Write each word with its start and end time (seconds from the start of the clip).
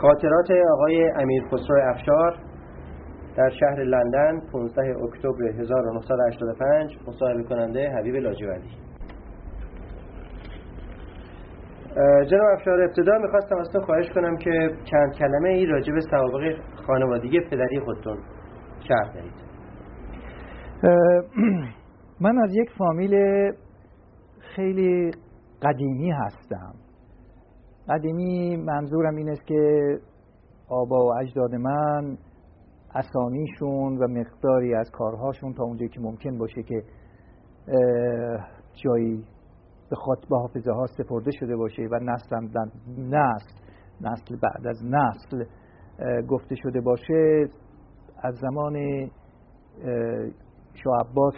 خاطرات 0.00 0.50
آقای 0.72 1.10
امیر 1.10 1.42
خسرو 1.44 1.90
افشار 1.90 2.36
در 3.36 3.50
شهر 3.60 3.82
لندن 3.82 4.40
15 4.52 4.96
اکتبر 5.04 5.60
1985 5.60 6.98
مصاحبه 7.08 7.42
کننده 7.42 7.90
حبیب 7.98 8.14
لاجوردی. 8.14 8.70
جناب 12.30 12.46
افشار 12.52 12.82
ابتدا 12.82 13.18
می‌خواستم 13.18 13.56
از 13.56 13.68
تو 13.72 13.80
خواهش 13.80 14.10
کنم 14.14 14.36
که 14.36 14.50
چند 14.90 15.14
کلمه 15.18 15.48
ای 15.48 15.66
راجع 15.66 15.92
به 15.92 16.00
سوابق 16.00 16.56
خانوادگی 16.86 17.40
پدری 17.40 17.80
خودتون 17.80 18.18
شرح 18.88 19.12
دهید. 19.14 19.50
من 22.24 22.38
از 22.38 22.50
یک 22.54 22.70
فامیل 22.78 23.14
خیلی 24.56 25.10
قدیمی 25.62 26.10
هستم. 26.10 26.89
قدیمی 27.90 28.56
منظورم 28.56 29.16
این 29.16 29.30
است 29.30 29.46
که 29.46 29.98
آبا 30.68 31.06
و 31.06 31.14
اجداد 31.22 31.54
من 31.54 32.18
اسامیشون 32.94 33.98
و 33.98 34.08
مقداری 34.08 34.74
از 34.74 34.90
کارهاشون 34.90 35.54
تا 35.54 35.64
اونجایی 35.64 35.88
که 35.88 36.00
ممکن 36.00 36.38
باشه 36.38 36.62
که 36.62 36.82
جایی 38.84 39.24
به 39.90 39.96
به 40.30 40.36
حافظه 40.36 40.72
ها 40.72 40.86
سپرده 40.86 41.30
شده 41.30 41.56
باشه 41.56 41.82
و 41.82 41.98
نسل 42.02 42.36
نسل 42.98 43.60
نسل 44.00 44.36
بعد 44.42 44.66
از 44.66 44.80
نسل 44.84 45.44
گفته 46.28 46.54
شده 46.54 46.80
باشه. 46.80 47.48
از 48.22 48.34
زمان 48.34 48.76
شاه 50.74 51.00
عباس 51.00 51.34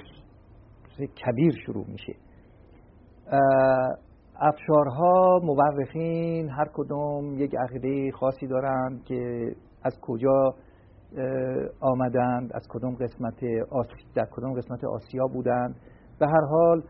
کبیر 0.99 1.53
شروع 1.67 1.87
میشه. 1.89 2.13
افشارها 4.43 5.41
مورخین 5.43 6.49
هر 6.49 6.69
کدوم 6.75 7.35
یک 7.39 7.55
عقیده 7.55 8.11
خاصی 8.13 8.47
دارند 8.47 9.05
که 9.05 9.53
از 9.85 9.99
کجا 10.03 10.55
آمدند 11.81 12.51
از 12.55 12.63
کدوم 12.69 12.95
قسمت 12.95 13.41
در 14.15 14.27
کدوم 14.31 14.55
قسمت 14.55 14.85
آسیا 14.85 15.27
بودند. 15.27 15.77
به 16.19 16.27
هر 16.27 16.45
حال 16.51 16.83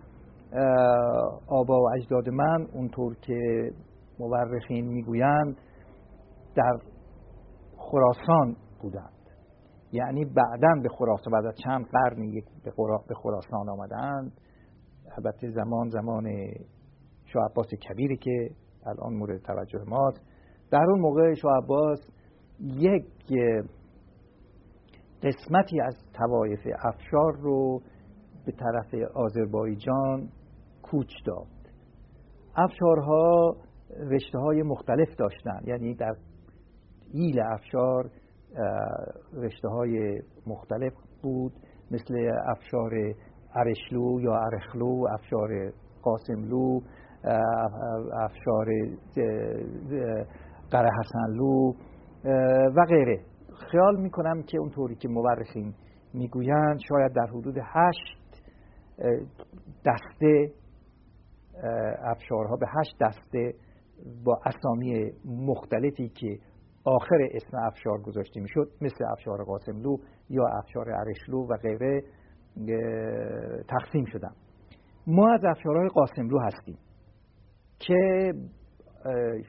آبا 1.47 1.81
و 1.81 1.89
اجداد 1.97 2.29
من 2.29 2.67
اونطور 2.73 3.15
که 3.15 3.71
مورخین 4.19 4.87
می‌گویند 4.87 5.57
در 6.55 6.79
خراسان 7.77 8.57
بودند. 8.83 9.13
یعنی 9.93 10.25
بعدا 10.25 10.83
به 10.83 10.89
خراسان 10.89 11.33
بعد 11.33 11.47
از 11.47 11.55
چند 11.65 11.87
قرنی 11.87 12.43
به 13.09 13.15
خراسان 13.15 13.69
آمدند. 13.69 14.33
البته 15.17 15.51
زمان 15.51 15.89
زمان 15.89 16.27
شاه 17.33 17.45
عباس 17.51 17.67
کبیری 17.75 18.17
که 18.17 18.51
الان 18.87 19.15
مورد 19.15 19.43
توجه 19.43 19.85
ماست. 19.87 20.21
در 20.71 20.85
اون 20.89 21.01
موقع 21.01 21.35
شاه 21.35 21.53
عباس 21.65 21.99
یک 22.61 23.05
قسمتی 25.23 25.81
از 25.81 25.97
توایف 26.15 26.61
افشار 26.85 27.37
رو 27.37 27.81
به 28.47 28.53
طرف 28.53 28.95
آذربایجان 29.15 30.29
کوچ 30.83 31.11
داد. 31.27 31.47
افشارها 32.57 33.57
رشته 34.11 34.39
های 34.39 34.63
مختلف 34.63 35.17
داشتند. 35.19 35.69
یعنی 35.69 35.95
در 35.95 36.17
ایل 37.13 37.41
افشار 37.41 38.11
رشته 39.35 39.69
های 39.69 40.21
مختلف 40.47 40.93
بود. 41.23 41.53
مثل 41.91 42.31
افشار 42.47 42.91
ارشلو 43.55 44.21
یا 44.21 44.35
ارخلو 44.35 45.07
افشار 45.11 45.73
قاسملو. 46.03 46.81
افشار 48.13 48.67
قره 50.71 50.91
حسنلو 51.01 51.73
و 52.77 52.85
غیره. 52.89 53.21
خیال 53.71 54.01
می‌کنم 54.01 54.43
که 54.43 54.59
اونطوری 54.59 54.95
که 54.95 55.09
مورخین 55.09 55.75
می‌گویند 56.15 56.79
شاید 56.89 57.13
در 57.13 57.27
حدود 57.27 57.57
هشت 57.59 58.43
دسته 59.87 60.53
افشارها 62.05 62.57
به 62.57 62.67
هشت 62.69 62.97
دسته 63.01 63.55
با 64.25 64.41
اسامی 64.47 65.11
مختلفی 65.25 66.09
که 66.09 66.39
آخر 66.85 67.29
اسم 67.33 67.57
افشار 67.57 68.03
گذاشته 68.03 68.41
می‌شد 68.41 68.69
مثل 68.81 69.05
افشار 69.13 69.45
قاسملو 69.45 69.97
یا 70.31 70.47
افشار 70.47 70.91
ارشلو 70.91 71.47
و 71.47 71.57
غیره 71.57 72.03
تقسیم 73.69 74.05
شدن. 74.05 74.33
ما 75.07 75.33
از 75.35 75.45
افشارهای 75.45 75.89
قاسملو 75.89 76.39
هستیم. 76.41 76.79
که 77.87 78.33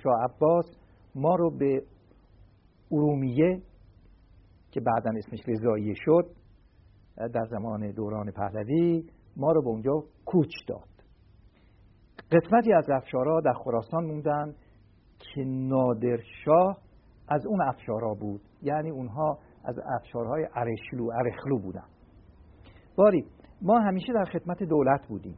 شاه 0.04 0.14
عباس 0.24 0.66
ما 1.16 1.36
رو 1.36 1.58
به 1.58 1.84
ارومیه 2.92 3.62
که 4.72 4.82
بعدا 4.82 5.12
اسمش 5.18 5.40
رضاییه 5.48 5.94
شد 5.98 6.26
در 7.18 7.46
زمان 7.50 7.92
دوران 7.92 8.32
پهلوی 8.32 9.04
ما 9.38 9.52
رو 9.52 9.62
به 9.62 9.70
اونجا 9.70 9.92
کوچ 10.26 10.52
داد. 10.68 10.94
قسمتی 12.32 12.74
از 12.74 12.90
افشارها 12.90 13.42
در 13.42 13.54
خراسان 13.54 14.06
موندن 14.06 14.54
که 15.20 15.42
نادرشاه 15.46 16.78
از 17.28 17.46
اون 17.46 17.62
افشارها 17.62 18.14
بود. 18.14 18.42
یعنی 18.62 18.90
اونها 18.90 19.38
از 19.64 19.76
افشارهای 20.00 20.48
ارشلو 20.56 21.10
ارخلو 21.14 21.60
بودن. 21.60 21.86
باری 22.96 23.26
ما 23.62 23.80
همیشه 23.80 24.14
در 24.14 24.24
خدمت 24.24 24.64
دولت 24.64 25.08
بودیم. 25.08 25.38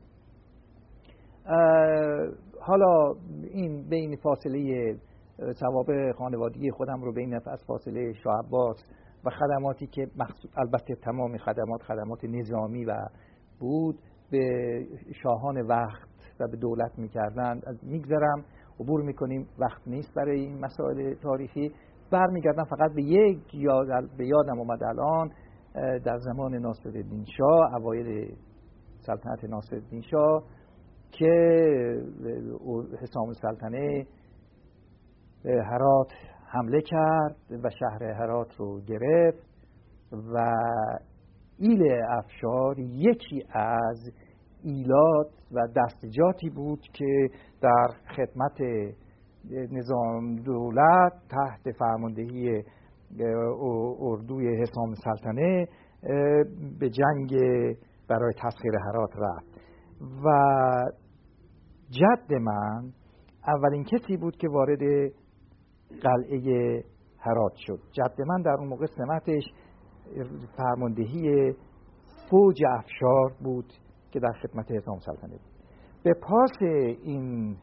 حالا 2.68 3.14
این 3.54 3.90
بین 3.90 4.16
فاصله 4.16 4.96
ثواب 5.60 6.12
خانوادگی 6.12 6.72
خودم 6.72 7.02
رو 7.02 7.14
بین 7.14 7.34
از 7.34 7.64
فاصله 7.68 8.14
شاه 8.14 8.40
عباس 8.48 8.78
و 9.26 9.30
خدماتی 9.30 9.88
که 9.88 10.08
البته 10.58 10.96
تمام 10.96 11.38
خدمات 11.38 11.82
خدمات 11.82 12.26
نظامی 12.26 12.86
و 12.86 12.96
بود 13.60 14.00
به 14.32 14.80
شاهان 15.24 15.62
وقت 15.62 16.10
و 16.40 16.48
به 16.48 16.58
دولت 16.58 17.00
می‌کردن. 17.00 17.62
میگذرم 17.84 18.46
عبور 18.80 19.02
می‌کنیم. 19.02 19.48
وقت 19.60 19.88
نیست 19.88 20.14
برای 20.16 20.40
این 20.40 20.60
مسائل 20.60 21.14
تاریخی. 21.14 21.72
برمیگردم 22.12 22.64
فقط 22.64 22.94
به 22.96 23.04
یک 23.04 23.56
یاد 23.56 23.88
به 24.18 24.28
یادم 24.28 24.60
اومد 24.60 24.84
الان 24.84 25.32
در 26.00 26.18
زمان 26.18 26.56
ناصرالدین 26.56 27.26
شاه 27.38 27.76
اوایل 27.76 28.36
سلطنت 29.00 29.44
ناصرالدین 29.44 30.02
شاه 30.02 30.44
که 31.12 31.32
حسام 33.02 33.34
سلطنه 33.34 34.08
هرات 35.46 36.12
حمله 36.48 36.82
کرد 36.82 37.36
و 37.64 37.70
شهر 37.70 38.04
هرات 38.04 38.56
رو 38.56 38.82
گرفت 38.82 39.46
و 40.12 40.54
ایل 41.60 41.84
افشار 42.10 42.80
یکی 42.80 43.44
از 43.52 44.12
ایلات 44.64 45.28
و 45.52 45.68
دستجاتی 45.76 46.50
بود 46.50 46.82
که 46.94 47.28
در 47.62 47.88
خدمت 48.16 48.62
نظام 49.72 50.36
دولت 50.36 51.14
تحت 51.30 51.76
فرماندهی 51.78 52.64
اردوی 54.00 54.62
حسام 54.62 54.94
سلطنه 54.94 55.68
به 56.80 56.90
جنگ 56.90 57.38
برای 58.10 58.34
تسخیر 58.34 58.72
هرات 58.88 59.12
رفت. 59.18 59.55
و 60.02 60.30
جد 61.90 62.34
من 62.34 62.94
اولین 63.48 63.84
کسی 63.84 64.18
بود 64.18 64.38
که 64.38 64.48
وارد 64.50 64.80
قلعه 66.02 66.84
هرات 67.20 67.54
شد. 67.56 67.80
جد 67.92 68.22
من 68.28 68.42
در 68.42 68.56
اون 68.60 68.68
موقع 68.68 68.86
سمتش 68.86 69.44
فرماندهی 70.58 71.54
فوج 72.30 72.62
افشار 72.78 73.34
بود 73.44 73.74
که 74.12 74.20
در 74.20 74.32
خدمت 74.32 74.72
حسام 74.72 75.00
سلطنه 75.00 75.32
بود. 75.32 75.56
به 76.04 76.14
پاس 76.14 76.52
این 77.04 77.58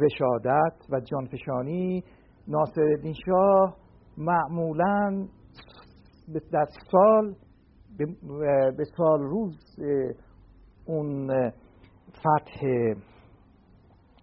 رشادت 0.00 0.76
و 0.90 1.00
جانفشانی 1.00 2.04
ناصر 2.48 3.12
شاه 3.26 3.76
معمولا 4.18 5.26
در 6.52 6.66
سال 6.92 7.34
به 8.76 8.84
سال 8.96 9.20
روز 9.20 9.56
اون 10.88 11.30
فتح 12.10 12.66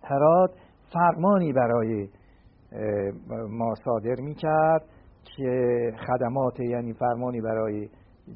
هرات 0.04 0.52
فرمانی 0.94 1.54
برای 1.54 2.10
ما 3.50 3.74
صادر 3.86 4.22
می 4.22 4.36
کرد 4.36 4.86
که 5.24 5.92
خدمات 6.08 6.60
یعنی 6.60 6.94
فرمانی 6.94 7.42
برای 7.42 7.90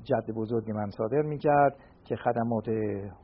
جد 0.04 0.32
بزرگ 0.36 0.72
من 0.72 0.90
صادر 0.90 1.22
می 1.22 1.38
کرد 1.38 1.76
که 2.04 2.16
خدمات 2.16 2.68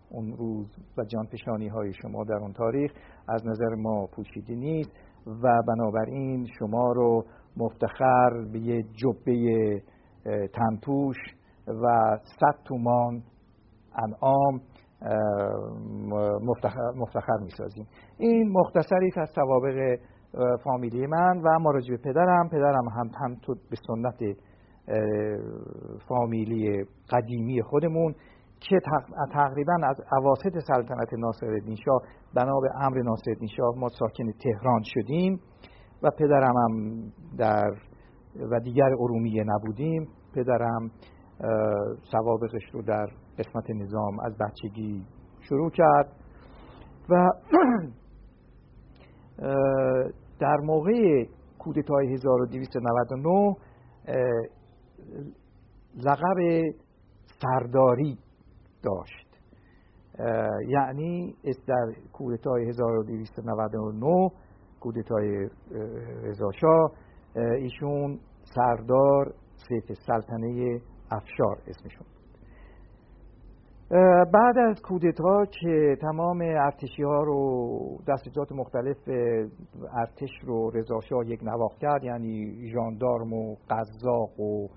اون 0.09 0.33
روز 0.37 0.75
و 0.97 1.03
جانفشانی 1.03 1.67
های 1.67 1.93
شما 1.93 2.23
در 2.23 2.35
اون 2.35 2.53
تاریخ 2.53 2.91
از 3.27 3.47
نظر 3.47 3.75
ما 3.75 4.07
پوشیده 4.07 4.55
نیست 4.55 4.91
و 5.43 5.61
بنابراین 5.67 6.47
شما 6.59 6.91
رو 6.91 7.25
مفتخر 7.57 8.29
به 8.53 8.59
یه 8.59 8.83
جبه 8.83 9.81
تنپوش 10.53 11.17
و 11.67 12.17
صد 12.39 12.63
تومان 12.65 13.23
انعام 14.03 14.61
مفتخر, 16.41 16.91
مفتخر 16.95 17.37
می 17.43 17.49
سازیم 17.57 17.87
این 18.17 18.51
مختصری 18.51 19.11
از 19.17 19.29
سوابق 19.35 19.97
فامیلی 20.63 21.07
من 21.07 21.41
و 21.43 21.59
ما 21.59 21.71
راجع 21.71 21.95
به 21.95 21.97
پدرم. 21.97 22.49
پدرم 22.49 22.89
هم 22.89 23.11
هم 23.21 23.35
تو 23.41 23.55
به 23.69 23.77
سنت 23.87 24.37
فامیلی 26.07 26.85
قدیمی 27.09 27.61
خودمون 27.61 28.15
که 28.59 28.79
تقریبا 29.33 29.73
از 29.83 29.95
اواسط 30.11 30.59
سلطنت 30.67 31.13
ناصرالدین 31.13 31.75
شاه 31.85 32.01
بنا 32.35 32.59
به 32.59 32.69
امر 32.81 33.01
ناصرالدین 33.01 33.47
شاه 33.57 33.75
ما 33.77 33.87
ساکن 33.89 34.31
تهران 34.43 34.81
شدیم 34.83 35.39
و 36.03 36.09
پدرم 36.19 36.53
هم 36.57 37.03
در 37.37 37.71
و 38.51 38.59
دیگر 38.59 38.89
ارومیه 38.99 39.43
نبودیم. 39.43 40.07
پدرم 40.35 40.91
سوابقش 42.11 42.63
رو 42.73 42.81
در 42.81 43.07
قسمت 43.39 43.69
نظام 43.69 44.19
از 44.19 44.37
بچگی 44.37 45.05
شروع 45.41 45.71
کرد 45.71 46.11
و 47.09 47.15
در 50.39 50.57
موقع 50.63 51.25
کودتای 51.59 52.13
1299 52.13 53.55
لقب 55.95 56.63
سرداری 57.41 58.17
داشت. 58.83 59.25
یعنی 60.67 61.35
در 61.67 61.93
کودتای 62.13 62.69
1299 62.69 64.29
کودتای 64.79 65.49
رضا 66.23 66.49
ایشون 67.35 68.19
سردار 68.55 69.33
سیف 69.67 69.97
سلطنه 70.07 70.81
افشار 71.11 71.61
اسمشون. 71.67 72.14
بعد 74.33 74.57
از 74.57 74.81
کودتا 74.81 75.45
که 75.45 75.95
تمام 76.01 76.41
ارتشی 76.41 77.03
ها 77.03 77.23
رو 77.23 77.97
دستجات 78.07 78.51
مختلف 78.51 78.97
ارتش 79.97 80.29
رو 80.43 80.69
رضاشاه 80.69 81.27
یک 81.27 81.39
نواخت 81.43 81.77
کرد 81.79 82.03
یعنی 82.03 82.55
ژاندارم 82.73 83.33
و 83.33 83.55
قزاق 83.69 84.39
و 84.39 84.67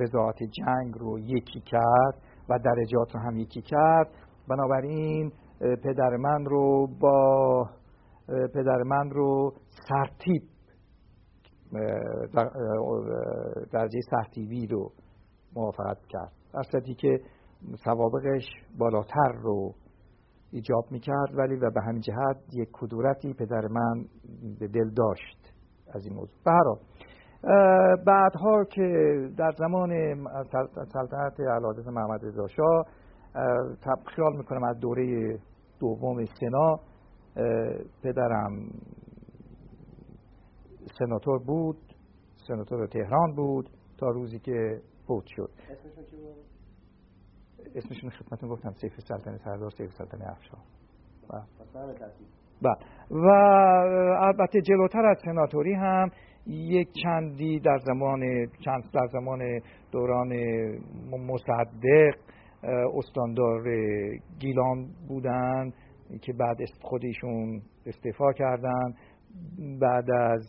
وزارت 0.00 0.36
جنگ 0.42 0.94
رو 0.98 1.18
یکی 1.18 1.60
کرد 1.60 2.14
و 2.48 2.58
درجات 2.58 3.14
رو 3.14 3.20
هم 3.20 3.36
یکی 3.36 3.62
کرد. 3.62 4.08
بنابراین 4.48 5.32
پدر 5.60 6.16
من 6.16 6.44
رو 6.44 6.86
با 7.00 7.68
پدر 8.54 8.82
من 8.86 9.10
رو 9.10 9.52
سرتیب 9.88 10.42
درجه 13.72 14.00
سرتیبی 14.10 14.66
رو 14.66 14.90
موافقت 15.56 15.98
کرد. 16.08 16.32
در 16.54 16.94
که 16.94 17.20
سوابقش 17.84 18.44
بالاتر 18.78 19.32
رو 19.42 19.74
ایجاب 20.52 20.84
می‌کرد 20.90 21.38
ولی 21.38 21.56
و 21.56 21.70
به 21.70 21.80
همین 21.82 22.00
جهت 22.00 22.36
یک 22.52 22.68
کدورتی 22.72 23.34
پدر 23.34 23.66
من 23.70 24.04
به 24.60 24.68
دل 24.68 24.90
داشت 24.90 25.54
از 25.94 26.06
این 26.06 26.14
موضوع. 26.14 26.36
برای 26.44 26.76
بعدها 28.06 28.64
که 28.64 28.82
در 29.36 29.52
زمان 29.58 29.90
سلطنت 30.92 31.40
علادت 31.40 31.86
محمد 31.86 32.24
رضا 32.24 32.46
شاه 32.46 32.86
خیال 34.14 34.36
می‌کنم 34.36 34.64
از 34.64 34.78
دوره 34.80 35.38
دوم 35.80 36.24
سنا 36.24 36.80
پدرم 38.02 38.70
سناتور 40.98 41.38
بود 41.38 41.76
سناتور 42.48 42.86
تهران 42.86 43.34
بود 43.34 43.70
تا 43.98 44.10
روزی 44.10 44.38
که 44.38 44.80
فوت 45.06 45.24
شد. 45.26 45.50
اسمشون 47.74 48.10
خدمتتون 48.10 48.48
گفتم 48.48 48.72
سیف 48.72 48.92
سلطنه 49.00 49.38
سردار 49.38 49.70
سیف 49.70 49.92
سلطنه 49.92 50.30
افشار 50.30 50.60
بله. 52.62 52.76
و 53.10 53.28
البته 54.20 54.60
جلوتر 54.60 55.06
از 55.06 55.18
سناتوری 55.24 55.74
هم 55.74 56.10
یک 56.46 56.88
چندی 57.02 57.60
در 57.60 57.78
زمان 57.78 58.20
چند 58.64 58.82
در 58.92 59.06
زمان 59.12 59.60
دوران 59.92 60.28
مصدق 61.10 62.14
استاندار 62.94 63.62
گیلان 64.38 64.88
بودن 65.08 65.72
که 66.22 66.32
بعد 66.32 66.56
خودشون 66.82 67.62
استعفا 67.86 68.32
کردن. 68.32 68.94
بعد 69.80 70.10
از 70.10 70.46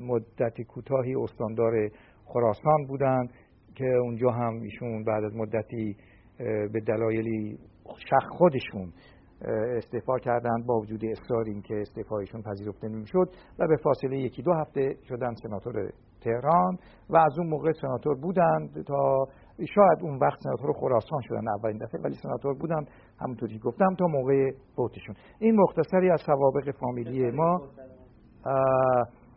مدتی 0.00 0.64
کوتاهی 0.64 1.14
استاندار 1.14 1.90
خراسان 2.24 2.86
بودن. 2.88 3.26
که 3.74 3.84
اونجا 3.84 4.30
هم 4.30 4.60
ایشون 4.60 5.04
بعد 5.04 5.24
از 5.24 5.36
مدتی 5.36 5.96
به 6.72 6.80
دلایلی 6.86 7.58
شخ 8.10 8.28
خودشون 8.30 8.92
استعفا 9.76 10.18
کردند 10.18 10.66
با 10.66 10.74
وجود 10.74 11.04
اصرار 11.04 11.44
این 11.44 11.62
که 11.62 11.80
استعفایشون 11.80 12.42
پذیرفته 12.42 12.88
نمی‌شد 12.88 13.28
و 13.58 13.66
به 13.68 13.76
فاصله 13.84 14.18
یکی 14.18 14.42
دو 14.42 14.52
هفته 14.52 14.96
شدن 15.08 15.34
سناتور 15.34 15.90
تهران 16.20 16.78
و 17.10 17.16
از 17.16 17.38
اون 17.38 17.48
موقع 17.48 17.72
سناتور 17.72 18.14
بودند 18.14 18.84
تا 18.86 19.26
شاید 19.74 19.98
اون 20.02 20.18
وقت 20.18 20.38
سناتور 20.40 20.72
خراسان 20.72 21.20
شدن 21.22 21.48
اولین 21.48 21.78
دفعه 21.78 22.00
ولی 22.00 22.14
سناتور 22.14 22.54
بودن 22.54 22.84
همونطوری 23.20 23.58
گفتم 23.58 23.94
تا 23.98 24.06
موقع 24.06 24.50
فوتشون. 24.76 25.14
این 25.38 25.60
مختصری 25.60 26.10
از 26.10 26.20
سوابق 26.26 26.70
فامیلی 26.80 27.30
ما 27.30 27.60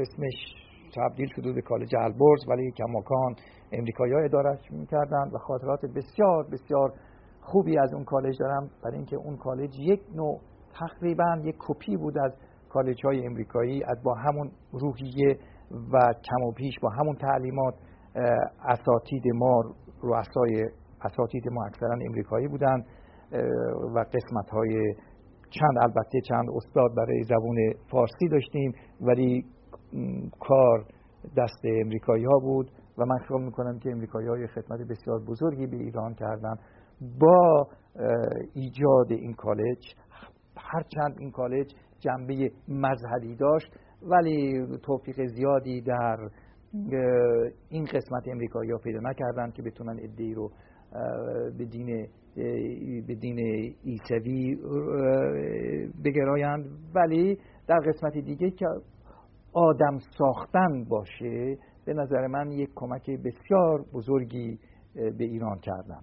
اسمش 0.00 0.54
تبدیل 0.96 1.28
شده 1.36 1.52
به 1.52 1.62
کالج 1.62 1.96
البرز 1.96 2.48
ولی 2.48 2.72
کماکان 2.72 3.34
امریکایی 3.72 4.12
ها 4.12 4.20
ادارش 4.20 4.58
می‌کردن 4.70 5.30
و 5.32 5.38
خاطرات 5.38 5.80
بسیار 5.86 6.46
بسیار 6.52 6.92
خوبی 7.40 7.78
از 7.78 7.94
اون 7.94 8.04
کالج 8.04 8.38
دارم. 8.40 8.70
برای 8.84 8.96
اینکه 8.96 9.16
اون 9.16 9.36
کالج 9.36 9.70
یک 9.78 10.00
نوع 10.14 10.40
تقریبا 10.74 11.40
یک 11.44 11.56
کپی 11.58 11.96
بود 11.96 12.18
از 12.18 12.32
کالج 12.68 13.04
های 13.04 13.26
امریکایی 13.26 13.84
از 13.84 14.02
با 14.02 14.14
همون 14.14 14.50
روحیه 14.72 15.38
و 15.70 15.98
کم 16.24 16.42
و 16.48 16.52
پیش 16.52 16.74
با 16.82 16.88
همون 16.88 17.16
تعلیمات 17.16 17.74
اساتید 18.68 19.22
ما 19.34 19.62
رؤسای 20.02 20.68
اساتید 21.02 21.48
ما 21.52 21.64
اکثرا 21.64 21.92
امریکایی 21.92 22.48
بودن 22.48 22.84
و 23.94 23.98
قسمت 23.98 24.50
های 24.50 24.94
چند 25.50 25.78
البته 25.82 26.20
چند 26.28 26.46
استاد 26.56 26.94
برای 26.96 27.22
زبون 27.22 27.56
فارسی 27.90 28.28
داشتیم 28.30 28.72
ولی 29.00 29.44
کار 30.40 30.84
دست 31.36 31.64
امریکایی 31.64 32.24
ها 32.24 32.38
بود 32.38 32.70
و 32.98 33.04
من 33.04 33.18
خیال 33.18 33.42
می‌کنم 33.42 33.78
که 33.78 33.90
امریکایی 33.90 34.28
های 34.28 34.46
خدمت 34.46 34.80
بسیار 34.90 35.20
بزرگی 35.28 35.66
به 35.66 35.76
ایران 35.76 36.14
کردن. 36.14 36.54
با 37.20 37.66
ایجاد 38.54 39.10
این 39.10 39.34
کالج 39.34 39.94
هرچند 40.56 41.16
این 41.18 41.30
کالج 41.30 41.74
جنبه 41.98 42.50
مذهبی 42.68 43.36
داشت 43.36 43.72
ولی 44.02 44.66
توفیق 44.82 45.26
زیادی 45.26 45.80
در 45.80 46.16
این 47.68 47.84
قسمت 47.84 48.28
امریکایی 48.28 48.70
ها 48.70 48.78
پیدا 48.78 49.00
نکردن 49.02 49.50
که 49.50 49.62
بتونن 49.62 49.98
ادهی 50.02 50.34
رو 50.34 50.50
به 51.58 51.64
دین 51.64 52.08
به 53.06 53.14
دین 53.14 53.38
ایسوی 53.84 54.56
بگرایند. 56.04 56.64
ولی 56.94 57.38
در 57.66 57.78
قسمت 57.78 58.12
دیگه 58.12 58.50
که 58.50 58.66
آدم 59.52 59.98
ساختن 60.18 60.84
باشه 60.84 61.58
به 61.84 61.94
نظر 61.94 62.26
من 62.26 62.52
یک 62.52 62.70
کمک 62.74 63.10
بسیار 63.10 63.84
بزرگی 63.94 64.58
به 64.94 65.24
ایران 65.24 65.58
کردم 65.58 66.02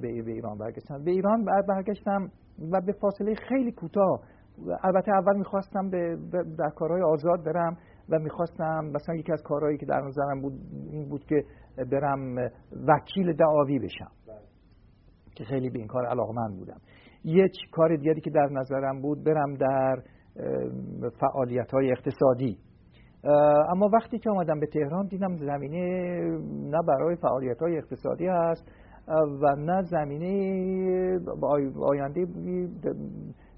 به 0.00 0.08
ایران 0.08 0.58
برگشتم 0.58 1.04
به 1.04 1.10
ایران 1.10 1.44
برگشتم 1.68 2.30
و 2.72 2.80
به 2.80 2.92
فاصله 2.92 3.34
خیلی 3.34 3.72
کوتاه. 3.72 4.20
البته 4.82 5.12
اول 5.12 5.36
می‌خواستم 5.36 5.90
به 5.90 6.16
در 6.58 6.70
کارهای 6.76 7.02
آزاد 7.02 7.44
برم 7.44 7.76
و 8.08 8.18
می‌خواستم 8.18 8.84
مثلا 8.94 9.14
یکی 9.14 9.32
از 9.32 9.42
کارهایی 9.42 9.78
که 9.78 9.86
در 9.86 10.00
نظرم 10.00 10.40
بود 10.42 10.52
این 10.90 11.08
بود 11.08 11.24
که 11.24 11.44
برم 11.92 12.50
وکیل 12.88 13.32
دعاوی 13.32 13.78
بشم. 13.78 14.10
بله. 14.28 14.36
که 15.34 15.44
خیلی 15.44 15.70
به 15.70 15.78
این 15.78 15.88
کار 15.88 16.06
علاقمند 16.06 16.58
بودم. 16.58 16.80
یک 17.28 17.56
کار 17.72 17.96
دیگری 17.96 18.20
که 18.20 18.30
در 18.30 18.48
نظرم 18.52 19.00
بود 19.02 19.24
برم 19.24 19.54
در 19.54 20.02
فعالیت 21.20 21.70
های 21.70 21.90
اقتصادی 21.90 22.58
اما 23.70 23.90
وقتی 23.92 24.18
که 24.18 24.30
آمدم 24.30 24.60
به 24.60 24.66
تهران 24.66 25.06
دیدم 25.06 25.36
زمینه 25.36 26.20
نه 26.70 26.78
برای 26.88 27.16
فعالیت 27.16 27.58
های 27.58 27.76
اقتصادی 27.76 28.26
هست 28.26 28.72
و 29.42 29.56
نه 29.56 29.82
زمینه 29.82 31.20
آینده 31.80 32.26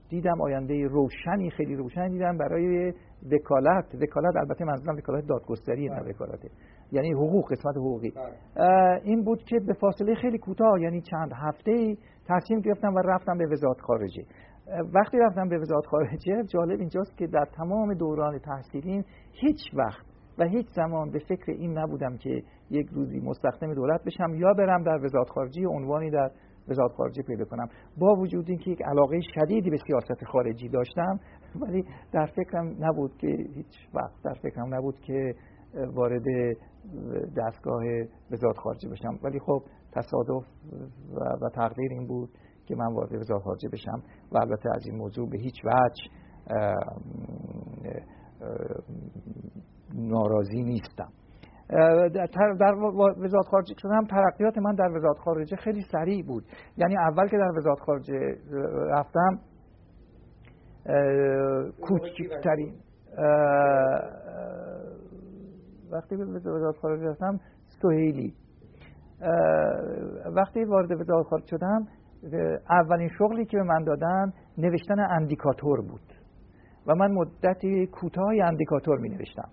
دیدم 0.08 0.40
آینده 0.40 0.86
روشنی 0.86 1.50
خیلی 1.50 1.76
روشنی 1.76 2.08
دیدم 2.08 2.38
برای 2.38 2.92
وکالت 3.32 3.94
وکالت 3.94 4.36
البته 4.36 4.64
منظورم 4.64 4.96
وکالت 4.96 5.26
دادگستری 5.26 5.88
نه 5.88 6.00
بله. 6.00 6.10
وکالت 6.10 6.40
یعنی 6.92 7.12
حقوق 7.12 7.52
قسمت 7.52 7.76
حقوقی 7.76 8.10
بله. 8.10 9.00
این 9.04 9.24
بود 9.24 9.42
که 9.42 9.60
به 9.66 9.72
فاصله 9.72 10.14
خیلی 10.14 10.38
کوتاه 10.38 10.80
یعنی 10.80 11.00
چند 11.00 11.32
هفته 11.34 11.96
تصمیم 12.30 12.60
گرفتم 12.60 12.94
و 12.94 12.98
رفتم 12.98 13.38
به 13.38 13.46
وزارت 13.46 13.80
خارجه. 13.80 14.24
وقتی 14.94 15.18
رفتم 15.18 15.48
به 15.48 15.58
وزارت 15.58 15.86
خارجه 15.86 16.42
جالب 16.48 16.80
اینجاست 16.80 17.16
که 17.16 17.26
در 17.26 17.44
تمام 17.56 17.94
دوران 17.94 18.38
تحصیلیم 18.38 19.04
هیچ 19.32 19.60
وقت 19.74 20.06
و 20.38 20.44
هیچ 20.44 20.66
زمان 20.76 21.10
به 21.10 21.18
فکر 21.18 21.52
این 21.52 21.78
نبودم 21.78 22.16
که 22.16 22.42
یک 22.70 22.86
روزی 22.92 23.20
مستخدم 23.20 23.74
دولت 23.74 24.04
بشم 24.04 24.34
یا 24.34 24.52
برم 24.52 24.82
در 24.82 25.04
وزارت 25.04 25.28
خارجه 25.28 25.66
عنوانی 25.66 26.10
در 26.10 26.30
وزارت 26.68 26.92
خارجه 26.92 27.22
پیدا 27.22 27.44
کنم. 27.44 27.68
با 27.98 28.14
وجود 28.14 28.44
اینکه 28.48 28.70
یک 28.70 28.82
علاقه 28.82 29.20
شدیدی 29.34 29.70
به 29.70 29.76
سیاست 29.86 30.24
خارجی 30.24 30.68
داشتم 30.68 31.20
ولی 31.60 31.84
در 32.12 32.26
فکرم 32.26 32.76
نبود 32.80 33.16
که 33.16 33.26
هیچ 33.26 33.74
وقت 33.94 34.22
در 34.24 34.34
فکرم 34.34 34.74
نبود 34.74 35.00
که 35.00 35.34
وارد 35.94 36.24
دستگاه 37.36 37.82
وزارت 38.30 38.56
خارجه 38.56 38.88
بشم. 38.88 39.18
ولی 39.22 39.38
خب 39.38 39.62
تصادف 39.92 40.44
و, 41.42 41.48
تقدیر 41.54 41.92
این 41.92 42.06
بود 42.06 42.30
که 42.66 42.76
من 42.76 42.94
وارد 42.94 43.14
وزارت 43.14 43.42
خارجه 43.42 43.68
بشم 43.68 44.02
و 44.32 44.38
البته 44.38 44.68
از 44.74 44.86
این 44.86 44.96
موضوع 44.96 45.30
به 45.30 45.38
هیچ 45.38 45.54
وجه 45.64 46.04
ناراضی 49.94 50.62
نیستم. 50.62 51.08
در 52.60 52.74
وزارت 53.18 53.46
خارجه 53.50 53.74
شدم 53.78 54.06
ترقیات 54.06 54.58
من 54.58 54.74
در 54.74 54.96
وزارت 54.96 55.18
خارجه 55.18 55.56
خیلی 55.56 55.82
سریع 55.92 56.26
بود. 56.26 56.44
یعنی 56.76 56.96
اول 56.96 57.28
که 57.28 57.36
در 57.36 57.50
وزارت 57.58 57.80
خارجه 57.80 58.36
رفتم 58.90 59.38
کوچکترین 61.80 62.74
وقتی 65.92 66.16
به 66.16 66.24
وزارت 66.24 66.76
خارجه 66.76 67.06
رفتم 67.06 67.40
سهیلی 67.82 68.34
وقتی 70.36 70.64
وارد 70.64 70.92
وزارت 70.92 71.26
خارجه 71.26 71.46
شدم 71.46 71.86
اولین 72.70 73.08
شغلی 73.18 73.44
که 73.44 73.56
به 73.56 73.62
من 73.62 73.84
دادن 73.84 74.32
نوشتن 74.58 75.00
اندیکاتور 75.00 75.80
بود. 75.80 76.00
و 76.86 76.94
من 76.94 77.12
مدتی 77.12 77.86
کوتاهی 77.86 78.42
اندیکاتور 78.42 78.98
می 78.98 79.08
نوشتم 79.08 79.48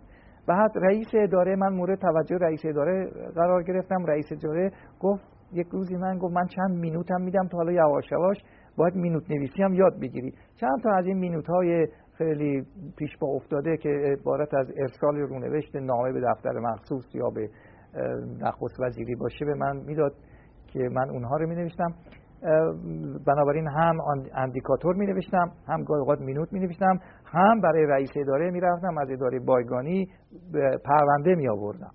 بعد 0.48 0.72
رئیس 0.76 1.08
اداره 1.14 1.56
من 1.56 1.74
مورد 1.74 2.00
توجه 2.00 2.38
رئیس 2.38 2.60
اداره 2.66 3.12
قرار 3.36 3.64
گرفتم. 3.64 4.06
رئیس 4.06 4.26
اداره 4.32 4.72
گفت 5.00 5.24
یک 5.54 5.68
روزی 5.68 5.96
من 5.96 6.18
گفت 6.18 6.34
من 6.34 6.46
چند 6.48 6.80
مینوت 6.80 7.12
هم 7.12 7.22
میدم 7.22 7.48
تا 7.48 7.58
حالا 7.58 7.72
یواش 7.72 8.12
یواش 8.12 8.38
باید 8.78 8.96
مینوت 8.96 9.32
نویسی 9.32 9.64
هم 9.64 9.74
یاد 9.74 10.00
بگیری. 10.02 10.34
چند 10.56 10.82
تا 10.84 10.92
از 10.92 11.06
این 11.06 11.18
مینوت 11.18 11.50
های 11.50 11.88
خیلی 12.18 12.66
پیش 12.98 13.18
با 13.18 13.28
افتاده 13.28 13.78
که 13.78 13.90
عبارت 13.90 14.54
از 14.54 14.68
ارسال 14.78 15.18
رونوشت 15.18 15.76
نامه 15.76 16.12
به 16.12 16.22
دفتر 16.22 16.60
مخصوص 16.60 17.16
یا 17.16 17.30
به 17.30 17.50
نخست 18.42 18.80
وزیری 18.80 19.16
باشه 19.16 19.46
به 19.46 19.54
من 19.54 19.78
می‌داد 19.78 20.14
که 20.68 20.80
من 20.80 21.10
اونها 21.10 21.38
رو 21.38 21.48
می 21.48 21.56
نوشتم 21.56 21.94
بنابراین 23.28 23.68
هم 23.68 23.98
اندیکاتور 24.34 24.96
می 24.96 25.06
نوشتم 25.06 25.52
هم 25.68 25.84
گاهی 25.84 26.00
اوقات 26.00 26.20
مینوت 26.20 26.54
می 26.54 26.60
نوشتم 26.60 27.00
هم 27.26 27.62
برای 27.62 27.86
رئیس 27.86 28.10
اداره 28.16 28.52
می 28.52 28.60
رفتم 28.60 28.98
از 28.98 29.12
اداره 29.12 29.40
بایگانی 29.40 30.08
پرونده 30.86 31.36
می 31.36 31.50
آوردم 31.50 31.92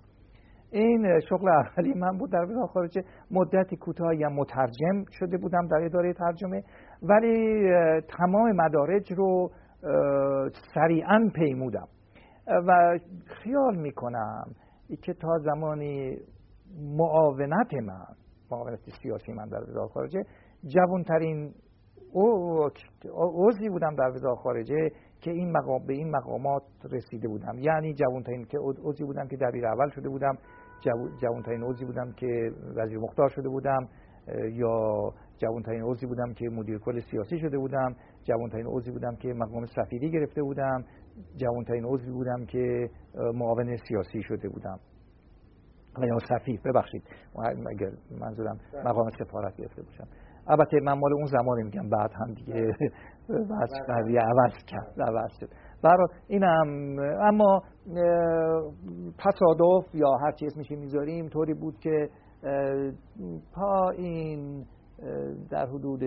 این 0.71 1.19
شغل 1.29 1.49
اولی 1.49 1.93
من 1.93 2.17
بود 2.17 2.31
در 2.31 2.43
وزارت 2.43 2.69
خارجه. 2.69 3.03
مدتی 3.31 3.75
کوتاهی 3.75 4.25
مترجم 4.25 5.03
شده 5.11 5.37
بودم 5.37 5.67
در 5.67 5.85
اداره 5.85 6.13
ترجمه 6.13 6.63
ولی 7.03 7.71
تمام 8.17 8.51
مدارج 8.51 9.13
رو 9.13 9.51
سریعا 10.73 11.29
پیمودم. 11.35 11.87
و 12.47 12.99
خیال 13.25 13.75
می 13.75 13.91
کنم 13.91 14.43
که 15.01 15.13
تا 15.13 15.37
زمانی 15.37 16.17
معاونت 16.97 17.73
من 17.73 18.15
معاونت 18.51 18.79
سیاسی 19.01 19.33
من 19.33 19.47
در 19.47 19.61
وزارت 19.69 19.91
خارجه 19.91 20.23
جوانترین 20.65 21.53
عضوی 23.13 23.69
بودم 23.69 23.95
در 23.95 24.09
وزارت 24.09 24.37
خارجه 24.37 24.91
که 25.21 25.31
این 25.31 25.51
مقام 25.51 25.85
به 25.87 25.93
این 25.93 26.11
مقامات 26.11 26.63
رسیده 26.91 27.27
بودم. 27.27 27.59
یعنی 27.59 27.93
جوانترین 27.93 28.45
که 28.45 28.57
عضوی 28.83 29.05
بودم 29.05 29.27
که 29.27 29.37
دبیر 29.37 29.65
اول 29.65 29.89
شده 29.89 30.09
بودم 30.09 30.37
جوانترین 31.21 31.63
عضوی 31.63 31.85
بودم 31.85 32.11
که 32.11 32.51
وزیر 32.75 32.97
مختار 32.97 33.29
شده 33.29 33.49
بودم 33.49 33.87
یا 34.51 35.13
جوانترین 35.37 35.83
عضوی 35.83 36.07
بودم 36.07 36.33
که 36.33 36.49
مدیر 36.49 36.77
کل 36.77 36.99
سیاسی 36.99 37.39
شده 37.39 37.57
بودم 37.57 37.95
جوانترین 38.23 38.65
عضوی 38.67 38.93
بودم 38.93 39.15
که 39.15 39.33
مقام 39.33 39.65
سفیری 39.65 40.11
گرفته 40.11 40.41
بودم. 40.41 40.83
جوانترین 41.35 41.85
عضوی 41.85 42.11
بودم 42.11 42.45
که 42.45 42.89
معاون 43.33 43.77
سیاسی 43.87 44.23
شده 44.23 44.49
بودم. 44.49 44.79
یا 46.01 46.17
سفیر 46.29 46.59
ببخشید. 46.65 47.03
اگر 47.69 47.91
منظورم 48.19 48.59
مقام 48.85 49.09
سفارت 49.19 49.55
گرفته 49.55 49.81
باشم. 49.81 50.07
البته 50.47 50.77
من 50.83 50.93
مال 50.93 51.13
اون 51.13 51.25
زمان 51.25 51.63
میگم 51.63 51.89
بعد 51.89 52.11
هم 52.13 52.33
دیگه 52.33 52.53
بعد 53.49 53.69
قضیه 53.89 54.19
عوض 54.19 54.53
کرد 54.67 55.01
عوض 55.01 55.31
شد. 55.39 55.49
برای 55.83 56.07
اینم 56.27 56.99
اما 57.21 57.61
تصادف 59.17 59.95
یا 59.95 60.11
هر 60.21 60.31
چیز 60.31 60.57
میشه 60.57 60.75
می‌ذاریم 60.75 61.29
طوری 61.29 61.53
بود 61.53 61.79
که 61.79 62.09
تا 63.55 63.89
این 63.89 64.65
در 65.49 65.65
حدود 65.65 66.03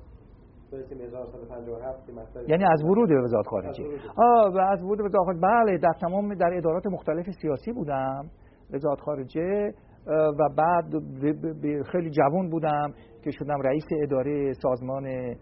یعنی 2.47 2.63
از 2.71 2.83
ورود 2.83 3.09
به 3.09 3.21
وزارت 3.21 3.47
خارجه. 3.47 3.83
آه 4.17 4.59
از 4.59 4.83
ورود 4.83 4.97
به 4.97 5.03
وزارت 5.03 5.25
خارجه. 5.25 5.41
بله 5.41 5.77
در 5.77 5.93
تمام 6.01 6.33
در 6.33 6.53
ادارات 6.57 6.87
مختلف 6.87 7.25
سیاسی 7.41 7.71
بودم 7.71 8.29
وزارت 8.73 8.99
خارجه 8.99 9.73
و 10.07 10.49
بعد 10.57 10.85
خیلی 11.91 12.09
جوان 12.09 12.49
بودم 12.49 12.93
که 13.23 13.31
شدم 13.31 13.61
رئیس 13.61 13.85
اداره 14.03 14.53
سازمان 14.53 15.35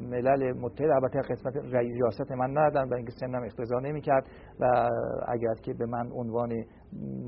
ملل 0.00 0.52
متحد 0.60 0.90
البته 0.90 1.20
قسمت 1.20 1.56
ریاست 1.74 2.32
من 2.32 2.50
ندادن 2.50 2.88
و 2.88 2.94
اینکه 2.94 3.12
سنم 3.20 3.42
اقتضا 3.42 3.78
نمی‌کرد 3.78 4.26
و 4.60 4.88
اگر 5.28 5.54
که 5.54 5.74
به 5.74 5.86
من 5.86 6.10
عنوان 6.12 6.52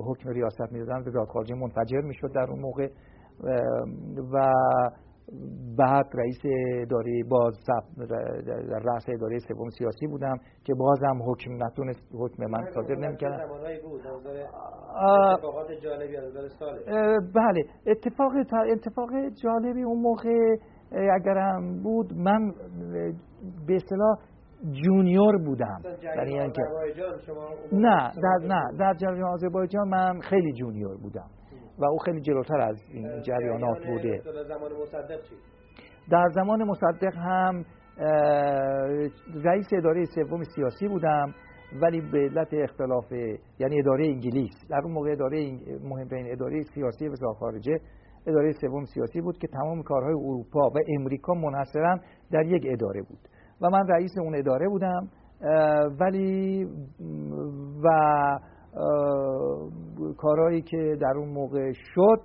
حکم 0.07 0.31
ریاست 0.31 0.72
می‌دادن 0.72 1.01
وزارت 1.09 1.29
خارجه 1.29 1.55
منفجر 1.55 2.01
می‌شد 2.01 2.33
در 2.35 2.51
اون 2.51 2.61
موقع. 2.61 2.88
و 4.33 4.53
بعد 5.79 6.07
رئیس 6.14 6.40
اداره 6.83 7.22
باز 7.31 7.55
در 8.70 8.79
رأس 8.85 9.05
اداره 9.09 9.38
سوم 9.38 9.68
سیاسی 9.79 10.07
بودم 10.07 10.37
که 10.64 10.75
بازم 10.75 11.22
حکم 11.31 11.64
نتونست 11.64 12.03
حکم 12.14 12.44
من 12.46 12.64
صادر 12.75 12.94
نمی‌کرد. 12.94 13.48
بله. 17.35 17.64
اتفاق 17.87 18.33
اتفاق 18.72 19.11
جالبی 19.42 19.83
اون 19.83 20.01
موقع 20.03 20.57
اگرم 20.94 21.83
بود 21.83 22.12
من 22.16 22.52
به 23.66 23.74
اصطلاح 23.74 24.18
جونیور 24.70 25.37
بودم. 25.37 25.83
در 26.02 26.24
این 26.24 26.52
که 26.52 26.62
نه 27.72 28.12
در 28.22 28.46
نه 28.46 28.78
در 28.78 28.94
جریان 28.94 29.24
آذربایجان 29.24 29.88
من 29.88 30.20
خیلی 30.20 30.52
جونیور 30.52 30.96
بودم 30.96 31.31
و 31.78 31.85
او 31.85 31.98
خیلی 31.98 32.20
جلوتر 32.20 32.61
از 32.61 32.76
این 32.92 33.22
جریانات 33.22 33.87
بوده. 33.87 34.22
زمان 34.48 34.72
مصدق 34.83 35.22
چی؟ 35.22 35.35
در 36.11 36.28
زمان 36.35 36.64
مصدق 36.64 37.14
هم 37.16 37.64
رئیس 39.44 39.66
اداره 39.72 40.05
سوم 40.05 40.42
سیاسی 40.42 40.88
بودم 40.88 41.35
ولی 41.83 42.00
به 42.00 42.18
علت 42.18 42.48
اختلاف 42.52 43.12
یعنی 43.59 43.78
اداره 43.78 44.07
انگلیس. 44.07 44.55
در 44.70 44.81
اون 44.85 44.92
موقع 44.92 45.11
اداره 45.12 45.59
مهمترین 45.85 46.33
اداره 46.33 46.62
سیاسی 46.62 47.09
وزارت 47.09 47.37
خارجه 47.37 47.81
اداره 48.26 48.52
سوم 48.52 48.85
سیاسی 48.85 49.20
بود 49.20 49.38
که 49.38 49.46
تمام 49.46 49.82
کارهای 49.82 50.14
اروپا 50.14 50.61
و 50.61 50.78
امریکا 50.98 51.35
منحصرا 51.35 51.98
در 52.30 52.46
یک 52.46 52.62
اداره 52.66 53.02
بود. 53.02 53.18
و 53.61 53.70
من 53.70 53.88
رئیس 53.88 54.18
اون 54.18 54.35
اداره 54.35 54.68
بودم 54.68 55.08
ولی 56.00 56.64
و 57.85 57.88
کارهایی 60.16 60.62
که 60.62 60.96
در 61.00 61.12
اون 61.16 61.28
موقع 61.28 61.72
شد 61.72 62.20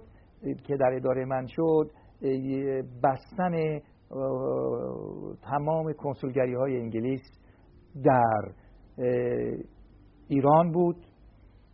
که 0.63 0.77
در 0.77 0.93
اداره 0.95 1.25
من 1.25 1.45
شد 1.47 1.91
بستن 3.03 3.79
تمام 5.41 5.93
کنسولگری 5.93 6.53
های 6.53 6.77
انگلیس 6.77 7.21
در 8.03 8.51
ایران 10.27 10.71
بود. 10.71 11.06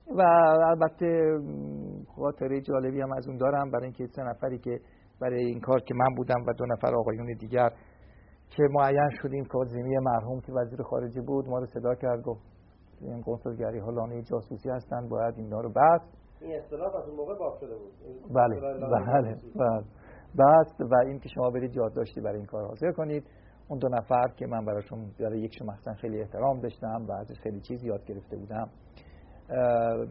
و 0.07 0.21
البته 0.69 1.39
خاطره 2.15 2.61
جالبی 2.61 3.01
هم 3.01 3.11
از 3.11 3.27
اون 3.27 3.37
دارم 3.37 3.71
برای 3.71 3.83
اینکه 3.83 4.07
سه 4.07 4.23
نفری 4.23 4.59
که 4.59 4.79
برای 5.21 5.45
این 5.45 5.59
کار 5.59 5.79
که 5.79 5.93
من 5.93 6.15
بودم 6.15 6.43
و 6.47 6.53
دو 6.53 6.65
نفر 6.65 6.95
آقایون 6.95 7.33
دیگر 7.39 7.69
که 8.49 8.63
معین 8.71 9.09
شدیم 9.21 9.45
کاظمی 9.45 9.97
مرحوم 9.97 10.41
که 10.41 10.51
وزیر 10.53 10.81
خارجه 10.81 11.21
بود 11.21 11.47
ما 11.47 11.59
رو 11.59 11.65
صدا 11.65 11.95
کرد 11.95 12.21
گفت 12.21 12.41
این 13.01 13.21
کنسولگری 13.21 13.79
ها 13.79 13.91
لانه 13.91 14.21
جاسوسی 14.21 14.69
هستن 14.69 15.09
باید 15.09 15.33
اینا 15.37 15.61
رو 15.61 15.69
بست 15.69 16.23
این 16.41 16.59
اصطلاح 16.59 16.95
از 16.95 17.07
اون 17.07 17.17
موقع 17.17 17.35
باف 17.37 17.59
شده 17.59 17.75
بود. 17.75 17.91
بله 18.35 18.59
بله 18.59 18.79
بله 19.55 19.83
بست 20.39 20.81
و 20.81 20.95
این 21.05 21.19
که 21.19 21.29
شما 21.29 21.49
برید 21.49 21.75
یادداشتی 21.75 22.21
برای 22.21 22.37
این 22.37 22.45
کار 22.45 22.67
حاضر 22.67 22.91
کنید 22.91 23.23
اون 23.69 23.79
دو 23.79 23.87
نفر 23.87 24.27
که 24.35 24.47
من 24.47 24.65
براشون 24.65 25.11
برای 25.19 25.39
یک 25.39 25.55
شما 25.59 25.93
خیلی 25.93 26.21
احترام 26.21 26.59
داشتم 26.59 27.05
و 27.09 27.11
ازش 27.11 27.39
خیلی 27.39 27.61
چیز 27.61 27.83
یاد 27.83 28.05
گرفته 28.05 28.37
بودم. 28.37 28.69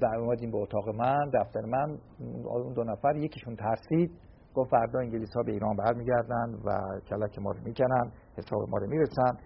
در 0.01 0.17
اومدیم 0.19 0.51
به 0.51 0.59
اتاق 0.59 0.89
من 0.89 1.31
دفتر 1.35 1.61
من. 1.61 1.99
اون 2.45 2.73
دو 2.73 2.85
نفر 2.85 3.17
یکیشون 3.17 3.57
ترسید. 3.57 4.11
گفت 4.55 4.71
فردا 4.71 4.99
انگلیس 4.99 5.37
ها 5.37 5.43
به 5.43 5.53
ایران 5.53 5.77
برمیگردن 5.77 6.55
و 6.65 7.01
کلک 7.07 7.39
ما 7.39 7.51
رو 7.51 7.61
می‌کنن 7.65 8.13
حساب 8.37 8.69
ما 8.69 8.79
رو 8.79 8.87
می‌رسن. 8.87 9.37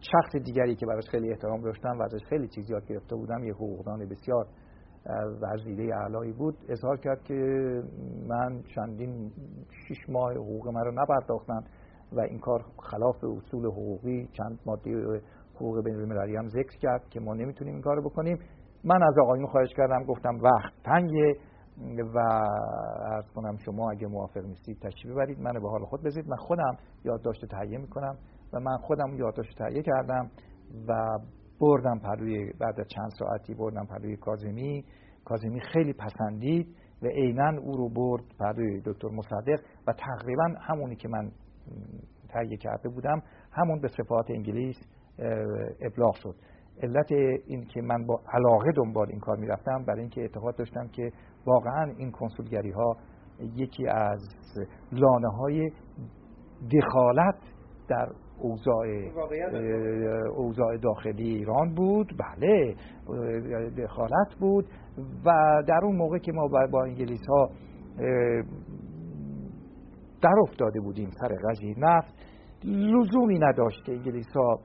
شخص 0.00 0.36
دیگری 0.44 0.74
که 0.74 0.86
براش 0.86 1.04
خیلی 1.10 1.30
احترام 1.30 1.60
داشتم 1.60 1.98
و 1.98 2.02
ازش 2.02 2.24
خیلی 2.28 2.48
چیز 2.48 2.70
یاد 2.70 2.86
گرفته 2.86 3.16
بودم 3.16 3.44
یه 3.44 3.54
حقوقدان 3.54 4.08
بسیار 4.08 4.46
ورزیده 5.42 5.96
اعلایی 5.96 6.32
بود 6.32 6.56
اظهار 6.68 6.96
کرد 6.96 7.22
که 7.22 7.34
من 8.28 8.62
چندین 8.74 9.32
شش 9.88 10.08
ماه 10.08 10.32
حقوق 10.32 10.68
من 10.68 10.84
رو 10.84 10.92
نپرداختن 10.92 11.64
و 12.12 12.20
این 12.20 12.38
کار 12.38 12.64
خلاف 12.90 13.24
اصول 13.24 13.66
حقوقی 13.66 14.28
چند 14.32 14.58
ماده 14.66 15.20
حقوق 15.54 15.84
بین 15.84 16.12
هم 16.36 16.48
ذکر 16.48 16.78
کرد 16.78 17.08
که 17.08 17.20
ما 17.20 17.34
نمی‌تونیم 17.34 17.74
این 17.74 17.82
کارو 17.82 18.02
بکنیم. 18.02 18.38
من 18.84 19.02
از 19.02 19.18
آقایون 19.18 19.46
خواهش 19.46 19.74
کردم 19.76 20.04
گفتم 20.04 20.38
وقت 20.42 20.72
تنگه 20.84 21.36
و 22.14 22.18
ارز 23.12 23.30
کنم 23.34 23.56
شما 23.56 23.90
اگه 23.90 24.06
موافق 24.06 24.44
نیستید 24.44 24.78
تشریف 24.78 25.12
ببرید 25.14 25.40
من 25.40 25.52
به 25.52 25.70
حال 25.70 25.84
خود 25.84 26.02
بذارید 26.02 26.30
من 26.30 26.36
خودم 26.36 26.76
یادداشت 27.04 27.46
تهیه 27.46 27.78
می‌کنم 27.78 28.18
و 28.52 28.60
من 28.60 28.76
خودم 28.76 29.14
یادداشت 29.14 29.58
تهیه 29.58 29.82
کردم 29.82 30.30
و 30.88 31.18
بردم 31.60 31.98
پروی 31.98 32.52
بعد 32.52 32.80
از 32.80 32.86
چند 32.88 33.10
ساعتی 33.18 33.54
بردم 33.54 33.86
پروی 33.86 34.16
کازمی 34.16 34.84
کازمی 35.24 35.60
خیلی 35.60 35.92
پسندید 35.92 36.76
و 37.02 37.06
عینا 37.06 37.60
او 37.60 37.76
رو 37.76 37.88
برد 37.88 38.24
پروی 38.38 38.80
دکتر 38.84 39.08
مصدق 39.08 39.60
و 39.86 39.92
تقریبا 39.92 40.54
همونی 40.60 40.96
که 40.96 41.08
من 41.08 41.30
تهیه 42.28 42.56
کرده 42.56 42.88
بودم 42.88 43.22
همون 43.52 43.80
به 43.80 43.88
صفات 43.88 44.30
انگلیس 44.30 44.76
ابلاغ 45.80 46.14
شد. 46.14 46.34
علت 46.82 47.12
این 47.46 47.64
که 47.64 47.80
من 47.82 48.06
با 48.06 48.20
علاقه 48.32 48.72
دنبال 48.76 49.06
این 49.10 49.20
کار 49.20 49.36
می‌رفتم 49.36 49.84
برای 49.84 50.00
اینکه 50.00 50.20
اعتقاد 50.20 50.56
داشتم 50.56 50.88
که 50.88 51.12
واقعا 51.46 51.92
این 51.96 52.10
کنسولگری 52.10 52.70
ها 52.70 52.96
یکی 53.56 53.88
از 53.88 54.20
لانه 54.92 55.28
های 55.28 55.70
دخالت 56.72 57.38
در 57.88 58.08
اوضاع 58.38 58.86
اوضاع 60.36 60.76
داخلی 60.76 61.28
ایران 61.28 61.74
بود. 61.74 62.12
بله 62.18 62.74
دخالت 63.78 64.34
بود 64.40 64.66
و 65.24 65.30
در 65.66 65.80
اون 65.82 65.96
موقع 65.96 66.18
که 66.18 66.32
ما 66.32 66.48
با 66.72 66.84
انگلیس 66.84 67.26
ها 67.28 67.50
در 70.22 70.34
افتاده 70.42 70.80
بودیم 70.80 71.10
سر 71.10 71.34
قضیه 71.48 71.74
نفت 71.78 72.14
لزومی 72.64 73.38
نداشت 73.38 73.84
که 73.84 73.92
انگلیس 73.92 74.32
ها 74.36 74.60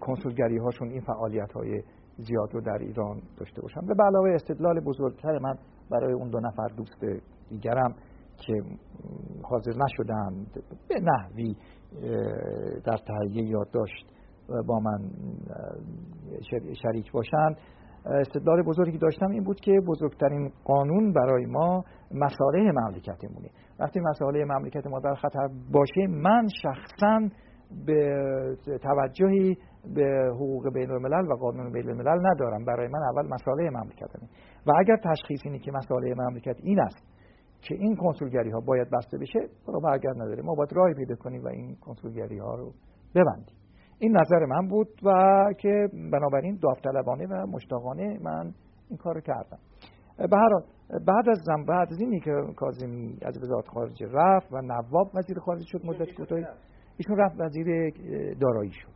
کنسولگری 0.00 0.58
هاشون 0.58 0.88
این 0.88 1.00
فعالیت 1.00 1.52
های 1.52 1.82
زیاد 2.18 2.54
رو 2.54 2.60
در 2.60 2.78
ایران 2.80 3.22
داشته 3.36 3.62
باشن. 3.62 3.80
و 3.80 3.94
به 3.94 4.02
علاوه 4.02 4.30
استدلال 4.34 4.80
بزرگتر 4.80 5.38
من 5.38 5.54
برای 5.90 6.12
اون 6.12 6.30
دو 6.30 6.40
نفر 6.40 6.68
دوست 6.76 7.04
دیگرم 7.48 7.94
که 8.38 8.52
حاضر 9.42 9.72
نشدند 9.84 10.64
به 10.88 11.00
نحوی 11.00 11.56
در 12.84 12.96
تهیه 12.96 13.42
یادداشت 13.42 14.06
با 14.66 14.78
من 14.78 15.10
شریک 16.82 17.12
باشند. 17.12 17.56
استدلال 18.06 18.62
بزرگی 18.62 18.98
داشتم 18.98 19.30
این 19.30 19.44
بود 19.44 19.60
که 19.60 19.72
بزرگترین 19.88 20.52
قانون 20.64 21.12
برای 21.12 21.46
ما 21.46 21.84
مساله 22.10 22.72
مملکتمونه. 22.72 23.50
وقتی 23.78 24.00
مساله 24.00 24.44
مملکت 24.44 24.86
ما 24.86 25.00
در 25.00 25.14
خطر 25.14 25.48
باشه 25.72 26.06
من 26.06 26.48
شخصا 26.62 27.28
به 27.86 28.56
توجهی 28.82 29.56
به 29.94 30.30
حقوق 30.34 30.72
بین 30.74 30.90
الملل 30.90 31.32
و 31.32 31.34
قانون 31.34 31.72
بین 31.72 31.88
الملل 31.88 32.26
ندارم. 32.26 32.64
برای 32.64 32.88
من 32.88 33.02
اول 33.02 33.28
مساله 33.28 33.70
مملکتمه 33.70 34.28
و 34.66 34.72
اگر 34.78 34.96
تشخیص 34.96 35.40
اینه 35.44 35.58
که 35.58 35.72
مساله 35.72 36.14
مملکت 36.14 36.56
این 36.62 36.80
است 36.80 37.16
که 37.60 37.74
این 37.74 37.96
کنسولگری 37.96 38.50
ها 38.50 38.60
باید 38.60 38.90
بسته 38.90 39.18
بشه 39.18 39.38
رو 39.66 39.80
برگرد 39.80 40.16
نداره. 40.16 40.42
ما 40.42 40.54
باید 40.54 40.72
رای 40.72 40.94
پیدا 40.94 41.14
کنیم 41.14 41.44
و 41.44 41.48
این 41.48 41.76
کنسولگری 41.80 42.38
ها 42.38 42.54
رو 42.54 42.72
ببندیم. 43.14 43.56
این 43.98 44.16
نظر 44.16 44.44
من 44.44 44.68
بود 44.68 44.88
و 45.02 45.44
که 45.58 45.88
بنابراین 46.12 46.58
داوطلبانه 46.62 47.26
و 47.26 47.46
مشتاقانه 47.46 48.18
من 48.22 48.52
این 48.88 48.98
کار 48.98 49.14
رو 49.14 49.20
کردم. 49.20 49.58
به 50.18 50.36
هر 50.36 50.48
بعد 51.06 51.28
از 51.28 51.38
زم 51.44 51.64
بعد 51.64 51.88
از 51.92 52.00
اینی 52.00 52.20
که 52.20 52.32
کاظمی 52.56 53.18
از 53.22 53.42
وزارت 53.42 53.68
خارجه 53.68 54.06
رفت 54.12 54.52
و 54.52 54.60
نواب 54.60 55.10
وزیر 55.14 55.38
خارجه 55.38 55.64
شد 55.66 55.86
مدت 55.86 56.14
کوتاهی. 56.14 56.44
ایشون 56.96 57.16
رفت 57.16 57.40
وزیر 57.40 57.90
دارایی 58.40 58.72
شد. 58.72 58.88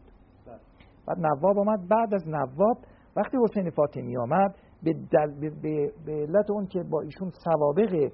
بله. 0.47 0.59
بعد 1.07 1.19
نواب 1.19 1.59
آمد. 1.59 1.89
بعد 1.89 2.15
از 2.15 2.29
نواب 2.29 2.79
وقتی 3.17 3.37
حسین 3.45 3.71
فاطمی 3.71 4.17
آمد 4.17 4.55
به, 4.83 4.93
دل... 4.93 5.51
به... 5.63 5.93
به 6.07 6.13
علت 6.13 6.51
اون 6.51 6.67
که 6.67 6.83
با 6.83 7.01
ایشون 7.01 7.31
سوابق 7.45 8.13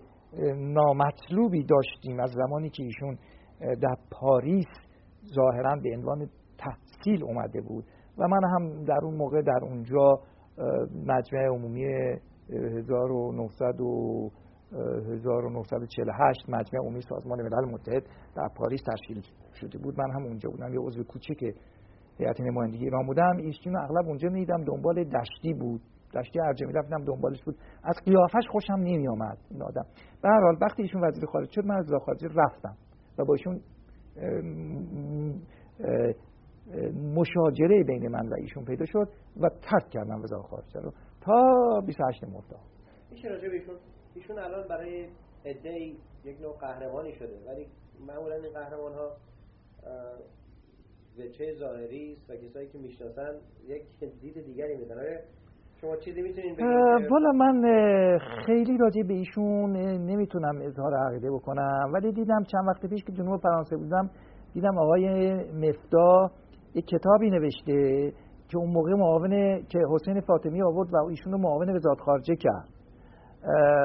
نامطلوبی 0.57 1.64
داشتیم 1.64 2.20
از 2.20 2.31
زمانی 2.31 2.70
که 2.70 2.83
ایشون 2.83 3.18
در 3.61 3.96
پاریس 4.11 4.66
ظاهرا 5.35 5.77
به 5.83 5.96
عنوان 5.96 6.29
تحصیل 6.59 7.25
اومده 7.25 7.61
بود. 7.61 7.85
و 8.18 8.29
من 8.29 8.40
هم 8.44 8.85
در 8.85 8.99
اون 9.03 9.14
موقع 9.14 9.42
در 9.42 9.59
اونجا 9.62 10.20
مجمع 11.07 11.46
عمومی 11.46 11.85
1900 12.51 13.81
و 13.81 14.31
1948 14.72 16.48
مجمع 16.48 16.81
عمومی 16.81 17.00
سازمان 17.00 17.42
ملل 17.42 17.64
متحد 17.70 18.02
در 18.37 18.48
پاریس 18.57 18.81
تشکیل 18.92 19.22
شده 19.61 19.79
بود. 19.79 20.00
من 20.00 20.11
هم 20.11 20.22
اونجا 20.22 20.50
بودم. 20.50 20.74
یه 20.74 20.81
عضو 20.81 21.05
کوچیک 21.05 21.42
هیئت 22.18 22.40
نمایندگی 22.40 22.85
ایران 22.85 23.07
بودم. 23.07 23.37
ایشون 23.37 23.76
اغلب 23.76 24.07
اونجا 24.07 24.29
می‌دیدم. 24.29 24.64
دنبال 24.64 25.05
دشتی 25.05 25.55
بود. 25.55 25.81
دشتی 26.14 26.40
ارجه 26.40 26.66
می‌رفتم 26.66 27.05
دنبالش 27.05 27.42
بود. 27.44 27.57
از 27.85 27.96
قیافش 28.05 28.48
خوشم 28.50 28.74
نمی 28.74 29.09
آمد 29.09 29.38
این 29.50 29.62
آدم. 29.62 29.85
به 30.22 30.29
هر 30.29 30.40
حال 30.40 30.57
وقتی 30.61 30.83
ایشون 30.83 31.05
وزیر 31.05 31.26
خارجه 31.26 31.52
شد 31.52 31.66
من 31.66 31.76
از 31.76 31.87
خارجه 32.07 32.29
رفتم 32.37 32.76
و 33.18 33.24
با 33.24 33.35
ایشون 33.35 33.61
مشاجره 37.14 37.85
بین 37.85 38.09
من 38.09 38.29
و 38.29 38.35
ایشون 38.38 38.64
پیدا 38.64 38.85
شد 38.85 39.09
و 39.40 39.48
ترک 39.48 39.88
کردم 39.90 40.22
وزارت 40.22 40.42
خارجه 40.42 40.81
رو 40.81 40.92
تا 41.20 41.81
28 41.87 42.24
مرداد 42.24 42.61
میشه 43.11 43.29
راجع 43.29 43.48
ایشون 43.48 43.74
ایشون 44.16 44.38
الان 44.38 44.68
برای 44.68 45.07
ادعی 45.44 45.96
یک 46.24 46.40
نوع 46.40 46.57
قهرمانی 46.61 47.12
شده 47.12 47.37
ولی 47.46 47.66
معمولا 48.07 48.35
این 48.35 48.52
قهرمان 48.52 48.92
ها 48.92 49.16
وجه 51.18 51.55
ظاهری 51.55 52.16
و 52.29 52.37
کسایی 52.37 52.68
که 52.68 52.79
می‌شناسن 52.79 53.33
یک 53.66 53.83
دید 54.20 54.44
دیگری 54.44 54.76
میدن 54.76 54.96
شما 55.81 55.96
چیزی 55.96 56.22
می‌تونین 56.22 56.57
والا 57.11 57.33
من 57.33 57.62
خیلی 58.46 58.79
راجع 58.79 59.02
به 59.02 59.14
ایشون 59.14 59.76
نمی‌تونم 60.11 60.61
اظهار 60.62 60.94
عقیده 60.94 61.31
بکنم. 61.31 61.90
ولی 61.94 62.12
دیدم 62.12 62.42
چند 62.52 62.68
وقت 62.68 62.87
پیش 62.87 63.05
که 63.05 63.12
جنوب 63.12 63.40
فرانسه 63.40 63.76
بودم 63.76 64.11
دیدم 64.55 64.79
آقای 64.79 65.35
مفتا 65.35 66.31
یک 66.74 66.87
کتابی 66.87 67.31
نوشته 67.31 68.12
که 68.48 68.59
اون 68.59 68.70
موقع 68.70 68.92
معاون 68.92 69.62
که 69.68 69.79
حسین 69.90 70.20
فاطمی 70.20 70.62
آورد 70.62 70.94
و 70.94 70.96
ایشون 70.96 71.33
رو 71.33 71.38
معاون 71.38 71.76
وزارت 71.76 72.00
خارجه 72.00 72.37
کرد. 72.37 72.76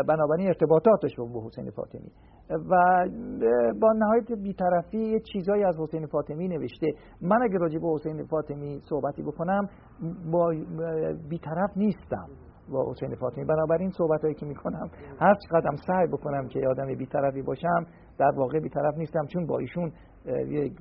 بنابراین 0.07 0.47
ارتباطاتش 0.47 1.15
با 1.15 1.45
حسین 1.45 1.69
فاطمی. 1.69 2.11
و 2.49 3.05
با 3.81 3.93
نهایت 3.93 4.31
بیطرفی 4.31 5.19
چیزایی 5.33 5.63
از 5.63 5.79
حسین 5.79 6.05
فاطمی 6.05 6.47
نوشته. 6.47 6.87
من 7.21 7.43
اگر 7.43 7.57
راجع 7.57 7.79
به 7.79 7.87
حسین 7.93 8.25
فاطمی 8.25 8.79
صحبتی 8.89 9.23
بکنم 9.23 9.67
با 10.31 10.53
بیطرف 11.29 11.77
نیستم 11.77 12.27
با 12.71 12.91
حسین 12.91 13.15
فاطمی. 13.15 13.45
بنابراین 13.45 13.89
صحبت 13.89 14.21
هایی 14.21 14.35
که 14.35 14.45
می‌کنم 14.45 14.89
هر 15.19 15.33
قدم 15.51 15.75
سعی 15.87 16.07
بکنم 16.07 16.47
که 16.47 16.67
آدم 16.67 16.95
بیطرفی 16.95 17.41
باشم 17.41 17.85
در 18.17 18.31
واقع 18.35 18.59
بیطرف 18.59 18.97
نیستم 18.97 19.25
چون 19.25 19.45
با 19.45 19.59
ایشون 19.59 19.91
یک 20.47 20.73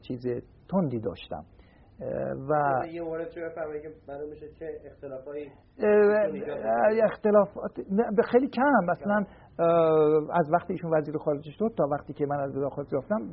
چیز 0.00 0.26
تندی 0.70 1.00
داشتم. 1.00 1.44
و 2.48 2.82
یه 2.92 3.02
مورد 3.02 3.28
چه 3.28 3.40
میشه 4.30 4.48
چه 4.58 4.66
اختلافایی 4.86 5.50
اختلافات 7.04 7.72
خیلی 8.30 8.48
کم. 8.48 8.84
مثلا 8.88 9.24
از 10.32 10.52
وقتی 10.52 10.72
ایشون 10.72 10.98
وزیر 10.98 11.16
خارجه 11.16 11.50
شد 11.50 11.74
تا 11.76 11.84
وقتی 11.92 12.12
که 12.12 12.26
من 12.26 12.40
از 12.40 12.72
خارجه 12.72 12.96
رفتم 12.96 13.30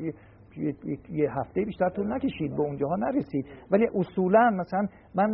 یه 1.10 1.32
هفته 1.32 1.62
بیشتر 1.65 1.89
طول 1.89 2.13
نکشید 2.13 2.56
به 2.56 2.62
اونجاها 2.62 2.95
نرسید. 2.95 3.45
ولی 3.71 3.88
اصولا 3.95 4.49
مثلا 4.49 4.88
من 5.15 5.34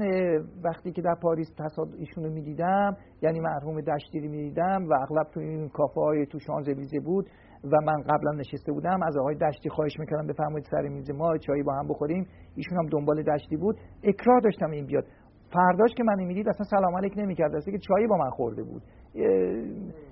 وقتی 0.64 0.92
که 0.92 1.02
در 1.02 1.16
پاریس 1.22 1.48
تصاد 1.58 1.88
ایشونو 1.98 2.30
می‌دیدم 2.30 2.98
یعنی 3.22 3.40
مرحوم 3.40 3.82
دشتی 3.82 4.20
رو 4.20 4.30
می‌دیدم 4.30 4.88
و 4.90 4.94
اغلب 4.94 5.28
تو 5.34 5.40
این 5.40 5.70
کافه 5.70 6.02
های 6.02 6.26
تو 6.26 6.40
شانزلیزه 6.40 7.00
بود 7.00 7.30
و 7.64 7.82
من 7.86 8.02
قبلا 8.02 8.32
نشسته 8.32 8.72
بودم 8.72 9.04
از 9.04 9.18
آقای 9.18 9.36
دشتی 9.36 9.70
خواهش 9.70 10.00
می‌کردم 10.00 10.28
بفرمایید 10.28 10.68
سر 10.72 10.82
میز 10.82 11.12
ما 11.12 11.38
چایی 11.38 11.64
با 11.64 11.74
هم 11.74 11.88
بخوریم. 11.88 12.28
ایشون 12.56 12.78
هم 12.78 12.90
دنبال 12.90 13.24
دشتی 13.24 13.58
بود. 13.58 13.78
اکراه 14.04 14.40
داشتم 14.40 14.70
این 14.72 14.86
بیاد. 14.86 15.06
فرداش 15.54 15.90
که 15.98 16.04
من 16.04 16.24
می‌دید 16.24 16.50
اصلا 16.50 16.66
سلام 16.66 16.98
علیک 16.98 17.14
نمی‌کرد. 17.18 17.52
که 17.66 17.78
چایی 17.78 18.08
با 18.08 18.18
من 18.18 18.30
خورده 18.30 18.64
بود. 18.64 18.82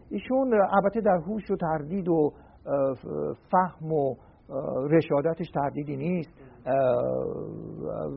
ایشون 0.09 0.53
البته 0.53 1.01
در 1.01 1.17
هوش 1.27 1.51
و 1.51 1.55
تردید 1.55 2.07
و 2.07 2.33
فهم 3.51 3.93
و 3.93 4.15
رشادتش 4.89 5.51
تردیدی 5.51 5.97
نیست. 5.97 6.29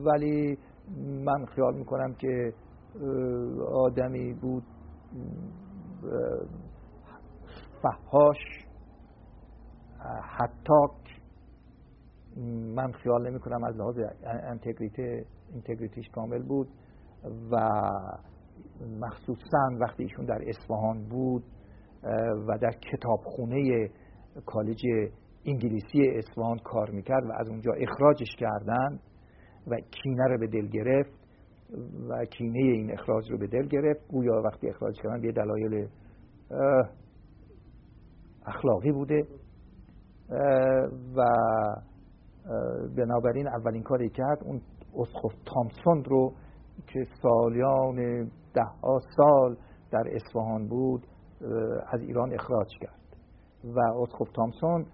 ولی 0.05 0.57
من 1.25 1.45
خیال 1.45 1.75
می‌کنم 1.75 2.13
که 2.13 2.53
آدمی 3.73 4.33
بود. 4.33 4.63
فهاش 7.81 8.62
حتی 10.21 10.87
من 12.75 12.91
خیال 12.91 13.29
نمی 13.29 13.39
کنم 13.39 13.63
از 13.63 13.75
لحاظ 13.77 13.95
انتگریته 14.23 15.25
انتگریتیش 15.53 16.09
کامل 16.09 16.43
بود 16.43 16.67
و 17.51 17.69
مخصوصا 18.99 19.69
وقتی 19.79 20.03
ایشون 20.03 20.25
در 20.25 20.39
اصفهان 20.47 21.03
بود 21.09 21.43
و 22.47 22.57
در 22.61 22.71
کتابخونه 22.71 23.89
کالج 24.45 24.81
انگلیسی 25.45 26.09
اصفهان 26.15 26.57
کار 26.57 26.89
می‌کرد 26.89 27.25
و 27.25 27.31
از 27.31 27.49
اونجا 27.49 27.71
اخراجش 27.73 28.35
کردن 28.39 28.99
و 29.67 29.75
کینه 29.91 30.27
رو 30.27 30.37
به 30.37 30.47
دل 30.47 30.67
گرفت 30.67 31.11
و 32.09 32.25
کینه 32.25 32.59
این 32.59 32.91
اخراج 32.91 33.31
رو 33.31 33.37
به 33.37 33.47
دل 33.47 33.67
گرفت. 33.67 34.07
گویا 34.07 34.41
وقتی 34.45 34.69
اخراج 34.69 34.95
کردن 34.95 35.21
به 35.21 35.31
دلایل 35.31 35.87
اخلاقی 38.45 38.91
بوده. 38.91 39.27
و 41.15 41.23
بنابراین 42.97 43.47
اولین 43.47 43.83
کاری 43.83 44.09
کرد 44.09 44.43
اون 44.43 44.61
اسخف 44.95 45.33
تامسون 45.45 46.03
رو 46.03 46.33
که 46.87 47.07
سالیان 47.21 48.23
ده 48.53 48.63
ها 48.83 48.99
سال 49.17 49.57
در 49.91 50.03
اصفهان 50.11 50.67
بود 50.67 51.07
از 51.87 52.01
ایران 52.01 52.33
اخراج 52.33 52.67
کرد. 52.81 52.99
و 53.63 53.79
اسخف 53.79 54.31
تامسون 54.35 54.85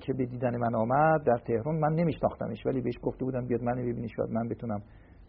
که 0.00 0.12
به 0.12 0.26
دیدن 0.26 0.56
من 0.56 0.74
آمد 0.74 1.24
در 1.24 1.38
تهران 1.38 1.78
من 1.78 1.92
نمیشناختمش 1.92 2.66
ولی 2.66 2.80
بهش 2.80 2.94
گفته 3.02 3.24
بودم 3.24 3.46
بیاد 3.46 3.62
من 3.62 3.74
ببینی 3.74 4.08
شاید 4.16 4.30
من 4.30 4.48
بتونم 4.48 4.82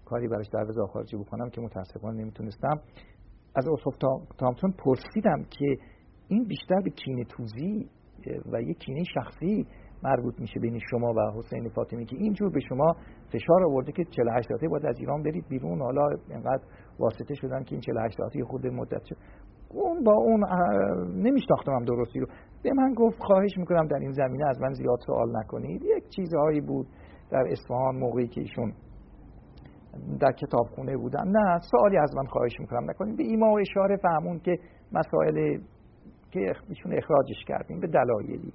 کاری 0.05 0.27
براش 0.27 0.47
در 0.47 0.69
وزارت 0.69 0.89
خارجه 0.89 1.17
بکنم 1.17 1.49
که 1.49 1.61
متاسفانه 1.61 2.21
نمی‌تونستم. 2.21 2.79
از 3.55 3.67
اسخف 3.67 3.97
تامسون 4.37 4.71
پرسیدم 4.71 5.43
که 5.49 5.77
این 6.27 6.43
بیشتر 6.47 6.81
به 6.83 6.89
کینه 6.89 7.23
توزی 7.23 7.89
و 8.51 8.61
یک 8.61 8.77
کینه 8.77 9.03
شخصی 9.13 9.67
مربوط 10.03 10.39
میشه 10.39 10.59
بین 10.59 10.79
شما 10.89 11.13
و 11.13 11.31
حسین 11.37 11.69
فاطمی 11.69 12.05
که 12.05 12.15
اینجور 12.15 12.49
به 12.49 12.59
شما 12.59 12.95
فشار 13.33 13.63
آورده 13.65 13.91
که 13.91 14.03
48 14.03 14.47
ساعته 14.49 14.67
باید 14.67 14.85
از 14.85 14.99
ایران 14.99 15.23
برید 15.23 15.47
بیرون. 15.49 15.81
حالا 15.81 16.07
اینقدر 16.29 16.63
واسطه 16.99 17.35
شدن 17.35 17.63
که 17.63 17.71
این 17.71 17.81
48 17.81 18.17
ساعته 18.17 18.43
خود 18.43 18.67
مدت 18.67 19.03
شد. 19.05 19.15
اون 19.69 20.03
با 20.03 20.13
اون 20.13 20.45
نمیشناختم 21.15 21.85
درستی 21.85 22.19
رو. 22.19 22.27
به 22.63 22.73
من 22.73 22.93
گفت 22.93 23.17
خواهش 23.19 23.57
می‌کنم 23.57 23.87
در 23.87 23.97
این 23.97 24.11
زمینه 24.11 24.47
از 24.49 24.61
من 24.61 24.73
زیاد 24.73 24.99
سوال 25.05 25.37
نکنید. 25.37 25.83
یک 25.83 26.09
چیزهایی 26.15 26.61
بود 26.61 26.87
در 27.31 27.43
اصفهان 27.51 27.95
موقعی 27.95 28.27
که 28.27 28.41
ایشون 28.41 28.73
در 30.19 30.31
کتابخونه 30.31 30.97
بودن. 30.97 31.27
نه 31.27 31.59
سوالی 31.71 31.97
از 31.97 32.15
من 32.15 32.25
خواهش 32.25 32.59
می‌کنم. 32.59 32.89
نکنید. 32.89 33.17
به 33.17 33.23
ایما 33.23 33.51
و 33.51 33.59
اشاره 33.59 33.97
فهمون 33.97 34.39
که 34.39 34.57
مسائل 34.91 35.59
که 36.31 36.53
ایشون 36.69 36.97
اخراجش 36.97 37.43
کردیم 37.47 37.79
به 37.79 37.87
دلایلی. 37.87 38.53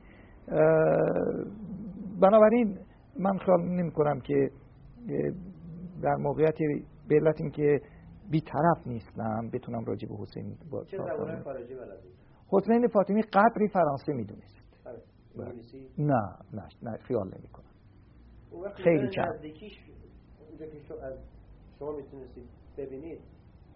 بنابراین 2.21 2.79
من 3.19 3.39
خیال 3.39 3.61
نمی 3.61 3.91
کنم 3.91 4.21
که 4.21 4.51
در 6.03 6.15
موقعیت 6.15 6.55
به 7.09 7.15
علت 7.15 7.41
اینکه 7.41 7.81
بیطرف 8.31 8.87
نیستم 8.87 9.51
بتونم 9.53 9.85
راجع 9.85 10.09
به 10.09 10.15
حسین 10.17 10.57
با 10.71 10.85
حسین 12.53 12.89
فاطمی 12.89 13.23
قدری 13.23 13.69
فرانسه 13.69 14.13
می‌دونست. 14.13 14.63
بله. 15.37 15.53
نه 15.99 16.37
نه 16.53 16.69
نه 16.83 16.97
خیال 16.97 17.27
نمی 17.27 17.49
کنم 17.49 17.73
خیلی 18.75 19.09
چند 19.09 19.41
از 21.03 21.19
شما 21.79 21.93
می‌تونستید 21.93 22.45
ببینید 22.79 23.21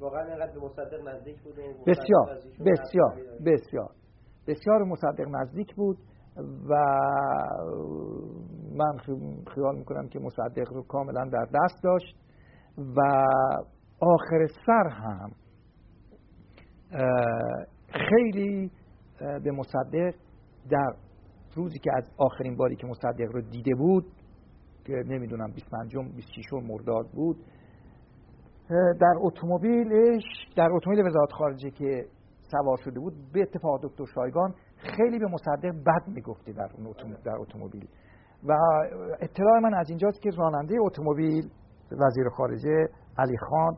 واقعا 0.01 0.25
اینقدر 0.27 0.53
به 0.53 0.61
مصدق 0.61 1.09
نزدیک 1.09 1.41
بود 1.43 1.55
بسیار 1.87 2.39
بسیار 2.67 3.15
بسیار. 3.47 3.91
بسیار 4.47 4.85
مصدق 4.85 5.29
نزدیک 5.29 5.75
بود 5.75 5.99
و 6.69 6.75
من 8.73 8.97
خیال 9.55 9.79
می‌کنم 9.79 10.09
که 10.09 10.19
مصدق 10.19 10.73
رو 10.73 10.83
کاملا 10.83 11.25
در 11.25 11.45
دست 11.45 11.83
داشت 11.83 12.17
و 12.79 13.01
آخر 14.01 14.47
سر 14.67 14.89
هم 14.89 15.31
خیلی 17.89 18.71
به 19.19 19.51
مصدق 19.51 20.15
در 20.71 20.95
روزی 21.55 21.79
که 21.79 21.91
از 21.97 22.11
آخرین 22.19 22.57
باری 22.57 22.77
که 22.77 22.87
مصدق 22.87 23.33
رو 23.33 23.41
دیده 23.41 23.75
بود 23.75 24.05
که 24.85 24.93
نمی‌دونم 25.07 25.53
25 25.53 25.97
26 26.17 26.53
مرداد 26.53 27.07
بود 27.15 27.37
در 29.01 29.15
اتومبیلش 29.17 30.23
در 30.57 30.69
اتومبیل 30.73 31.07
وزارت 31.07 31.33
خارجه 31.33 31.71
که 31.71 32.07
سوار 32.51 32.77
شده 32.85 33.01
بود 33.01 33.15
به 33.33 33.43
اتفاق 33.43 33.81
دکتر 33.83 34.05
شایگان 34.15 34.55
خیلی 34.77 35.19
به 35.19 35.27
مصدق 35.27 35.73
بد 35.87 36.09
می‌گفته 36.09 36.53
در 36.53 36.69
در 37.25 37.37
اتومبیل. 37.39 37.89
و 38.49 38.53
اطلاع 39.21 39.59
من 39.59 39.75
از 39.75 39.89
اینجاست 39.89 40.23
که 40.23 40.31
راننده 40.31 40.75
اتومبیل 40.81 41.51
وزیر 41.93 42.29
خارجه 42.29 42.89
علی 43.19 43.37
خان 43.37 43.77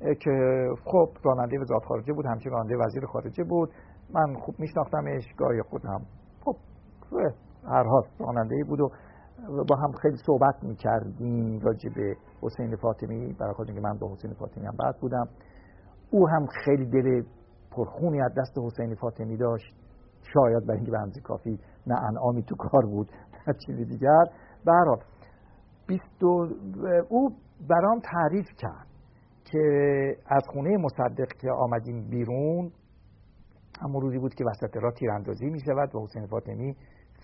که 0.00 0.66
خب 0.84 1.08
راننده 1.24 1.58
وزارت 1.60 1.84
خارجه 1.84 2.12
بود 2.12 2.26
همچنین 2.26 2.52
راننده 2.52 2.76
وزیر 2.76 3.06
خارجه 3.06 3.44
بود. 3.44 3.70
من 4.14 4.34
خوب 4.34 4.54
میشناختمش 4.58 5.24
گاهی 5.36 5.62
خودم 5.62 6.00
خب 6.44 6.56
هر 7.68 7.82
حال 7.82 8.02
راننده 8.18 8.56
بود 8.68 8.80
و 8.80 8.88
با 9.68 9.76
هم 9.76 9.92
خیلی 9.92 10.16
صحبت 10.16 10.62
می‌کردیم 10.62 11.60
راجع 11.60 11.90
به 11.94 12.16
حسین 12.42 12.76
فاطمی 12.76 13.32
برای 13.32 13.54
خود 13.54 13.66
که 13.66 13.80
من 13.80 13.98
با 13.98 14.12
حسین 14.12 14.34
فاطمی 14.34 14.66
هم 14.66 14.76
بعد 14.78 15.00
بودم. 15.00 15.28
او 16.10 16.28
هم 16.28 16.46
خیلی 16.64 16.86
دل 16.86 17.22
پرخونی 17.70 18.20
از 18.20 18.32
دست 18.38 18.58
حسین 18.58 18.94
فاطمی 18.94 19.36
داشت. 19.36 19.74
شاید 20.34 20.66
برای 20.66 20.76
اینکه 20.76 20.92
به 20.92 21.20
کافی 21.24 21.58
نه 21.86 22.02
انعامی 22.02 22.42
تو 22.42 22.56
کار 22.56 22.86
بود 22.86 23.10
نه 23.46 23.54
چیزی 23.66 23.84
دیگر. 23.84 24.24
برای 24.64 24.96
او 27.08 27.30
برام 27.68 28.00
تعریف 28.00 28.46
کرد 28.58 28.86
که 29.44 29.58
از 30.26 30.42
خونه 30.52 30.76
مصدق 30.76 31.28
که 31.40 31.50
آمدیم 31.50 32.08
بیرون 32.08 32.72
همون 33.82 34.02
روزی 34.02 34.18
بود 34.18 34.34
که 34.34 34.44
وسط 34.44 34.76
را 34.76 34.90
تیراندازی 34.90 35.46
می 35.46 35.60
شود 35.60 35.94
و 35.94 36.02
حسین 36.02 36.26
فاطمی 36.26 36.76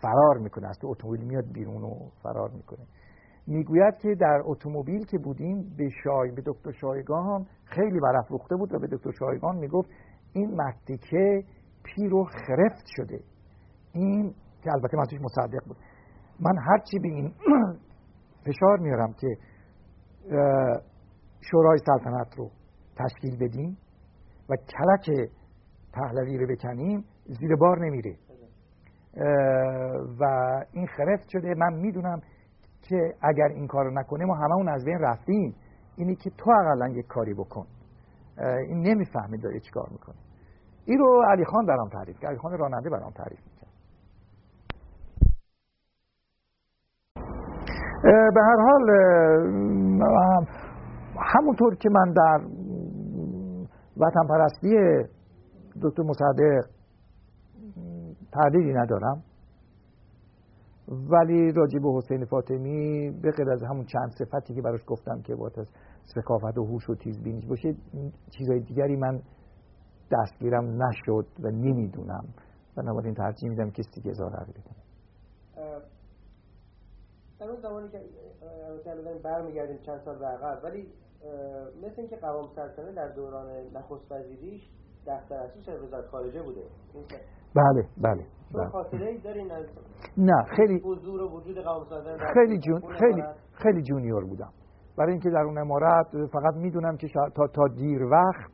فرار 0.03 0.39
می‌کنه. 0.39 0.69
از 0.69 0.79
تو 0.79 0.89
اتومبیل 0.89 1.25
میاد 1.25 1.53
بیرون 1.53 1.83
و 1.83 1.95
فرار 2.23 2.51
می‌کنه. 2.51 2.87
می‌گوید 3.47 3.97
که 3.97 4.15
در 4.15 4.41
اتومبیل 4.45 5.05
که 5.07 5.19
بودیم 5.19 5.75
به 5.79 5.89
شای 6.05 6.31
به 6.31 6.43
دکتر 6.47 6.73
شایگان 6.73 7.47
خیلی 7.65 8.01
برافروخته 8.01 8.57
بود 8.57 8.75
و 8.75 8.79
به 8.79 8.87
دکتر 8.87 9.11
شایگان 9.19 9.57
می‌گفت 9.57 9.91
این 10.33 10.61
مکتیکه 10.61 11.45
پیر 11.85 12.15
و 12.15 12.25
خرفت 12.25 12.85
شده. 12.87 13.21
این 13.93 14.35
که 14.63 14.73
البته 14.73 14.97
من 14.97 15.05
مصدق 15.23 15.67
بود. 15.67 15.77
من 16.41 16.59
هرچی 16.59 16.99
به 16.99 17.09
این 17.09 17.33
فشار 18.47 18.79
میارم 18.79 19.13
که 19.13 19.29
شورای 21.51 21.79
سلطنت 21.87 22.39
رو 22.39 22.51
تشکیل 22.97 23.37
بدیم 23.37 23.79
و 24.51 24.57
کلک 24.57 25.31
پهلوی 25.93 26.39
رو 26.39 26.47
بکنیم 26.47 27.05
زیر 27.27 27.57
بار 27.57 27.85
نمیره. 27.87 28.17
و 30.21 30.25
این 30.73 30.87
خرفت 30.87 31.29
شده. 31.29 31.55
من 31.57 31.75
می‌دونم 31.75 32.21
که 32.83 33.15
اگر 33.23 33.49
این 33.55 33.67
کار 33.67 33.93
نکنه 33.93 34.25
ما 34.25 34.35
همه 34.35 34.55
اون 34.55 34.69
از 34.69 34.85
بین 34.85 34.99
رفتیم. 34.99 35.55
اینی 35.97 36.17
که 36.17 36.31
تو 36.31 36.51
اقلا 36.51 36.89
یک 36.89 37.07
کاری 37.07 37.35
بکن. 37.35 37.67
این 38.69 38.89
نمی‌فهمه 38.89 39.37
داره 39.37 39.61
چیکار 39.61 39.89
می‌کنه. 39.91 40.17
این 40.85 40.99
رو 40.99 41.23
علی 41.31 41.45
خان 41.45 41.67
برام 41.67 41.89
تعریف 41.89 42.19
کرد. 42.19 42.31
علی 42.31 42.39
خان 42.39 42.59
راننده 42.59 42.91
برام 42.91 43.11
تعریف 43.11 43.39
می‌کرد. 43.39 43.73
به 48.35 48.43
هر 48.43 48.57
حال 48.57 48.91
همونطور 51.35 51.75
که 51.77 51.89
من 51.91 52.13
در 52.13 52.41
وطن 53.97 54.27
پرستی 54.29 54.77
دکتر 55.83 56.03
مصدق 56.03 56.65
تردیدی 58.33 58.73
ندارم. 58.73 59.23
ولی 60.89 61.53
راجع 61.53 61.79
به 61.79 61.93
حسین 61.97 62.25
فاطمی 62.25 63.11
به 63.11 63.31
غیر 63.31 63.51
از 63.51 63.63
همون 63.63 63.85
چند 63.85 64.11
صفتی 64.11 64.55
که 64.55 64.63
براش 64.63 64.81
گفتم 64.87 65.23
که 65.23 65.35
با 65.35 65.51
از 65.59 65.69
ثقافت 66.15 66.59
و 66.59 66.65
هوش 66.65 66.91
و 66.91 66.95
تیزبینی 66.95 67.47
باشه 67.47 67.75
چیزهای 68.31 68.61
دیگری 68.61 68.97
من 68.97 69.23
دستگیرم 70.13 70.83
نشد 70.83 71.27
و 71.43 71.51
نمی‌دونم. 71.51 72.25
بنابراین 72.77 73.15
ترجیح 73.15 73.51
میدم 73.51 73.71
کسی 73.71 73.91
دیگه 73.95 74.11
اظهار 74.11 74.31
کنه 74.31 74.83
در 77.41 77.49
اون 77.49 77.61
زمانی 77.61 77.89
که 77.89 78.01
برمیگردیم 79.25 79.79
چند 79.79 80.01
سال 80.05 80.19
به 80.19 80.27
عقب 80.27 80.65
ولی 80.65 80.89
مثل 81.83 82.01
اینکه 82.01 82.17
قوام 82.17 82.49
سلطنه 82.57 82.93
در 82.93 83.09
دوران 83.09 83.47
نخست 83.75 84.13
وزیریش 84.13 84.63
دفتر 85.07 85.35
اصلیش 85.35 85.69
وزارت 85.69 86.07
خارجه 86.07 86.43
بوده 86.43 86.63
بله 87.57 87.83
بله, 88.03 88.25
بله. 88.55 88.71
نه 90.17 90.45
خیلی 90.57 90.81
حضور 90.85 91.23
و 91.23 91.29
وجود 91.29 91.57
خیلی 92.35 92.59
جون 92.59 92.81
خیلی 92.99 93.23
خیلی 93.53 93.83
جونیور 93.83 94.25
بودم 94.25 94.53
برای 94.99 95.13
اینکه 95.13 95.31
در 95.31 95.43
اون 95.43 95.59
امارت 95.59 96.07
فقط 96.33 96.55
می‌دونم 96.57 96.97
که 96.97 97.09
تا 97.35 97.47
تا 97.47 97.69
دیر 97.69 98.03
وقت 98.03 98.51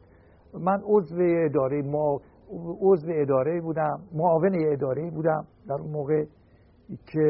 من 0.54 0.80
عضو 0.84 1.16
اداره 1.20 1.82
ما 1.82 2.20
عضو 2.80 3.12
اداره 3.14 3.60
بودم 3.60 4.00
معاون 4.14 4.72
اداره 4.72 5.10
بودم 5.10 5.46
در 5.68 5.74
اون 5.74 5.90
موقع 5.90 6.24
که 7.06 7.26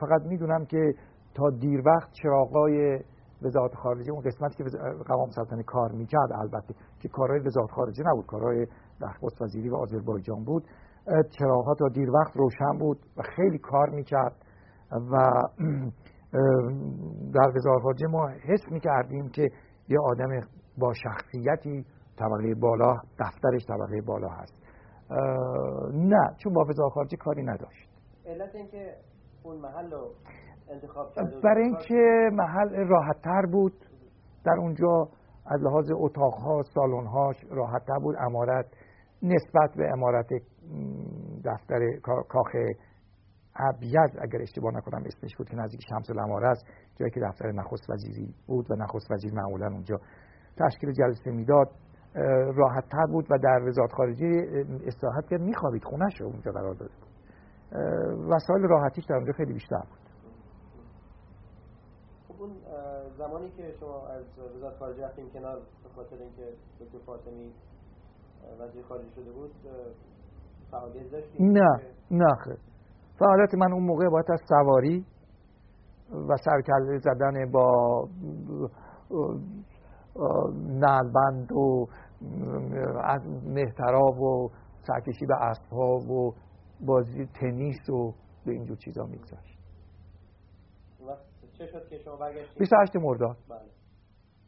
فقط 0.00 0.22
می‌دونم 0.22 0.64
که 0.64 0.94
تا 1.34 1.50
دیر 1.50 1.82
وقت 1.86 2.10
چراغای 2.12 3.00
وزارت 3.44 3.74
خارجه 3.74 4.12
اون 4.12 4.20
قسمتی 4.20 4.64
که 4.64 4.64
قوام 5.06 5.30
سلطنه 5.30 5.62
کار 5.62 5.92
می‌کرد 5.92 6.32
البته 6.32 6.74
که 7.00 7.08
کارهای 7.08 7.40
وزارت 7.40 7.70
خارجه 7.70 8.02
نبود 8.06 8.26
کارهای 8.26 8.66
نخست 9.00 9.42
وزیری 9.42 9.68
و 9.68 9.76
آذربایجان 9.76 10.44
بود. 10.44 10.64
چراغها 11.38 11.74
تا 11.74 11.88
دیر 11.88 12.10
وقت 12.10 12.36
روشن 12.36 12.78
بود 12.78 12.98
و 13.16 13.22
خیلی 13.36 13.58
کار 13.58 13.90
می‌کرد 13.90 14.36
و 14.92 15.30
در 17.34 17.48
وزارت 17.56 17.82
خارجه 17.82 18.06
ما 18.06 18.28
حس 18.28 18.72
می‌کردیم 18.72 19.28
که 19.28 19.42
یه 19.88 19.98
آدم 20.10 20.40
با 20.78 20.92
شخصیتی 20.92 21.84
طبقه 22.18 22.54
بالا 22.54 22.94
دفترش 23.18 23.66
طبقه 23.66 24.00
بالا 24.06 24.28
هست. 24.28 24.54
نه 25.92 26.34
چون 26.38 26.52
با 26.52 26.64
وزارت 26.68 26.92
خارجه 26.92 27.16
کاری 27.16 27.42
نداشت. 27.42 27.88
علت 28.26 28.54
اینکه 28.54 28.96
اون 29.42 29.56
محل 29.56 29.90
رو 29.90 30.10
برای 31.44 31.64
اینکه 31.64 32.30
محل 32.32 32.88
راحت 32.88 33.22
تر 33.22 33.46
بود. 33.52 33.72
در 34.44 34.56
اونجا 34.58 35.08
از 35.46 35.60
لحاظ 35.62 35.90
اتاقها 35.94 36.62
سالن‌هاش 36.62 37.36
راحت 37.50 37.84
تر 37.86 37.98
بود. 37.98 38.16
امارت 38.18 38.66
نسبت 39.22 39.76
به 39.76 39.92
امارت 39.92 40.28
دفتر 41.44 41.78
کاخ 42.02 42.56
ابیز 43.56 44.16
اگر 44.22 44.42
اشتباه 44.42 44.74
نکنم 44.74 45.02
اسمش 45.06 45.36
بود 45.36 45.48
که 45.48 45.56
نزدیک 45.56 45.80
شمس 45.88 46.10
الاماره 46.10 46.48
است 46.48 46.66
جایی 46.96 47.10
که 47.10 47.20
دفتر 47.20 47.52
نخست 47.52 47.90
وزیری 47.90 48.34
بود 48.46 48.70
و 48.70 48.74
نخست 48.74 49.10
وزیر 49.10 49.32
معمولا 49.34 49.66
اونجا 49.66 50.00
تشکیل 50.58 50.92
جلسه 50.92 51.30
می‌داد. 51.30 51.68
راحت 52.54 52.88
تر 52.88 53.06
بود 53.06 53.26
و 53.30 53.38
در 53.38 53.62
وزارت 53.68 53.92
خارجه 53.92 54.26
استراحت 54.86 55.26
کرد. 55.26 55.40
میخوابید. 55.40 55.84
خونش 55.84 56.20
رو 56.20 56.26
اونجا 56.26 56.52
قرار 56.52 56.74
داده 56.74 56.92
بود 56.94 57.08
وسایل 58.30 58.62
راحتیش 58.62 59.04
در 59.04 59.14
اونجا 59.14 59.32
خیلی 59.32 59.52
بیشتر 59.52 59.76
بود. 59.76 60.01
اون 62.42 62.50
زمانی 63.18 63.50
که 63.50 63.74
شما 63.80 64.06
از 64.06 64.24
وزارت 64.56 64.76
خارجه 64.78 65.04
رفتیم 65.04 65.30
کنار 65.30 65.56
به 65.56 65.88
خاطر 65.96 66.16
اینکه 66.16 66.52
دکتر 66.80 66.98
فاطمی 67.06 67.52
وزیر 68.60 68.82
خارجه 68.82 69.10
شده 69.14 69.32
بود 69.32 69.50
فعالیت 70.70 71.10
داشتیم 71.12 71.46
نه 71.46 71.80
نه 72.10 72.34
خیر. 72.44 72.56
فعالیت 73.18 73.54
من 73.54 73.72
اون 73.72 73.82
موقع 73.82 74.08
باید 74.08 74.30
از 74.30 74.40
سواری 74.48 75.06
و 76.28 76.36
سرکله 76.36 76.98
زدن 76.98 77.50
با 77.50 78.08
نلبند 80.68 81.52
و 81.52 81.86
از 83.04 83.22
مهتراب 83.46 84.20
و 84.20 84.50
سرکشی 84.86 85.26
به 85.26 85.34
اسب 85.34 85.72
و 86.10 86.34
بازی 86.86 87.26
تنیس 87.40 87.90
و 87.90 88.12
به 88.46 88.52
اینجور 88.52 88.76
چیزا 88.76 89.04
میگذاشت 89.04 89.51
چه 91.62 91.72
شد 91.72 91.88
که 91.88 91.98
شما 91.98 92.16
برگشتید 92.16 92.58
28 92.58 92.96
مرداد. 92.96 93.36
بله. 93.48 93.58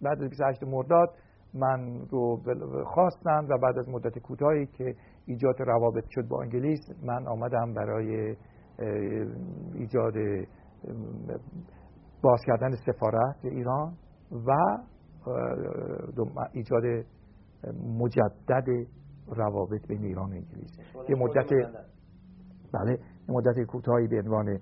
بعد 0.02 0.22
از 0.22 0.28
28 0.28 0.62
مرداد 0.62 1.08
من 1.54 2.06
رو 2.10 2.40
خواستم 2.84 3.46
و 3.50 3.58
بعد 3.58 3.78
از 3.78 3.88
مدت 3.88 4.18
کوتاهی 4.18 4.66
که 4.66 4.94
ایجاد 5.26 5.54
روابط 5.58 6.04
شد 6.08 6.28
با 6.28 6.42
انگلیس 6.42 6.80
من 7.02 7.28
آمدم 7.28 7.74
برای 7.74 8.36
ایجاد 9.74 10.14
باز 12.22 12.40
کردن 12.46 12.70
سفارت 12.70 13.44
ایران 13.44 13.94
و 14.32 14.52
ایجاد 16.52 16.82
مجدد 17.98 18.66
روابط 19.28 19.86
بین 19.88 20.04
ایران 20.04 20.30
و 20.30 20.34
انگلیس. 20.34 20.78
یه 21.08 21.16
مدت 21.16 21.50
بله 22.74 22.98
مدت 23.28 23.66
کوتاهی 23.66 24.06
به 24.06 24.16
عنوان 24.16 24.58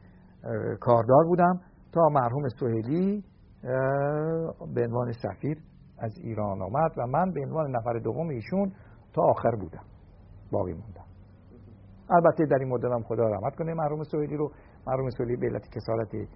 کاردار 0.80 1.24
بودم. 1.24 1.60
تا 1.92 2.08
مرحوم 2.08 2.48
سوهلی 2.48 3.24
به 4.74 4.84
عنوان 4.86 5.12
سفیر 5.12 5.58
از 5.98 6.18
ایران 6.18 6.62
آمد 6.62 6.90
و 6.98 7.06
من 7.06 7.30
به 7.30 7.40
عنوان 7.40 7.76
نفر 7.76 7.98
دوم 7.98 8.28
ایشون 8.28 8.72
تا 9.14 9.22
آخر 9.22 9.50
بودم. 9.50 9.84
باقی 10.52 10.72
موندم. 10.72 11.04
البته 12.10 12.46
در 12.46 12.56
این 12.56 12.68
مدت 12.68 12.92
هم 12.92 13.02
خدا 13.02 13.28
رحمت 13.28 13.56
کنه 13.56 13.74
مرحوم 13.74 14.02
سوهلی 14.02 14.36
رو. 14.36 14.50
مرحوم 14.86 15.10
سوهلی 15.10 15.36
به 15.36 15.46
علت 15.46 15.68
کسارت 15.68 16.28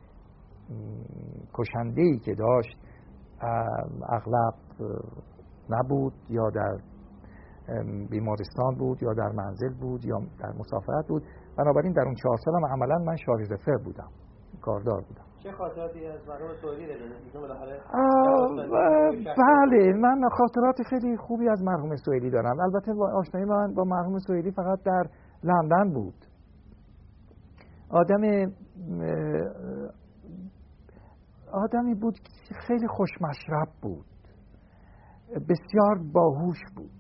کشنده 1.55 2.19
که 2.25 2.35
داشت 2.35 2.79
اغلب 4.09 4.55
نبود 5.71 6.12
یا 6.31 6.51
در 6.51 6.79
بیمارستان 8.11 8.75
بود 8.79 9.03
یا 9.03 9.12
در 9.12 9.33
منزل 9.33 9.75
بود 9.81 10.05
یا 10.05 10.19
در 10.19 10.53
مسافرت 10.59 11.07
بود. 11.09 11.23
بنابراین 11.59 11.92
در 11.92 12.03
اون 12.03 12.14
چهار 12.23 12.37
سالم 12.45 12.66
عملا 12.66 12.99
من 12.99 13.16
شارژ 13.16 13.49
بودم. 13.85 14.09
کاردار 14.62 15.01
بودم. 15.01 15.25
چه 15.46 15.52
خاطراتی 15.52 16.06
از 16.06 16.28
مرحوم 16.28 16.54
بله 19.37 19.92
من 19.92 20.28
خاطرات 20.28 20.82
خیلی 20.90 21.16
خوبی 21.16 21.48
از 21.48 21.62
مرحوم 21.62 21.96
سوئیلی 21.96 22.30
دارم. 22.30 22.61
البته 22.61 22.92
آشنایی 23.14 23.46
من 23.46 23.74
با 23.74 23.85
مرحوم 23.85 24.18
سوئیلی 24.18 24.50
فقط 24.50 24.82
در 24.82 25.04
لندن 25.44 25.92
بود. 25.92 26.14
آدم 27.90 28.52
آدمی 31.52 31.94
بود 31.94 32.14
که 32.48 32.54
خیلی 32.54 32.88
خوشمشرب 32.88 33.68
بود. 33.82 34.06
بسیار 35.28 35.98
باهوش 36.12 36.59
بود. 36.76 36.90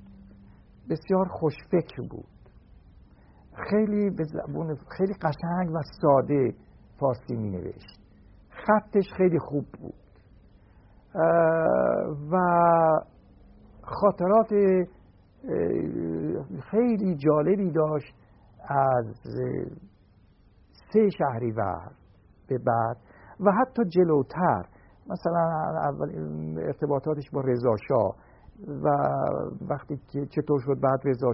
بسیار 0.90 1.28
خوشفکر 1.28 2.02
بود. 2.10 2.26
خیلی 3.70 4.10
به 4.10 4.24
زبون 4.24 4.76
خیلی 4.96 5.14
قشنگ 5.22 5.74
و 5.74 5.78
ساده 6.00 6.54
فارسی 7.00 7.36
می 7.36 7.50
نوشت 7.50 8.05
خطش 8.66 9.12
خیلی 9.16 9.38
خوب 9.38 9.64
بود. 9.80 9.94
و 12.32 12.36
خاطرات 13.82 14.48
خیلی 16.70 17.16
جالبی 17.16 17.70
داشت 17.70 18.14
از 18.68 19.06
سه 20.92 21.08
شهری 21.18 21.50
و 21.50 21.62
به 22.48 22.58
بعد 22.58 22.96
و 23.40 23.52
حتی 23.52 23.84
جلوتر. 23.84 24.66
مثلا 25.10 25.40
اول 25.82 26.10
ارتباطاتش 26.58 27.30
با 27.32 27.40
رضا 27.40 27.76
و 28.68 28.88
وقتی 29.70 29.96
که 30.12 30.26
چطور 30.26 30.60
شد 30.60 30.80
بعد 30.80 31.00
رضا 31.04 31.30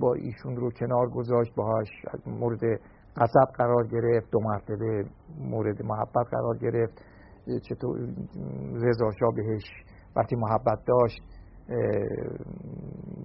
با 0.00 0.14
ایشون 0.14 0.56
رو 0.56 0.70
کنار 0.70 1.08
گذاشت 1.08 1.54
باهاش 1.54 1.88
مورد 2.26 2.80
غضب 3.16 3.52
قرار 3.54 3.86
گرفت 3.86 4.30
دو 4.30 4.40
مرتبه 4.40 5.04
مورد 5.38 5.82
محبت 5.82 6.26
قرار 6.30 6.58
گرفت. 6.58 7.04
چطور؟ 7.62 7.98
رضا 8.74 9.30
بهش 9.36 9.64
وقتی 10.16 10.36
محبت 10.36 10.78
داشت 10.86 11.22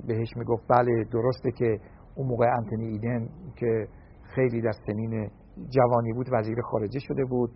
بهش 0.08 0.38
می‌گفت 0.38 0.64
بله 0.70 1.04
درسته 1.04 1.52
که 1.52 1.80
اون 2.16 2.28
موقع 2.28 2.46
انتونی 2.58 2.88
ایدن 2.88 3.30
که 3.56 3.88
خیلی 4.36 4.62
در 4.62 4.72
سنین 4.86 5.30
جوانی 5.70 6.14
بود 6.14 6.28
وزیر 6.32 6.62
خارجه 6.62 7.00
شده 7.00 7.26
بود. 7.26 7.52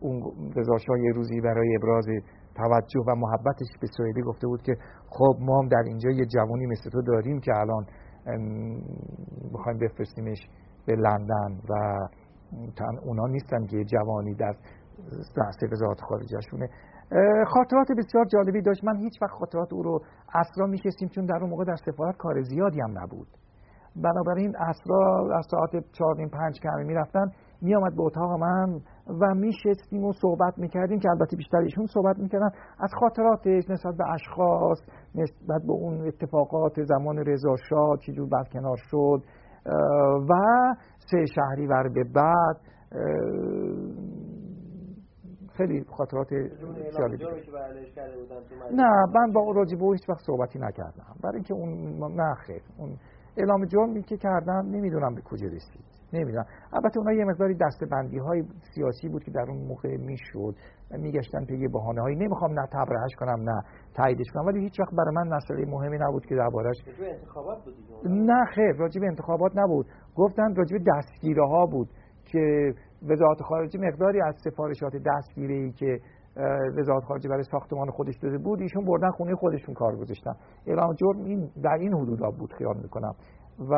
اون 0.00 0.22
رضا 0.56 0.96
یه 0.98 1.12
روزی 1.12 1.40
برای 1.40 1.76
ابراز 1.76 2.06
توجه 2.54 3.00
و 3.06 3.14
محبتش 3.14 3.66
به 3.80 3.86
سوئدی 3.96 4.22
گفته 4.22 4.46
بود 4.46 4.62
که 4.62 4.76
خب 5.08 5.36
ما 5.40 5.58
هم 5.60 5.68
در 5.68 5.82
اینجا 5.86 6.10
یه 6.10 6.26
جوانی 6.26 6.66
مثل 6.66 6.90
تو 6.90 7.02
داریم 7.02 7.40
که 7.40 7.52
الان 7.56 7.86
می‌خوایم 9.52 9.78
بفرستیمش 9.78 10.38
به 10.88 10.96
لندن 10.96 11.60
و 11.68 11.74
اونا 13.04 13.26
نیستن 13.26 13.66
که 13.66 13.84
جوانی 13.84 14.34
در 14.34 14.54
بحث 15.36 15.72
وزارت 15.72 16.00
خارجشونه 16.00 16.68
خاطرات 17.46 17.88
بسیار 17.98 18.24
جالبی 18.24 18.62
داشت. 18.62 18.84
من 18.84 18.96
هیچ 18.96 19.22
وقت 19.22 19.30
خاطرات 19.30 19.72
او 19.72 19.82
رو 19.82 20.00
اصلا 20.34 20.66
میشستیم 20.66 21.08
چون 21.08 21.26
در 21.26 21.38
اون 21.40 21.50
موقع 21.50 21.64
در 21.64 21.76
سفارت 21.76 22.16
کار 22.16 22.42
زیادی 22.42 22.80
هم 22.80 22.98
نبود. 22.98 23.28
بنابراین 23.96 24.56
اسرا 24.56 25.36
از 25.38 25.46
ساعت 25.50 25.84
چهار 25.92 26.28
پنج 26.32 26.60
که 26.60 26.70
همه 26.70 26.84
می‌رفتن 26.84 27.26
میآمد 27.62 27.96
به 27.96 28.02
اتاق 28.02 28.30
من 28.40 28.80
و 29.20 29.34
میشستیم 29.34 30.04
و 30.04 30.12
صحبت 30.12 30.58
می‌کردیم 30.58 30.98
که 30.98 31.10
البته 31.10 31.36
بیشتر 31.36 31.58
ایشون 31.58 31.86
صحبت 31.86 32.18
می‌کردن. 32.18 32.50
از 32.80 32.90
خاطراتش 33.00 33.70
نسبت 33.70 33.94
به 33.96 34.04
اشخاص 34.12 34.78
نسبت 35.14 35.62
به 35.62 35.72
اون 35.72 36.06
اتفاقات 36.06 36.82
زمان 36.82 37.18
رضا 37.18 37.56
شاه 37.68 37.96
چجور 37.96 38.28
برکنار 38.28 38.76
شد 38.76 39.22
و 40.28 40.34
سه 40.98 41.26
شهری 41.26 41.66
ور 41.66 41.88
به 41.88 42.04
بعد 42.04 42.56
خیلی 45.56 45.84
خاطرات 45.96 46.28
جالبی 46.98 47.24
نه 48.72 49.06
من 49.14 49.32
با 49.32 49.52
راجع 49.52 49.78
به 49.78 49.86
هیچ 49.92 50.08
وقت 50.08 50.20
صحبتی 50.26 50.58
نکردم. 50.58 51.16
برای 51.22 51.34
اینکه 51.34 51.54
اون 51.54 51.98
نه 52.20 52.34
خیر 52.34 52.62
اون 52.78 52.96
اعلام 53.36 53.64
جرمی 53.64 54.02
که 54.02 54.16
کردم 54.16 54.66
نمی‌دونم 54.70 55.14
به 55.14 55.20
کجا 55.20 55.46
رسید. 55.46 55.97
نمی‌دونم. 56.12 56.44
البته 56.72 56.98
اونها 56.98 57.12
یه 57.12 57.24
مقداری 57.24 57.54
دستبندی 57.54 58.18
های 58.18 58.44
سیاسی 58.74 59.08
بود 59.08 59.24
که 59.24 59.30
در 59.30 59.44
اون 59.48 59.66
موقع 59.66 59.96
می‌شد. 59.96 60.54
و 60.90 60.98
میگشتن 60.98 61.44
پی 61.44 61.68
بهانه 61.68 62.00
هایی 62.00 62.16
نمی‌خوام 62.16 62.52
نه 62.60 62.66
تبرهش 62.72 63.14
کنم 63.18 63.50
نه 63.50 63.62
تاییدش 63.94 64.26
کنم 64.34 64.46
ولی 64.46 64.60
هیچ 64.60 64.80
وقت 64.80 64.94
برای 64.94 65.14
من 65.14 65.36
مسئله 65.36 65.66
مهمی 65.66 65.98
نبود 65.98 66.26
که 66.26 66.34
دربارش 66.34 66.76
انتخابات 67.02 67.64
بود 67.64 67.74
نه 68.06 68.44
خیر. 68.54 68.72
راجب 68.72 69.02
انتخابات 69.02 69.52
نبود. 69.56 69.86
گفتن 70.16 70.54
راجب 70.54 70.76
دستگیره 70.86 71.46
ها 71.46 71.66
بود 71.66 71.88
که 72.24 72.74
وزارت 73.02 73.42
خارجه 73.42 73.80
مقداری 73.80 74.20
از 74.22 74.34
سفارشات 74.44 74.92
دستگیره 75.06 75.54
ای 75.54 75.72
که 75.72 75.98
وزارت 76.78 77.04
خارجه 77.04 77.28
برای 77.28 77.42
ساختمان 77.42 77.90
خودش 77.90 78.16
داده 78.22 78.38
بود 78.38 78.60
ایشون 78.60 78.84
بردن 78.84 79.10
خونه 79.10 79.34
خودشون 79.34 79.74
کار 79.74 79.96
گذاشتن. 79.96 80.32
اعلام 80.66 80.94
جرم 80.94 81.24
این 81.24 81.50
در 81.62 81.78
این 81.80 81.94
حدودا 81.94 82.30
بود 82.30 82.52
خیال 82.52 82.76
می‌کنم. 82.82 83.14
و 83.70 83.74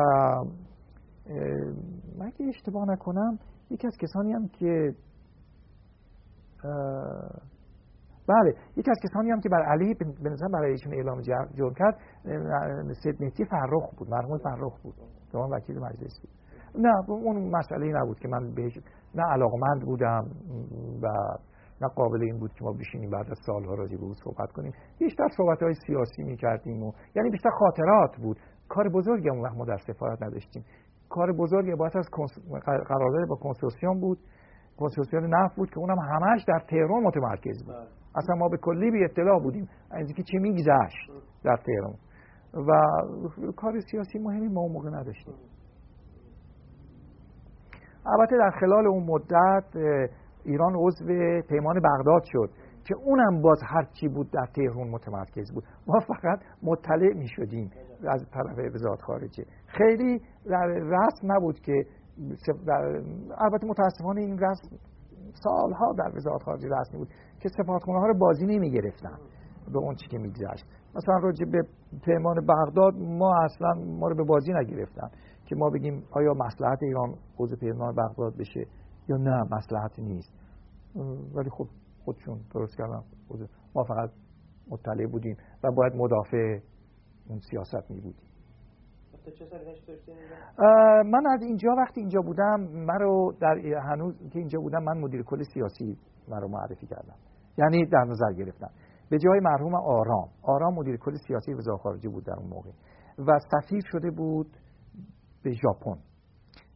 مگه 2.19 2.45
اشتباه 2.47 2.89
نکنم 2.89 3.39
یکی 3.69 3.87
از 3.87 3.97
کسانی 4.01 4.33
هم 4.33 4.47
که 4.47 4.95
بله 8.27 8.53
یکی 8.77 8.91
از 8.91 8.97
کسانی 9.03 9.31
هم 9.31 9.41
که 9.41 9.49
بر 9.49 9.63
علی 9.63 9.93
به 9.93 10.29
نظر 10.29 10.47
برای 10.47 10.71
ایشون 10.71 10.93
اعلام 10.93 11.21
جرم 11.21 11.73
کرد 11.77 11.97
سید 13.03 13.47
فرخ 13.49 13.95
بود 13.97 14.09
مرحوم 14.09 14.37
فرخ 14.37 14.81
بود 14.81 14.95
زمان 15.31 15.49
وکیل 15.49 15.79
مجلس 15.79 16.21
بود. 16.21 16.31
نه 16.75 17.09
اون 17.09 17.49
مسئله 17.49 18.01
نبود 18.01 18.19
که 18.19 18.27
من 18.27 18.53
بهش 18.53 18.77
نه 19.15 19.23
علاقمند 19.23 19.81
بودم 19.85 20.25
و 21.01 21.07
نه 21.81 21.87
قابل 21.95 22.23
این 22.23 22.39
بود 22.39 22.53
که 22.53 22.63
ما 22.63 22.71
بشینیم 22.71 23.09
بعد 23.09 23.31
از 23.31 23.37
سالها 23.45 23.73
راجع 23.73 23.97
به 23.97 24.03
او 24.03 24.13
صحبت 24.13 24.51
کنیم. 24.51 24.73
بیشتر 24.99 25.27
صحبت 25.37 25.63
های 25.63 25.73
سیاسی 25.87 26.23
می‌کردیم 26.23 26.83
و 26.83 26.91
یعنی 27.15 27.29
بیشتر 27.29 27.49
خاطرات 27.49 28.17
بود. 28.17 28.37
کار 28.69 28.89
بزرگی 28.89 29.29
اون 29.29 29.41
وقت 29.41 29.57
ما 29.57 29.65
در 29.65 29.77
سفارت 29.77 30.23
نداشتیم. 30.23 30.65
کار 31.11 31.33
بزرگی 31.33 31.75
باید 31.75 31.97
از 31.97 32.09
قرارداد 32.63 33.27
با 33.29 33.35
کنسورسیوم 33.35 33.99
بود. 33.99 34.17
کنسورسیوم 34.77 35.35
نفت 35.35 35.55
بود 35.55 35.69
که 35.69 35.79
اونم 35.79 35.99
همش 35.99 36.43
در 36.47 36.59
تهران 36.69 37.03
متمرکز 37.03 37.63
بود. 37.65 37.75
بله. 37.75 37.87
اصلا 38.15 38.35
ما 38.35 38.49
به 38.49 38.57
کلی 38.57 38.91
بی 38.91 39.03
اطلاع 39.03 39.39
بودیم. 39.39 39.69
از 39.91 40.05
اینکه 40.05 40.23
چه 40.23 40.37
میگذشت 40.39 41.11
در 41.43 41.57
تهران. 41.65 41.95
و 42.53 42.71
کار 43.51 43.79
سیاسی 43.91 44.19
مهمی 44.19 44.47
ما 44.47 44.61
اون 44.61 44.71
موقع 44.71 44.89
نداشتیم. 44.89 45.33
البته 48.05 48.37
در 48.37 48.51
خلال 48.59 48.87
اون 48.87 49.03
مدت 49.03 49.75
ایران 50.45 50.73
عضو 50.75 51.05
پیمان 51.49 51.79
بغداد 51.79 52.23
شد. 52.25 52.49
که 52.91 52.97
اونم 52.97 53.41
باز 53.41 53.59
هر 53.63 53.87
چی 53.99 54.07
بود 54.07 54.31
در 54.31 54.45
تهران 54.55 54.89
متمرکز 54.89 55.51
بود. 55.53 55.63
ما 55.87 55.99
فقط 55.99 56.39
مطلع 56.63 57.13
می 57.13 57.27
شدیم 57.27 57.71
از 58.07 58.25
طرف 58.33 58.75
وزارت 58.75 59.01
خارجه. 59.01 59.45
خیلی 59.67 60.21
در 60.45 60.65
رسم 60.67 61.31
نبود 61.31 61.59
که 61.59 61.85
البته 63.37 63.67
متاسفانه 63.67 64.21
این 64.21 64.39
رسم 64.39 64.69
سالها 65.43 65.93
در 65.97 66.15
وزارت 66.15 66.43
خارجه 66.43 66.67
رسمی 66.79 66.97
بود 66.99 67.07
که 67.39 67.49
سفارتخونه 67.49 67.99
ها 67.99 68.07
رو 68.07 68.17
بازی 68.17 68.45
نمی 68.45 68.71
گرفتن 68.71 69.17
به 69.73 69.79
اون 69.79 69.95
چی 69.95 70.07
که 70.07 70.17
میگذشت. 70.17 70.65
مثلا 70.95 71.17
راجع 71.17 71.45
به 71.45 71.61
پیمان 72.05 72.35
بغداد 72.45 72.93
ما 72.97 73.33
اصلا 73.43 73.73
ما 73.73 74.07
رو 74.07 74.15
به 74.15 74.23
بازی 74.23 74.53
نگرفتن 74.53 75.09
که 75.45 75.55
ما 75.55 75.69
بگیم 75.69 76.03
آیا 76.11 76.33
مسلحت 76.33 76.83
ایران 76.83 77.13
عضو 77.39 77.55
پیمان 77.55 77.95
بغداد 77.95 78.37
بشه 78.37 78.65
یا 79.07 79.17
نه 79.17 79.41
مسلحت 79.51 79.99
نیست. 79.99 80.33
ولی 81.35 81.49
خب 81.49 81.67
خودشون 82.05 82.39
درست 82.53 82.77
کردن. 82.77 83.03
ما 83.75 83.83
فقط 83.83 84.09
مطلع 84.71 85.05
بودیم 85.05 85.37
و 85.63 85.71
باید 85.71 85.93
مدافع 85.95 86.59
اون 87.29 87.39
سیاست 87.39 87.91
می 87.91 88.01
بودیم. 88.01 88.27
من 91.05 91.27
از 91.33 91.41
اینجا 91.41 91.69
وقتی 91.77 91.99
اینجا 91.99 92.21
بودم 92.21 92.59
من 92.61 92.99
رو 92.99 93.33
در 93.41 93.55
هنوز 93.89 94.29
که 94.33 94.39
اینجا 94.39 94.59
بودم 94.59 94.83
من 94.83 94.97
مدیر 94.97 95.23
کل 95.23 95.43
سیاسی 95.53 95.97
من 96.27 96.41
رو 96.41 96.47
معرفی 96.47 96.87
کردم. 96.87 97.15
یعنی 97.57 97.85
در 97.85 98.03
نظر 98.03 98.33
گرفتم. 98.33 98.69
به 99.09 99.17
جای 99.19 99.39
مرحوم 99.39 99.75
آرام 99.75 100.29
آرام 100.43 100.73
مدیر 100.73 100.97
کل 100.97 101.15
سیاسی 101.27 101.53
وزارت 101.53 101.79
خارجه 101.79 102.09
بود 102.09 102.25
در 102.25 102.33
اون 102.33 102.49
موقع 102.49 102.69
و 103.19 103.39
سفیر 103.51 103.83
شده 103.91 104.11
بود 104.11 104.57
به 105.43 105.51
ژاپن. 105.51 105.99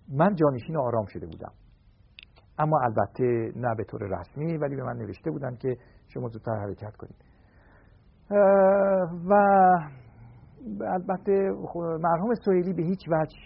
من 0.10 0.36
جانشین 0.36 0.78
آرام 0.78 1.06
شده 1.06 1.26
بودم. 1.26 1.52
اما 2.60 2.80
البته 2.84 3.52
نه 3.56 3.76
به 3.76 3.84
طور 3.84 4.02
رسمی 4.04 4.58
ولی 4.58 4.76
به 4.76 4.84
من 4.84 4.98
نوشته 4.98 5.32
بودن 5.32 5.56
که 5.56 5.78
شما 6.08 6.28
زودتر 6.28 6.56
حرکت 6.56 6.96
کنید. 6.96 7.16
و 9.30 9.34
البته 10.82 11.52
مرحوم 12.02 12.34
سویلی 12.46 12.74
به 12.74 12.84
هیچ 12.84 13.10
وجه 13.10 13.38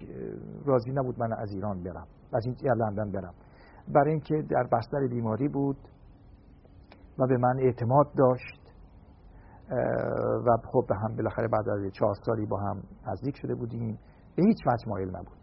راضی 0.65 0.91
نبود 0.91 1.19
من 1.19 1.33
از 1.33 1.51
ایران 1.53 1.83
برم 1.83 2.07
از 2.33 2.45
این 2.45 2.55
لندن 2.75 3.11
برم. 3.11 3.33
برای 3.93 4.11
اینکه 4.11 4.35
در 4.49 4.63
بستر 4.63 5.07
بیماری 5.09 5.47
بود 5.47 5.77
و 7.19 7.27
به 7.27 7.37
من 7.37 7.59
اعتماد 7.59 8.07
داشت. 8.17 8.59
و 10.45 10.57
خب 10.71 10.85
به 10.89 10.95
هم 10.95 11.15
بالاخره 11.15 11.47
بعد 11.47 11.69
از 11.69 11.91
چهار 11.93 12.13
سالی 12.25 12.45
با 12.45 12.57
هم 12.59 12.83
نزدیک 13.07 13.35
شده 13.37 13.55
بودیم. 13.55 13.99
به 14.35 14.43
هیچ 14.43 14.57
وجه 14.67 14.89
مایل 14.89 15.09
نبود 15.09 15.37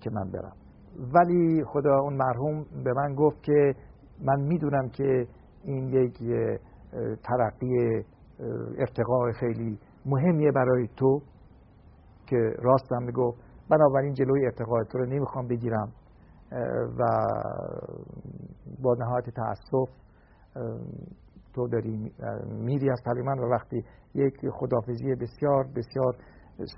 که 0.00 0.10
من 0.10 0.30
برم. 0.30 0.56
ولی 0.98 1.64
خدا 1.64 1.98
اون 2.00 2.14
مرحوم 2.14 2.66
به 2.84 2.92
من 2.92 3.14
گفت 3.14 3.42
که 3.42 3.74
من 4.20 4.40
می‌دونم 4.40 4.88
که 4.88 5.26
این 5.64 5.88
یک 5.88 6.18
ترقی 7.22 8.04
ارتقاء 8.78 9.32
خیلی 9.32 9.78
مهمیه 10.06 10.52
برای 10.52 10.88
تو 10.96 11.20
که 12.26 12.36
راستم 12.58 13.02
می‌گفت. 13.02 13.38
بنابراین 13.70 14.12
جلوی 14.12 14.44
ارتقاء 14.44 14.84
تو 14.84 14.98
رو 14.98 15.06
نمی‌خوام 15.06 15.48
بگیرم 15.48 15.92
و 16.98 17.04
با 18.82 18.94
نهایت 18.98 19.30
تاسف 19.30 19.90
تو 21.54 21.68
داری 21.68 22.12
میری 22.48 22.90
از 22.90 23.00
من 23.24 23.38
و 23.38 23.50
وقتی 23.50 23.84
یک 24.14 24.34
خدافزی 24.52 25.14
بسیار 25.14 25.64
بسیار 25.76 26.16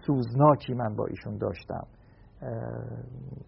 سوزناکی 0.06 0.74
من 0.74 0.96
با 0.96 1.06
ایشون 1.06 1.36
داشتم. 1.38 1.86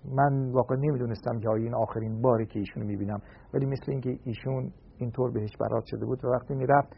من 0.05 0.53
واقعا 0.53 0.77
نمی‌دونستم 0.77 1.41
که 1.41 1.51
این 1.51 1.75
آخرین 1.75 2.23
باری 2.23 2.47
که 2.47 2.59
ایشونو 2.59 2.87
می‌بینم. 2.87 3.21
ولی 3.55 3.67
مثل 3.67 3.85
اینکه 3.89 4.19
ایشون 4.25 4.73
اینطور 4.99 5.31
بهش 5.31 5.57
برات 5.61 5.85
شده 5.85 6.07
بود 6.07 6.25
و 6.25 6.29
وقتی 6.29 6.55
می‌رفت 6.55 6.97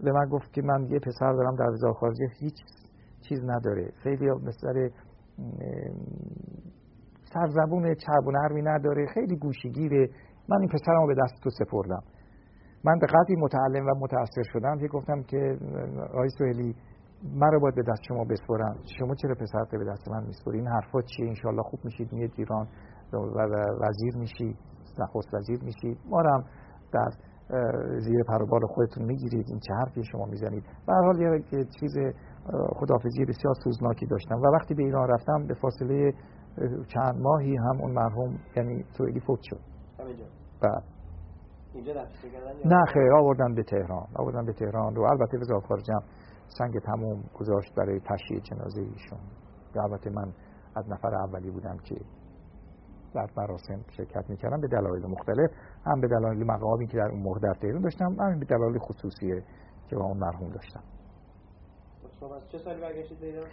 به 0.00 0.12
من 0.12 0.28
گفت 0.28 0.52
که 0.52 0.62
من 0.62 0.86
یه 0.90 0.98
پسر 0.98 1.32
دارم 1.32 1.56
در 1.56 1.70
وزارت 1.70 1.96
خارجه 1.96 2.26
هیچ 2.40 2.54
چیز 3.28 3.40
نداره. 3.44 3.92
خیلی 4.02 4.30
مثل 4.30 4.88
سرزبون 7.34 7.94
چرب 7.94 8.26
و 8.26 8.30
نرمی 8.30 8.62
نداره 8.62 9.06
خیلی 9.14 9.36
گوشیگیره. 9.36 10.08
من 10.48 10.60
این 10.60 10.68
پسرمو 10.68 11.06
به 11.06 11.14
دست 11.14 11.34
تو 11.42 11.50
سپردم. 11.50 12.02
من 12.84 12.98
به 12.98 13.06
قدری 13.06 13.36
متعلم 13.36 13.86
و 13.86 13.90
متاثر 14.00 14.42
شدم 14.52 14.78
که 14.78 14.88
گفتم 14.88 15.22
که 15.22 15.58
آقای 16.10 16.28
سوهلی 16.28 16.74
من 17.22 17.50
رو 17.52 17.60
باید 17.60 17.74
به 17.74 17.82
دست 17.82 18.02
شما 18.08 18.24
بسپرم. 18.24 18.76
شما 18.98 19.14
چرا 19.14 19.34
پسرت 19.34 19.70
به 19.70 19.84
دست 19.84 20.08
من 20.08 20.26
میسپری 20.26 20.58
این 20.58 20.68
حرفا 20.68 21.02
چیه؟ 21.02 21.28
انشالله 21.28 21.62
خوب 21.62 21.80
میشید. 21.84 22.12
میاد 22.12 22.30
ایران 22.36 22.68
و 23.12 23.38
وزیر 23.80 24.16
میشی. 24.16 24.56
نخست 24.98 25.34
وزیر 25.34 25.64
میشید 25.64 25.98
ما 26.10 26.20
هم 26.20 26.44
در 26.92 27.10
زیر 27.98 28.22
پروبال 28.28 28.60
خودتون 28.66 29.04
می‌گیرید. 29.04 29.46
این 29.48 29.58
چه 29.58 29.74
حرفی 29.74 30.04
شما 30.04 30.24
می‌زنید؟ 30.24 30.62
به 30.86 30.92
هر 30.92 31.02
حال 31.02 31.20
یه 31.20 31.64
چیز 31.80 31.94
خدافزی 32.76 33.24
بسیار 33.24 33.54
سوزناکی 33.64 34.06
داشتم. 34.06 34.34
و 34.34 34.46
وقتی 34.46 34.74
به 34.74 34.82
ایران 34.82 35.08
رفتم 35.08 35.46
به 35.46 35.54
فاصله 35.54 36.12
چند 36.88 37.20
ماهی 37.20 37.56
هم 37.56 37.80
اون 37.80 37.90
مرحوم 37.90 38.38
یعنی 38.56 38.84
سوئیلی 38.98 39.20
فوت 39.20 39.38
شد. 39.42 39.60
بله. 40.62 40.82
نه 42.64 42.84
خیر. 42.92 43.12
آوردن 43.12 43.54
به 43.54 43.62
تهران. 43.62 44.06
آوردن 44.16 44.44
به 44.46 44.52
تهران 44.52 44.96
و 44.96 45.02
البته 45.02 45.38
وزارت 45.38 45.64
خارجه 45.64 45.94
سنگ 46.48 46.78
تموم 46.78 47.24
گذاشت 47.34 47.74
برای 47.74 48.00
تشییع 48.00 48.40
جنازه 48.40 48.80
ایشون. 48.80 49.18
البته 49.76 50.10
من 50.10 50.32
از 50.76 50.88
نفر 50.88 51.14
اولی 51.14 51.50
بودم 51.50 51.78
که 51.78 51.94
در 53.14 53.26
مراسم 53.36 53.84
شرکت 53.96 54.30
می‌کردم. 54.30 54.60
به 54.60 54.68
دلایل 54.68 55.06
مختلف 55.06 55.50
هم 55.86 56.00
به 56.00 56.08
دلایل 56.08 56.44
مقامی 56.44 56.86
که 56.86 56.96
در 56.96 57.08
اون 57.12 57.22
موقع 57.22 57.40
در 57.40 57.54
تهران 57.54 57.82
داشتم 57.82 58.16
هم 58.20 58.38
به 58.38 58.44
دلایل 58.44 58.78
خصوصی 58.78 59.42
که 59.88 59.96
با 59.96 60.04
اون 60.04 60.18
مرحوم 60.18 60.50
داشتم. 60.50 60.82
از 62.36 62.48
چه 62.48 62.58
سالی 62.58 62.80
برگشتید 62.80 63.20
به 63.20 63.26
ایران؟ 63.26 63.46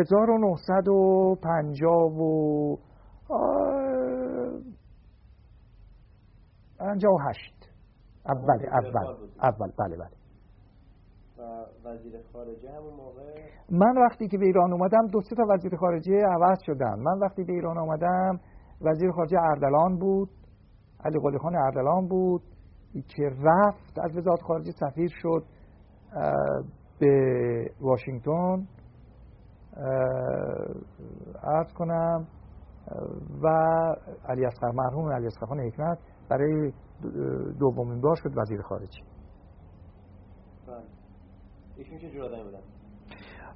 1950 0.00 2.12
و 2.12 2.76
58 6.78 7.54
اول 8.26 8.66
اول 8.72 9.16
اول. 9.42 9.70
بله 9.78 9.96
بله. 9.96 10.10
وزیر 11.84 12.12
خارجه 12.32 12.70
همون 12.70 12.94
موقع 12.94 13.34
من 13.70 13.98
وقتی 13.98 14.28
که 14.28 14.38
به 14.38 14.44
ایران 14.44 14.72
اومدم 14.72 15.06
دو 15.06 15.20
سه 15.20 15.36
تا 15.36 15.42
وزیر 15.48 15.76
خارجه 15.76 16.12
عوض 16.26 16.58
شدن 16.66 16.98
من 16.98 17.18
وقتی 17.18 17.44
به 17.44 17.52
ایران 17.52 17.78
اومدم 17.78 18.40
وزیر 18.80 19.10
خارجه 19.10 19.38
اردلان 19.40 19.98
بود 19.98 20.28
علی 21.04 21.18
قلی 21.22 21.38
خان 21.38 21.56
اردلان 21.56 22.08
بود 22.08 22.42
که 22.92 23.22
رفت 23.42 23.98
از 23.98 24.16
وزارت 24.16 24.42
خارجه 24.42 24.70
سفیر 24.70 25.10
شد 25.22 25.44
به 27.00 27.70
واشنگتن 27.80 28.66
ارز 31.42 31.72
کنم 31.72 32.26
و 33.42 33.48
علی 34.28 34.46
اصغر 34.46 34.70
مرحوم 34.70 35.12
علی 35.12 35.26
اصغر 35.26 35.46
خان 35.46 35.60
حکمت 35.60 35.98
برای 36.30 36.72
دومین 37.60 38.00
بار 38.00 38.16
شد 38.16 38.38
وزیر 38.38 38.62
خارجه. 38.62 39.07
ایشون 41.78 41.98
چه 41.98 42.10
جور 42.10 42.22
آدمی 42.24 42.42
بودن؟ 42.42 42.58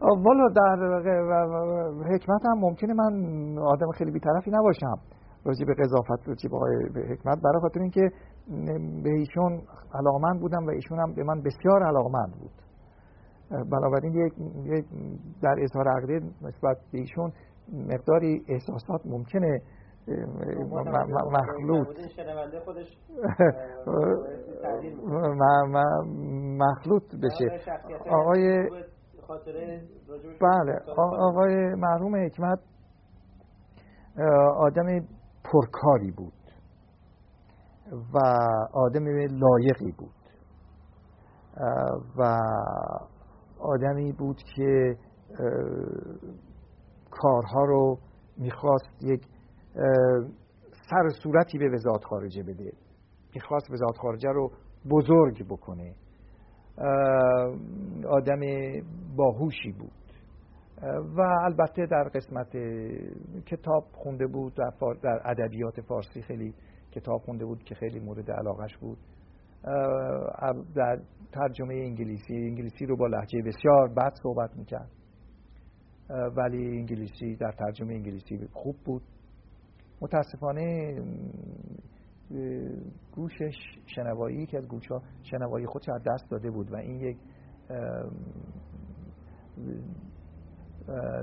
والا 0.00 0.48
در 0.48 0.76
حکمت 2.14 2.46
هم 2.46 2.58
ممکنه 2.58 2.94
من 2.94 3.14
آدم 3.58 3.90
خیلی 3.90 4.10
بیطرفی 4.10 4.50
نباشم. 4.50 4.96
راجع 5.44 5.64
به 5.66 5.74
قضافت 5.74 6.28
راجع 6.28 6.48
به 6.94 7.00
حکمت 7.00 7.38
برای 7.44 7.60
خاطر 7.60 7.80
اینکه 7.80 8.10
به 9.02 9.10
ایشون 9.10 9.62
علاقمند 9.94 10.40
بودم 10.40 10.66
و 10.66 10.70
ایشون 10.70 10.98
هم 10.98 11.14
به 11.14 11.24
من 11.24 11.42
بسیار 11.42 11.82
علاقمند 11.82 12.32
بود. 12.40 12.52
بنابراین 13.70 14.14
یک, 14.14 14.84
در 15.42 15.56
اظهار 15.62 15.88
عقیده 15.88 16.26
نسبت 16.42 16.76
به 16.92 16.98
ایشون 16.98 17.32
مقداری 17.72 18.42
احساسات 18.48 19.06
ممکنه 19.06 19.60
مخلوط. 21.30 21.98
مخلوط 26.58 27.14
بشه. 27.22 27.60
آقای 28.10 28.68
بله 30.40 30.80
آقای 30.96 31.74
مرحوم 31.74 32.16
حکمت 32.16 32.58
آدم 34.56 34.86
پرکاری 35.44 36.10
بود 36.10 36.32
و 38.14 38.18
آدم 38.72 39.04
لایقی 39.16 39.92
بود. 39.98 40.10
و 42.18 42.38
آدمی 43.60 44.12
بود 44.12 44.36
که 44.56 44.96
کارها 47.10 47.64
رو 47.64 47.98
می‌خواست 48.38 49.02
یک 49.02 49.26
سر 50.90 51.08
صورتی 51.22 51.58
به 51.58 51.68
وزارت 51.68 52.04
خارجه 52.04 52.42
بده. 52.42 52.72
می‌خواست 53.34 53.70
وزارت 53.70 53.96
خارجه 53.96 54.28
رو 54.28 54.50
بزرگ 54.90 55.46
بکنه. 55.48 55.94
آدم 58.08 58.40
باهوشی 59.16 59.72
بود. 59.72 59.92
و 61.16 61.20
البته 61.20 61.86
در 61.86 62.04
قسمت 62.14 62.56
کتاب 63.46 63.84
خونده 63.92 64.26
بود 64.26 64.54
در 65.02 65.20
ادبیات 65.24 65.80
فارسی 65.80 66.22
خیلی 66.22 66.54
کتاب 66.90 67.20
خونده 67.20 67.44
بود 67.44 67.62
که 67.62 67.74
خیلی 67.74 68.00
مورد 68.00 68.30
علاقش 68.30 68.76
بود. 68.76 68.98
در 70.74 71.00
ترجمه 71.32 71.74
انگلیسی 71.74 72.34
انگلیسی 72.34 72.86
رو 72.86 72.96
با 72.96 73.06
لحجه 73.06 73.42
بسیار 73.42 73.88
بد 73.88 74.12
صحبت 74.22 74.56
می‌کرد. 74.56 74.90
ولی 76.36 76.78
انگلیسی 76.78 77.36
در 77.36 77.52
ترجمه 77.52 77.94
انگلیسی 77.94 78.48
خوب 78.52 78.76
بود. 78.84 79.02
متاسفانه 80.02 80.94
گوشش 83.12 83.54
شنوایی 83.86 84.46
که 84.46 84.58
از 84.58 84.68
گوش 84.68 84.88
ها 84.88 85.02
شنوایی 85.22 85.66
خودش 85.66 85.88
از 85.88 86.02
دست 86.06 86.30
داده 86.30 86.50
بود 86.50 86.72
و 86.72 86.76
این 86.76 87.00
یک 87.00 87.16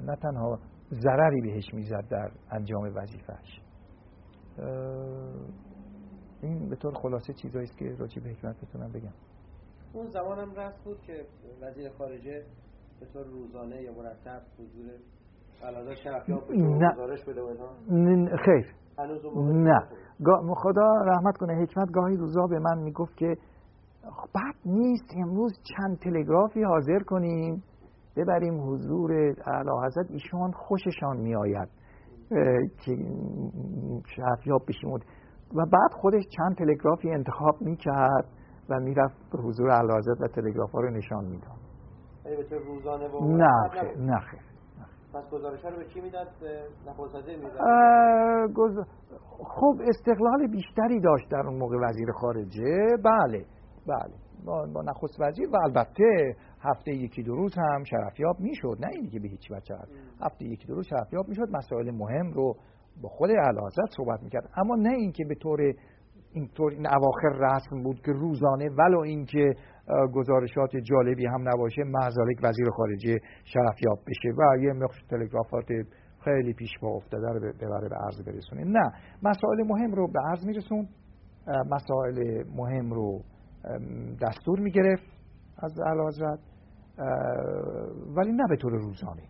نه 0.03 0.15
تنها 0.15 0.59
ضرری 0.91 1.41
بهش 1.41 1.73
می‌زد 1.73 2.07
در 2.09 2.31
انجام 2.51 2.83
وظیفهش 2.95 3.61
این 6.41 6.69
به 6.69 6.75
طور 6.75 6.93
خلاصه 6.93 7.33
چیزایی 7.33 7.63
است 7.63 7.77
که 7.77 7.95
راجع 7.99 8.21
به 8.21 8.29
حکمت 8.29 8.61
بتونم 8.61 8.91
بگم. 8.91 9.13
اون 9.93 10.07
زمان 10.09 10.39
هم 10.39 10.55
رفت 10.55 10.83
بود 10.83 11.01
که 11.01 11.25
وزیر 11.61 11.89
خارجه 11.89 12.45
به 12.99 13.05
طور 13.05 13.25
روزانه 13.25 13.81
یا 13.81 13.93
مرتب 13.93 14.41
حضور 14.57 14.91
نه. 17.89 18.37
خیر. 18.45 18.65
نه. 19.35 19.87
خدا 20.55 21.01
رحمت 21.05 21.37
کنه 21.37 21.53
حکمت 21.53 21.91
گاهی 21.91 22.15
روزا 22.15 22.47
به 22.47 22.59
من 22.59 22.77
می‌گفت 22.77 23.17
که 23.17 23.37
بعد 24.35 24.55
نیست 24.65 25.05
امروز 25.17 25.59
چند 25.77 25.99
تلگرافی 25.99 26.63
حاضر 26.63 26.99
کنیم 26.99 27.63
ببریم 28.15 28.69
حضور 28.69 29.11
اعلی 29.45 29.69
حضرت 29.85 30.11
ایشان 30.11 30.51
خوششان 30.51 31.17
میآید 31.17 31.69
که 32.85 32.97
شرفیاب 34.15 34.61
بشیم 34.67 34.89
و 35.55 35.65
بعد 35.65 35.91
خودش 35.91 36.23
چند 36.37 36.55
تلگرافی 36.57 37.11
انتخاب 37.11 37.61
می‌کرد 37.61 38.25
و 38.69 38.79
می‌رفت 38.79 39.15
به 39.31 39.37
حضور 39.41 39.69
اعلی 39.71 39.93
حضرت 39.97 40.21
و 40.21 40.27
تلگراف 40.27 40.71
ها 40.71 40.81
رو 40.81 40.89
نشان 40.89 41.25
می‌داد. 41.25 41.59
روزانه 42.67 43.07
نه 43.37 43.69
خیر 43.69 43.97
نه 43.97 44.19
خیر. 44.19 44.39
پس 45.13 45.29
گزارش 45.31 45.65
رو 45.65 45.77
به 45.77 45.85
کی 45.85 46.01
می‌داد؟ 46.01 46.27
گز... 48.55 48.77
خب 49.39 49.75
استقلال 49.87 50.47
بیشتری 50.47 50.99
داشت 50.99 51.29
در 51.31 51.47
اون 51.47 51.57
موقع 51.57 51.77
وزیر 51.89 52.11
خارجه. 52.11 52.97
بله 53.03 53.45
بله. 53.87 54.13
با, 54.45 54.65
با 54.73 54.81
نخست 54.81 55.19
وزیر 55.19 55.49
و 55.49 55.57
البته 55.63 56.35
هفته 56.61 56.91
یکی 56.91 57.23
دو 57.23 57.35
روز 57.35 57.53
هم 57.57 57.83
شرفیاب 57.83 58.39
می‌شد. 58.39 58.77
نه 58.79 58.87
اینی 58.95 59.09
که 59.09 59.19
به 59.19 59.27
هیچ 59.27 59.51
وجه 59.51 59.75
هفته 60.21 60.45
یکی 60.45 60.67
دو 60.67 60.75
روز 60.75 60.85
شرفیاب 60.85 61.27
می‌شد. 61.27 61.49
مسائل 61.51 61.91
مهم 61.91 62.31
رو 62.31 62.55
با 63.01 63.09
خود 63.09 63.29
اعلی 63.29 63.59
صحبت 63.97 64.23
می‌کرد. 64.23 64.49
اما 64.57 64.75
نه 64.75 64.93
اینکه 64.97 65.25
به 65.29 65.35
طور 65.35 65.59
اینطور 66.33 66.71
این 66.71 66.87
اواخر 66.87 67.29
رسم 67.29 67.83
بود 67.83 67.99
که 68.05 68.11
روزانه 68.11 68.69
ولو 68.69 68.99
اینکه 68.99 69.53
گزارشات 70.13 70.75
جالبی 70.75 71.25
هم 71.25 71.49
نباشه 71.49 71.83
معزالک 71.83 72.37
وزیر 72.43 72.69
خارجه 72.69 73.17
شرفیاب 73.43 73.99
بشه 74.07 74.29
و 74.37 74.61
یه 74.61 74.73
مقصد 74.73 75.07
تلگرافات 75.09 75.67
خیلی 76.23 76.53
پیش 76.53 76.69
با 76.81 76.89
افتاده 76.89 77.27
رو 77.27 77.39
ببره 77.39 77.89
به 77.89 77.95
عرض 77.95 78.21
برسونه 78.25 78.63
نه 78.63 78.91
مسائل 79.23 79.63
مهم 79.67 79.91
رو 79.91 80.07
به 80.07 80.19
عرض 80.19 80.45
میرسون. 80.45 80.87
مسائل 81.69 82.43
مهم 82.55 82.93
رو 82.93 83.21
دستور 84.21 84.59
می‌گرفت 84.59 85.03
از 85.57 85.79
اعلی 85.79 86.01
ولی 88.15 88.31
نه 88.31 88.43
به 88.49 88.55
طور 88.55 88.71
روزانه. 88.71 89.23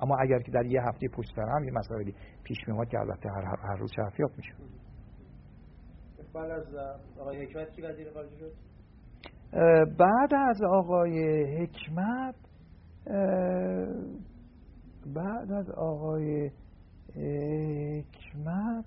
اما 0.00 0.16
اگر 0.20 0.38
که 0.38 0.52
در 0.52 0.66
یه 0.66 0.82
هفته 0.82 1.08
پشت 1.08 1.38
هم 1.38 1.64
یه 1.64 1.72
مسائلی 1.72 2.14
پیش 2.44 2.58
میاد 2.68 2.88
که 2.88 2.98
البته 2.98 3.28
هر, 3.28 3.44
هر 3.44 3.76
روز 3.76 3.90
شرفیاب 3.96 4.30
میشه 4.36 4.52
بعد 6.34 6.50
از 6.50 6.74
آقای 7.20 7.44
حکمت 7.44 7.70
کی 7.70 7.82
وزیر 7.82 8.10
خارجه 8.10 8.36
شد؟ 8.36 8.52
بعد 9.98 10.34
از 10.48 10.62
آقای 10.62 11.44
حکمت 11.56 12.34
بعد 15.14 15.52
از 15.52 15.70
آقای 15.70 16.50
حکمت 17.14 18.84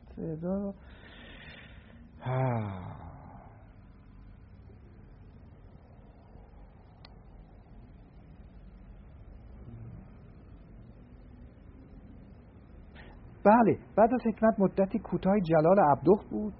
بله 13.45 13.77
بعد 13.95 14.13
از 14.13 14.21
حکمت 14.25 14.59
مدتی 14.59 14.99
کوتاه 14.99 15.39
جلال 15.39 15.79
عبدخت 15.79 16.29
بود. 16.29 16.53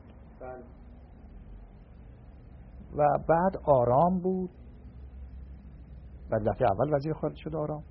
و 2.97 3.17
بعد 3.29 3.57
آرام 3.65 4.19
بود. 4.19 4.49
و 6.31 6.39
دفعه 6.39 6.67
اول 6.71 6.93
وزیر 6.93 7.13
خارجه 7.13 7.37
شد 7.37 7.55
آرام. 7.55 7.83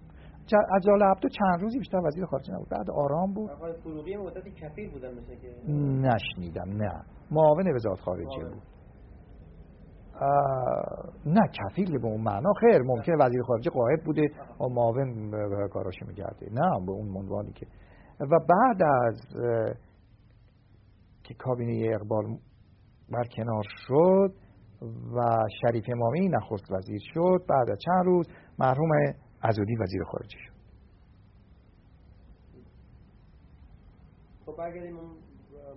از 0.76 0.82
جلال 0.82 1.02
عبدو 1.02 1.28
چند 1.28 1.60
روزی 1.60 1.78
بیشتر 1.78 2.00
وزیر 2.04 2.24
خارجه 2.24 2.52
نبود. 2.52 2.68
بعد 2.68 2.90
آرام 2.90 3.34
بود. 3.34 3.50
آقای 3.50 3.72
فروغی 3.72 4.16
مدتی 4.16 4.50
کفیل 4.50 4.90
بودن 4.90 5.10
مثل 5.14 5.34
که 5.34 5.72
نشنیدم 5.72 6.76
نه. 6.76 7.02
معاون 7.30 7.74
وزارت 7.74 8.00
خارجه 8.00 8.44
بود. 8.44 8.62
نه 11.26 11.40
کفیل 11.52 11.98
به 11.98 12.06
اون 12.06 12.20
معنا. 12.20 12.52
خیر 12.60 12.82
ممکنه 12.82 13.16
وزیر 13.20 13.42
خارجه 13.42 13.70
قاعد 13.70 14.04
بوده 14.04 14.30
و 14.60 14.68
معاون 14.68 15.30
کاراش 15.68 16.02
میگرده. 16.06 16.46
نه 16.52 16.86
به 16.86 16.92
اون 16.92 17.16
عنوانی 17.16 17.52
که 17.52 17.66
و 18.20 18.38
بعد 18.48 18.82
از 18.82 19.20
که 21.24 21.34
کابینه 21.34 21.94
اقبال 21.94 22.24
برکنار 23.12 23.64
شد 23.86 24.47
و 25.14 25.20
شریف 25.60 25.84
امامی 25.92 26.28
نخست 26.28 26.72
وزیر 26.72 27.00
شد. 27.14 27.44
بعد 27.48 27.70
از 27.70 27.78
چند 27.84 28.04
روز 28.04 28.28
مرحوم 28.58 28.90
ازودی 29.42 29.76
وزیر 29.76 30.04
خارجه 30.04 30.38
شد. 30.38 30.54
خب 34.46 34.56
برگردیم 34.58 34.96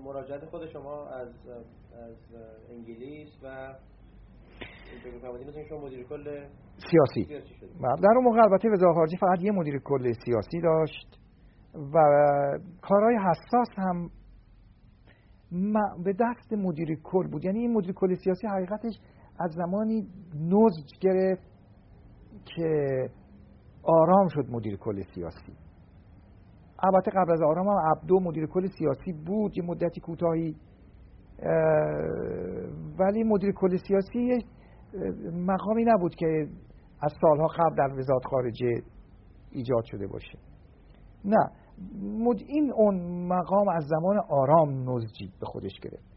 مراجعت 0.03 0.45
خود 0.45 0.69
شما 0.69 1.07
از 1.07 1.29
از 1.93 2.17
انگلیس 2.69 3.29
و 3.43 3.73
مدیر 5.81 6.03
کل 6.03 6.47
سیاسی. 6.91 7.43
در 7.81 8.13
اون 8.15 8.23
موقع 8.23 8.39
البته 8.39 8.69
وزارت 8.69 8.95
خارجه 8.95 9.17
فقط 9.17 9.41
یه 9.41 9.51
مدیر 9.51 9.79
کل 9.79 10.11
سیاسی 10.25 10.61
داشت 10.61 11.19
و 11.93 11.97
کارهای 12.81 13.15
حساس 13.15 13.69
هم 13.77 14.09
به 16.03 16.13
دست 16.19 16.53
مدیر 16.53 16.99
کل 17.03 17.27
بود. 17.27 17.45
یعنی 17.45 17.59
این 17.59 17.73
مدیر 17.73 17.91
کل 17.93 18.15
سیاسی 18.15 18.47
حقیقتش 18.47 18.93
از 19.39 19.51
زمانی 19.51 20.07
نزج 20.35 20.99
گرفت 21.01 21.51
که 22.45 23.09
آرام 23.83 24.27
شد 24.27 24.45
مدیر 24.49 24.77
کل 24.77 25.03
سیاسی. 25.15 25.53
البته 26.83 27.11
قبل 27.11 27.31
از 27.31 27.41
آرام 27.41 27.67
هم 27.67 27.77
عبدو 27.91 28.19
مدیر 28.19 28.45
کل 28.45 28.67
سیاسی 28.67 29.13
بود 29.25 29.57
یه 29.57 29.63
مدتی 29.63 30.01
کوتاهی. 30.01 30.55
ولی 32.99 33.23
مدیر 33.23 33.51
کل 33.51 33.77
سیاسی 33.87 34.45
مقامی 35.33 35.85
نبود 35.85 36.15
که 36.15 36.47
از 37.01 37.13
سالها 37.21 37.47
قبل 37.47 37.75
در 37.75 37.99
وزارت 37.99 38.25
خارجه 38.25 38.81
ایجاد 39.51 39.83
شده 39.83 40.07
باشه. 40.07 40.37
نه. 41.25 41.49
این 42.47 42.71
اون 42.75 43.27
مقام 43.27 43.69
از 43.69 43.83
زمان 43.87 44.19
آرام 44.29 44.89
نزجی 44.89 45.31
به 45.39 45.45
خودش 45.45 45.79
گرفت. 45.81 46.11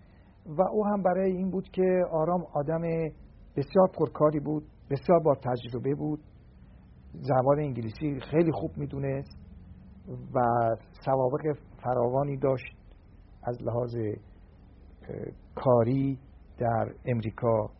و 0.46 0.62
او 0.62 0.86
هم 0.86 1.02
برای 1.02 1.32
این 1.32 1.50
بود 1.50 1.68
که 1.68 2.04
آرام 2.10 2.46
آدم 2.52 2.82
بسیار 3.56 3.88
پرکاری 3.98 4.40
بود 4.40 4.64
بسیار 4.90 5.20
با 5.20 5.34
تجربه 5.34 5.94
بود. 5.94 6.20
زبان 7.12 7.58
انگلیسی 7.58 8.20
خیلی 8.30 8.52
خوب 8.52 8.70
می‌دونست 8.76 9.38
و 10.34 10.40
سوابق 11.04 11.58
فراوانی 11.82 12.36
داشت 12.36 12.76
از 13.42 13.62
لحاظ 13.62 13.96
کاری 15.54 16.18
در 16.58 16.94
امریکا. 17.04 17.70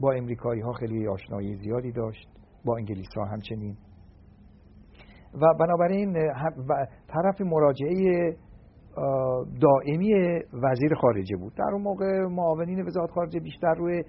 با 0.00 0.12
امریکایی 0.12 0.60
ها 0.60 0.72
خیلی 0.72 1.08
آشنایی 1.08 1.56
زیادی 1.56 1.92
داشت 1.92 2.28
با 2.64 2.76
انگلیس 2.76 3.08
ها 3.16 3.24
همچنین. 3.24 3.76
و 5.34 5.54
بنابراین 5.60 6.12
طرف 7.08 7.40
مراجعه 7.40 8.36
دائمی 9.60 10.14
وزیر 10.52 10.94
خارجه 11.00 11.36
بود. 11.36 11.54
در 11.54 11.70
اون 11.72 11.82
موقع 11.82 12.26
معاونین 12.26 12.86
وزارت 12.86 13.10
خارجه 13.10 13.40
بیشتر 13.40 13.74
روی 13.74 14.02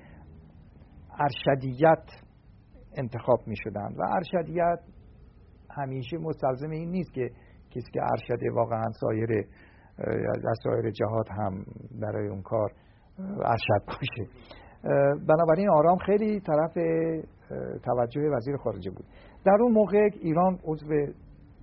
ارشدیت 1.20 2.04
انتخاب 2.98 3.40
می 3.48 3.56
شدن 3.58 3.94
و 3.98 4.04
ارشدیت 4.16 4.80
همیشه 5.72 6.18
مستلزم 6.18 6.70
این 6.70 6.90
نیست 6.90 7.14
که 7.14 7.30
کسی 7.72 7.92
که 7.94 8.02
ارشده 8.12 8.52
واقعا 8.52 8.92
سایر 9.02 9.46
از 10.50 10.58
سایر 10.64 10.92
جهات 10.92 11.32
هم 11.32 11.66
برای 12.02 12.28
اون 12.28 12.42
کار 12.42 12.72
ارشد 13.46 13.86
باشه. 13.88 14.32
بنابراین 15.28 15.70
آرام 15.70 15.98
خیلی 15.98 16.40
طرف 16.40 16.74
توجه 17.84 18.22
وزیر 18.22 18.58
خارجه 18.58 18.92
بود. 18.92 19.06
در 19.46 19.58
اون 19.62 19.72
موقع 19.72 20.10
ایران 20.22 20.60
عضو 20.64 20.88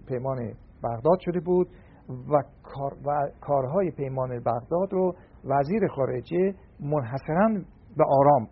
پیمان 0.08 0.54
بغداد 0.84 1.18
شده 1.20 1.40
بود 1.40 1.68
و, 2.08 2.42
کار 2.62 2.94
و 3.06 3.30
کارهای 3.40 3.90
پیمان 3.90 4.40
بغداد 4.40 4.92
رو 4.92 5.14
وزیر 5.44 5.88
خارجه 5.88 6.54
منحصرا 6.80 7.48
به 7.96 8.04
آرام 8.08 8.48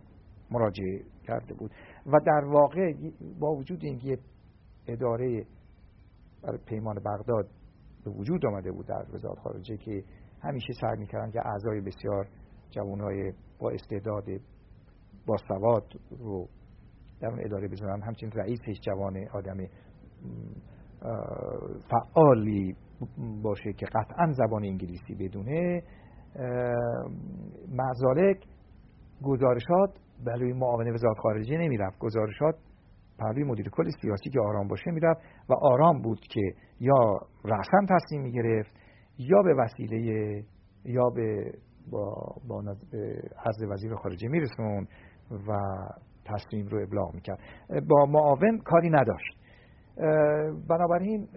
مراجعه 0.51 1.01
کرده 1.27 1.55
بود. 1.55 1.71
و 2.07 2.21
در 2.27 2.45
واقع 2.45 2.93
با 3.41 3.53
وجود 3.53 3.85
اینکه 3.85 4.19
اداره 4.87 5.47
پیمان 6.67 6.95
بغداد 6.95 7.49
به 8.05 8.11
وجود 8.11 8.47
آمده 8.47 8.73
بود 8.73 8.87
در 8.87 9.05
وزارت 9.15 9.39
خارجه 9.39 9.77
که 9.77 10.05
همیشه 10.43 10.73
سعی 10.81 10.99
می‌کردن 10.99 11.31
که 11.31 11.41
اعضای 11.47 11.81
بسیار 11.81 12.27
جوانای 12.71 13.33
با 13.59 13.71
استعداد 13.71 14.25
با 15.27 15.37
سواد 15.49 15.85
رو 16.19 16.49
در 17.21 17.29
اون 17.29 17.41
اداره 17.45 17.69
بزنن 17.69 18.03
همچنین 18.03 18.33
رئیسش 18.33 18.81
جوان 18.81 19.29
آدم 19.33 19.57
فعالی 21.91 22.77
باشه 23.43 23.73
که 23.73 23.87
قطعا 23.87 24.33
زبان 24.33 24.65
انگلیسی 24.65 25.15
بدونه 25.15 25.83
مزالک 27.69 28.45
گزارشات 29.23 29.91
بلوی 30.25 30.53
معاون 30.53 30.91
وزارت 30.95 31.19
خارجه 31.19 31.57
نمی‌رفت. 31.59 31.99
گزارشات 31.99 32.55
پروی 33.19 33.45
مدیر 33.45 33.69
کل 33.69 33.91
سیاسی 34.03 34.31
که 34.31 34.41
آرام 34.41 34.69
باشه 34.69 34.91
می‌رفت 34.91 35.21
و 35.49 35.55
آرام 35.55 36.03
بود 36.03 36.21
که 36.21 36.41
یا 36.81 37.19
رأسا 37.45 37.87
تصمیم 37.89 38.23
می‌گرفت 38.23 38.71
یا 39.19 39.43
به 39.43 39.55
وسیله 39.55 40.45
یا 40.85 41.11
به 41.11 41.53
با, 41.91 42.15
با 42.49 42.63
حضر 43.47 43.67
وزیر 43.69 43.95
خارجه 43.95 44.29
میرسون 44.29 44.87
و 45.31 45.53
تصمیم 46.35 46.67
رو 46.67 46.83
ابلاغ 46.83 47.15
می‌کرد. 47.15 47.39
با 47.89 48.07
معاون 48.07 48.59
کاری 48.59 48.91
نداشت. 48.91 49.41
بنابراین 50.69 51.29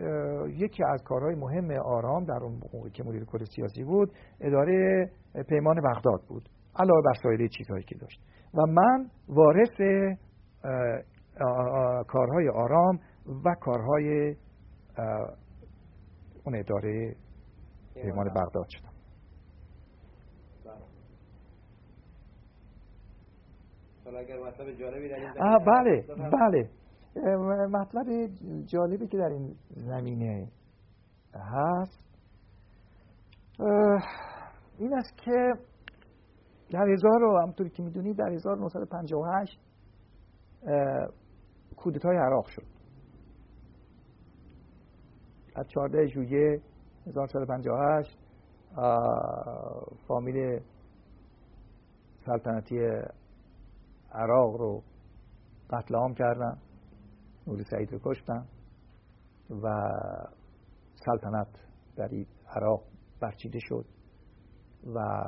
یکی 0.48 0.84
از 0.84 1.04
کارهای 1.04 1.36
مهم 1.36 1.72
آرام 1.86 2.26
در 2.26 2.40
اون 2.44 2.60
موقع 2.74 2.90
که 2.90 3.04
مدیر 3.04 3.26
کل 3.26 3.44
سیاسی 3.56 3.84
بود 3.84 4.12
اداره 4.42 5.10
پیمان 5.50 5.82
بغداد 5.82 6.22
بود 6.28 6.50
علاوه 6.76 7.02
بر 7.02 7.14
سایر 7.24 7.48
چیزهایی 7.48 7.84
که 7.84 7.96
داشت. 7.96 8.22
و 8.54 8.66
من 8.66 9.10
وارث 9.30 9.78
کارهای 12.08 12.50
آرام 12.50 13.00
و 13.46 13.56
کارهای 13.62 14.36
اون 16.46 16.56
اداره 16.56 17.16
پیمان 17.96 18.30
بغداد 18.30 18.66
شدم. 18.70 18.93
بله 25.66 26.06
بله. 26.32 26.70
مطلب 27.68 28.06
جالبی 28.66 29.08
که 29.08 29.18
در 29.18 29.30
این 29.30 29.56
زمینه 29.70 30.48
هست. 31.34 32.04
این 34.80 34.94
است 34.94 35.18
که 35.18 35.54
در 36.72 36.90
هزار 36.90 37.20
رو 37.20 37.40
همطوری 37.42 37.70
که 37.70 37.84
می‌دونید 37.84 38.18
در 38.18 38.30
1958 38.34 39.60
کودتای 41.78 42.18
عراق 42.18 42.46
شد. 42.48 42.66
از 45.56 45.68
14 45.68 46.08
ژوئیه 46.08 46.62
1958 47.08 48.18
فامیل 50.08 50.60
سلطنتی 52.26 52.80
عراق 54.14 54.56
رو 54.56 54.84
قتل 55.70 55.96
عام 55.96 56.14
کردن 56.14 56.58
نوری 57.48 57.64
سعید 57.64 57.92
رو 57.92 58.00
کشتن 58.06 58.46
و 59.50 59.90
سلطنت 60.96 61.48
در 61.96 62.10
عراق 62.56 62.84
برچیده 63.22 63.60
شد 63.62 63.86
و 64.96 65.24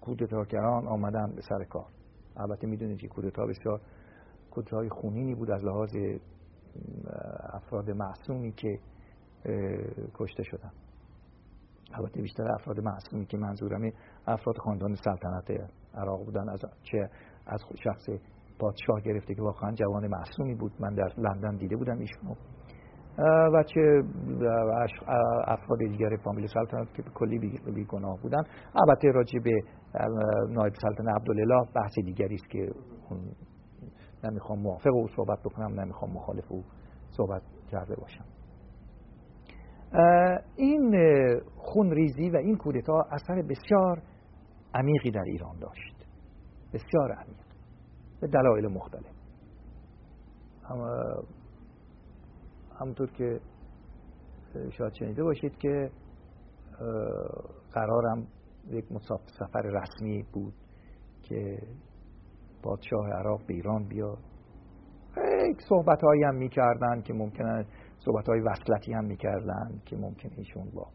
کودتاگران 0.00 0.88
آمدن 0.88 1.34
به 1.34 1.40
سر 1.40 1.64
کار. 1.64 1.86
البته 2.36 2.66
می‌دونید 2.66 2.98
که 2.98 3.08
کودتا 3.08 3.46
بسیار 3.46 3.80
کودتای 4.50 4.88
خونینی 4.88 5.34
بود 5.34 5.50
از 5.50 5.64
لحاظ 5.64 5.96
افراد 7.52 7.90
معصومی 7.90 8.52
که 8.52 8.78
کشته 10.14 10.42
شدن. 10.42 10.70
البته 11.92 12.22
بیشتر 12.22 12.52
افراد 12.52 12.80
معصومی 12.80 13.26
که 13.26 13.36
منظورم 13.36 13.92
افراد 14.26 14.56
خاندان 14.58 14.94
سلطنت 14.94 15.70
عراق 15.94 16.24
بودن 16.24 16.48
از 16.48 16.60
چه 16.82 17.10
از 17.46 17.60
شخص 17.84 18.04
پادشاه 18.58 19.00
گرفته 19.04 19.34
که 19.34 19.42
واقعا 19.42 19.72
جوان 19.72 20.06
معصومی 20.06 20.54
بود. 20.54 20.72
من 20.80 20.94
در 20.94 21.12
لندن 21.18 21.56
دیده 21.56 21.76
بودم 21.76 21.98
ایشونو. 21.98 22.34
و 23.54 23.62
چه 23.62 24.02
افراد 25.46 25.78
دیگر 25.78 26.16
فامیل 26.24 26.46
سلطنت 26.46 26.94
که 26.94 27.02
کلی 27.02 27.38
بی 27.74 27.84
گناه 27.84 28.18
بودن. 28.22 28.42
البته 28.74 29.10
راجع 29.10 29.38
به 29.38 29.60
نایب 30.48 30.72
سلطنت 30.82 31.16
عبدالله 31.16 31.66
بحث 31.74 31.94
دیگری 32.04 32.34
است 32.34 32.50
که 32.50 32.70
نمی‌خوام 34.24 34.58
موافق 34.58 34.94
او 34.94 35.08
صحبت 35.16 35.38
بکنم 35.44 35.80
نمی‌خوام 35.80 36.12
مخالف 36.12 36.44
او 36.48 36.64
صحبت 37.10 37.42
کرده 37.70 37.94
باشم. 37.96 38.24
این 40.56 40.96
خونریزی 41.56 42.30
و 42.30 42.36
این 42.36 42.56
کودتا 42.56 43.00
اثر 43.10 43.42
بسیار 43.42 44.02
عمیقی 44.74 45.10
در 45.10 45.24
ایران 45.26 45.58
داشت. 45.58 45.95
بسیار 46.72 47.12
عمیق 47.12 47.46
به 48.20 48.26
دلایل 48.26 48.66
مختلف. 48.66 49.16
همونطور 52.80 53.10
که 53.10 53.40
شاید 54.70 54.92
شنیده 54.98 55.22
باشید 55.22 55.58
که 55.58 55.90
قرارم 57.72 58.26
یک 58.68 58.84
سفر 59.38 59.62
رسمی 59.62 60.22
بود 60.32 60.54
که 61.22 61.58
پادشاه 62.62 63.10
عراق 63.10 63.46
به 63.46 63.54
ایران 63.54 63.88
بیاد. 63.88 64.18
صحبت 65.68 66.02
هایی 66.02 66.22
هم 66.24 66.34
می‌کردن 66.34 67.02
که 67.02 67.14
ممکنه 67.14 67.66
صحبت 67.98 68.28
های 68.28 68.40
وصلتی 68.40 68.92
هم 68.92 69.04
می‌کردن 69.04 69.80
که 69.86 69.96
ممکنه 69.96 70.32
ایشون 70.38 70.70
با 70.70 70.86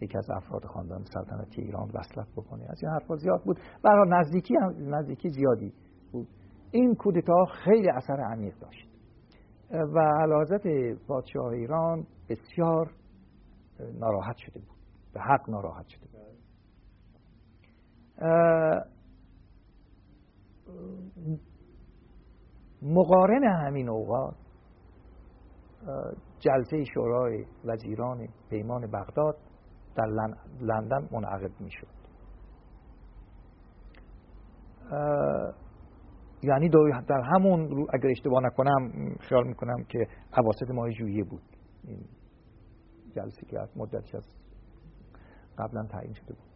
یکی 0.00 0.18
از 0.18 0.30
افراد 0.30 0.64
خاندان 0.64 1.04
سلطنتی 1.04 1.62
ایران 1.62 1.90
وصلت 1.94 2.28
بکنه. 2.36 2.66
از 2.70 2.82
این 2.82 2.92
حرفا 2.92 3.16
زیاد 3.16 3.42
بود. 3.44 3.58
برای 3.84 4.08
نزدیکی 4.08 4.54
هم 4.56 4.94
نزدیکی 4.94 5.28
زیادی 5.28 5.72
بود. 6.12 6.28
این 6.70 6.94
کودتا 6.94 7.44
خیلی 7.64 7.90
اثر 7.90 8.20
عمیق 8.20 8.58
داشت. 8.58 8.88
و 9.70 9.98
علازت 9.98 10.66
پادشاه 11.08 11.46
ایران 11.46 12.06
بسیار 12.28 12.90
ناراحت 13.94 14.36
شده 14.36 14.60
بود. 14.60 14.78
به 15.14 15.20
حق 15.20 15.50
ناراحت 15.50 15.86
شده 15.88 16.06
بود. 16.06 16.20
مقارن 22.82 23.44
همین 23.44 23.88
اوقات 23.88 24.34
جلسه 26.38 26.84
شورای 26.94 27.44
وزیران 27.64 28.28
پیمان 28.50 28.86
بغداد 28.86 29.36
در 29.94 30.06
لندن 30.60 31.08
منعقد 31.12 31.60
می 31.60 31.70
شد 31.70 32.00
یعنی 36.42 36.68
در 37.08 37.20
همون 37.34 37.86
اگر 37.92 38.10
اشتباه 38.10 38.42
نکنم 38.42 39.14
خیال 39.20 39.46
می‌کنم 39.46 39.84
که 39.84 40.06
عواسط 40.32 40.70
ماه 40.70 40.90
ژوئیه 40.90 41.24
بود. 41.24 41.42
این 41.84 42.04
جلسه 43.16 43.46
که 43.46 43.60
از 43.60 43.76
مدتی 43.76 44.16
از 44.16 44.24
قبلا 45.58 45.86
تعیین 45.86 46.14
شده 46.14 46.34
بود. 46.34 46.50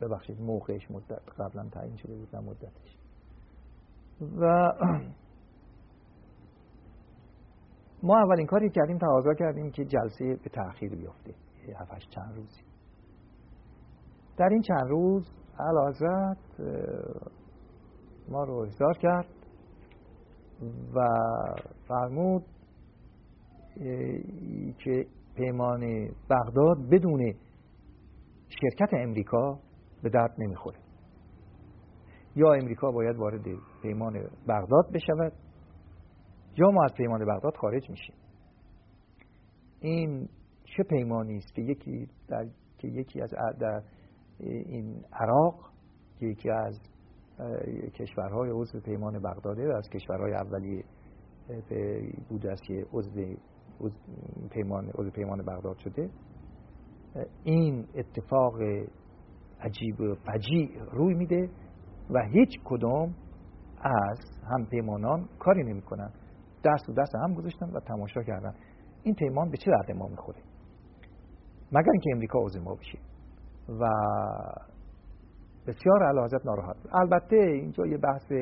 ببخشید 0.00 0.40
موقعش 0.40 0.90
مدت 0.90 1.22
قبلا 1.38 1.68
تعیین 1.68 1.96
شده 1.96 2.14
بود 2.16 2.36
نه 2.36 2.40
مدتش. 2.40 2.96
و 4.20 4.72
ما 8.02 8.18
اولین 8.18 8.46
کاری 8.46 8.70
کردیم 8.70 8.98
تقاضا 8.98 9.34
کردیم 9.34 9.70
که 9.70 9.84
جلسه 9.84 10.36
به 10.44 10.50
تأخیر 10.50 10.96
بیفته. 10.96 11.34
هفتش 11.76 12.08
چند 12.08 12.36
روزی. 12.36 12.60
در 14.36 14.48
این 14.50 14.62
چند 14.62 14.88
روز 14.88 15.30
حضرت 15.88 16.38
ما 18.28 18.44
رو 18.44 18.54
احضار 18.54 18.98
کرد 18.98 19.26
و 20.94 21.00
فرمود 21.88 22.44
که 24.84 25.06
پیمان 25.36 26.08
بغداد 26.30 26.88
بدون 26.90 27.32
شرکت 28.48 28.94
امریکا 28.94 29.58
به 30.02 30.10
درد 30.10 30.34
نمی‌خوره. 30.38 30.78
یا 32.36 32.52
امریکا 32.52 32.90
باید 32.90 33.16
وارد 33.16 33.44
پیمان 33.82 34.12
بغداد 34.48 34.92
بشود 34.94 35.32
یا 36.56 36.70
ما 36.70 36.84
از 36.84 36.94
پیمان 36.94 37.24
بغداد 37.24 37.56
خارج 37.56 37.90
میشیم. 37.90 38.14
این 39.80 40.28
چه 40.64 40.82
پیمانی 40.82 41.36
است 41.36 41.54
که 41.54 41.62
یکی 41.62 42.08
در 42.28 42.46
که 42.78 42.88
یکی 42.88 43.20
از 43.20 43.30
در 43.60 43.82
این 44.40 45.04
عراق 45.12 45.70
یکی 46.20 46.50
از 46.50 46.80
کشورهای 47.94 48.50
عضو 48.50 48.80
پیمان 48.80 49.18
بغداده 49.18 49.72
و 49.72 49.76
از 49.76 49.88
کشورهای 49.88 50.32
اولیه 50.34 50.84
بوده 52.28 52.52
است 52.52 52.62
که 52.62 52.86
عضو 52.92 53.36
پیمان 54.50 54.90
عضو 54.94 55.10
پیمان 55.10 55.42
بغداد 55.42 55.78
شده. 55.78 56.10
این 57.44 57.86
اتفاق 57.94 58.54
عجیب 59.60 60.00
و 60.00 60.14
فجیع 60.14 60.82
روی 60.92 61.14
میده 61.14 61.50
و 62.10 62.22
هیچ 62.32 62.60
کدام 62.64 63.14
از 63.82 64.18
هم 64.50 64.66
پیمانان 64.66 65.28
کاری 65.38 65.62
نمی‌کنن 65.62 66.12
دست 66.64 66.88
و 66.88 66.92
دست 66.92 67.14
هم 67.14 67.34
گذاشتن 67.34 67.70
و 67.70 67.80
تماشا 67.80 68.22
کردن 68.22 68.54
این 69.02 69.14
پیمان 69.14 69.50
به 69.50 69.56
چه 69.56 69.70
درد 69.70 69.96
ما 69.96 70.08
می‌خوره؟ 70.08 70.38
مگر 71.72 71.90
اینکه 71.92 72.10
امریکا 72.14 72.38
عضو 72.38 72.62
ما 72.62 72.74
بشه. 72.74 72.98
و 73.80 73.88
بسیار 75.66 76.02
علازت 76.08 76.46
ناراحت 76.46 76.76
البته 76.92 77.36
اینجا 77.36 77.86
یه 77.86 77.98
بحث 77.98 78.32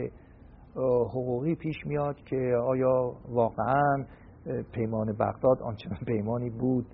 حقوقی 1.10 1.54
پیش 1.54 1.76
میاد 1.86 2.16
که 2.16 2.56
آیا 2.66 3.12
واقعا 3.28 4.04
پیمان 4.72 5.12
بغداد 5.12 5.62
آنچنان 5.62 6.00
پیمانی 6.06 6.50
بود 6.50 6.86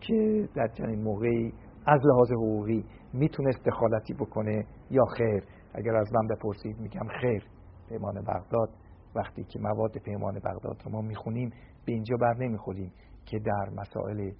که 0.00 0.48
در 0.54 0.68
چنین 0.68 1.02
موقعی 1.02 1.52
از 1.86 2.00
لحاظ 2.04 2.32
حقوقی 2.32 2.84
می‌تونست 3.12 3.64
دخالتی 3.64 4.14
بکنه 4.14 4.66
یا 4.90 5.04
خیر؟ 5.04 5.44
اگر 5.74 5.96
از 5.96 6.12
من 6.12 6.26
بپرسید 6.26 6.80
میگم 6.80 7.08
خیر 7.20 7.44
پیمان 7.88 8.14
بغداد 8.14 8.68
وقتی 9.14 9.44
که 9.44 9.58
مواد 9.58 9.98
پیمان 9.98 10.34
بغداد 10.34 10.82
رو 10.84 10.90
ما 10.92 11.00
می‌خونیم 11.00 11.50
به 11.86 11.92
اینجا 11.92 12.16
بر 12.16 12.34
نمی‌خوریم 12.36 12.92
که 13.26 13.38
در 13.38 13.70
مسائل 13.76 14.30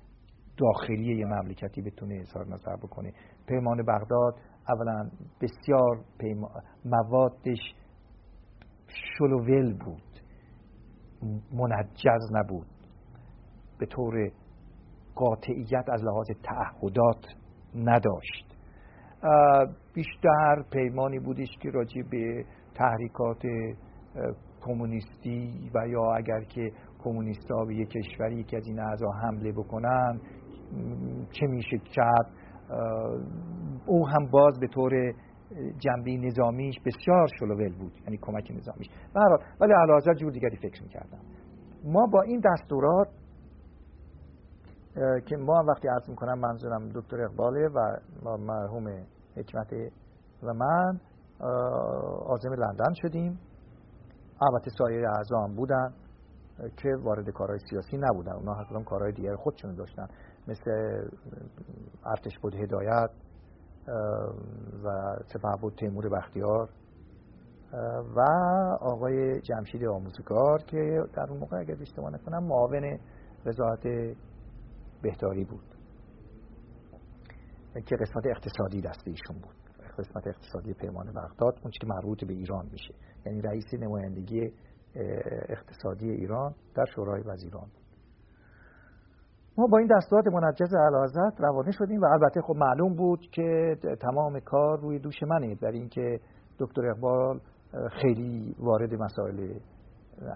داخلی 0.57 1.17
یه 1.19 1.27
مملکتی 1.27 1.83
بتونه 1.83 2.15
اظهار 2.21 2.47
نظر 2.47 2.77
بکنه. 2.77 3.13
پیمان 3.47 3.83
بغداد 3.83 4.35
اولا 4.69 5.11
بسیار 5.41 6.05
موادش 6.85 7.75
شلوول 8.87 9.79
بود. 9.85 10.03
منجز 11.53 12.33
نبود. 12.33 12.67
به 13.79 13.87
طور 13.87 14.31
قاطعیت 15.15 15.89
از 15.93 16.05
لحاظ 16.05 16.27
تعهدات 16.43 17.27
نداشت. 17.75 18.57
بیشتر 19.95 20.65
پیمانی 20.73 21.19
بودش 21.19 21.49
که 21.63 21.71
راجع 21.71 22.03
به 22.11 22.45
تحریکات 22.75 23.43
کمونیستی 24.61 25.71
و 25.75 25.89
یا 25.89 26.15
اگر 26.17 26.41
که 26.41 26.73
کمونیست 27.05 27.51
ها 27.51 27.65
به 27.65 27.75
یک 27.75 27.89
کشوری 27.89 28.37
یکی 28.37 28.57
از 28.57 28.67
این 28.67 28.81
اعضا 28.81 29.11
حمله 29.23 29.53
بکنن 29.53 30.21
چه 31.31 31.47
میشه 31.47 31.79
کرد؟ 31.79 32.27
او 33.87 34.09
هم 34.09 34.27
باز 34.31 34.61
به 34.61 34.67
طور 34.67 35.15
جنبی 35.79 36.19
نظامیش 36.19 36.75
بسیار 36.81 37.27
شلوول 37.39 37.73
بود 37.79 37.93
یعنی 38.05 38.19
کمک 38.23 38.51
نظامیش. 38.51 38.89
ولی 39.61 39.73
علاوه 39.73 40.15
جور 40.15 40.33
دیگری 40.33 40.57
فکر 40.57 40.83
می‌کردم. 40.83 41.19
ما 41.85 42.07
با 42.07 42.23
این 42.23 42.41
دستورات 42.45 43.09
که 45.27 45.37
ما 45.37 45.65
وقتی 45.69 45.89
عرض 45.89 46.11
می‌کنم 46.11 46.39
منظورم 46.39 46.89
دکتر 46.95 47.25
اقباله 47.25 47.69
و 48.25 48.37
مرحوم 48.37 48.87
حکمت 49.37 49.73
و 50.43 50.55
من 50.55 51.01
آزم 52.27 52.53
لندن 52.53 52.93
شدیم. 53.03 53.39
البته 54.43 54.71
سایر 54.79 55.07
اعضا 55.07 55.47
بودن 55.57 55.93
که 56.77 56.89
وارد 57.03 57.31
کارهای 57.31 57.59
سیاسی 57.71 57.97
نبودن. 57.97 58.33
اونا 58.33 58.55
حتما 58.55 58.83
کارهای 58.83 59.13
دیگر 59.13 59.37
خودشون 59.37 59.75
داشتن. 59.75 60.07
مثل 60.49 60.71
ارتش 62.07 62.39
بود 62.39 62.55
هدایت 62.55 63.11
و 64.85 65.57
بود 65.61 65.75
تیمور 65.75 66.09
بختیار 66.09 66.69
و 68.17 68.21
آقای 68.81 69.41
جمشید 69.41 69.85
آموزگار 69.85 70.63
که 70.63 71.03
در 71.15 71.27
اون 71.31 71.39
موقع 71.39 71.59
اگر 71.59 71.77
اشتباه 71.81 72.11
نکنم 72.11 72.45
معاون 72.45 72.99
وزارت 73.47 73.83
بهداری 75.03 75.45
بود 75.45 75.75
که 77.87 77.97
قسمت 77.97 78.27
اقتصادی 78.27 78.81
دست 78.81 79.03
ایشون 79.07 79.37
بود. 79.43 79.60
قسمت 80.01 80.27
اقتصادی 80.27 80.75
پیمان 80.75 81.07
بغداد 81.07 81.59
اون 81.63 81.71
که 81.71 81.87
مربوط 81.87 82.25
به 82.25 82.33
ایران 82.33 82.67
میشه. 82.73 82.95
یعنی 83.27 83.41
رئیس 83.41 83.75
نمایندگی 83.75 84.53
اقتصادی 85.49 86.11
ایران 86.11 86.55
در 86.75 86.85
شورای 86.95 87.23
وزیران 87.23 87.67
ما 89.59 89.67
با 89.67 89.79
این 89.79 89.89
دستورات 89.97 90.27
منجز 90.27 90.75
اعلیحضرت 90.75 91.41
روانه 91.41 91.71
شدیم 91.71 92.01
و 92.01 92.05
البته 92.05 92.41
خب 92.41 92.57
معلوم 92.57 92.95
بود 92.95 93.21
که 93.21 93.77
تمام 94.01 94.41
کار 94.41 94.81
روی 94.81 94.99
دوش 94.99 95.23
منه 95.23 95.55
در 95.55 95.71
اینکه 95.71 96.21
دکتر 96.59 96.87
اقبال 96.87 97.41
خیلی 97.91 98.57
وارد 98.59 98.95
مسائل 98.95 99.59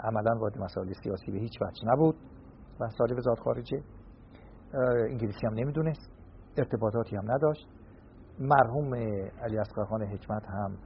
عملا 0.04 0.38
وارد 0.40 0.58
مسائل 0.58 0.92
سیاسی 1.02 1.32
به 1.32 1.38
هیچ 1.38 1.62
وجه 1.62 1.92
نبود 1.92 2.16
و 2.80 2.88
سال 2.98 3.18
وزارت 3.18 3.38
خارجه. 3.38 3.82
انگلیسی 5.10 5.46
هم 5.46 5.54
نمی‌دونست. 5.54 6.12
ارتباطاتی 6.58 7.16
هم 7.16 7.32
نداشت. 7.32 7.68
مرحوم 8.38 8.94
علی 9.42 9.58
اصغر 9.58 10.04
حکمت 10.04 10.42
هم 10.46 10.76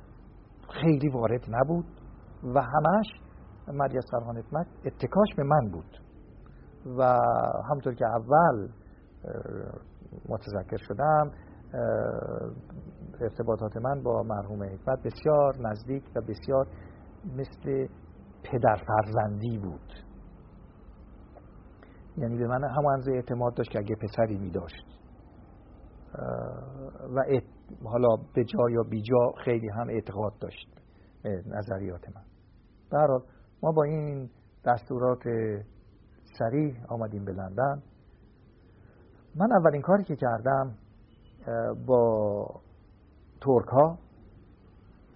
خیلی 0.68 1.08
وارد 1.08 1.44
نبود 1.48 1.86
و 2.42 2.62
همش 2.62 3.06
مری 3.68 3.98
اصغر 3.98 4.38
حکمت 4.38 4.66
اتکاش 4.84 5.28
به 5.36 5.42
من 5.42 5.70
بود 5.70 5.98
و 6.98 7.18
همطور 7.70 7.94
که 7.94 8.06
اول 8.06 8.68
متذکر 10.28 10.76
شدم 10.76 11.30
ارتباطات 13.20 13.76
من 13.76 14.02
با 14.02 14.22
مرحوم 14.22 14.62
حکمت 14.62 15.02
بسیار 15.02 15.56
نزدیک 15.60 16.04
و 16.16 16.20
بسیار 16.20 16.66
مثل 17.36 17.86
پدر 18.42 18.76
فرزندی 18.86 19.58
بود. 19.58 19.92
یعنی 22.16 22.38
به 22.38 22.46
من 22.46 22.64
همانزه 22.64 23.12
اعتماد 23.12 23.54
داشت 23.54 23.70
که 23.70 23.78
اگه 23.78 23.94
پسری 23.94 24.38
می 24.38 24.50
داشت 24.50 24.97
و 27.14 27.22
حالا 27.84 28.16
به 28.34 28.44
جا 28.44 28.70
یا 28.70 28.82
بی 28.82 29.02
جا 29.02 29.32
خیلی 29.44 29.68
هم 29.68 29.88
اعتقاد 29.88 30.32
داشت. 30.40 30.68
نظریات 31.46 32.08
من. 32.08 32.22
برحال 32.90 33.22
ما 33.62 33.72
با 33.72 33.82
این 33.82 34.30
دستورات 34.64 35.22
سریع 36.38 36.74
آمدیم 36.88 37.24
به 37.24 37.32
لندن. 37.32 37.82
من 39.34 39.52
اولین 39.52 39.82
کاری 39.82 40.04
که 40.04 40.16
کردم 40.16 40.74
با 41.86 42.46
ترک 43.40 43.68
ها 43.68 43.98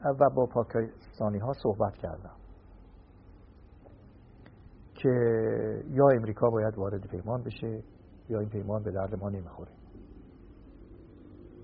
و 0.05 0.31
با 0.31 0.47
پاکستانی 0.47 1.39
ها 1.39 1.53
صحبت 1.63 1.97
کردم. 1.97 2.37
که 4.95 5.09
یا 5.91 6.09
امریکا 6.09 6.51
باید 6.51 6.79
وارد 6.79 7.07
پیمان 7.07 7.43
بشه 7.43 7.83
یا 8.29 8.41
این 8.41 8.49
پیمان 8.49 8.83
به 8.83 8.91
درد 8.91 9.15
ما 9.15 9.29
نمی‌خوره. 9.31 9.71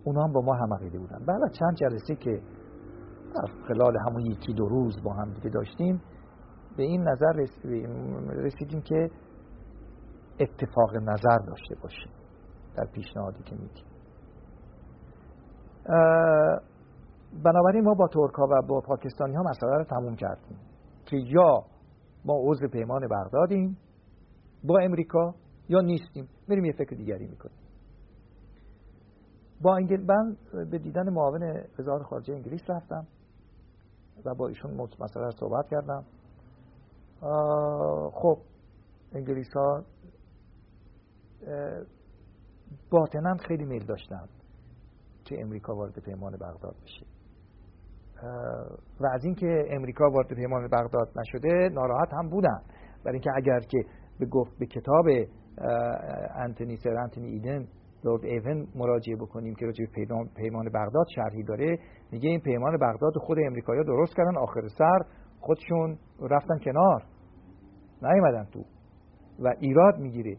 اونا 0.08 0.22
هم 0.24 0.32
با 0.32 0.40
ما 0.40 0.54
هم 0.54 0.74
عقیده 0.74 0.98
بودن. 0.98 1.24
بعد 1.26 1.52
چند 1.52 1.74
جلسه 1.74 2.14
که 2.14 2.42
در 3.34 3.46
خلال 3.68 3.96
همون 4.06 4.26
یکی 4.26 4.52
دو 4.52 4.68
روز 4.68 5.02
با 5.04 5.12
هم 5.12 5.32
دیگه 5.32 5.50
داشتیم 5.50 6.02
به 6.76 6.82
این 6.82 7.08
نظر 7.08 7.46
رسیدیم 8.28 8.80
که 8.80 9.10
اتفاق 10.40 10.96
نظر 10.96 11.38
داشته 11.46 11.74
باشیم 11.82 12.12
در 12.76 12.84
پیشنهادی 12.84 13.42
که 13.42 13.56
میدیم. 13.56 13.84
بنابراین 17.44 17.84
ما 17.84 17.94
با 17.94 18.06
ترک 18.06 18.38
و 18.38 18.62
با 18.68 18.80
پاکستانی 18.80 19.34
ها 19.34 19.42
مسئله 19.42 19.76
رو 19.76 19.84
تموم 19.84 20.16
کردیم. 20.16 20.58
که 21.06 21.16
یا 21.16 21.64
ما 22.24 22.34
عضو 22.46 22.68
پیمان 22.68 23.08
بغدادیم. 23.08 23.78
با 24.64 24.78
امریکا 24.78 25.34
یا 25.68 25.80
نیستیم. 25.80 26.28
بریم 26.48 26.64
یه 26.64 26.72
فکر 26.72 26.96
دیگری 26.96 27.26
می‌کنیم. 27.26 27.56
با 29.62 29.76
انگل 29.76 30.00
من 30.00 30.36
به 30.70 30.78
دیدن 30.78 31.08
معاون 31.08 31.62
وزارت 31.78 32.02
خارجه 32.02 32.34
انگلیس 32.34 32.70
رفتم 32.70 33.06
و 34.24 34.34
با 34.34 34.48
ایشون 34.48 34.70
مسئله 35.00 35.30
صحبت 35.30 35.68
کردم. 35.70 36.04
خب 38.12 38.38
انگلیس 39.12 39.56
ها 39.56 39.84
باطنا 42.90 43.36
خیلی 43.36 43.64
میل 43.64 43.84
داشتن 43.84 44.28
که 45.24 45.36
امریکا 45.40 45.74
وارد 45.74 45.98
پیمان 45.98 46.32
بغداد 46.32 46.76
بشه. 46.82 47.06
و 49.00 49.06
از 49.12 49.24
اینکه 49.24 49.64
امریکا 49.70 50.10
وارد 50.10 50.34
پیمان 50.34 50.68
بغداد 50.68 51.08
نشده 51.16 51.68
ناراحت 51.72 52.12
هم 52.12 52.28
بودن. 52.28 52.62
برای 53.04 53.14
اینکه 53.14 53.30
اگر 53.36 53.60
که 53.60 53.78
به 54.18 54.26
گفت 54.26 54.58
به 54.58 54.66
کتاب 54.66 55.06
انتونی 56.34 56.76
سر 56.76 56.96
انتونی 56.96 57.28
ایدن 57.28 57.68
لورد 58.04 58.24
ایون 58.24 58.66
مراجعه 58.74 59.16
بکنیم 59.16 59.54
که 59.54 59.66
راجع 59.66 59.84
پیمان, 60.36 60.68
بغداد 60.74 61.06
شرحی 61.14 61.42
داره. 61.42 61.78
میگه 62.12 62.28
این 62.28 62.40
پیمان 62.40 62.76
بغداد 62.76 63.12
خود 63.16 63.38
امریکایی‌ها 63.46 63.84
درست 63.84 64.16
کردن 64.16 64.36
آخر 64.36 64.68
سر 64.78 64.98
خودشون 65.40 65.98
رفتن 66.30 66.58
کنار. 66.64 67.02
نیومدن 68.02 68.44
تو. 68.52 68.64
و 69.38 69.54
ایراد 69.60 69.98
می‌گیره. 69.98 70.36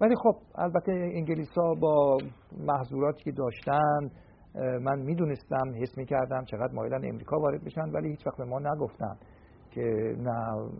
ولی 0.00 0.14
خب 0.16 0.34
البته 0.54 0.92
انگلیس 0.92 1.58
ها 1.58 1.74
با 1.74 2.18
محضوراتی 2.66 3.24
که 3.24 3.32
داشتن 3.32 4.10
من 4.82 4.98
می‌دونستم 4.98 5.72
حس 5.82 5.98
می‌کردم 5.98 6.44
چقدر 6.44 6.72
مایلن 6.72 7.08
امریکا 7.08 7.38
وارد 7.38 7.64
بشن 7.64 7.90
ولی 7.90 8.08
هیچ 8.08 8.26
وقت 8.26 8.36
به 8.38 8.44
ما 8.44 8.58
نگفتن 8.58 9.16
که 9.70 10.16
نه 10.18 10.70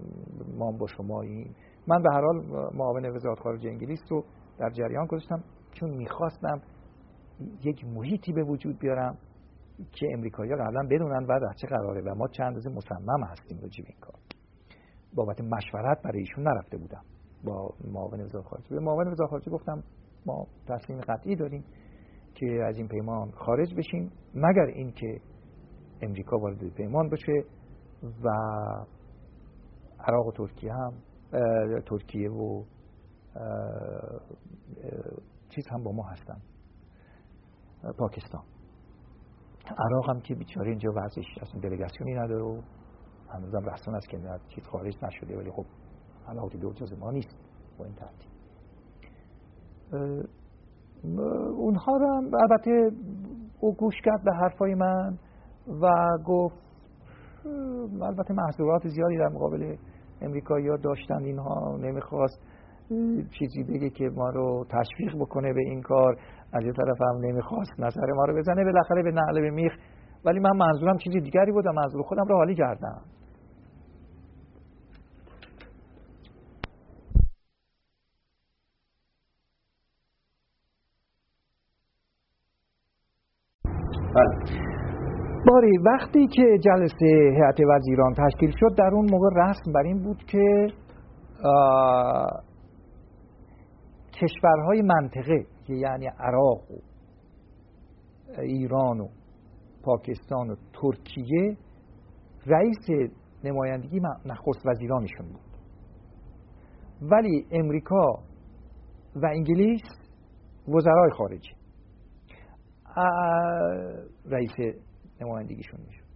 ما 0.58 0.72
با 0.72 0.86
شما 0.86 1.22
این 1.22 1.54
من 1.86 2.02
به 2.02 2.08
هر 2.12 2.20
حال 2.20 2.36
معاون 2.74 3.06
وزارت 3.06 3.38
خارجه 3.38 3.70
انگلیس 3.70 4.00
رو 4.10 4.24
در 4.58 4.70
جریان 4.70 5.06
گذاشتم. 5.06 5.42
چون 5.80 5.90
می‌خواستم 5.90 6.60
یک 7.64 7.84
محیطی 7.84 8.32
به 8.32 8.42
وجود 8.42 8.78
بیارم 8.78 9.18
که 9.92 10.06
امریکایی 10.12 10.52
ها 10.52 10.56
قبلا 10.56 10.82
بدونن 10.90 11.24
و 11.24 11.40
در 11.40 11.52
چه 11.56 11.66
قراره 11.66 12.00
و 12.00 12.14
ما 12.14 12.28
چند 12.28 12.54
روز 12.54 12.66
مصمم 12.66 13.24
هستیم 13.24 13.58
راجع 13.60 13.84
این 13.86 13.96
کار. 14.00 14.14
بابت 15.14 15.40
مشورت 15.40 16.02
برای 16.02 16.18
ایشون 16.18 16.48
نرفته 16.48 16.76
بودم. 16.76 17.02
با 17.44 17.74
معاون 17.92 18.20
وزارت 18.20 18.44
خارجه. 18.44 18.68
به 18.70 18.80
معاون 18.80 19.08
وزارت 19.08 19.30
خارجه 19.30 19.50
گفتم 19.50 19.82
ما 20.26 20.46
تصمیم 20.68 21.00
قطعی 21.00 21.36
داریم 21.36 21.64
که 22.34 22.46
از 22.64 22.76
این 22.76 22.88
پیمان 22.88 23.30
خارج 23.30 23.74
بشیم 23.74 24.12
مگر 24.34 24.66
اینکه 24.74 25.20
امریکا 26.02 26.38
وارد 26.38 26.68
پیمان 26.68 27.08
بشه 27.08 27.44
و 28.24 28.28
عراق 30.00 30.26
و 30.26 30.32
ترکیه 30.32 30.72
هم 30.72 30.92
ترکیه 31.86 32.30
و 32.30 32.64
چیز 35.56 35.66
هم 35.68 35.82
با 35.82 35.92
ما 35.92 36.02
هستن. 36.02 36.40
پاکستان. 37.98 38.42
عراق 39.78 40.10
هم 40.10 40.20
که 40.20 40.34
بیچاره 40.34 40.68
اینجا 40.68 40.90
وضعش 40.96 41.38
اصلا 41.42 41.60
دلگاسیونی 41.60 42.14
نداره 42.14 42.42
و 42.42 42.60
هنوزم 43.28 43.68
رسون 43.72 43.94
است 43.94 44.08
که 44.08 44.18
چیز 44.48 44.64
خارج 44.64 45.04
نشده 45.04 45.36
ولی 45.36 45.50
خب 45.50 45.64
علاقه 46.28 46.58
دو 46.58 46.72
جز 46.72 46.98
ما 46.98 47.10
نیست 47.10 47.36
با 47.78 47.84
این 47.84 47.94
ترتیب. 47.94 48.30
اونها 51.56 51.98
هم 51.98 52.30
البته 52.34 52.90
او 53.60 53.74
گوش 53.74 53.94
کرد 54.04 54.24
به 54.24 54.32
حرفای 54.34 54.74
من 54.74 55.18
و 55.80 55.88
گفت 56.24 56.56
البته 58.02 58.34
محضورات 58.34 58.88
زیادی 58.88 59.16
در 59.16 59.28
مقابل 59.28 59.76
امریکایی 60.20 60.68
ها 60.68 60.76
داشتن 60.76 61.24
اینها 61.24 61.76
نمی‌خواست. 61.76 62.42
چیزی 63.38 63.64
بگه 63.64 63.90
که 63.90 64.04
ما 64.16 64.30
رو 64.30 64.66
تشویق 64.70 65.16
بکنه 65.16 65.52
به 65.52 65.60
این 65.60 65.82
کار. 65.82 66.16
از 66.52 66.64
یه 66.64 66.72
طرف 66.72 67.00
هم 67.00 67.16
نمی‌خواست 67.20 67.80
نظر 67.80 68.12
ما 68.16 68.24
رو 68.24 68.38
بزنه 68.38 68.64
بالاخره 68.64 69.02
به 69.02 69.12
نعله 69.12 69.40
به 69.40 69.50
میخ. 69.50 69.72
ولی 70.24 70.40
من 70.40 70.56
منظورم 70.56 70.96
چیزی 70.98 71.20
دیگری 71.20 71.52
بود 71.52 71.68
منظور 71.68 72.02
خودم 72.02 72.24
رو 72.28 72.36
حالی 72.36 72.54
کردم. 72.54 73.02
بله. 84.14 84.66
باری 85.48 85.78
وقتی 85.78 86.26
که 86.26 86.58
جلسه 86.64 87.06
هیئت 87.36 87.60
وزیران 87.70 88.14
تشکیل 88.14 88.50
شد 88.50 88.74
در 88.78 88.90
اون 88.92 89.06
موقع 89.10 89.28
رسم 89.36 89.72
بر 89.72 89.82
این 89.82 90.02
بود 90.02 90.24
که 90.24 90.66
کشورهای 94.22 94.82
منطقه 94.82 95.46
که 95.66 95.74
یعنی 95.74 96.06
عراق 96.06 96.70
و 96.70 96.78
ایران 98.38 99.00
و 99.00 99.08
پاکستان 99.82 100.50
و 100.50 100.56
ترکیه 100.72 101.56
رئیس 102.46 103.12
نمایندگی 103.44 104.00
نخست 104.00 104.66
وزیرانشون 104.66 105.26
بود. 105.26 105.40
ولی 107.02 107.46
امریکا 107.50 108.18
و 109.16 109.26
انگلیس 109.26 109.82
وزرای 110.68 111.10
خارجه 111.10 111.52
رئیس 114.26 114.76
نمایندگیشون 115.20 115.80
می‌شد. 115.80 116.06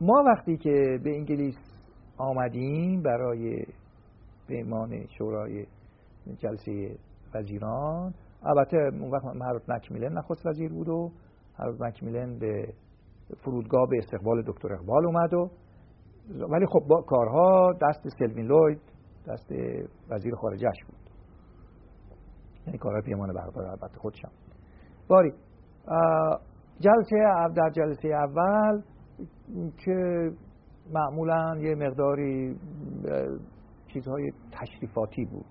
ما 0.00 0.24
وقتی 0.26 0.56
که 0.56 0.98
به 1.04 1.16
انگلیس 1.16 1.56
آمدیم 2.18 3.02
برای 3.02 3.64
پیمان 4.50 5.06
شورای 5.18 5.66
جلسه 6.38 6.96
وزیران. 7.34 8.14
البته 8.42 8.76
اون 8.76 9.10
وقت 9.10 9.24
هرات 9.24 9.70
مکمیلن 9.70 10.12
نخست 10.12 10.46
وزیر 10.46 10.72
بود 10.72 10.88
و 10.88 11.10
هرات 11.58 11.80
مکمیلن 11.80 12.38
به 12.38 12.72
فرودگاه 13.44 13.86
به 13.90 13.98
استقبال 13.98 14.42
دکتر 14.46 14.72
اقبال 14.74 15.06
اومد 15.06 15.34
و 15.34 15.50
ولی 16.50 16.66
خب 16.66 16.80
با 16.88 17.02
کارها 17.02 17.72
دست 17.82 18.08
سلوین 18.18 18.46
لوید 18.46 18.80
دست 19.28 19.52
وزیر 20.10 20.34
خارجهش 20.34 20.84
بود. 20.86 20.96
یعنی 22.66 22.78
کارهای 22.78 23.02
پیمان 23.02 23.32
بغداد 23.32 23.64
البته 23.64 23.98
خودشم 23.98 24.30
باری 25.08 25.32
جلسه 26.80 27.16
در 27.56 27.70
جلسه 27.70 28.08
اول 28.08 28.82
که 29.84 30.30
معمولا 30.92 31.56
یه 31.58 31.74
مقداری 31.74 32.56
چیزهای 33.92 34.32
تشریفاتی 34.52 35.24
بود. 35.24 35.46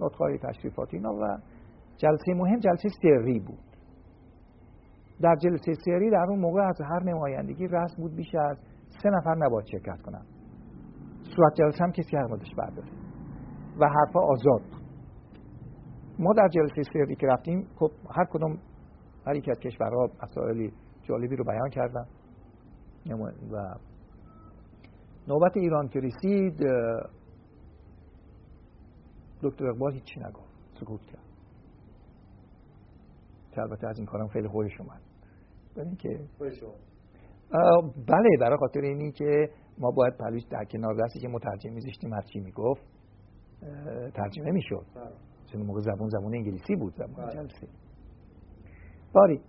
نطقهای 0.00 0.38
تشریفاتی. 0.38 0.98
و 0.98 1.38
جلسه 1.96 2.34
مهم 2.34 2.58
جلسه 2.58 2.88
سری 3.02 3.40
بود. 3.40 3.66
در 5.20 5.36
جلسه 5.36 5.72
سری 5.84 6.10
در 6.10 6.26
اون 6.28 6.38
موقع 6.38 6.60
از 6.60 6.80
هر 6.80 7.02
نمایندگی 7.02 7.66
رسم 7.66 8.02
بود 8.02 8.14
بیش 8.14 8.34
از 8.34 8.58
سه 9.02 9.10
نفر 9.10 9.34
نباید 9.34 9.66
شرکت 9.66 10.02
کنن. 10.02 10.22
صورت 11.36 11.54
جلسه 11.54 11.84
هم 11.84 11.92
کسی 11.92 12.16
حق 12.16 12.32
نداشت 12.32 12.56
برداره. 12.56 12.88
و 13.80 13.88
حرفا 13.88 14.20
آزاد 14.20 14.62
ما 16.18 16.32
در 16.32 16.48
جلسه 16.48 16.82
سری 16.92 17.16
که 17.16 17.26
رفتیم 17.26 17.66
خب 17.76 17.90
هر 18.10 18.24
کدوم 18.24 18.58
هر 19.26 19.36
یک 19.36 19.48
از 19.48 19.58
کشورها 19.58 20.08
مسائلی 20.22 20.72
جالبی 21.02 21.36
رو 21.36 21.44
بیان 21.44 21.68
کردن. 21.70 22.06
و 23.52 23.74
نوبت 25.28 25.56
ایران 25.56 25.88
که 25.88 26.00
رسید 26.00 26.60
دکتر 29.42 29.66
اقبال 29.66 29.92
هیچی 29.92 30.20
نگفت. 30.20 30.56
سکوت 30.80 31.00
کرد. 31.00 31.26
که 33.52 33.60
البته 33.62 33.88
از 33.88 33.98
این 33.98 34.06
کارم 34.06 34.28
خیلی 34.28 34.48
خوشش 34.48 34.80
اومد. 34.80 35.00
برای 35.76 35.88
اینکه 35.88 36.28
بله 38.08 38.28
برای 38.40 38.56
خاطر 38.56 38.80
اینی 38.80 39.12
که 39.12 39.50
ما 39.78 39.90
باید 39.90 40.16
پلوش 40.16 40.42
در 40.50 40.64
کنار 40.64 40.94
دستی 41.04 41.20
که 41.20 41.28
مترجم 41.28 41.72
میذاشتیم 41.72 42.14
هر 42.14 42.22
چی 42.22 42.40
می‌گفت 42.40 42.82
ترجمه 44.14 44.50
می‌شد. 44.50 44.86
بله. 44.94 45.12
چون 45.52 45.62
موقع 45.62 45.80
زبون 45.80 46.08
زبون 46.08 46.34
انگلیسی 46.34 46.76
بود 46.76 46.94
زبون 46.94 47.14
بله. 47.14 47.32
جلسه 47.32 47.68
باری 49.12 49.40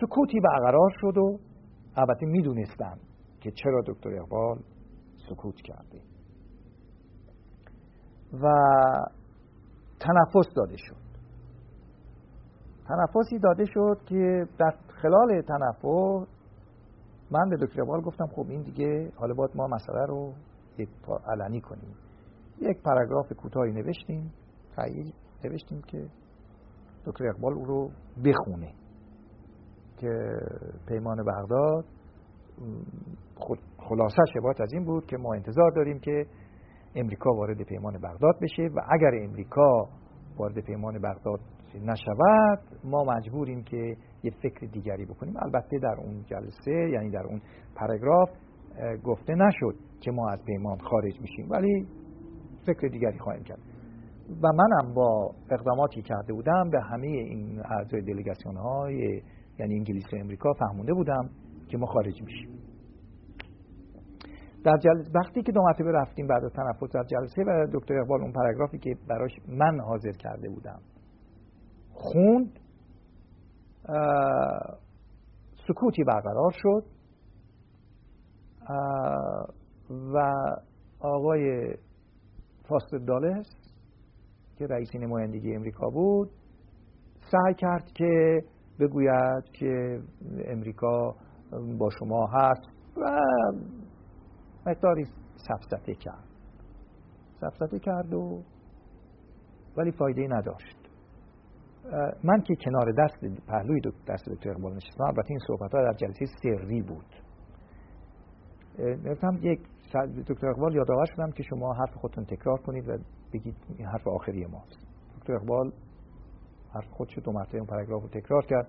سکوتی 0.00 0.40
برقرار 0.40 0.90
شد 1.00 1.18
و 1.18 1.38
البته 1.96 2.26
می‌دونستم 2.26 2.98
که 3.40 3.50
چرا 3.50 3.82
دکتر 3.86 4.14
اقبال 4.14 4.62
سکوت 5.28 5.56
کرده. 5.56 6.00
و 8.42 8.46
تنفس 10.00 10.54
داده 10.56 10.76
شد. 10.76 11.02
تنفسی 12.88 13.38
داده 13.38 13.64
شد 13.64 13.98
که 14.06 14.46
در 14.58 14.74
خلال 15.02 15.42
تنفس 15.42 16.28
من 17.30 17.48
به 17.50 17.56
دکتر 17.56 17.82
اقبال 17.82 18.00
گفتم 18.00 18.26
خب 18.26 18.46
این 18.48 18.62
دیگه 18.62 19.12
حالا 19.16 19.34
باید 19.34 19.50
ما 19.54 19.66
مسئله 19.66 20.06
رو 20.06 20.32
علنی 21.26 21.60
کنیم. 21.60 21.94
یک 22.60 22.82
پاراگراف 22.82 23.32
کوتاهی 23.32 23.72
نوشتیم 23.72 24.32
تایید 24.76 25.14
نوشتیم 25.44 25.82
که 25.82 26.08
دکتر 27.06 27.28
اقبال 27.28 27.52
او 27.54 27.64
رو 27.64 27.90
بخونه 28.24 28.72
که 29.96 30.08
پیمان 30.86 31.24
بغداد 31.24 31.84
خلاصه 33.78 34.38
عبارت 34.38 34.60
از 34.60 34.72
این 34.72 34.84
بود 34.84 35.06
که 35.06 35.16
ما 35.16 35.34
انتظار 35.34 35.70
داریم 35.70 35.98
که 35.98 36.26
امریکا 36.94 37.30
وارد 37.30 37.62
پیمان 37.62 37.98
بغداد 37.98 38.34
بشه 38.42 38.62
و 38.62 38.80
اگر 38.90 39.10
امریکا 39.22 39.88
وارد 40.36 40.60
پیمان 40.60 40.98
بغداد 40.98 41.40
نشود 41.74 42.58
ما 42.84 43.04
مجبوریم 43.04 43.62
که 43.62 43.96
یه 44.22 44.30
فکر 44.42 44.66
دیگری 44.66 45.04
بکنیم. 45.04 45.34
البته 45.36 45.78
در 45.78 45.94
اون 45.98 46.24
جلسه 46.26 46.90
یعنی 46.92 47.10
در 47.10 47.22
اون 47.22 47.40
پاراگراف 47.76 48.30
گفته 49.04 49.34
نشد 49.34 49.74
که 50.00 50.10
ما 50.10 50.30
از 50.30 50.44
پیمان 50.44 50.78
خارج 50.78 51.20
میشیم 51.20 51.50
ولی 51.50 51.86
فکر 52.66 52.88
دیگری 52.88 53.18
خواهیم 53.18 53.44
کرد. 53.44 53.58
و 54.42 54.48
منم 54.52 54.94
با 54.94 55.34
اقداماتی 55.50 56.02
کرده 56.02 56.32
بودم 56.32 56.70
به 56.70 56.80
همه 56.80 57.06
این 57.06 57.62
اعضای 57.64 58.00
دلیگاسیون 58.00 58.56
های 58.56 59.22
یعنی 59.58 59.74
انگلیس 59.74 60.04
و 60.12 60.16
امریکا 60.16 60.52
فهمونده 60.52 60.94
بودم 60.94 61.30
که 61.68 61.78
ما 61.78 61.86
خارج 61.86 62.22
میشیم. 62.22 62.48
در 64.64 64.76
جلسه 64.76 65.10
وقتی 65.14 65.42
که 65.42 65.52
دو 65.52 65.62
مرتبه 65.62 65.92
رفتیم 65.92 66.26
بعد 66.26 66.44
از 66.44 66.52
تنفس 66.52 66.92
در 66.94 67.04
جلسه 67.04 67.42
و 67.42 67.66
دکتر 67.72 68.00
اقبال 68.00 68.20
اون 68.20 68.32
پاراگرافی 68.32 68.78
که 68.78 68.96
براش 69.08 69.30
من 69.48 69.80
حاضر 69.80 70.12
کرده 70.12 70.48
بودم 70.48 70.80
خوند 71.92 72.58
سکوتی 75.68 76.04
برقرار 76.04 76.52
شد 76.54 76.84
و 80.14 80.32
آقای 81.00 81.74
فاست 82.68 83.06
دالس 83.06 83.46
که 84.56 84.66
رئیس 84.66 84.88
نمایندگی 84.94 85.54
امریکا 85.54 85.90
بود 85.90 86.30
سعی 87.32 87.54
کرد 87.54 87.84
که 87.94 88.40
بگوید 88.80 89.44
که 89.52 90.00
امریکا 90.44 91.14
با 91.78 91.90
شما 91.98 92.26
هست 92.26 92.62
و 92.96 93.18
مقداری 94.66 95.04
سفزته 95.36 95.94
کرد. 95.94 96.28
سفزته 97.40 97.78
کرد 97.78 98.14
و 98.14 98.42
ولی 99.76 99.90
فایده 99.92 100.26
نداشت. 100.30 100.76
من 102.24 102.40
که 102.40 102.54
کنار 102.64 102.92
دست 102.98 103.46
پهلوی 103.46 103.80
دست 104.08 104.28
دکتر 104.28 104.50
اقبال 104.50 104.74
نشستم 104.74 105.04
البته 105.04 105.30
این 105.30 105.38
صحبت 105.46 105.74
ها 105.74 105.82
در 105.82 105.92
جلسه 105.92 106.26
سری 106.42 106.82
بود. 106.82 107.06
گفتم 109.06 109.38
یک 109.42 109.60
دکتر 110.28 110.48
اقبال 110.48 110.74
یادآور 110.74 111.06
شدم 111.06 111.30
که 111.30 111.42
شما 111.42 111.72
حرف 111.72 111.94
خودتون 111.94 112.24
تکرار 112.24 112.58
کنید 112.58 112.88
و 112.88 112.98
بگید 113.32 113.56
این 113.78 113.86
حرف 113.86 114.08
آخری 114.08 114.46
ماست. 114.46 114.86
دکتر 115.18 115.34
اقبال 115.34 115.72
حرف 116.74 116.88
خودش 116.90 117.18
دو 117.18 117.32
مرتبه 117.32 117.58
اون 117.58 117.66
پاراگراف 117.66 118.02
رو 118.02 118.08
تکرار 118.08 118.44
کرد 118.46 118.68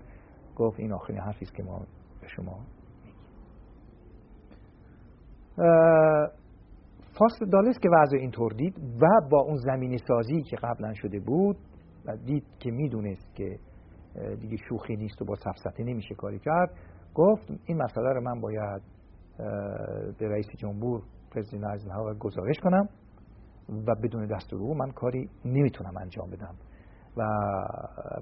گفت 0.56 0.80
این 0.80 0.92
آخرین 0.92 1.20
حرفی 1.20 1.44
است 1.44 1.54
که 1.54 1.62
ما 1.62 1.78
به 2.20 2.28
شما 2.28 2.58
فاست 7.18 7.52
دالس 7.52 7.78
که 7.82 7.88
وضع 7.88 8.16
اینطور 8.16 8.52
دید 8.52 8.78
و 8.78 9.06
با 9.30 9.40
اون 9.40 9.56
زمینی 9.56 9.98
سازی 9.98 10.42
که 10.42 10.56
قبلا 10.56 10.94
شده 10.94 11.20
بود 11.20 11.56
و 12.06 12.16
دید 12.16 12.44
که 12.58 12.70
می‌دونست 12.70 13.34
که 13.34 13.58
دیگه 14.40 14.56
شوخی 14.68 14.96
نیست 14.96 15.22
و 15.22 15.24
با 15.24 15.34
سفسطه 15.34 15.84
نمیشه 15.84 16.14
کاری 16.14 16.38
کرد 16.38 16.70
گفت 17.14 17.50
این 17.64 17.82
مسئله 17.82 18.12
رو 18.12 18.20
من 18.20 18.40
باید 18.40 18.82
به 20.18 20.28
رئیس 20.28 20.46
جمهور 20.56 21.02
پرزیدنت 21.30 21.70
ایزنهاور 21.70 22.14
گزارش 22.18 22.56
کنم 22.62 22.88
و 23.68 23.94
بدون 24.02 24.26
دستور 24.26 24.60
او 24.60 24.74
من 24.74 24.90
کاری 24.90 25.30
نمی‌تونم 25.44 25.96
انجام 25.96 26.30
بدم. 26.30 26.54
و 27.16 27.22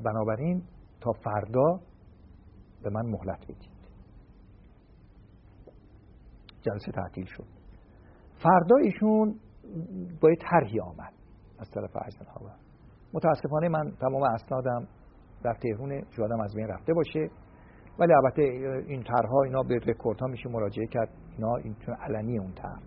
بنابراین 0.05 0.63
تا 1.01 1.13
فردا 1.13 1.81
به 2.83 2.91
من 2.91 3.07
مهلت 3.07 3.45
بدید. 3.45 3.72
جلسه 6.63 6.93
تعطیل 6.93 7.25
شد. 7.25 7.47
فردا 8.43 8.77
ایشون 8.77 9.35
با 10.21 10.31
یه 10.31 10.37
طرحی 10.51 10.81
آمد 10.81 11.13
از 11.59 11.71
طرف 11.71 11.97
ایزنهاور 12.05 12.55
متاسفانه 13.15 13.69
من 13.69 13.93
تمام 14.01 14.23
اسنادم 14.23 14.89
در 15.45 15.55
تهرون 15.55 16.03
شادم 16.17 16.41
از 16.41 16.55
بین 16.55 16.69
رفته 16.69 16.95
باشه 16.95 17.31
ولی 17.99 18.13
البته 18.15 18.43
این 18.87 19.03
طرحها 19.03 19.43
اینا 19.45 19.63
به 19.63 19.79
رکورد 19.87 20.21
ها 20.21 20.27
میشه 20.27 20.49
مراجعه 20.49 20.87
کرد. 20.87 21.09
اینا 21.37 21.57
این 21.57 21.77
علنی 22.01 22.39
اون 22.39 22.53
طرح. 22.53 22.81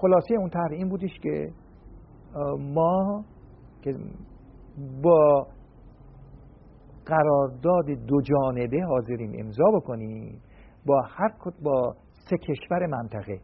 خلاصه 0.00 0.34
اون 0.38 0.50
طرح 0.50 0.70
این 0.70 0.88
بودش 0.88 1.18
که 1.22 1.52
ما 2.58 3.24
که 3.82 3.94
با 5.02 5.46
قرارداد 7.06 7.86
دو 8.06 8.20
جانبه 8.22 8.84
حاضریم 8.88 9.32
امضا 9.38 9.64
بکنیم 9.74 10.40
با 10.86 11.00
هر 11.00 11.30
با 11.62 11.96
سه 12.30 12.36
کشور 12.36 12.86
منطقه. 12.86 13.40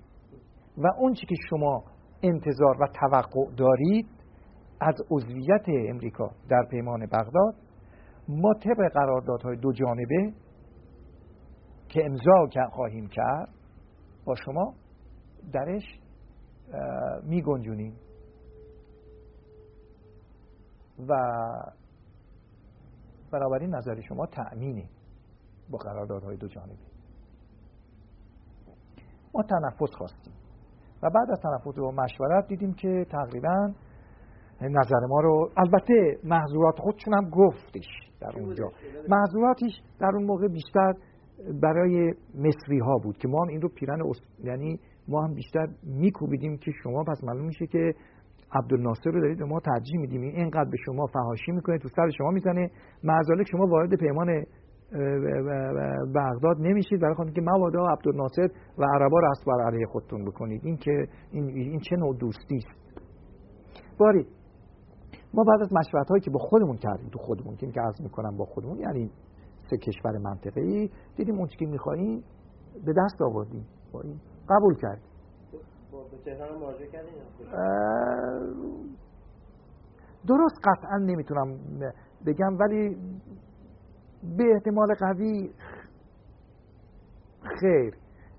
و 0.76 0.86
اون 0.98 1.12
چی 1.12 1.26
که 1.26 1.34
شما 1.50 1.84
انتظار 2.22 2.82
و 2.82 2.86
توقع 2.86 3.54
دارید 3.56 4.06
از 4.80 4.94
عضویت 5.10 5.64
امریکا 5.88 6.30
در 6.48 6.66
پیمان 6.70 7.06
بغداد 7.06 7.54
ما 8.28 8.54
طبق 8.54 8.92
قراردادهای 8.94 9.56
دو 9.56 9.72
جانبه 9.72 10.32
که 11.88 12.04
امضا 12.04 12.68
خواهیم 12.70 13.06
کرد 13.06 13.48
با 14.24 14.34
شما 14.44 14.74
درش 15.52 15.82
می 17.22 17.42
گنجونیم 17.42 17.96
و 21.08 21.14
بنابراین 23.32 23.74
نظر 23.74 24.00
شما 24.00 24.26
تأمینه 24.26 24.88
با 25.70 25.78
قراردادهای 25.78 26.36
دو 26.36 26.48
جانبه. 26.48 26.99
ما 29.34 29.42
تنفس 29.42 29.94
خواستیم. 29.98 30.32
و 31.02 31.10
بعد 31.10 31.30
از 31.30 31.40
تنفس 31.42 31.78
و 31.78 31.92
مشورت 31.92 32.46
دیدیم 32.48 32.72
که 32.72 33.06
تقریبا 33.10 33.72
نظر 34.62 35.06
ما 35.08 35.20
رو 35.20 35.50
البته 35.56 36.18
محضورات 36.24 36.78
خودشون 36.78 37.14
هم 37.14 37.30
گفتش 37.30 37.86
در 38.20 38.32
اونجا. 38.40 38.70
محضوراتش 39.08 39.82
در 40.00 40.10
اون 40.14 40.24
موقع 40.24 40.48
بیشتر 40.48 40.92
برای 41.62 42.14
مصری 42.34 42.78
ها 42.78 42.98
بود 42.98 43.16
که 43.16 43.28
ما 43.28 43.42
هم 43.42 43.48
این 43.48 43.60
رو 43.60 43.68
پیرن 43.68 44.02
یعنی 44.44 44.80
ما 45.08 45.22
هم 45.22 45.34
بیشتر 45.34 45.66
میکوبیدیم 45.82 46.56
که 46.56 46.70
شما 46.82 47.04
پس 47.04 47.24
معلوم 47.24 47.46
میشه 47.46 47.66
که 47.66 47.94
عبدالناصر 48.52 49.10
رو 49.10 49.20
دارید 49.20 49.38
به 49.38 49.44
ما 49.44 49.60
ترجیح 49.60 50.00
میدیم. 50.00 50.20
این 50.20 50.36
اینقدر 50.36 50.70
به 50.70 50.76
شما 50.86 51.06
فهاشی 51.06 51.52
می‌کنه 51.52 51.78
تو 51.78 51.88
سر 51.88 52.10
شما 52.18 52.30
می‌زنه. 52.30 52.70
معذالک 53.04 53.46
شما 53.50 53.66
وارد 53.66 53.94
پیمان 53.94 54.44
بغداد 56.14 56.56
نمیشید. 56.58 57.00
برای 57.00 57.14
خاطر 57.14 57.30
که 57.30 57.40
مبادا 57.40 57.86
عبدالناصر 57.86 58.48
و 58.78 58.84
عربا 58.84 59.20
رو 59.20 59.28
بر 59.46 59.64
علیه 59.66 59.86
خودتون 59.86 60.24
بکنید. 60.24 60.60
این 60.64 60.76
که 60.76 61.08
این, 61.30 61.48
این 61.48 61.80
چه 61.80 61.96
نوع 61.96 62.16
دوستی 62.16 62.56
است. 62.56 62.80
باری 63.98 64.26
ما 65.34 65.44
بعد 65.44 65.60
از 65.60 65.72
مشورت 65.72 66.08
هایی 66.08 66.20
که 66.20 66.30
با 66.30 66.38
خودمون 66.38 66.76
کردیم 66.76 67.08
تو 67.08 67.18
خودمون 67.18 67.56
که 67.56 67.66
عرض 67.80 68.00
می‌کنم 68.00 68.36
با 68.36 68.44
خودمون 68.44 68.78
یعنی 68.78 69.10
سه 69.70 69.76
کشور 69.76 70.18
منطقه 70.18 70.60
ای 70.60 70.90
دیدیم 71.16 71.34
اون 71.34 71.46
که 71.46 71.66
میخواییم 71.66 72.24
به 72.86 72.92
دست 72.92 73.22
آوردیم. 73.22 73.66
با 73.92 74.00
این 74.00 74.20
قبول 74.48 74.74
کرد 74.74 75.00
درست 80.28 80.56
قطعا 80.64 80.98
نمی‌تونم 80.98 81.58
بگم 82.26 82.58
ولی 82.58 82.96
به 84.22 84.44
احتمال 84.54 84.94
قوی 84.94 85.50
خیر. 87.60 87.94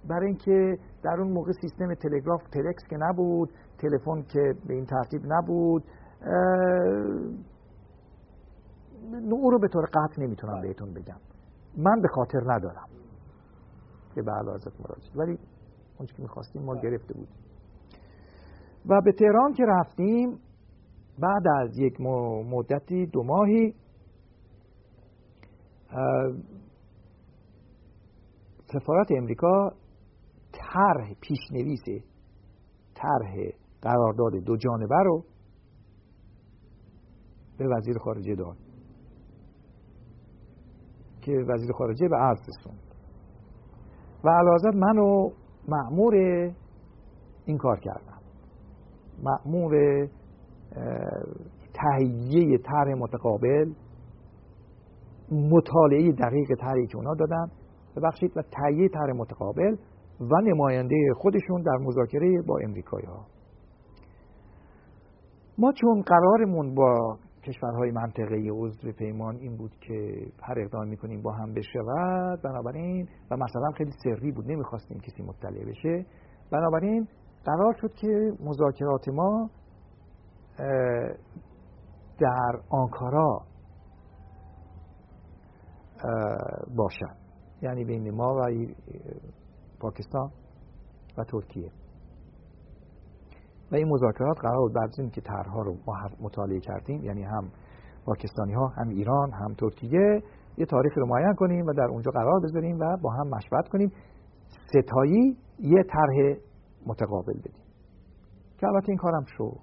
برای 0.09 0.27
اینکه 0.27 0.77
در 1.03 1.15
اون 1.19 1.31
موقع 1.31 1.51
سیستم 1.61 1.93
تلگراف 1.93 2.43
تلکس 2.43 2.83
که 2.89 2.97
نبود 2.97 3.49
تلفن 3.77 4.21
که 4.21 4.53
به 4.67 4.73
این 4.73 4.85
ترتیب 4.85 5.21
نبود 5.25 5.83
او 9.31 9.51
رو 9.51 9.59
به 9.59 9.67
طور 9.67 9.85
قطع 9.85 10.21
نمی‌تونم 10.21 10.53
بله. 10.53 10.67
بهتون 10.67 10.93
بگم. 10.93 11.17
من 11.77 12.01
به 12.01 12.07
خاطر 12.07 12.39
ندارم 12.45 12.87
که 14.15 14.21
به 14.21 14.31
حضرت 14.33 14.73
مراجعه. 14.79 15.15
ولی 15.15 15.39
اونچه 15.97 16.15
که 16.15 16.21
می‌خواستیم 16.21 16.61
ما 16.61 16.75
گرفته 16.75 17.13
بود. 17.13 17.27
و 18.85 19.01
به 19.01 19.11
تهران 19.11 19.53
که 19.53 19.63
رفتیم 19.67 20.39
بعد 21.19 21.47
از 21.61 21.79
یک 21.79 22.01
مدتی 22.51 23.05
دو 23.05 23.23
ماهی 23.23 23.75
سفارت 28.73 29.07
امریکا 29.17 29.71
طرح 30.51 31.13
پیشنویس 31.21 32.03
طرح 32.95 33.35
قرارداد 33.81 34.43
دو 34.45 34.57
جانبه 34.57 34.95
رو 35.05 35.23
به 37.57 37.67
وزیر 37.67 37.97
خارجه 37.97 38.35
داد 38.35 38.57
که 41.21 41.31
وزیر 41.31 41.71
خارجه 41.71 42.07
به 42.07 42.15
عرض 42.15 42.39
رسوند. 42.49 42.79
و 44.23 44.29
علازت 44.29 44.75
منو 44.75 45.29
معمور 45.67 46.15
این 47.45 47.57
کار 47.57 47.79
کردم. 47.79 48.21
معمور 49.23 50.07
تهیه 51.73 52.57
طرح 52.57 52.93
متقابل 52.97 53.73
مطالعه 55.31 56.11
دقیق 56.11 56.47
طرحی 56.59 56.87
که 56.87 56.97
اونا 56.97 57.13
دادن 57.13 57.45
ببخشید 57.95 58.37
و 58.37 58.41
تهیه 58.41 58.89
طرح 58.89 59.11
متقابل 59.15 59.75
و 60.19 60.41
نماینده 60.43 60.95
خودشون 61.15 61.61
در 61.61 61.77
مذاکره 61.81 62.41
با 62.47 62.57
امریکایی 62.63 63.05
ها 63.05 63.25
ما 65.57 65.71
چون 65.71 66.01
قرارمون 66.01 66.75
با 66.75 67.17
کشورهای 67.43 67.91
منطقه 67.91 68.49
عضو 68.51 68.91
پیمان 68.91 69.35
این 69.35 69.57
بود 69.57 69.71
که 69.81 70.25
هر 70.43 70.59
اقدام 70.59 70.87
می‌کنیم 70.87 71.21
با 71.21 71.31
هم 71.31 71.53
بشود 71.53 72.41
بنابراین 72.41 73.07
و 73.31 73.37
مثلا 73.37 73.71
خیلی 73.77 73.91
سری 74.03 74.31
بود 74.31 74.51
نمی‌خواستیم 74.51 74.99
کسی 74.99 75.23
مطلع 75.23 75.65
بشه. 75.65 76.05
بنابراین 76.51 77.07
قرار 77.45 77.73
شد 77.81 77.93
که 77.93 78.31
مذاکرات 78.39 79.09
ما 79.09 79.49
در 82.19 82.59
آنکارا 82.69 83.41
باشد 86.75 87.15
یعنی 87.61 87.85
بین 87.85 88.11
ما 88.11 88.35
و 88.35 88.41
پاکستان 89.79 90.31
و 91.17 91.23
ترکیه. 91.23 91.71
و 93.71 93.75
این 93.75 93.87
مذاکرات 93.87 94.39
قرار 94.41 94.57
بود 94.57 94.73
بعد 94.73 95.11
که 95.11 95.21
طرحها 95.21 95.61
رو 95.61 95.77
ما 95.87 95.93
مطالعه 96.21 96.59
کردیم 96.59 97.03
یعنی 97.03 97.23
هم 97.23 97.51
پاکستانی 98.05 98.53
ها 98.53 98.67
هم 98.67 98.89
ایران 98.89 99.31
هم 99.31 99.53
ترکیه 99.53 100.23
یه 100.57 100.65
تاریخ 100.65 100.97
رو 100.97 101.05
معین 101.05 101.33
کنیم 101.33 101.65
و 101.65 101.73
در 101.73 101.83
اونجا 101.83 102.11
قرار 102.11 102.39
بذاریم 102.43 102.79
و 102.79 102.97
با 103.01 103.11
هم 103.11 103.27
مشورت 103.27 103.67
کنیم. 103.67 103.91
ستایی 104.67 105.37
یه 105.59 105.83
طرح 105.83 106.37
متقابل 106.85 107.39
بدیم. 107.39 107.63
که 108.57 108.67
البته 108.67 108.89
این 108.89 108.97
کارم 108.97 109.25
شد. 109.27 109.59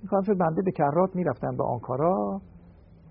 این 0.00 0.08
کارم 0.10 0.22
شد 0.22 0.38
بنده 0.38 0.62
به 0.62 0.70
کرات 0.70 1.16
می‌رفتم 1.16 1.56
به 1.56 1.64
آنکارا. 1.64 2.40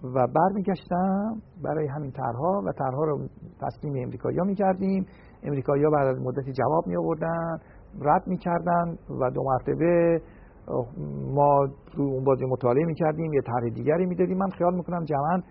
و 0.04 0.28
برمیگشتم 0.28 1.42
برای 1.64 1.88
همین 1.88 2.12
طرحها 2.12 2.62
و 2.66 2.72
طرحها 2.72 3.04
رو 3.04 3.28
تسلیم 3.62 4.04
امریکایی‌ها 4.04 4.46
می‌کردیم. 4.46 5.06
امریکایی‌ها 5.44 5.90
بعد 5.90 6.08
از 6.08 6.22
مدتی 6.22 6.52
جواب 6.52 6.88
می 6.88 6.96
رد 8.02 8.28
می‌کردن 8.28 8.98
و 9.22 9.30
دو 9.30 9.44
مرتبه 9.44 10.22
ما 11.34 11.64
رو 11.94 12.04
اون 12.04 12.24
بازی 12.24 12.46
مطالعه 12.46 12.86
می‌کردیم 12.86 13.34
یه 13.34 13.42
طرح 13.42 13.70
دیگری 13.70 14.06
می‌دادیم. 14.06 14.38
من 14.38 14.50
خیال 14.50 14.76
می‌کنم 14.76 15.04
جمعا 15.04 15.42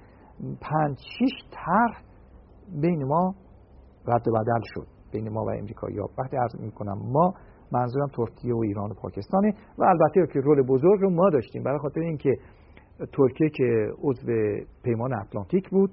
پنج 0.61 0.99
شیش 1.19 1.33
طرح 1.51 2.03
بین 2.81 3.05
ما 3.05 3.35
رد 4.07 4.29
و 4.29 4.33
بدل 4.33 4.61
شد. 4.63 4.87
بین 5.13 5.29
ما 5.29 5.45
و 5.45 5.51
امریکایی 5.51 5.99
وقتی 6.19 6.37
عرض 6.37 6.61
می‌کنم 6.61 6.99
ما 7.13 7.35
منظورم 7.73 8.09
ترکیه 8.17 8.55
و 8.55 8.59
ایران 8.59 8.91
و 8.91 8.95
پاکستانه. 8.95 9.55
و 9.79 9.85
البته 9.85 10.33
که 10.33 10.41
رول 10.41 10.63
بزرگ 10.63 11.01
رو 11.01 11.11
ما 11.11 11.31
داشتیم. 11.31 11.63
برای 11.63 11.79
خاطر 11.79 12.01
اینکه 12.01 12.31
ترکیه 13.07 13.49
که 13.49 13.89
عضو 14.03 14.27
پیمان 14.83 15.15
اتلانتیک 15.15 15.71
بود. 15.71 15.91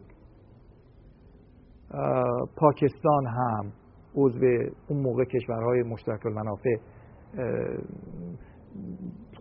پاکستان 2.57 3.25
هم 3.27 3.71
عضو 4.15 4.45
اون 4.89 5.01
موقع 5.01 5.23
کشورهای 5.23 5.83
مشترک 5.83 6.25
المنافع 6.25 6.75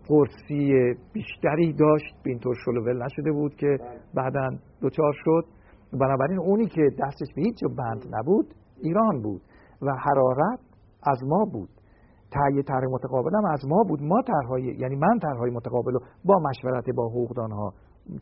قرصی 0.09 0.95
بیشتری 1.13 1.73
داشت. 1.73 2.15
به 2.25 2.31
اینطور 2.31 2.55
شلوول 2.65 3.03
نشده 3.03 3.33
بود 3.33 3.55
که. 3.55 3.79
بعدا 4.15 4.49
دوچار 4.81 5.13
شد. 5.25 5.45
بنابراین 5.93 6.39
اونی 6.39 6.67
که 6.67 6.83
دستش 7.03 7.35
به 7.37 7.43
هیچ 7.43 7.61
بند 7.79 8.15
نبود 8.15 8.55
ایران 8.83 9.23
بود 9.23 9.43
و 9.83 9.93
حرارت 9.93 10.61
از 11.03 11.19
ما 11.25 11.45
بود. 11.53 11.69
تهیه 12.31 12.63
طرح 12.63 12.85
متقابل 12.91 13.31
هم 13.35 13.45
از 13.45 13.67
ما 13.69 13.83
بود. 13.89 14.03
ما 14.03 14.23
طرحهای 14.23 14.63
یعنی 14.63 14.97
من 14.97 15.19
طرحهای 15.19 15.51
متقابل 15.51 15.93
رو 15.93 16.01
با 16.25 16.39
مشورت 16.39 16.91
با 16.97 17.09
حقوقدان 17.09 17.53
ها 17.53 17.73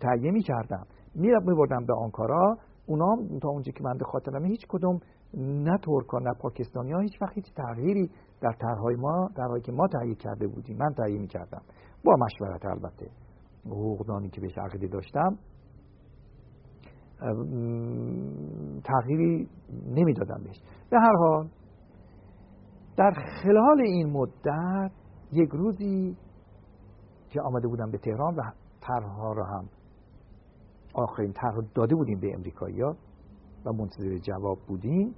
تهیه 0.00 0.30
می 0.30 0.42
کردم 0.42 0.86
می 1.14 1.30
بردم 1.44 1.86
به 1.86 1.94
آنکارا. 1.94 2.56
اونا 2.86 3.16
تا 3.42 3.48
اونجا 3.48 3.72
که 3.72 3.84
من 3.84 3.98
خاطرمه 4.04 4.48
هیچ 4.48 4.66
کدوم 4.68 5.00
نه 5.36 5.78
ترکا 5.78 6.18
نه 6.18 6.30
پاکستانی 6.40 6.92
ها 6.92 7.00
هیچ 7.00 7.22
وقت 7.22 7.34
هیچ 7.34 7.54
تغییری 7.54 8.10
در 8.40 8.52
طرحهای 8.52 8.96
ما 8.96 9.28
در 9.36 9.60
که 9.60 9.72
ما 9.72 9.86
تهیه 9.88 10.14
کرده 10.14 10.46
بودیم 10.46 10.76
من 10.76 10.94
تهیه 10.94 11.18
می 11.18 11.26
کردم 11.26 11.62
با 12.04 12.16
مشورت 12.20 12.66
البته. 12.66 13.10
حقوقدانی 13.66 14.28
که 14.28 14.40
بهش 14.40 14.58
عقیده 14.58 14.86
داشتم 14.86 15.38
تغییری 18.84 19.48
نمی‌دادم 19.86 20.42
بهش. 20.44 20.60
به 20.90 20.96
هر 21.00 21.16
حال 21.16 21.48
در 22.96 23.12
خلال 23.42 23.80
این 23.80 24.10
مدت 24.10 24.92
یک 25.32 25.50
روزی 25.52 26.16
که 27.28 27.40
آمده 27.40 27.68
بودم 27.68 27.90
به 27.90 27.98
تهران 27.98 28.34
و 28.34 28.42
طرحها 28.80 29.32
را 29.32 29.44
هم 29.44 29.68
آخرین 30.94 31.32
طرح 31.32 31.54
داده 31.74 31.94
بودیم 31.94 32.20
به 32.20 32.34
امریکایی 32.34 32.82
و 33.64 33.72
منتظر 33.72 34.18
جواب 34.18 34.58
بودیم 34.68 35.14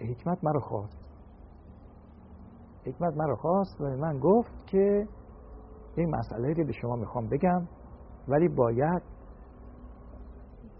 حکمت 0.00 0.44
مرا 0.44 0.60
خواست. 0.60 0.98
حکمت 2.86 3.16
مرا 3.16 3.36
خواست 3.36 3.80
و 3.80 3.84
من 3.84 4.18
گفت 4.18 4.66
که 4.66 5.06
این 5.96 6.16
مسئله 6.16 6.52
رو 6.52 6.64
به 6.66 6.72
شما 6.72 6.96
می‌خوام 6.96 7.28
بگم 7.28 7.68
ولی 8.28 8.48
باید 8.48 9.02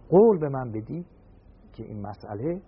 قول 0.09 0.38
به 0.38 0.49
من 0.49 0.72
بدی 0.72 1.07
که 1.72 1.84
این 1.84 2.07
مسئله 2.07 2.62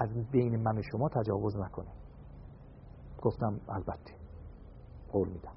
از 0.00 0.30
بین 0.30 0.56
من 0.56 0.78
و 0.78 0.82
شما 0.82 1.08
تجاوز 1.08 1.56
نکنه. 1.56 1.92
گفتم 3.22 3.60
البته. 3.68 4.14
قول 5.12 5.28
میدم. 5.28 5.54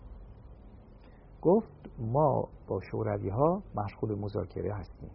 گفت 1.42 1.90
ما 2.00 2.50
با 2.68 2.82
شوروی 2.92 3.30
ها 3.30 3.64
مشغول 3.76 4.20
مذاکره 4.20 4.74
هستیم. 4.74 5.12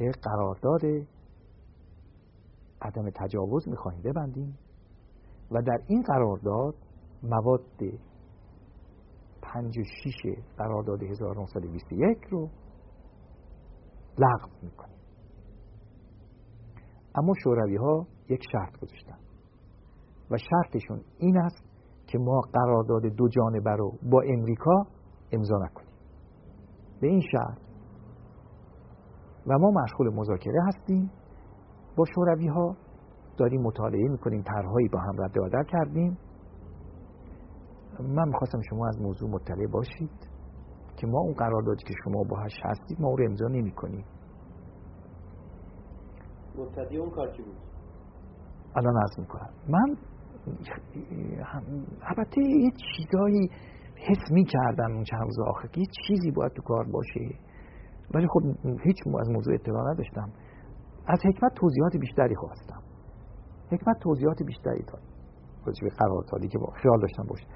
یک 0.00 0.16
قرارداد 0.22 0.82
عدم 2.82 3.10
تجاوز 3.10 3.68
می‌خواهیم 3.68 4.02
ببندیم 4.02 4.58
و 5.50 5.62
در 5.62 5.78
این 5.86 6.02
قرارداد 6.02 6.74
مواد 7.22 7.60
56 9.42 10.14
قرارداد 10.58 11.02
1921 11.02 12.18
رو 12.30 12.48
لغو 14.18 14.50
می‌کنیم. 14.62 14.95
اما 17.16 17.32
شوروی 17.44 17.76
ها 17.76 18.06
یک 18.28 18.42
شرط 18.52 18.80
گذاشتن. 18.80 19.18
و 20.30 20.36
شرطشون 20.38 21.00
این 21.18 21.38
است 21.38 21.64
که 22.06 22.18
ما 22.18 22.40
قرارداد 22.52 23.02
دو 23.02 23.28
جانبه 23.28 23.70
رو 23.70 23.92
با 24.10 24.20
امریکا 24.20 24.86
امضا 25.32 25.58
نکنیم. 25.58 25.90
به 27.00 27.06
این 27.06 27.20
شرط. 27.20 27.58
و 29.46 29.58
ما 29.58 29.70
مشغول 29.70 30.14
مذاکره 30.14 30.60
هستیم. 30.66 31.10
با 31.96 32.04
شوروی 32.14 32.48
ها 32.48 32.76
داریم 33.36 33.62
مطالعه 33.62 34.08
می‌کنیم 34.08 34.42
طرحهایی 34.42 34.88
با 34.88 34.98
هم 34.98 35.22
رد 35.22 35.38
و 35.38 35.62
کردیم. 35.62 36.18
من 38.00 38.28
می‌خواستم 38.28 38.60
شما 38.70 38.88
از 38.88 39.00
موضوع 39.00 39.30
مطلع 39.30 39.66
باشید 39.66 40.28
که 40.96 41.06
ما 41.06 41.20
اون 41.20 41.32
قراردادی 41.32 41.84
که 41.84 41.94
شما 42.04 42.22
باهاش 42.30 42.52
هستید 42.64 43.00
ما 43.00 43.14
رو 43.14 43.24
امضا 43.24 43.48
نمی 43.48 43.70
کنیم 43.70 44.04
مبتدی 46.58 46.96
اون 46.96 47.10
کار 47.10 47.28
بود؟ 47.28 47.56
الان 48.76 48.96
عرض 48.96 49.18
می‌کنم. 49.18 49.50
من 49.68 49.96
البته 52.02 52.40
یه 52.40 52.70
چیزایی 52.70 53.50
حس 53.96 54.30
می‌کردم 54.30 54.92
اون 54.92 55.04
چند 55.04 55.22
روز 55.22 55.38
آخر 55.48 55.68
که 55.68 55.80
یه 55.80 55.86
چیزی 56.06 56.30
باید 56.30 56.52
تو 56.52 56.62
کار 56.62 56.84
باشه. 56.84 57.20
ولی 58.14 58.26
خب 58.26 58.40
هیچ 58.84 58.96
از 59.20 59.30
موضوع 59.30 59.54
اطلاع 59.54 59.92
نداشتم. 59.92 60.32
از 61.06 61.18
حکمت 61.24 61.54
توضیحات 61.54 61.96
بیشتری 61.96 62.34
خواستم. 62.34 62.82
حکمت 63.70 63.98
توضیحات 64.00 64.42
بیشتری 64.42 64.82
داد 64.82 65.02
راجع 65.66 65.88
قراردادی 65.98 66.48
که 66.48 66.58
با 66.58 66.66
خیال 66.66 67.00
داشتم 67.00 67.22
باشه. 67.28 67.46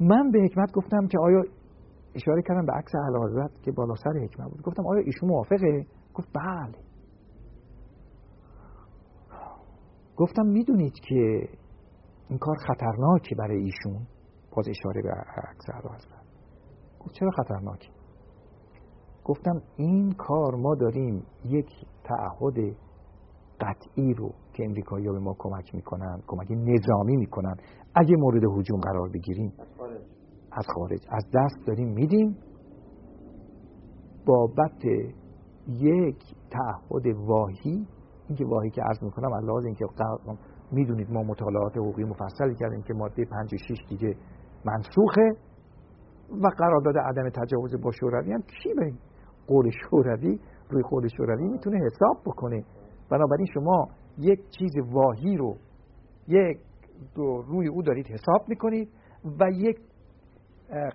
من 0.00 0.30
به 0.30 0.38
حکمت 0.40 0.72
گفتم 0.72 1.06
که 1.06 1.18
آیا 1.18 1.42
اشاره 2.14 2.42
کردم 2.42 2.66
به 2.66 2.72
عکس 2.72 2.92
اعلی 2.94 3.48
که 3.62 3.72
بالا 3.72 3.94
سر 3.94 4.18
حکمت 4.24 4.50
بود. 4.50 4.62
گفتم 4.62 4.86
آیا 4.86 5.02
ایشون 5.02 5.28
موافقه؟ 5.28 5.86
گفت 6.14 6.28
بله. 6.34 6.87
گفتم 10.18 10.46
می‌دونید 10.46 10.92
که 11.08 11.48
این 12.28 12.38
کار 12.38 12.56
خطرناکه 12.56 13.34
برای 13.34 13.62
ایشون؟ 13.62 14.06
باز 14.56 14.68
اشاره 14.68 15.02
به 15.02 15.10
اکثر 15.50 15.88
هستن 15.94 16.22
گفت 17.00 17.14
چرا 17.14 17.30
خطرناکه 17.30 17.88
گفتم 19.24 19.62
این 19.76 20.12
کار 20.12 20.54
ما 20.54 20.74
داریم 20.74 21.26
یک 21.44 21.70
تعهد 22.04 22.76
قطعی 23.60 24.14
رو 24.14 24.32
که 24.52 24.64
امریکایی 24.64 25.06
به 25.06 25.18
ما 25.18 25.34
کمک 25.38 25.74
می‌کنن 25.74 26.22
کمک 26.26 26.46
نظامی 26.50 27.16
می‌کنن. 27.16 27.56
اگه 27.94 28.16
مورد 28.16 28.42
حجوم 28.44 28.80
قرار 28.80 29.08
بگیریم 29.08 29.52
از 30.52 30.66
خارج. 30.74 31.00
از 31.08 31.24
دست 31.34 31.66
داریم 31.66 31.88
میدیم. 31.88 32.36
بابت 34.26 34.84
یک 35.68 36.22
تعهد 36.50 37.06
واهی 37.16 37.86
اینکه 38.28 38.44
واهی 38.46 38.70
که 38.70 38.82
عرض 38.82 39.02
می‌کنم 39.02 39.32
از 39.32 39.64
اینکه 39.64 39.84
می‌دونید 40.72 41.10
ما 41.10 41.22
مطالعات 41.22 41.76
حقوقی 41.76 42.04
مفصلی 42.04 42.54
کردیم 42.54 42.82
که 42.82 42.94
ماده 42.94 43.24
5 43.24 43.54
و 43.54 43.56
6 43.56 43.78
دیگه 43.88 44.16
منسوخه 44.64 45.36
و 46.42 46.48
قرارداد 46.58 46.98
عدم 46.98 47.28
تجاوز 47.28 47.80
با 47.82 47.90
شوروی 47.90 48.32
هم 48.32 48.42
کی 48.42 48.74
به 48.74 48.92
قول 49.46 49.70
شوروی؟ 49.70 50.40
روی 50.70 50.82
قول 50.82 51.08
شوروی 51.08 51.48
می‌تونه 51.48 51.76
حساب 51.76 52.16
بکنه. 52.26 52.64
بنابراین 53.10 53.46
شما 53.54 53.88
یک 54.18 54.40
چیز 54.58 54.72
واهی 54.92 55.36
رو 55.36 55.56
یک 56.28 56.58
دو 57.14 57.42
روی 57.42 57.68
او 57.68 57.82
دارید 57.82 58.06
حساب 58.06 58.48
می‌کنید 58.48 58.88
و 59.40 59.50
یک 59.50 59.78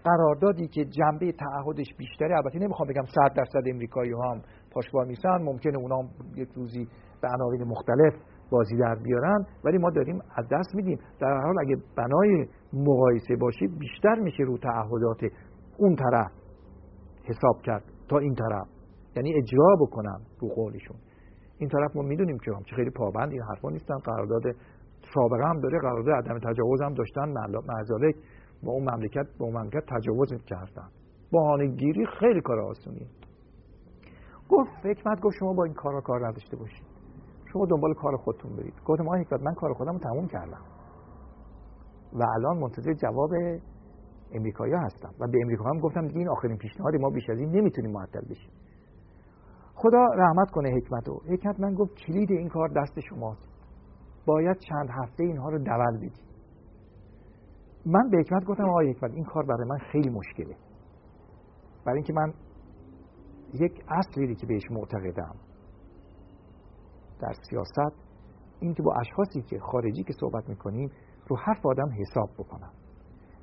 قراردادی 0.03 0.67
که 0.67 0.85
جنبه 0.85 1.31
تعهدش 1.31 1.95
بیشتره 1.97 2.35
البته 2.35 2.59
نمی‌خوام 2.59 2.89
بگم 2.89 3.05
100 3.05 3.33
درصد 3.35 3.67
امریکایی 3.67 4.11
هم 4.11 4.41
پاشبار 4.71 5.05
نیستن 5.05 5.41
ممکنه 5.41 5.77
اونا 5.77 6.09
یک 6.35 6.49
روزی 6.55 6.87
به 7.23 7.29
عناوین 7.33 7.63
مختلف 7.63 8.13
بازی 8.49 8.77
در 8.77 8.95
بیارن 8.95 9.45
ولی 9.63 9.77
ما 9.77 9.89
داریم 9.89 10.19
از 10.35 10.45
دست 10.51 10.75
میدیم. 10.75 10.99
در 11.19 11.41
حال 11.41 11.55
اگه 11.59 11.75
بنای 11.97 12.47
مقایسه 12.73 13.35
باشه 13.35 13.67
بیشتر 13.79 14.15
میشه 14.15 14.43
رو 14.43 14.57
تعهدات 14.57 15.33
اون 15.77 15.95
طرف 15.95 16.31
حساب 17.23 17.61
کرد 17.63 17.83
تا 18.09 18.17
این 18.17 18.35
طرف. 18.35 18.67
یعنی 19.15 19.33
اجرا 19.35 19.75
بکنن 19.81 20.19
رو 20.39 20.47
قولشون 20.47 20.97
این 21.57 21.69
طرف 21.69 21.95
ما 21.95 22.01
می‌دونیم 22.01 22.37
که 22.45 22.51
هم 22.51 22.63
چه 22.63 22.75
خیلی 22.75 22.89
پابند 22.89 23.31
این 23.31 23.41
حرفا 23.41 23.69
نیستن. 23.69 23.97
قرارداد 23.97 24.43
سابقه 25.13 25.43
هم 25.49 25.59
داره 25.59 25.79
قرارداد 25.79 26.15
عدم 26.15 26.39
تجاوز 26.39 26.81
هم 26.81 26.93
داشتن. 26.93 27.33
معذالک 27.67 28.15
با 28.63 28.71
اون 28.71 28.89
مملکت 28.89 29.27
با 29.39 29.45
اون 29.45 29.57
مملکت 29.57 29.83
تجاوز 29.87 30.29
کردن. 30.45 30.87
بهانه 31.31 31.67
گیری 31.67 32.05
خیلی 32.19 32.41
کار 32.41 32.59
آسونیه. 32.59 33.07
گفت 34.49 34.71
حکمت 34.85 35.19
گفت 35.21 35.35
شما 35.39 35.53
با 35.53 35.63
این 35.63 35.73
کارا 35.73 36.01
کار 36.01 36.27
نداشته 36.27 36.57
باشید. 36.57 36.92
شما 37.53 37.65
دنبال 37.65 37.93
کار 37.93 38.17
خودتون 38.17 38.55
برید. 38.55 38.73
گفتم 38.85 39.07
آقا 39.07 39.15
حکمت 39.15 39.41
من 39.41 39.53
کار 39.53 39.73
خودم 39.73 39.91
رو 39.91 39.99
تموم 39.99 40.27
کردم. 40.27 40.61
و 42.13 42.23
الان 42.35 42.57
منتظر 42.57 42.93
جواب 42.93 43.31
امریکایی 44.31 44.73
هستم. 44.73 45.13
و 45.19 45.27
به 45.27 45.39
امریکا 45.41 45.63
هم 45.63 45.79
گفتم 45.79 46.07
دیگه 46.07 46.19
این 46.19 46.29
آخرین 46.29 46.57
پیشنهاد 46.57 46.95
ما 46.95 47.09
بیش 47.09 47.29
از 47.29 47.37
این 47.37 47.49
نمی‌تونیم 47.49 47.91
معطل 47.91 48.21
بشیم. 48.29 48.51
خدا 49.75 50.05
رحمت 50.05 50.51
کنه 50.51 50.69
حکمت 50.69 51.07
رو 51.07 51.21
حکمت 51.29 51.59
من 51.59 51.73
گفت 51.73 51.93
کلید 51.95 52.31
این 52.31 52.49
کار 52.49 52.67
دست 52.67 52.99
شماست. 52.99 53.49
باید 54.25 54.57
چند 54.57 54.89
هفته 54.89 55.23
اینها 55.23 55.49
رو 55.49 55.57
دول 55.57 55.97
بدید. 55.97 56.19
من 57.85 58.09
به 58.09 58.17
حکمت 58.17 58.45
گفتم 58.45 58.69
آقای 58.69 58.91
حکمت 58.91 59.11
این 59.11 59.23
کار 59.23 59.45
برای 59.45 59.67
من 59.69 59.77
خیلی 59.77 60.09
مشکله. 60.09 60.55
برای 61.85 61.97
اینکه 61.97 62.13
من 62.13 62.33
یک 63.53 63.83
اصلی 63.89 64.35
که 64.35 64.47
بهش 64.47 64.71
معتقدم 64.71 65.35
در 67.23 67.33
سیاست 67.49 67.95
این 68.59 68.73
که 68.73 68.83
با 68.83 68.93
اشخاصی 68.99 69.41
که 69.41 69.59
خارجی 69.59 70.03
که 70.03 70.13
صحبت 70.19 70.49
می‌کنیم 70.49 70.91
رو 71.27 71.37
حرف 71.37 71.65
آدم 71.65 71.89
حساب 71.99 72.29
بکنم 72.37 72.71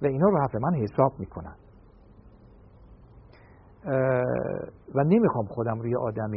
و 0.02 0.06
اینا 0.06 0.28
رو 0.28 0.38
حرف 0.38 0.54
من 0.54 0.74
حساب 0.74 1.12
می‌کنن. 1.18 1.56
و 4.94 5.04
نمی‌خوام 5.04 5.46
خودم 5.46 5.80
روی 5.80 5.96
آدم 5.96 6.30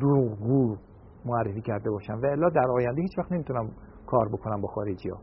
دروغگو 0.00 0.76
معرفی 1.24 1.60
کرده 1.60 1.90
باشم. 1.90 2.20
و 2.22 2.26
الا 2.26 2.48
در 2.48 2.70
آینده 2.70 3.02
هیچ 3.02 3.18
وقت 3.18 3.32
نمی‌تونم 3.32 3.70
کار 4.06 4.28
بکنم 4.28 4.60
با 4.60 4.68
خارجی 4.68 5.08
ها 5.08 5.20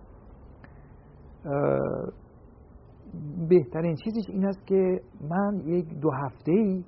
بهترین 3.50 3.96
چیزش 3.96 4.30
این 4.30 4.46
است 4.46 4.68
که 4.68 5.02
من 5.30 5.60
یک 5.66 6.00
دو 6.00 6.12
هفته 6.12 6.52
ای 6.52 6.86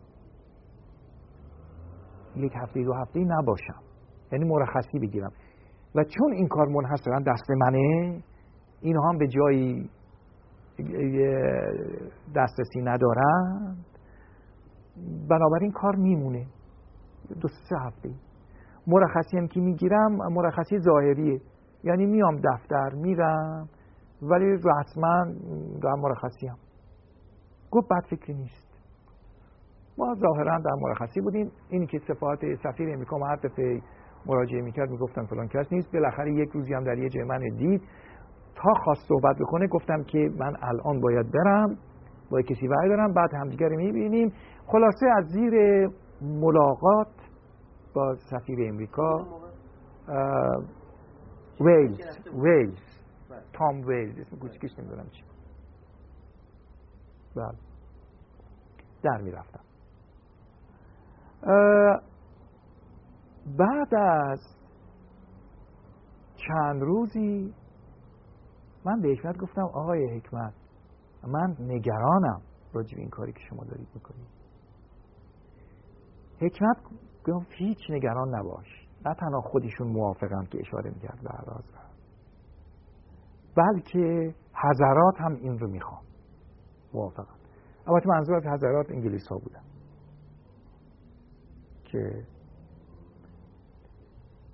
یک 2.43 2.53
هفته 2.61 2.83
دو 2.83 2.93
هفته 2.93 3.19
نباشم. 3.19 3.81
یعنی 4.31 4.45
مرخصی 4.45 4.99
بگیرم. 4.99 5.31
و 5.95 6.03
چون 6.03 6.33
این 6.33 6.47
کار 6.47 6.67
منحصرا 6.67 7.19
دست 7.19 7.49
منه 7.49 8.21
اینها 8.81 9.09
هم 9.09 9.17
به 9.17 9.27
جایی 9.27 9.89
دسترسی 12.35 12.81
ندارند 12.81 13.85
بنابراین 15.29 15.71
کار 15.71 15.95
میمونه. 15.95 16.45
دو 17.41 17.47
سه 17.47 17.75
هفته. 17.85 18.09
مرخصی 18.87 19.37
هم 19.37 19.47
که 19.47 19.59
می‌گیرم 19.59 20.11
مرخصی 20.11 20.79
ظاهریه. 20.79 21.41
یعنی 21.83 22.05
میام 22.05 22.35
دفتر 22.35 22.89
میرم 22.93 23.69
ولی 24.21 24.45
رسما 24.45 25.25
در 25.81 25.93
مرخصی 25.93 26.47
هم. 26.47 26.57
گفت 27.71 27.87
بد 27.87 28.05
فکری 28.09 28.33
نیست. 28.33 28.66
ما 29.97 30.15
ظاهرا 30.15 30.59
در 30.59 30.75
مرخصی 30.81 31.21
بودیم. 31.21 31.51
اینی 31.69 31.87
که 31.87 31.99
صفات 31.99 32.39
سفیر 32.63 32.93
امریکا 32.93 33.17
ما 33.17 33.27
هر 33.27 33.35
دفعه 33.35 33.81
مراجعه 34.25 34.61
می‌کرد 34.61 34.89
می‌گفتن 34.89 35.25
فلان 35.25 35.47
کس 35.47 35.71
نیست. 35.71 35.91
بالاخره 35.93 36.33
یک 36.33 36.49
روزی 36.49 36.73
هم 36.73 36.83
در 36.83 36.97
یه 36.97 37.09
جای 37.09 37.23
من 37.23 37.39
دید. 37.39 37.81
تا 38.55 38.73
خواست 38.83 39.07
صحبت 39.07 39.35
بکنه 39.35 39.67
گفتم 39.67 40.03
که 40.03 40.29
من 40.39 40.53
الان 40.61 40.99
باید 40.99 41.31
برم 41.31 41.77
با 42.31 42.41
کسی 42.41 42.67
برم 42.67 43.13
بعد 43.13 43.33
همدیگر 43.33 43.69
می‌بینیم. 43.69 44.33
خلاصه 44.67 45.05
از 45.17 45.25
زیر 45.25 45.87
ملاقات 46.21 47.07
با 47.93 48.15
سفیر 48.15 48.69
امریکا 48.69 49.25
ویلز 51.61 51.99
ویلز 52.43 52.79
تام 53.53 53.81
ویلز 53.87 54.19
اسم 54.19 54.37
کوچکش 54.37 54.79
نمی‌دونم 54.79 55.09
چی. 55.09 55.23
بله. 57.35 57.57
در 59.03 59.21
می‌رفتم. 59.21 59.66
بعد 63.57 63.95
از 63.95 64.39
چند 66.35 66.81
روزی 66.81 67.53
من 68.85 69.01
به 69.01 69.09
حکمت 69.09 69.37
گفتم 69.37 69.61
آقای 69.61 70.17
حکمت 70.17 70.53
من 71.27 71.55
نگرانم 71.59 72.41
راجع 72.73 72.97
این 72.97 73.09
کاری 73.09 73.33
که 73.33 73.39
شما 73.49 73.63
دارید 73.63 73.87
می‌کنید. 73.95 74.27
حکمت 76.41 76.77
گفت 77.27 77.47
هیچ 77.49 77.77
نگران 77.89 78.35
نباش. 78.35 78.87
نه 79.05 79.13
تنها 79.13 79.41
خودشون 79.41 79.87
موافقم 79.87 80.45
که 80.45 80.59
اشاره 80.59 80.89
می‌کرد 80.89 81.19
به 81.23 81.29
عراض 81.29 81.65
بلکه 83.55 84.35
حضرات 84.63 85.15
هم 85.17 85.33
این 85.35 85.59
رو 85.59 85.67
می‌خوان. 85.67 86.01
موافقم 86.93 87.35
البته 87.87 88.09
منظور 88.09 88.35
از 88.35 88.45
حضرات 88.45 88.91
انگلیس 88.91 89.27
ها 89.27 89.37
بودن 89.37 89.61
که 91.97 92.23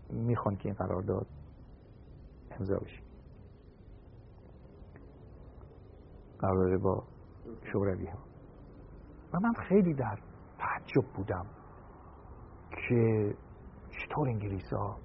می‌خوان 0.09 0.55
که 0.55 0.65
این 0.65 0.73
قرارداد 0.73 1.27
امضا 2.51 2.75
بشه. 2.75 3.03
قرارداد 6.39 6.81
با 6.81 7.03
شوروی 7.71 8.07
ها 8.07 8.19
و 9.33 9.39
من 9.39 9.53
خیلی 9.69 9.93
در 9.93 10.19
تعجب 10.57 11.07
بودم 11.15 11.45
که 12.69 13.33
چطور 13.89 14.27
انگلیس 14.27 14.73
ها 14.73 14.97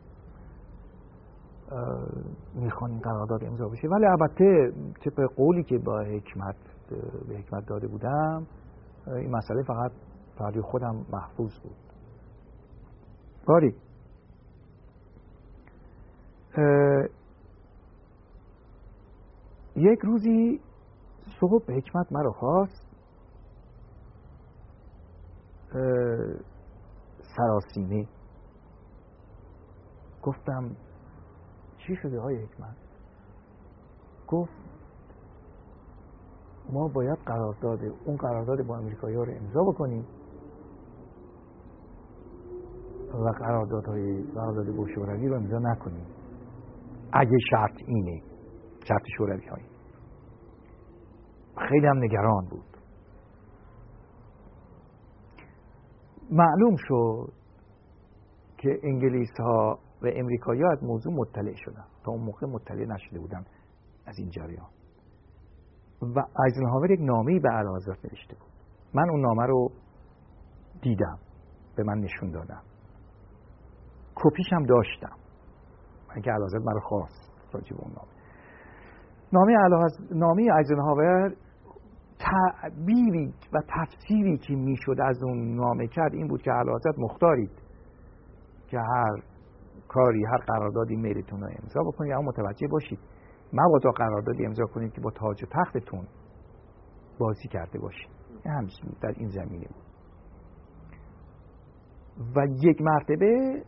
می‌خوان 2.54 2.90
این 2.90 3.00
قرارداد 3.00 3.44
امضا 3.44 3.68
بشه. 3.68 3.88
ولی 3.88 4.06
البته 4.06 4.72
طبق 5.04 5.34
قولی 5.36 5.64
که 5.64 5.78
با 5.78 6.00
حکمت 6.00 6.56
به 7.28 7.36
حکمت 7.38 7.66
داده 7.66 7.86
بودم 7.86 8.46
این 9.06 9.30
مسئله 9.30 9.62
فقط 9.62 9.92
برای 10.38 10.60
خودم 10.60 11.06
محفوظ 11.12 11.58
بود. 11.58 11.87
باری 13.48 13.74
یک 19.76 19.98
روزی 20.02 20.60
صبح 21.40 21.72
حکمت 21.72 22.12
مرا 22.12 22.32
خواست. 22.32 22.88
سراسیمه. 27.36 28.06
گفتم 30.22 30.76
چی 31.78 31.96
شده 32.02 32.20
های 32.20 32.36
حکمت؟ 32.36 32.76
گفت 34.28 34.52
ما 36.72 36.88
باید 36.88 37.18
قرارداد 37.26 37.78
اون 38.04 38.16
قرارداد 38.16 38.66
با 38.66 38.76
امریکایی 38.76 39.16
رو 39.16 39.32
امضا 39.36 39.62
بکنیم. 39.62 40.06
و 43.14 43.30
قراردادهای 43.38 44.22
قرارداد 44.22 44.76
با 44.76 44.86
شوروی 44.94 45.28
رو 45.28 45.34
امضا 45.34 45.58
نکنیم. 45.58 46.06
اگه 47.12 47.38
شرط 47.50 47.82
اینه 47.86 48.22
شرط 48.88 49.02
شوروی 49.16 49.46
هایی 49.46 49.66
خیلی 51.68 51.86
هم 51.86 51.98
نگران 51.98 52.44
بود. 52.50 52.64
معلوم 56.30 56.76
شد 56.78 57.32
که 58.58 58.78
انگلیس 58.82 59.40
ها 59.40 59.78
و 60.02 60.06
امریکایی 60.16 60.62
ها 60.62 60.72
از 60.72 60.84
موضوع 60.84 61.14
مطلع 61.14 61.54
شدن. 61.56 61.84
تا 62.04 62.12
اون 62.12 62.24
موقع 62.24 62.46
مطلع 62.46 62.84
نشده 62.84 63.18
بودن 63.18 63.44
از 64.06 64.18
این 64.18 64.30
جریان. 64.30 64.68
و 66.02 66.22
ایزنهاور 66.44 66.90
یک 66.90 67.00
نامه 67.02 67.40
به 67.40 67.52
اعلیحضرت 67.52 68.04
نوشته 68.04 68.34
بود. 68.34 68.48
من 68.94 69.10
اون 69.10 69.20
نامه 69.20 69.46
رو 69.46 69.70
دیدم. 70.82 71.18
به 71.76 71.84
من 71.84 71.98
نشون 71.98 72.30
دادم 72.30 72.62
کپیش 74.22 74.52
هم 74.52 74.62
داشتم. 74.62 75.16
من 76.08 76.22
که 76.22 76.30
من 76.64 76.72
رو 76.74 76.80
خواست 76.80 77.32
راجع 77.52 77.76
به 77.76 77.82
اون 77.82 77.92
نامه. 77.92 78.18
نامه 79.32 79.52
نامه 80.10 80.42
ایزنهاور 80.56 81.34
تعبیری 82.18 83.34
و 83.52 83.58
تفسیری 83.68 84.38
که 84.38 84.54
می‌شد 84.54 85.00
از 85.00 85.22
اون 85.22 85.54
نامه 85.54 85.86
کرد 85.86 86.14
این 86.14 86.28
بود 86.28 86.42
که 86.42 86.52
اعلیحضرت 86.52 86.94
مختارید 86.98 87.50
که 88.66 88.78
هر 88.78 89.22
کاری 89.88 90.24
هر 90.24 90.38
قراردادی 90.46 90.96
میلتون 90.96 91.40
رو 91.40 91.48
امضا 91.62 91.80
بکنید. 91.80 92.12
اما 92.12 92.22
متوجه 92.22 92.68
باشید 92.68 92.98
مبادا 93.52 93.90
قراردادی 93.90 94.46
امضا 94.46 94.64
کنید 94.64 94.92
که 94.92 95.00
با 95.00 95.10
تاج 95.10 95.42
و 95.42 95.46
تختتون 95.46 96.06
بازی 97.18 97.48
کرده 97.48 97.78
باشید. 97.78 98.10
همیشه 98.44 98.82
در 99.02 99.12
این 99.16 99.28
زمینه 99.28 99.66
بود. 99.66 99.88
و 102.36 102.46
یک 102.62 102.80
مرتبه 102.80 103.62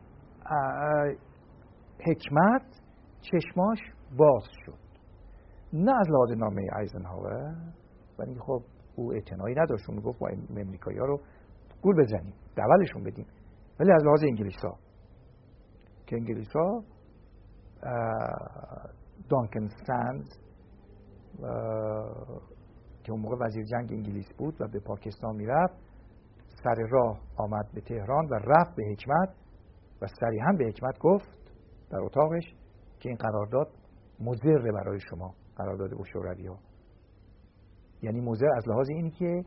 حکمت 2.07 2.63
چشماش 3.21 3.79
باز 4.17 4.43
شد. 4.67 4.79
نه 5.73 5.93
از 6.01 6.11
لحاظ 6.11 6.31
نامه 6.37 6.63
ایزنهاور 6.79 7.55
ولی 8.19 8.39
خب 8.39 8.63
او 8.97 9.13
اعتنایی 9.13 9.55
نداشت. 9.55 9.91
اون 9.91 10.01
گفت 10.01 10.19
با 10.19 10.29
امریکایی 10.51 10.99
ها 10.99 11.05
رو 11.05 11.21
گول 11.83 12.03
بزنیم 12.03 12.35
دولشون 12.57 13.05
بدیم. 13.05 13.27
ولی 13.81 13.93
از 13.93 14.05
لحاظ 14.05 14.23
انگلیس 14.23 14.65
ها 14.65 14.79
که 16.07 16.17
انگلیس 16.17 16.53
ها 16.55 16.85
دانکن 19.31 19.69
سند 19.87 20.29
که 23.05 23.13
اون 23.13 23.21
موقع 23.21 23.37
وزیر 23.47 23.65
جنگ 23.65 23.93
انگلیس 23.93 24.33
بود 24.39 24.61
و 24.61 24.69
به 24.69 24.81
پاکستان 24.81 25.37
می‌رفت 25.37 25.75
سر 26.65 26.75
راه 26.91 27.21
آمد 27.37 27.69
به 27.75 27.81
تهران 27.81 28.27
و 28.27 28.35
رفت 28.35 28.77
به 28.77 28.83
حکمت. 28.93 29.35
و 30.03 30.07
هم 30.43 30.57
به 30.57 30.65
حکمت 30.65 30.99
گفت 30.99 31.29
در 31.91 31.99
اتاقش 32.01 32.55
که 33.01 33.09
این 33.09 33.19
قرارداد 33.19 33.69
مضر 34.21 34.73
برای 34.73 35.01
شما 35.01 35.35
قرارداد 35.57 35.91
با 35.91 36.05
شوروی 36.05 36.47
ها 36.47 36.59
یعنی 38.03 38.21
مضر 38.21 38.47
از 38.57 38.69
لحاظ 38.69 38.89
اینی 38.89 39.11
که 39.11 39.45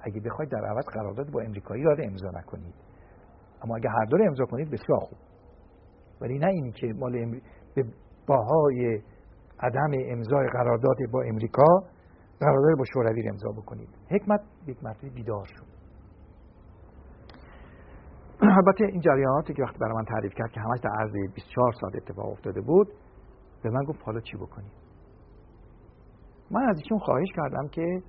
اگه 0.00 0.20
بخواید 0.20 0.50
در 0.50 0.64
عوض 0.64 0.84
قرارداد 0.84 1.30
با 1.30 1.40
امریکایی 1.40 1.82
را 1.82 1.96
امضا 1.98 2.30
نکنید. 2.30 2.74
اما 3.62 3.76
اگه 3.76 3.88
هر 3.88 4.04
دو 4.04 4.16
امضا 4.26 4.44
کنید 4.44 4.70
بسیار 4.70 5.00
خوب. 5.00 5.18
ولی 6.20 6.38
نه 6.38 6.46
اینی 6.46 6.72
که 6.72 6.86
مال 6.86 7.40
به 7.74 7.84
باهای 8.26 9.00
عدم 9.60 9.90
امضای 10.06 10.46
قرارداد 10.46 10.96
با 11.12 11.22
امریکا 11.22 11.80
قرارداد 12.40 12.78
با 12.78 12.84
شوروی 12.94 13.28
امضا 13.28 13.52
بکنید. 13.52 13.88
حکمت 14.10 14.40
یک 14.66 14.84
مرتبه 14.84 15.10
بیدار 15.10 15.44
شد. 15.44 15.71
البته 18.58 18.84
این 18.84 19.00
جریاناتی 19.00 19.54
که 19.54 19.62
وقتی 19.62 19.78
برای 19.78 19.94
من 19.94 20.04
تعریف 20.04 20.34
کرد 20.34 20.50
که 20.50 20.60
همش 20.60 20.80
در 20.80 20.90
عرض 21.00 21.12
24 21.34 21.72
ساعت 21.72 21.94
اتفاق 21.96 22.26
افتاده 22.26 22.60
بود 22.60 22.88
به 23.62 23.70
من 23.70 23.84
گفت 23.84 24.02
حالا 24.04 24.20
چی 24.20 24.36
بکنیم؟ 24.36 24.70
من 26.50 26.62
از 26.62 26.76
ایشون 26.76 26.98
خواهش 26.98 27.28
کردم 27.36 27.68
که 27.68 28.02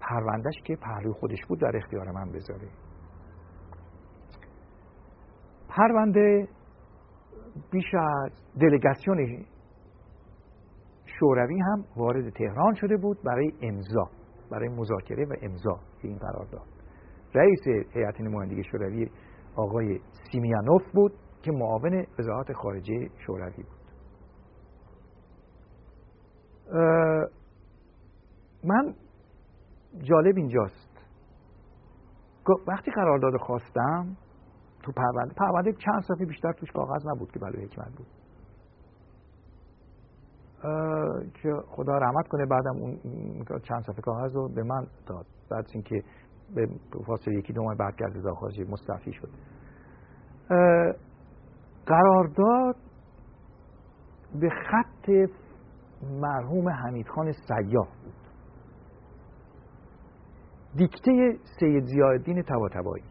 پروندهش 0.00 0.54
که 0.64 0.76
پهلوی 0.76 1.12
خودش 1.12 1.38
بود 1.48 1.60
در 1.60 1.76
اختیار 1.76 2.10
من 2.10 2.32
بذاره. 2.32 2.68
پرونده 5.68 6.48
بیش 7.70 7.94
از 7.94 8.30
دلگاسیون 8.60 9.44
شوروی 11.20 11.60
هم 11.60 11.84
وارد 11.96 12.30
تهران 12.30 12.74
شده 12.74 12.96
بود 12.96 13.18
برای 13.24 13.52
امضا 13.62 14.10
برای 14.50 14.68
مذاکره 14.68 15.24
و 15.24 15.34
امضا 15.42 15.80
این 16.02 16.18
قرارداد 16.18 16.79
رئیس 17.34 17.60
هیئت 17.94 18.20
نمایندگی 18.20 18.62
شوروی 18.64 19.10
آقای 19.56 20.00
سیمیانوف 20.32 20.82
بود 20.94 21.12
که 21.42 21.52
معاون 21.52 22.06
وزارت 22.18 22.52
خارجه 22.52 23.10
شوروی 23.26 23.62
بود. 23.62 23.80
من 28.64 28.94
جالب 30.02 30.36
اینجاست. 30.36 30.90
وقتی 32.68 32.90
قرارداد 32.90 33.36
خواستم 33.36 34.16
تو 34.82 34.92
پرونده 34.92 35.34
پرونده 35.34 35.72
چند 35.72 36.02
صفحه 36.02 36.26
بیشتر 36.26 36.52
توش 36.52 36.70
کاغذ 36.70 37.06
نبود 37.06 37.32
که 37.32 37.38
برای 37.38 37.64
حکمت 37.64 37.96
بود. 37.96 38.06
که 41.34 41.52
خدا 41.66 41.98
رحمت 41.98 42.28
کنه 42.28 42.46
بعدم 42.46 42.76
اون 42.76 42.98
چند 43.68 43.82
صفحه 43.82 44.00
کاغذ 44.00 44.34
رو 44.34 44.48
به 44.48 44.62
من 44.62 44.86
داد. 45.06 45.26
بعد 45.50 45.66
اینکه 45.72 46.02
به 46.54 46.68
فاصله 47.06 47.38
یکی 47.38 47.52
دو 47.52 47.62
ماه 47.62 47.74
بعد 47.74 47.96
که 47.96 48.04
خارجی 48.40 48.64
مستعفی 48.64 49.12
شد. 49.12 49.28
قرارداد 51.86 52.76
به 54.40 54.48
خط 54.50 55.10
مرحوم 56.20 56.68
حمیدخان 56.68 57.32
سیاه 57.32 57.88
بود. 58.04 58.20
دیکته 60.76 61.38
سید 61.58 61.84
زیادین 61.84 62.42
تباتبایی 62.42 63.04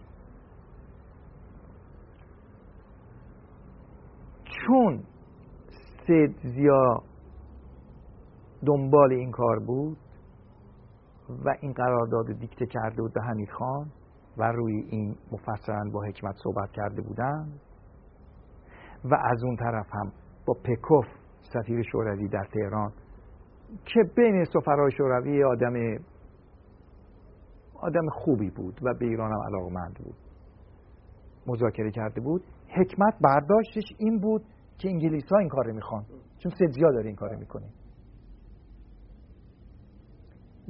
چون 4.43 5.03
سید 6.07 6.35
زیا 6.43 7.03
دنبال 8.65 9.13
این 9.13 9.31
کار 9.31 9.59
بود 9.59 9.97
و 11.45 11.55
این 11.61 11.73
قرارداد 11.73 12.39
دیکته 12.39 12.65
کرده 12.65 13.01
بود 13.01 13.13
به 13.13 13.21
حمید 13.21 13.49
خان 13.49 13.91
و 14.37 14.51
روی 14.51 14.81
این 14.89 15.15
مفصلا 15.31 15.83
با 15.93 16.03
حکمت 16.03 16.35
صحبت 16.43 16.71
کرده 16.71 17.01
بودن. 17.01 17.49
و 19.05 19.15
از 19.15 19.43
اون 19.43 19.55
طرف 19.55 19.87
هم 19.93 20.11
با 20.45 20.53
پکوف 20.53 21.05
سفیر 21.53 21.83
شوروی 21.91 22.27
در 22.27 22.47
تهران 22.53 22.91
که 23.85 23.99
بین 24.15 24.45
سفرهای 24.45 24.91
شوروی 24.91 25.43
آدم 25.43 25.73
آدم 27.75 28.09
خوبی 28.09 28.49
بود 28.49 28.79
و 28.83 28.93
به 28.93 29.05
ایران 29.05 29.31
هم 29.31 29.39
علاقمند 29.47 29.99
بود. 30.03 30.15
مذاکره 31.47 31.91
کرده 31.91 32.21
بود. 32.21 32.43
حکمت 32.67 33.13
برداشتش 33.21 33.83
این 33.97 34.19
بود 34.19 34.41
که 34.77 34.89
انگلیس 34.89 35.31
ها 35.31 35.37
این 35.37 35.49
کار 35.49 35.71
می‌خوان. 35.71 36.05
چون 36.37 36.51
سدزیا 36.51 36.91
داره 36.91 37.05
این 37.05 37.15
کار 37.15 37.35
می‌کنه. 37.35 37.69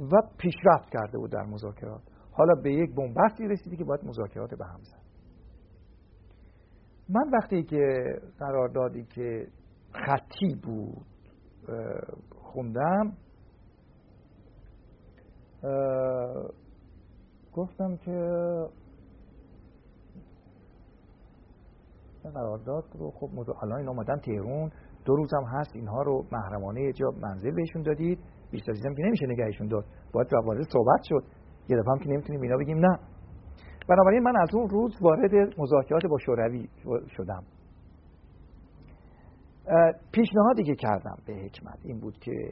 و 0.00 0.16
پیشرفت 0.38 0.90
کرده 0.92 1.18
بود 1.18 1.32
در 1.32 1.42
مذاکرات. 1.42 2.02
حالا 2.32 2.54
به 2.62 2.72
یک 2.72 2.94
بنبستی 2.94 3.48
رسیدی 3.48 3.76
که 3.76 3.84
باید 3.84 4.04
مذاکرات 4.04 4.54
به 4.54 4.66
هم 4.66 4.80
زد. 4.82 5.00
من 7.08 7.30
وقتی 7.32 7.62
که 7.62 8.04
قراردادی 8.38 9.04
که 9.04 9.46
خطی 9.92 10.54
بود 10.62 11.06
خوندم 12.34 13.12
گفتم 17.52 17.96
که 17.96 18.30
قرارداد 22.34 22.84
رو؟ 22.94 23.10
خب 23.10 23.30
الان 23.62 23.78
این 23.78 23.88
آمدن 23.88 24.16
تهرون. 24.16 24.70
دو 25.04 25.16
روزم 25.16 25.44
هست 25.44 25.76
اینها 25.76 26.02
رو 26.02 26.24
محرمانه 26.32 26.92
جا 26.92 27.10
منزل 27.10 27.50
بهشون 27.50 27.82
دادید. 27.82 28.18
بیشتر 28.50 28.72
چیزم 28.72 28.94
که 28.94 29.02
نمیشه 29.02 29.26
نگهشون 29.26 29.68
داد. 29.68 29.84
باید 30.12 30.32
وارد 30.46 30.62
صحبت 30.72 31.02
شد. 31.02 31.24
یه 31.68 31.76
دفعه 31.76 31.92
هم 31.92 31.98
که 31.98 32.08
نمی‌تونیم 32.08 32.40
اینا 32.40 32.56
بگیم 32.56 32.78
نه. 32.78 32.98
بنابراین 33.88 34.22
من 34.22 34.36
از 34.36 34.54
اون 34.54 34.68
روز 34.68 35.02
وارد 35.02 35.34
مذاکرات 35.58 36.06
با 36.06 36.18
شوروی 36.18 36.68
شدم. 37.16 37.42
پیشنهادی 40.12 40.62
که 40.62 40.74
کردم 40.74 41.16
به 41.26 41.32
حکمت 41.34 41.78
این 41.84 42.00
بود 42.00 42.18
که 42.18 42.50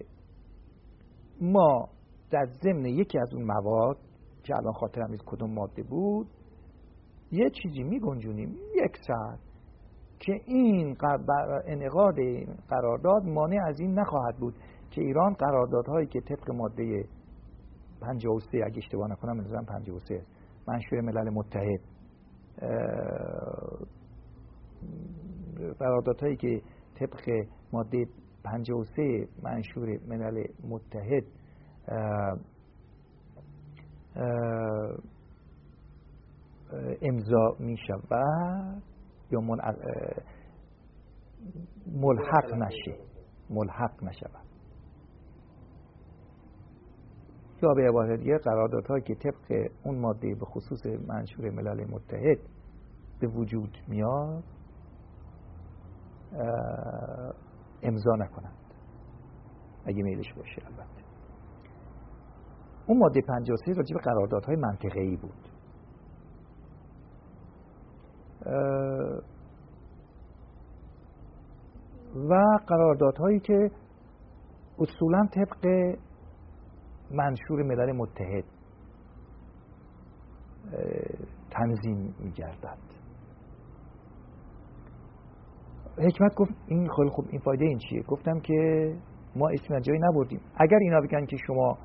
ما 1.41 1.89
در 2.31 2.47
ضمن 2.63 2.87
یکی 2.87 3.19
از 3.19 3.35
اون 3.35 3.45
مواد 3.45 3.97
که 4.43 4.57
الان 4.57 4.73
خاطرم 4.73 5.11
نیست 5.11 5.25
کدوم 5.27 5.55
ماده 5.55 5.83
بود 5.83 6.27
یه 7.33 7.51
چیزی 7.63 7.83
می 7.83 8.01
گنجونیم 8.01 8.57
یک 8.85 8.97
ساعت 9.07 9.39
که 10.19 10.33
این 10.47 10.97
انعقاد 11.67 12.15
قرارداد 12.69 13.25
مانع 13.25 13.67
از 13.67 13.81
این 13.81 13.99
نخواهد 13.99 14.37
بود. 14.37 14.55
که 14.91 15.01
ایران 15.01 15.33
قراردادهایی 15.35 16.07
که 16.07 16.21
طبق 16.21 16.51
ماده 16.51 17.05
53 18.01 18.65
اگه 18.67 18.79
اشتباه 18.79 19.11
نکنم 19.11 19.37
منظورم 19.37 19.65
53 19.65 20.23
منشور 20.69 21.01
ملل 21.01 21.31
متحد 21.31 21.81
قراردادهایی 25.79 26.37
که 26.37 26.63
طبق 26.95 27.47
ماده 27.73 28.07
53 28.45 29.29
منشور 29.43 29.99
ملل 30.09 30.45
متحد 30.69 31.25
امضا 37.03 37.57
می 37.59 37.77
شود 37.87 38.83
یا 39.31 39.41
ملحق 41.87 42.55
نشه. 42.55 42.97
ملحق 43.51 44.05
نشود. 44.05 44.48
یا 47.63 47.75
به 47.75 47.89
عبارت 47.89 48.19
دیگه 48.21 48.39
قراردادهایی 48.39 49.03
که 49.03 49.15
طبق 49.15 49.71
اون 49.85 49.99
ماده 49.99 50.35
به 50.35 50.45
خصوص 50.45 50.87
منشور 50.87 51.51
ملل 51.51 51.85
متحد 51.91 52.39
به 53.21 53.27
وجود 53.27 53.79
میاد 53.89 54.45
امضا 57.83 58.17
نکنند. 58.17 58.75
اگه 59.87 60.03
میلش 60.03 60.33
باشه 60.37 60.63
البته. 60.67 61.05
اون 62.87 62.99
ماده 62.99 63.21
53 63.21 63.73
راجع 63.73 63.95
به 63.95 64.01
قراردادهای 64.01 64.57
منطقه 64.57 65.01
ای 65.01 65.17
بود 65.17 65.49
و 72.31 72.59
قراردادهایی 72.67 73.41
که 73.41 73.71
اصولا 74.79 75.27
طبق 75.35 75.67
منشور 77.11 77.63
ملل 77.63 77.93
متحد 77.93 78.45
تنظیم 81.51 82.15
میگردد. 82.21 82.79
حکمت 85.99 86.35
گفت 86.35 86.53
این 86.67 86.89
خیلی 86.97 87.09
خوب 87.11 87.25
این 87.31 87.41
فایده 87.41 87.65
این 87.65 87.79
چیه؟ 87.79 88.03
گفتم 88.03 88.41
که 88.41 88.93
ما 89.37 89.49
اسم 89.49 89.81
جایی 89.81 90.01
نبردیم. 90.03 90.41
اگر 90.57 90.79
اینا 90.81 91.01
بگن 91.01 91.27
که 91.27 91.37
شما 91.47 91.79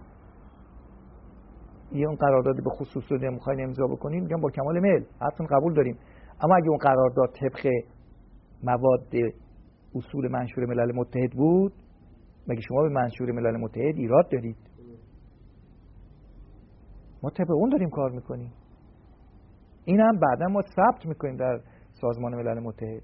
یه 1.91 2.07
اون 2.07 2.15
قرارداد 2.15 2.55
به 2.55 2.69
خصوص 2.69 3.11
رو 3.11 3.31
می‌خواین 3.31 3.63
امضا 3.63 3.87
بکنین 3.87 4.23
میگم 4.23 4.41
با 4.41 4.49
کمال 4.49 4.79
میل 4.79 5.05
حتما 5.21 5.47
قبول 5.47 5.73
داریم. 5.73 5.97
اما 6.43 6.55
اگه 6.55 6.69
اون 6.69 6.77
قرارداد 6.77 7.29
طبق 7.39 7.67
مواد 8.63 9.33
اصول 9.95 10.27
منشور 10.31 10.65
ملل 10.65 10.91
متحد 10.95 11.31
بود 11.31 11.73
مگه 12.47 12.61
شما 12.61 12.81
به 12.81 12.89
منشور 12.89 13.31
ملل 13.31 13.57
متحد 13.57 13.95
ایراد 13.95 14.29
دارید؟ 14.31 14.57
ما 17.23 17.29
طبق 17.29 17.51
اون 17.51 17.69
داریم 17.69 17.89
کار 17.89 18.11
می‌کنیم. 18.11 18.53
این 19.85 19.99
هم 19.99 20.19
بعدا 20.19 20.47
ما 20.47 20.61
ثبت 20.61 21.05
می‌کنیم 21.05 21.35
در 21.35 21.59
سازمان 22.01 22.35
ملل 22.35 22.59
متحد. 22.59 23.03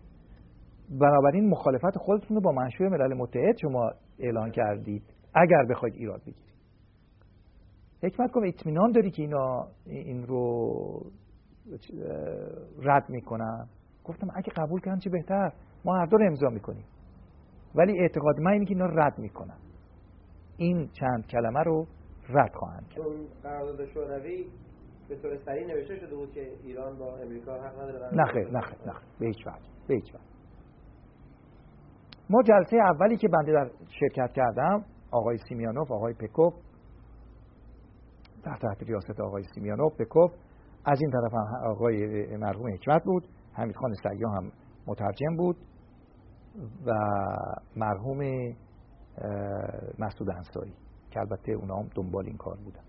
بنابراین 0.90 1.50
مخالفت 1.50 1.98
خودتون 1.98 2.38
رو 2.38 2.42
با 2.42 2.52
منشور 2.52 2.90
ملل 2.90 3.14
متحد 3.14 3.58
شما 3.62 3.92
اعلان 4.20 4.52
کردید 4.52 5.04
اگر 5.34 5.66
بخواید 5.70 5.96
ایراد 5.96 6.22
بگیرید. 6.22 6.54
حکمت 8.04 8.32
کنم 8.32 8.48
اطمینان 8.48 8.92
داری 8.92 9.12
که 9.12 9.22
اینا 9.22 9.68
این 9.86 10.28
رو 10.28 11.12
رد 12.82 13.10
می‌کنن؟ 13.10 13.68
گفتم 14.04 14.28
اگه 14.36 14.54
قبول 14.58 14.82
کردن 14.82 15.00
چه 15.00 15.10
بهتر؟ 15.10 15.52
ما 15.86 15.98
هر 15.98 16.06
دو 16.06 16.18
رو 16.18 16.26
امضا 16.26 16.50
می‌کنیم. 16.50 16.86
ولی 17.76 18.02
اعتقاد 18.02 18.40
من 18.40 18.52
اینه 18.52 18.66
که 18.66 18.74
اینا 18.74 18.86
رد 18.86 19.20
می‌کنن. 19.20 19.58
این 20.58 20.90
چند 20.94 21.28
کلمه 21.28 21.60
رو 21.60 21.88
رد 22.30 22.56
خواهند 22.56 22.88
کرد. 22.88 23.00
اون 23.06 23.28
قرارداد 23.44 23.86
شوروی 23.86 24.46
به 25.10 25.16
طور 25.16 25.38
سریع 25.46 25.68
نوشته 25.68 25.96
شده 25.96 26.16
بود 26.16 26.32
که 26.32 26.42
ایران 26.64 26.98
با 26.98 27.18
امریکا 27.18 27.54
حق 27.54 27.82
نداره 27.82 28.16
نه 28.16 28.26
خیر 28.34 28.50
نه 28.50 28.62
خیر 28.62 28.78
نه 28.86 28.94
به 29.20 29.26
هیچ 29.26 29.48
وجه 29.48 29.66
به 29.88 29.96
هیچ 29.96 30.16
وجه. 30.16 30.24
ما 32.30 32.44
جلسه 32.44 32.78
اولی 32.78 33.18
که 33.18 33.28
بنده 33.28 33.52
در 33.52 33.70
شرکت 34.00 34.32
کردم 34.34 34.86
آقای 35.12 35.38
سیمیانوف 35.38 35.92
آقای 35.92 36.14
پکوف 36.14 36.54
تحت 38.44 38.62
تحت 38.62 38.84
ریاست 38.84 39.20
آقای 39.20 39.44
سیمیانوف 39.44 40.02
پکوف 40.02 40.32
از 40.86 41.02
این 41.02 41.12
طرف 41.12 41.34
آقای 41.66 42.26
مرحوم 42.38 42.74
حکمت 42.74 43.04
بود 43.04 43.28
حمید 43.54 43.76
خان 43.76 43.94
سیا 43.94 44.30
هم 44.30 44.52
مترجم 44.88 45.36
بود 45.38 45.58
و 46.86 46.92
مرحوم 47.76 48.20
مسعود 50.00 50.30
انصاری. 50.30 50.74
که 51.12 51.20
البته 51.20 51.52
اونا 51.52 51.76
هم 51.76 51.90
دنبال 51.96 52.26
این 52.26 52.38
کار 52.38 52.58
بودن. 52.58 52.84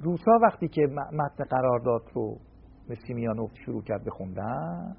روسا 0.00 0.32
وقتی 0.42 0.68
که 0.68 0.82
متن 1.12 1.44
قرارداد 1.44 2.02
رو 2.14 2.38
به 2.88 2.94
سیمیانوف 3.06 3.50
شروع 3.64 3.82
کرد 3.82 4.04
بخوندن 4.04 4.96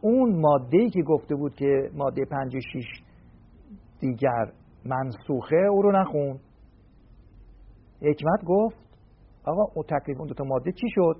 اون 0.00 0.40
ماده 0.40 0.90
که 0.90 1.02
گفته 1.02 1.34
بود 1.34 1.54
که 1.54 1.90
ماده 1.94 2.24
56 2.24 2.84
دیگر 4.00 4.52
منسوخه 4.84 5.56
او 5.56 5.82
رو 5.82 5.92
نخون 5.92 6.38
حکمت 8.02 8.44
گفت 8.46 8.76
آقا 9.44 9.62
اون 9.74 9.84
تکلیف 9.88 10.18
اون 10.18 10.28
دوتا 10.28 10.44
ماده 10.44 10.72
چی 10.72 10.86
شد؟ 10.94 11.16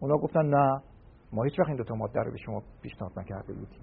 اونا 0.00 0.16
گفتن 0.16 0.46
نه. 0.46 0.82
ما 1.34 1.42
هیچ 1.42 1.58
وقت 1.58 1.68
این 1.68 1.76
دوتا 1.76 1.94
ماده 1.94 2.20
رو 2.20 2.30
به 2.30 2.38
شما 2.38 2.62
پیشنهاد 2.82 3.18
نکرده 3.18 3.52
بودیم. 3.52 3.80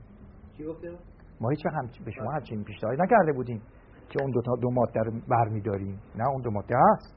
چی 0.57 0.65
گفته؟ 0.65 0.97
ما 1.41 1.49
هیچ 1.49 1.65
وقت 1.65 2.05
به 2.05 2.11
شما 2.11 2.31
همچین 2.31 2.63
پیشنهاد 2.63 3.01
نکرده 3.01 3.33
بودیم 3.33 3.61
که 4.09 4.21
اون 4.21 4.31
دو 4.31 4.41
تا 4.41 4.55
دو 4.61 4.71
ماده 4.71 4.99
رو 4.99 5.11
برمیداریم. 5.29 5.99
نه 6.15 6.27
اون 6.27 6.41
دو 6.41 6.51
ماده 6.51 6.75
هست. 6.77 7.15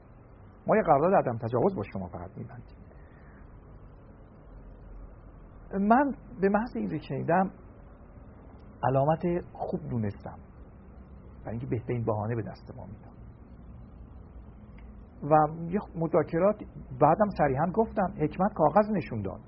ما 0.67 0.75
یه 0.75 0.81
قرارداد 0.81 1.13
عدم 1.13 1.37
تجاوز 1.37 1.75
با 1.75 1.83
شما 1.83 2.07
فقط 2.07 2.37
میبندیم. 2.37 2.77
من 5.73 6.15
به 6.41 6.49
محض 6.49 6.75
این 6.75 6.89
رو 6.89 6.99
شنیدم 6.99 7.51
علامت 8.83 9.21
خوب 9.53 9.79
دونستم 9.89 10.39
و 11.45 11.49
اینکه 11.49 11.67
بهترین 11.67 12.03
بهانه 12.05 12.35
به 12.35 12.41
دست 12.41 12.77
ما 12.77 12.85
میدم 12.85 13.15
و 15.23 15.35
یه 15.71 15.79
مذاکرات 15.95 16.55
بعدم 16.99 17.29
صریحا 17.37 17.71
گفتم 17.73 18.13
حکمت 18.19 18.53
کاغذ 18.53 18.91
نشون 18.91 19.21
داد. 19.21 19.39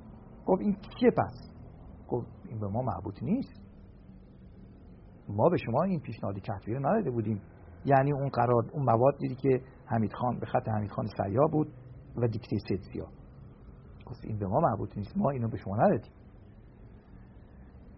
گفت 0.48 0.62
این 0.62 0.74
کیه 0.74 1.12
پس؟ 1.12 1.52
گفت 2.08 2.28
این 2.50 2.60
به 2.60 2.68
ما 2.68 2.82
مربوط 2.82 3.24
نیست. 3.24 3.62
ما 5.30 5.50
به 5.50 5.58
شما 5.58 5.84
این 5.84 6.00
پیشنهادی 6.00 6.42
کتبی 6.42 6.74
رو 6.74 6.80
نداده 6.80 7.12
بودیم. 7.12 7.42
یعنی 7.86 8.14
اون 8.14 8.30
قرار 8.30 8.64
اون 8.74 8.84
مواد 8.84 9.18
دیدی 9.18 9.36
که 9.36 9.62
حمید 9.86 10.14
خان 10.14 10.40
به 10.40 10.46
خط 10.46 10.68
حمید 10.70 10.92
خان 10.92 11.08
سیا 11.18 11.48
بود 11.52 11.74
و 12.16 12.28
دیکته 12.28 12.58
سدسیا 12.70 13.08
گفت 14.06 14.26
این 14.26 14.40
به 14.40 14.48
ما 14.48 14.60
مربوط 14.60 14.98
نیست. 14.98 15.18
ما 15.18 15.30
اینو 15.30 15.48
به 15.48 15.58
شما 15.58 15.76
ندادیم. 15.76 16.14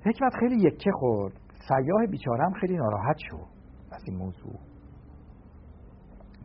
حکمت 0.05 0.33
خیلی 0.39 0.67
یکه 0.67 0.91
خورد. 0.91 1.33
سیاه 1.67 2.07
بیچارم 2.11 2.53
خیلی 2.61 2.77
ناراحت 2.77 3.17
شد 3.17 3.47
از 3.91 4.01
این 4.07 4.17
موضوع. 4.17 4.59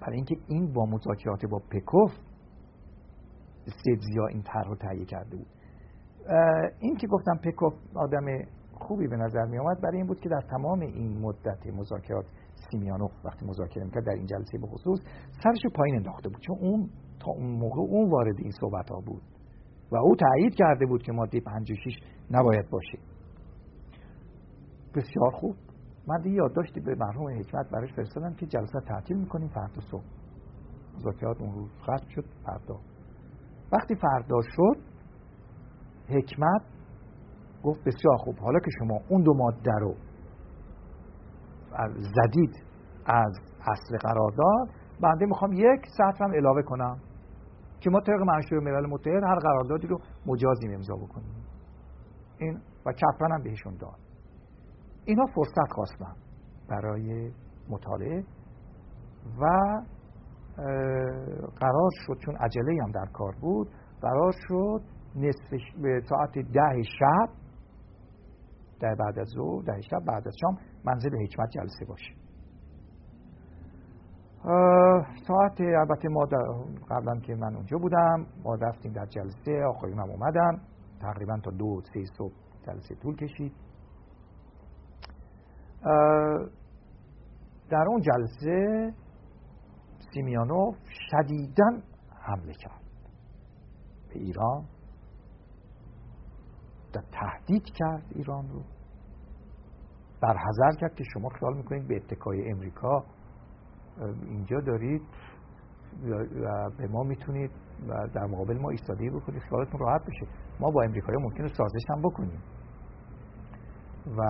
برای 0.00 0.16
اینکه 0.16 0.36
این 0.48 0.72
با 0.72 0.86
مذاکرات 0.86 1.46
با 1.46 1.58
پکوف 1.58 2.10
سدزیا 3.66 4.26
این 4.26 4.42
طرح 4.42 4.68
رو 4.68 4.76
تهیه 4.76 5.04
کرده 5.04 5.36
بود. 5.36 5.53
این 6.80 6.96
که 6.96 7.06
گفتم 7.06 7.36
پکوف 7.36 7.74
آدم 7.94 8.26
خوبی 8.72 9.08
به 9.08 9.16
نظر 9.16 9.44
می 9.44 9.58
آمد 9.58 9.80
برای 9.80 9.96
این 9.96 10.06
بود 10.06 10.20
که 10.20 10.28
در 10.28 10.40
تمام 10.40 10.80
این 10.80 11.20
مدت 11.20 11.66
مذاکرات 11.66 12.24
سیمیانوف 12.70 13.12
وقتی 13.24 13.46
مذاکره 13.46 13.84
می‌کرد 13.84 14.04
در 14.04 14.12
این 14.12 14.26
جلسه 14.26 14.58
به 14.58 14.66
خصوص 14.66 14.98
سرش 15.42 15.72
پایین 15.74 15.96
انداخته 15.96 16.28
بود. 16.28 16.40
چون 16.40 16.56
اون 16.60 16.90
تا 17.20 17.32
اون 17.32 17.50
موقع 17.50 17.80
اون 17.80 18.10
وارد 18.10 18.38
این 18.38 18.50
صحبت 18.60 18.90
ها 18.90 19.00
بود 19.00 19.22
و 19.92 19.96
او 19.96 20.16
تایید 20.16 20.54
کرده 20.54 20.86
بود 20.86 21.02
که 21.02 21.12
ماده 21.12 21.40
56 21.40 22.00
نباید 22.30 22.70
باشه. 22.70 22.98
بسیار 24.94 25.30
خوب. 25.40 25.56
من 26.08 26.20
دیگه 26.22 26.36
یادداشتی 26.36 26.80
به 26.80 26.94
مرحوم 26.94 27.38
حکمت 27.38 27.70
براش 27.70 27.92
فرستادم 27.92 28.34
که 28.34 28.46
جلسه 28.46 28.80
تعطیل 28.80 29.16
می‌کنیم 29.16 29.48
فردا 29.48 29.80
صبح. 29.90 30.04
مذاکرات 30.96 31.40
اون 31.40 31.52
روز 31.54 31.70
ختم 31.82 32.08
شد 32.08 32.24
فردا. 32.46 32.80
وقتی 33.72 33.94
فردا 33.94 34.40
شد 34.42 34.93
حکمت 36.08 36.62
گفت 37.62 37.80
بسیار 37.80 38.16
خوب. 38.16 38.38
حالا 38.38 38.58
که 38.58 38.70
شما 38.78 39.00
اون 39.08 39.22
دو 39.22 39.34
ماده 39.34 39.78
رو 39.80 39.94
زدید 41.98 42.64
از 43.06 43.38
اصل 43.60 43.96
قرارداد 43.98 44.68
بنده 45.00 45.26
می‌خوام 45.26 45.52
یک 45.52 45.86
سطر 45.98 46.24
هم 46.24 46.34
علاوه 46.34 46.62
کنم 46.62 46.98
که 47.80 47.90
ما 47.90 48.00
طبق 48.00 48.20
منشور 48.20 48.58
ملل 48.58 48.86
متحد 48.86 49.24
هر 49.24 49.38
قراردادی 49.38 49.86
رو 49.86 49.98
مجازیم 50.26 50.74
امضا 50.74 50.94
بکنیم. 50.94 51.44
این 52.38 52.60
و 52.86 52.92
کفن 52.92 53.32
هم 53.32 53.42
بهشون 53.42 53.76
داد. 53.76 53.98
اینا 55.04 55.26
فرصت 55.34 55.72
خواستن 55.72 56.14
برای 56.68 57.32
مطالعه 57.68 58.24
و 59.40 59.44
قرار 61.60 61.90
شد 62.06 62.18
چون 62.24 62.36
عجله 62.36 62.82
هم 62.82 62.90
در 62.90 63.06
کار 63.12 63.34
بود 63.40 63.68
قرار 64.02 64.32
شد 64.48 64.80
نصف 65.16 65.56
ساعت 66.08 66.38
ده 66.38 66.82
شب 66.82 67.28
در 68.80 68.94
بعد 68.94 69.18
از 69.18 69.28
ظهر 69.28 69.62
ده 69.62 69.80
شب 69.80 70.04
بعد 70.06 70.28
از 70.28 70.34
شام 70.40 70.58
منزل 70.84 71.10
حکمت 71.22 71.50
جلسه 71.50 71.84
باشه. 71.88 72.14
ساعت 75.26 75.60
البته 75.60 76.08
ما 76.08 76.24
قبلا 76.90 77.20
که 77.20 77.34
من 77.34 77.54
اونجا 77.56 77.78
بودم 77.78 78.26
ما 78.44 78.54
رفتیم 78.54 78.92
در 78.92 79.06
جلسه 79.06 79.64
آخرین 79.68 79.98
هم 79.98 80.10
اومدن 80.10 80.60
تقریبا 81.00 81.38
تا 81.44 81.50
دو 81.50 81.80
سه 81.94 82.04
صبح 82.18 82.32
جلسه 82.66 82.94
طول 82.94 83.16
کشید. 83.16 83.52
در 87.70 87.84
اون 87.88 88.00
جلسه 88.00 88.92
سیمیانوف 90.14 90.76
شدیدا 91.10 91.70
حمله 92.20 92.52
کرد. 92.52 92.82
به 94.08 94.20
ایران. 94.20 94.64
در 96.94 97.02
تهدید 97.12 97.64
کرد 97.64 98.04
ایران 98.14 98.48
رو. 98.48 98.62
برحضر 100.22 100.80
کرد 100.80 100.94
که 100.94 101.04
شما 101.12 101.28
خیال 101.28 101.56
می‌کنید 101.56 101.88
به 101.88 101.96
اتکای 101.96 102.50
امریکا 102.50 103.04
اینجا 104.28 104.60
دارید 104.60 105.02
و 106.44 106.70
به 106.78 106.88
ما 106.88 107.02
می‌تونید 107.02 107.50
و 107.88 108.08
در 108.14 108.24
مقابل 108.24 108.58
ما 108.58 108.70
ایستادگی 108.70 109.10
بکنید. 109.10 109.42
خیالتون 109.42 109.80
راحت 109.80 110.00
بشه. 110.00 110.26
ما 110.60 110.70
با 110.70 110.82
امریکایی 110.82 111.18
ممکنه 111.22 111.48
سازش 111.48 111.90
هم 111.90 112.02
بکنیم. 112.02 112.42
و 114.18 114.22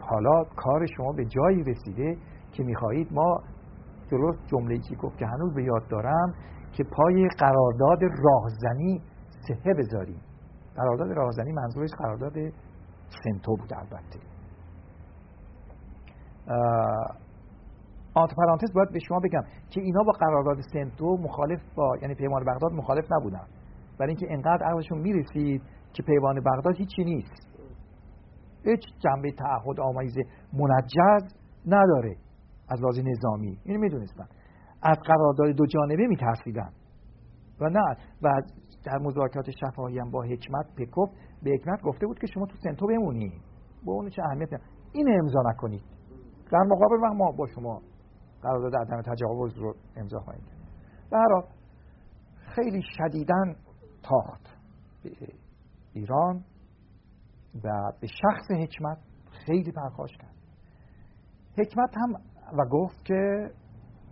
حالا 0.00 0.44
کار 0.44 0.86
شما 0.96 1.12
به 1.12 1.24
جایی 1.24 1.62
رسیده 1.62 2.16
که 2.52 2.62
می‌خواهید 2.62 3.12
ما 3.12 3.40
درست 4.10 4.46
جمله 4.46 4.78
که 4.78 4.96
گفت 4.96 5.18
که 5.18 5.26
هنوز 5.26 5.54
به 5.54 5.64
یاد 5.64 5.88
دارم 5.88 6.34
که 6.72 6.84
پای 6.84 7.28
قرارداد 7.38 7.98
راهزنی 8.02 9.02
سهه 9.48 9.74
بذاریم. 9.74 10.20
قرارداد 10.76 11.12
راهزنی 11.12 11.52
منظورش 11.52 11.90
قرارداد 11.98 12.32
سنتو 13.24 13.56
بود 13.56 13.72
البته. 13.74 14.20
آنت 18.14 18.30
پرانتز 18.36 18.72
باید 18.74 18.92
به 18.92 18.98
شما 18.98 19.20
بگم 19.20 19.42
که 19.70 19.80
اینا 19.80 20.02
با 20.02 20.12
قرارداد 20.12 20.60
سنتو 20.72 21.16
مخالف 21.16 21.60
با 21.74 21.96
یعنی 22.02 22.14
پیمان 22.14 22.44
بغداد 22.44 22.72
مخالف 22.72 23.04
نبودن. 23.12 23.46
برای 23.98 24.10
اینکه 24.10 24.26
انقدر 24.30 24.64
عقلشون 24.64 24.98
می‌رسید 24.98 25.62
که 25.92 26.02
پیمان 26.02 26.40
بغداد 26.40 26.76
هیچی 26.76 27.04
نیست. 27.04 27.46
هیچ 28.64 28.80
جنبه 28.98 29.32
تعهد 29.32 29.80
آمیز 29.80 30.14
منجز 30.52 31.34
نداره 31.66 32.16
از 32.68 32.80
لحاظ 32.80 32.98
نظامی. 32.98 33.58
اینو 33.64 33.80
می‌دونستن. 33.80 34.26
از 34.82 34.98
قرارداد 34.98 35.56
دو 35.56 35.66
جانبه 35.66 36.06
میترسیدن. 36.06 36.70
و 37.60 37.68
نه. 37.68 37.96
و 38.22 38.42
در 38.84 38.98
مذاکرات 38.98 39.50
شفاهی 39.50 39.98
هم 39.98 40.10
با 40.10 40.22
حکمت 40.22 40.66
پکوف 40.76 41.10
به 41.42 41.50
حکمت 41.50 41.82
گفته 41.82 42.06
بود 42.06 42.18
که 42.18 42.26
شما 42.26 42.46
تو 42.46 42.56
سنتو 42.56 42.86
بمونید 42.86 43.42
با 43.84 43.92
اون 43.92 44.10
چه 44.10 44.22
اهمیت 44.22 44.48
این 44.92 45.20
امضا 45.20 45.42
نکنید. 45.46 45.82
در 46.52 46.62
مقابل 46.66 47.16
ما 47.16 47.32
با 47.32 47.46
شما 47.46 47.82
قرارداد 48.42 48.76
عدم 48.76 49.02
تجاوز 49.02 49.58
رو 49.58 49.74
امضا 49.96 50.18
خواهیم 50.18 50.42
کرد. 50.44 50.56
خیلی 52.36 52.82
شدیدن 52.82 53.56
تاخت 54.02 54.46
به 55.02 55.10
ایران 55.92 56.44
و 57.64 57.92
به 58.00 58.06
شخص 58.06 58.50
حکمت 58.50 58.98
خیلی 59.46 59.72
پرخاش 59.72 60.10
کرد. 60.16 60.36
حکمت 61.58 61.94
هم 61.96 62.12
و 62.58 62.64
گفت 62.70 63.04
که 63.04 63.50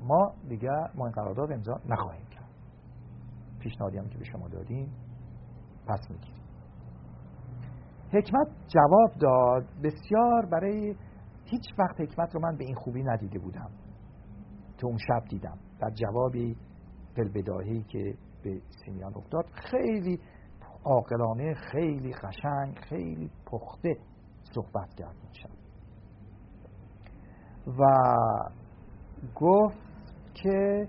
ما 0.01 0.35
دیگه 0.49 0.71
ما 0.95 1.05
این 1.05 1.13
قرارداد 1.15 1.53
امضا 1.53 1.81
نخواهیم 1.87 2.24
پیشنهادی 3.65 3.99
هم 3.99 4.09
که 4.09 4.19
به 4.19 4.25
شما 4.25 4.49
دادیم 4.49 4.93
پس 5.87 6.11
می‌گیریم. 6.11 6.45
حکمت 8.13 8.49
جواب 8.69 9.11
داد. 9.21 9.65
بسیار 9.83 10.47
برای 10.47 10.95
هیچ 11.45 11.79
وقت 11.79 12.01
حکمت 12.01 12.35
رو 12.35 12.41
من 12.41 12.57
به 12.57 12.65
این 12.65 12.75
خوبی 12.75 13.03
ندیده 13.03 13.39
بودم. 13.39 13.71
که 14.79 14.87
اون 14.87 14.99
شب 14.99 15.25
دیدم. 15.29 15.59
در 15.81 15.91
جوابی 15.91 16.57
دلبداهی 17.17 17.83
که 17.83 18.15
به 18.43 18.61
سیمیان 18.85 19.15
افتاد. 19.15 19.45
خیلی 19.71 20.21
عاقلانه 20.85 21.55
خیلی 21.55 22.13
قشنگ 22.13 22.79
خیلی 22.79 23.31
پخته 23.47 23.97
صحبت 24.55 24.95
کرد 24.95 25.17
شب. 25.33 25.51
و 27.79 27.85
گفت 29.35 29.79
که 30.35 30.89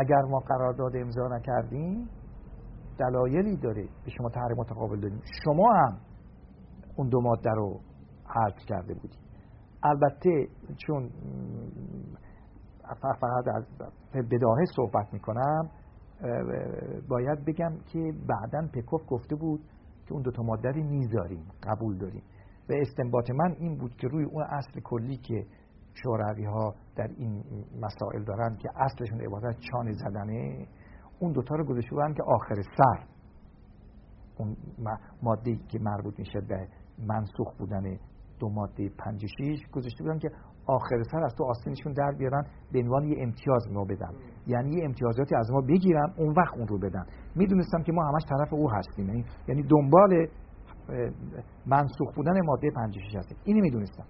اگر 0.00 0.22
ما 0.30 0.38
قرارداد 0.38 0.96
امضا 0.96 1.28
نکردیم 1.28 2.08
دلایلی 2.98 3.56
داره 3.56 3.88
به 4.04 4.10
شما 4.10 4.28
تحریم 4.28 4.56
متقابل 4.58 5.00
داریم. 5.00 5.20
شما 5.44 5.72
هم 5.72 5.98
اون 6.96 7.08
دو 7.08 7.20
ماده 7.20 7.50
رو 7.50 7.80
حذف 8.24 8.66
کرده 8.66 8.94
بودید. 8.94 9.18
البته 9.82 10.48
چون 10.76 11.10
فقط 13.02 13.48
از 13.54 13.64
بداهه 14.30 14.64
صحبت 14.76 15.12
می‌کنم 15.12 15.70
باید 17.08 17.44
بگم 17.44 17.72
که 17.92 18.12
بعدا 18.28 18.68
پکوف 18.74 19.02
گفته 19.08 19.36
بود 19.36 19.60
که 20.06 20.12
اون 20.12 20.22
دوتا 20.22 20.42
ماده 20.42 20.68
رو 20.68 20.82
می‌ذاریم 20.82 21.46
قبول 21.62 21.98
داریم. 21.98 22.22
و 22.68 22.72
استنباط 22.72 23.30
من 23.30 23.54
این 23.58 23.78
بود 23.78 23.96
که 23.96 24.08
روی 24.08 24.24
اون 24.24 24.42
اصل 24.42 24.80
کلی 24.80 25.16
که 25.16 25.46
شوروی 25.94 26.44
ها 26.44 26.74
در 26.96 27.08
این 27.18 27.44
مسائل 27.80 28.24
دارن 28.24 28.56
که 28.56 28.68
اصلشون 28.76 29.20
عبارت 29.20 29.56
چانه 29.70 29.92
زدنه 29.92 30.66
اون 31.18 31.32
دوتا 31.32 31.54
رو 31.54 31.64
گذاشته 31.64 31.90
بودن 31.90 32.14
که 32.14 32.22
آخر 32.22 32.54
سر. 32.54 33.04
اون 34.38 34.56
ماده 35.22 35.56
که 35.68 35.78
مربوط 35.78 36.18
میشه 36.18 36.40
به 36.40 36.68
منسوخ 36.98 37.54
بودن 37.58 37.98
دو 38.38 38.48
ماده 38.48 38.88
پنج 38.88 39.26
شیش 39.38 39.60
گذاشته 39.72 40.04
بودن 40.04 40.18
که 40.18 40.30
آخر 40.66 41.02
سر 41.10 41.22
از 41.24 41.34
تو 41.38 41.44
آستینشون 41.44 41.92
در 41.92 42.12
بیارن 42.18 42.46
به 42.72 42.78
عنوان 42.78 43.04
یه 43.04 43.22
امتیاز 43.22 43.68
ما 43.72 43.84
بدن. 43.84 44.10
یعنی 44.46 44.76
یه 44.76 44.84
امتیازاتی 44.84 45.36
از 45.36 45.50
ما 45.50 45.60
بگیرن 45.60 46.14
اون 46.16 46.34
وقت 46.36 46.54
اون 46.54 46.68
رو 46.68 46.78
بدن. 46.78 47.06
می‌دونستم 47.34 47.82
که 47.82 47.92
ما 47.92 48.04
همش 48.04 48.22
طرف 48.28 48.52
او 48.52 48.70
هستیم. 48.70 49.06
یعنی, 49.06 49.24
یعنی 49.48 49.62
دنبال 49.62 50.28
منسوخ 51.66 52.14
بودن 52.16 52.40
ماده 52.44 52.70
56 52.70 53.16
هستیم. 53.16 53.38
اینو 53.44 53.60
می‌دونستم. 53.60 54.04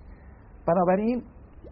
بنابراین 0.67 1.23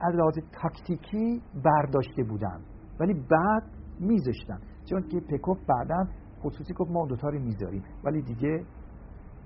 از 0.00 0.14
لحاظ 0.14 0.38
تاکتیکی 0.62 1.42
برداشته 1.64 2.22
بودن 2.22 2.60
ولی 3.00 3.14
بعد 3.14 3.62
میذاشتن 4.00 4.58
چون 4.90 5.02
که 5.02 5.20
پکوف 5.20 5.58
بعدا 5.68 6.06
خصوصی 6.42 6.74
گفت 6.74 6.90
ما 6.90 7.06
دوتا 7.06 7.28
رو 7.28 7.38
می‌ذاریم 7.38 7.82
ولی 8.04 8.22
دیگه 8.22 8.64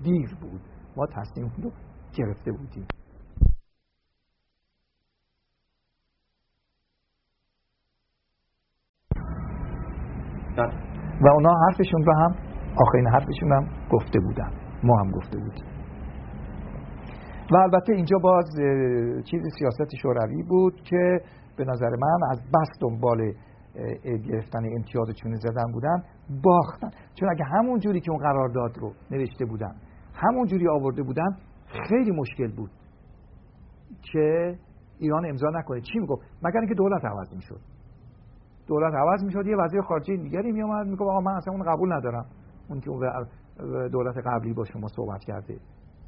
دیر 0.03 0.35
بود. 0.41 0.61
ما 0.97 1.05
تصمیم 1.05 1.51
رو 1.63 1.71
گرفته 2.13 2.51
بودیم. 2.51 2.87
و 11.21 11.27
اونا 11.33 11.53
حرفشون 11.65 12.03
رو 12.05 12.13
هم 12.13 12.35
آخرین 12.81 13.07
حرفشون 13.07 13.51
هم 13.51 13.69
گفته 13.91 14.19
بودن. 14.19 14.51
ما 14.83 14.99
هم 14.99 15.11
گفته 15.11 15.37
بودیم. 15.37 15.70
و 17.51 17.55
البته 17.55 17.93
اینجا 17.93 18.17
باز 18.17 18.45
چیز 19.23 19.41
سیاست 19.59 19.95
شوروی 20.01 20.43
بود 20.43 20.81
که 20.81 21.21
به 21.57 21.65
نظر 21.65 21.89
من 21.89 22.29
از 22.31 22.41
بس 22.41 22.69
دنبال 22.81 23.33
گرفتن 24.03 24.59
امتیاز 24.75 25.07
چونه 25.15 25.35
زدن 25.35 25.71
بودن 25.71 26.03
باختن. 26.43 26.89
چون 27.13 27.29
اگه 27.29 27.43
همون 27.45 27.79
جوری 27.79 27.99
که 27.99 28.11
اون 28.11 28.19
قرارداد 28.19 28.77
رو 28.77 28.91
نوشته 29.11 29.45
بودن 29.45 29.75
همون 30.13 30.47
جوری 30.47 30.67
آورده 30.67 31.03
بودن 31.03 31.37
خیلی 31.89 32.11
مشکل 32.11 32.51
بود 32.55 32.71
که 34.01 34.55
ایران 34.99 35.25
امضا 35.25 35.49
نکنه. 35.49 35.81
چی 35.81 35.99
می‌گفت؟ 35.99 36.21
مگر 36.43 36.59
اینکه 36.59 36.75
دولت 36.75 37.05
عوض 37.05 37.33
می‌شد. 37.35 37.59
دولت 38.67 38.93
عوض 38.93 39.23
می‌شد 39.23 39.45
یه 39.47 39.55
وزیر 39.57 39.81
خارجه 39.81 40.17
دیگری 40.17 40.51
میومد 40.51 40.87
میگه 40.87 41.03
آقا 41.03 41.19
من 41.19 41.31
اصلا 41.31 41.53
اون 41.53 41.63
قبول 41.63 41.93
ندارم. 41.93 42.25
اون 42.69 42.79
که 42.79 42.89
دولت 43.91 44.15
قبلی 44.25 44.53
با 44.53 44.63
شما 44.63 44.87
صحبت 44.87 45.23
کرده. 45.23 45.57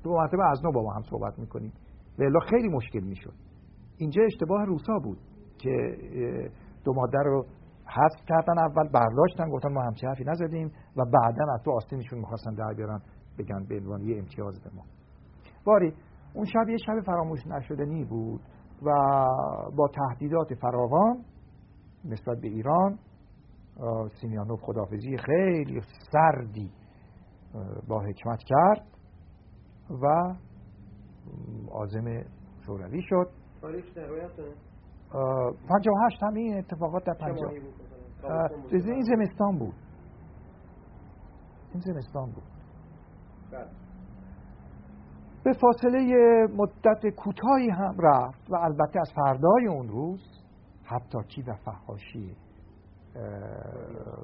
دو 0.04 0.14
مرتبه 0.14 0.44
از 0.52 0.66
نو 0.66 0.72
با 0.72 0.82
ما 0.82 0.94
هم 0.94 1.02
صحبت 1.02 1.40
می‌کنیم 1.40 1.74
و 2.20 2.40
خیلی 2.50 2.68
مشکل 2.68 3.00
می‌شد. 3.00 3.34
اینجا 3.98 4.24
اشتباه 4.24 4.66
روسا 4.66 5.00
بود 5.04 5.18
که 5.58 5.98
دو 6.86 6.94
ماده 6.94 7.18
رو 7.18 7.46
حذف 7.86 8.26
کردن 8.28 8.60
اول 8.60 8.88
برداشتن 8.88 9.50
گفتن 9.50 9.74
ما 9.74 9.82
همچه 9.82 10.08
حرفی 10.08 10.24
نزدیم 10.24 10.72
و 10.98 11.06
بعدا 11.06 11.54
از 11.54 11.62
تو 11.66 11.72
آستینشون 11.72 12.20
می‌خواستن 12.20 12.54
در 12.54 12.74
بیارن 12.74 13.02
بگن 13.40 13.66
به 13.70 13.76
عنوان 13.76 14.02
یه 14.02 14.18
امتیاز 14.18 14.62
به 14.64 14.70
ما. 14.76 14.84
باری 15.66 15.94
اون 16.34 16.46
شب 16.46 16.70
یه 16.70 16.78
شب 16.78 17.02
فراموش 17.06 17.48
نشدنی 17.48 18.06
بود 18.06 18.42
و 18.82 18.92
با 19.78 19.88
تهدیدات 19.88 20.54
فراوان 20.54 21.24
نسبت 22.06 22.38
به 22.42 22.48
ایران 22.48 23.00
سیمیانوف 24.22 24.60
خدافزی 24.62 25.18
خیلی 25.18 25.82
سردی 26.12 26.72
با 27.88 28.00
حکمت 28.00 28.40
کرد. 28.46 28.93
و 29.90 30.36
آزم 31.72 32.24
شوروی 32.66 33.02
شد. 33.02 33.30
تاریخ 33.62 33.86
هشت 36.06 36.24
هم 36.24 36.34
این 36.34 36.58
اتفاقات 36.58 37.04
در 37.06 37.14
پنجاه. 37.14 37.52
این 38.72 39.02
زمستان 39.02 39.60
بود. 39.60 39.74
این 41.74 41.80
زمستان 41.80 42.32
بود. 42.32 42.44
بله. 43.52 43.68
به 45.44 45.54
فاصله 45.54 46.00
مدت 46.58 47.16
کوتاهی 47.16 47.70
هم 47.70 47.96
رفت 48.00 48.52
و 48.52 48.56
البته 48.56 49.00
از 49.00 49.12
فردای 49.16 49.68
اون 49.68 49.88
روز 49.88 50.22
حتی 50.84 51.18
و 51.48 51.54
فحاشی 51.54 52.36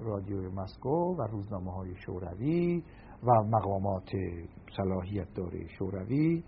رادیو 0.02 0.52
مسکو 0.52 1.16
و 1.16 1.22
روزنامه 1.22 1.72
های 1.72 1.96
شوروی 1.96 2.84
و 3.24 3.32
مقامات 3.44 4.10
صلاحیت 4.78 5.34
داره 5.36 5.68
شوروی 5.68 6.44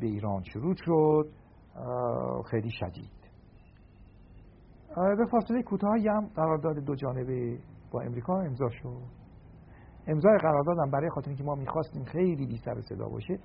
به 0.00 0.06
ایران 0.06 0.42
شروع 0.42 0.74
شد 0.84 1.30
خیلی 2.50 2.70
شدید. 2.70 3.22
به 4.96 5.26
فاصله 5.30 5.62
کوتاهی 5.62 6.08
هم 6.08 6.26
قرارداد 6.26 6.78
دو 6.78 6.94
جانبه 6.94 7.58
با 7.92 8.00
امریکا 8.00 8.40
امضا 8.40 8.68
شد. 8.70 9.22
امضای 10.06 10.38
قرارداد 10.38 10.78
هم 10.78 10.90
برای 10.90 11.10
خاطر 11.10 11.28
اینکه 11.28 11.44
ما 11.44 11.54
می‌خواستیم 11.54 12.04
خیلی 12.04 12.46
بی 12.46 12.56
سر 12.64 12.80
صدا 12.80 13.08
باشه 13.08 13.38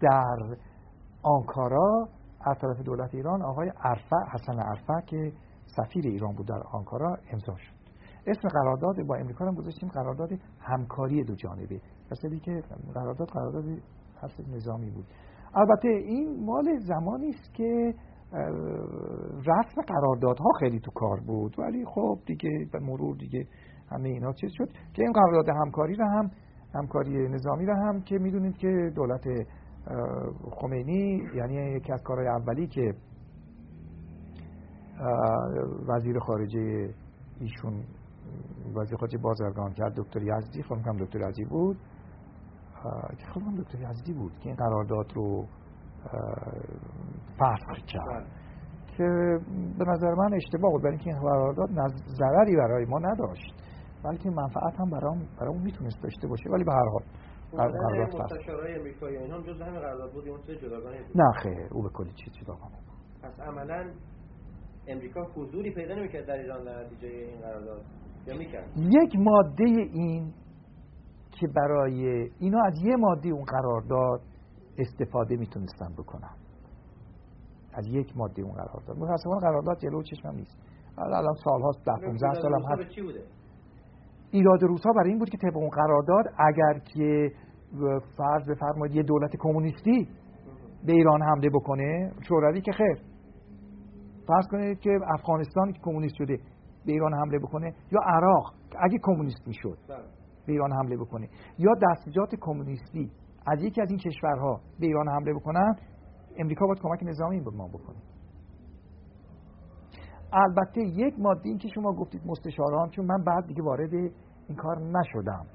در 0.00 0.56
آنکارا 1.22 2.08
از 2.40 2.58
طرف 2.58 2.80
دولت 2.84 3.14
ایران 3.14 3.42
آقای 3.42 3.72
عرفه 3.84 4.16
حسن 4.32 4.60
عرفه 4.60 5.06
که 5.06 5.32
سفیر 5.66 6.06
ایران 6.06 6.34
بود 6.34 6.46
در 6.46 6.62
آنکارا 6.72 7.16
امضا 7.32 7.56
شد. 7.56 7.77
اسم 8.30 8.48
قرارداد 8.48 9.06
با 9.06 9.16
امریکا 9.16 9.44
هم 9.46 9.54
گذاشتیم 9.54 9.88
قرارداد 9.88 10.28
همکاری 10.60 11.24
دو 11.24 11.34
جانبه. 11.34 11.80
مثلی 12.12 12.40
که 12.40 12.62
قرارداد 12.94 13.28
قرارداد 13.28 13.64
حرف 14.22 14.40
نظامی 14.48 14.90
بود. 14.90 15.04
البته 15.54 15.88
این 15.88 16.44
مال 16.44 16.78
زمانی 16.78 17.28
است 17.28 17.54
که 17.54 17.94
رسم 19.46 19.82
قراردادها 19.86 20.50
خیلی 20.60 20.80
تو 20.80 20.90
کار 20.94 21.20
بود. 21.20 21.58
ولی 21.58 21.84
خب 21.84 22.18
دیگه 22.26 22.50
به 22.72 22.78
مرور 22.78 23.16
دیگه 23.16 23.46
همه 23.90 24.08
اینا 24.08 24.32
چیز 24.32 24.50
شد 24.52 24.68
که 24.94 25.02
این 25.02 25.12
قرارداد 25.12 25.48
همکاری 25.48 25.94
را 25.94 26.06
هم 26.08 26.30
همکاری 26.74 27.28
نظامی 27.28 27.66
را 27.66 27.74
هم 27.76 28.00
که 28.00 28.18
می‌دونید 28.18 28.56
که 28.56 28.92
دولت 28.96 29.24
خمینی 30.60 31.22
یعنی 31.34 31.54
یکی 31.54 31.92
از 31.92 32.02
کارهای 32.02 32.28
اولی 32.28 32.66
که 32.66 32.94
وزیر 35.88 36.18
خارجه 36.18 36.94
ایشون 37.40 37.84
وزیر 38.76 38.96
خارجه 38.98 39.18
بازرگان 39.18 39.72
کرد. 39.72 39.94
دکتر 39.96 40.22
یزدی 40.22 40.62
خودم 40.62 40.96
دکتر 40.98 41.28
یزدی 41.28 41.44
بود. 41.44 41.76
که 43.18 43.26
خودم 43.32 43.56
دکتر 43.62 43.78
یزدی 43.90 44.12
بود 44.12 44.32
که 44.38 44.46
این 44.46 44.56
قرارداد 44.56 45.12
رو 45.14 45.46
فسخ 47.38 47.86
کرد. 47.86 48.06
بله. 48.06 48.26
که 48.96 49.38
به 49.78 49.84
نظر 49.84 50.14
من 50.14 50.34
اشتباه 50.34 50.70
بود. 50.72 50.82
برای 50.82 50.94
اینکه 50.94 51.10
این 51.10 51.20
قرارداد 51.20 51.68
ضرری 52.18 52.56
برای 52.56 52.84
ما 52.84 52.98
نداشت. 52.98 53.54
بلکه 54.04 54.30
منفعت 54.30 54.80
هم 54.80 54.90
برای 54.90 55.18
برای 55.40 55.54
اون 55.54 55.62
می‌تونست 55.62 56.02
داشته 56.02 56.28
باشه. 56.28 56.50
ولی 56.50 56.64
به 56.64 56.72
هر 56.72 56.88
حال 56.88 57.02
قرارداد 57.52 58.20
مستشارای 58.22 58.78
امریکایی 58.78 59.16
اینها 59.16 59.38
جز 59.38 59.60
همین 59.60 59.80
قرارداد 59.80 60.12
بود. 60.12 60.28
اون 60.28 60.40
جداگانه 60.62 60.96
نه 61.14 61.32
خیر 61.42 61.68
او 61.72 61.82
به 61.82 61.88
کلی 61.88 62.12
چیز 62.12 62.32
جداگانه 62.32 62.76
پس 63.22 63.40
عملا 63.40 63.90
امریکا 64.88 65.22
حضوری 65.36 65.74
پیدا 65.74 65.94
نمی‌کرد 65.94 66.26
در 66.26 66.34
ایران 66.34 66.64
در 66.64 66.84
نتیجه 66.84 67.08
این 67.08 67.40
قرارداد. 67.40 67.84
یک 68.76 69.16
ماده 69.18 69.64
این 69.64 70.32
که 71.30 71.46
برای 71.56 72.30
اینا 72.38 72.58
از 72.66 72.74
یه 72.84 72.96
ماده 72.96 73.28
اون 73.28 73.44
قرارداد 73.44 74.20
استفاده 74.78 75.36
می‌تونستن 75.36 75.92
بکنن. 75.98 76.34
از 77.74 77.86
یک 77.86 78.16
ماده 78.16 78.42
اون 78.42 78.52
قرارداد. 78.52 78.98
متاسفانه 78.98 79.40
قرارداد 79.40 79.78
جلو 79.78 80.02
چشمم 80.02 80.34
نیست. 80.34 80.58
الان 80.98 81.34
سال 81.44 81.62
هاست 81.62 81.84
ده 81.84 82.06
15 82.06 82.34
سال 82.42 82.52
هم 82.54 82.62
هست. 82.62 82.98
ایراد 84.30 84.62
روسا 84.62 84.90
برای 84.96 85.08
این 85.10 85.18
بود 85.18 85.28
که 85.30 85.38
طبق 85.38 85.56
اون 85.56 85.68
قرارداد 85.68 86.24
اگر 86.38 86.78
که 86.78 87.30
فرض 88.16 88.48
بفرمایید 88.50 88.96
یه 88.96 89.02
دولت 89.02 89.36
کمونیستی 89.38 90.08
به 90.86 90.92
ایران 90.92 91.22
حمله 91.22 91.48
بکنه 91.50 92.12
شوروی 92.28 92.60
که 92.60 92.72
خیر. 92.72 93.02
فرض 94.26 94.46
کنید 94.50 94.80
که 94.80 94.90
افغانستان 95.14 95.72
که 95.72 95.80
کمونیست 95.82 96.14
شده. 96.14 96.38
به 96.88 96.92
ایران 96.92 97.14
حمله 97.14 97.38
بکنه 97.38 97.74
یا 97.92 98.00
عراق 98.00 98.54
اگه 98.78 98.98
کمونیست 99.02 99.48
می‌شد 99.48 99.78
بله. 99.88 99.98
به 100.46 100.52
ایران 100.52 100.72
حمله 100.72 100.96
بکنه 100.96 101.28
یا 101.58 101.74
دستجات 101.82 102.34
کمونیستی 102.40 103.10
از 103.46 103.62
یکی 103.62 103.82
از 103.82 103.90
این 103.90 103.98
کشورها 103.98 104.60
به 104.80 104.86
ایران 104.86 105.08
حمله 105.08 105.34
بکنن 105.34 105.76
امریکا 106.36 106.66
باید 106.66 106.78
کمک 106.82 107.02
نظامی 107.02 107.40
به 107.40 107.50
ما 107.50 107.68
بکنه 107.68 107.96
البته 110.32 110.80
یک 110.80 111.14
ماده 111.18 111.40
این 111.44 111.58
که 111.58 111.68
شما 111.74 111.92
گفتید 111.92 112.22
مستشاران 112.26 112.90
چون 112.90 113.06
من 113.06 113.24
بعد 113.24 113.46
دیگه 113.46 113.62
وارد 113.62 113.94
این 113.94 114.56
کار 114.56 114.78
نشدم 114.78 115.46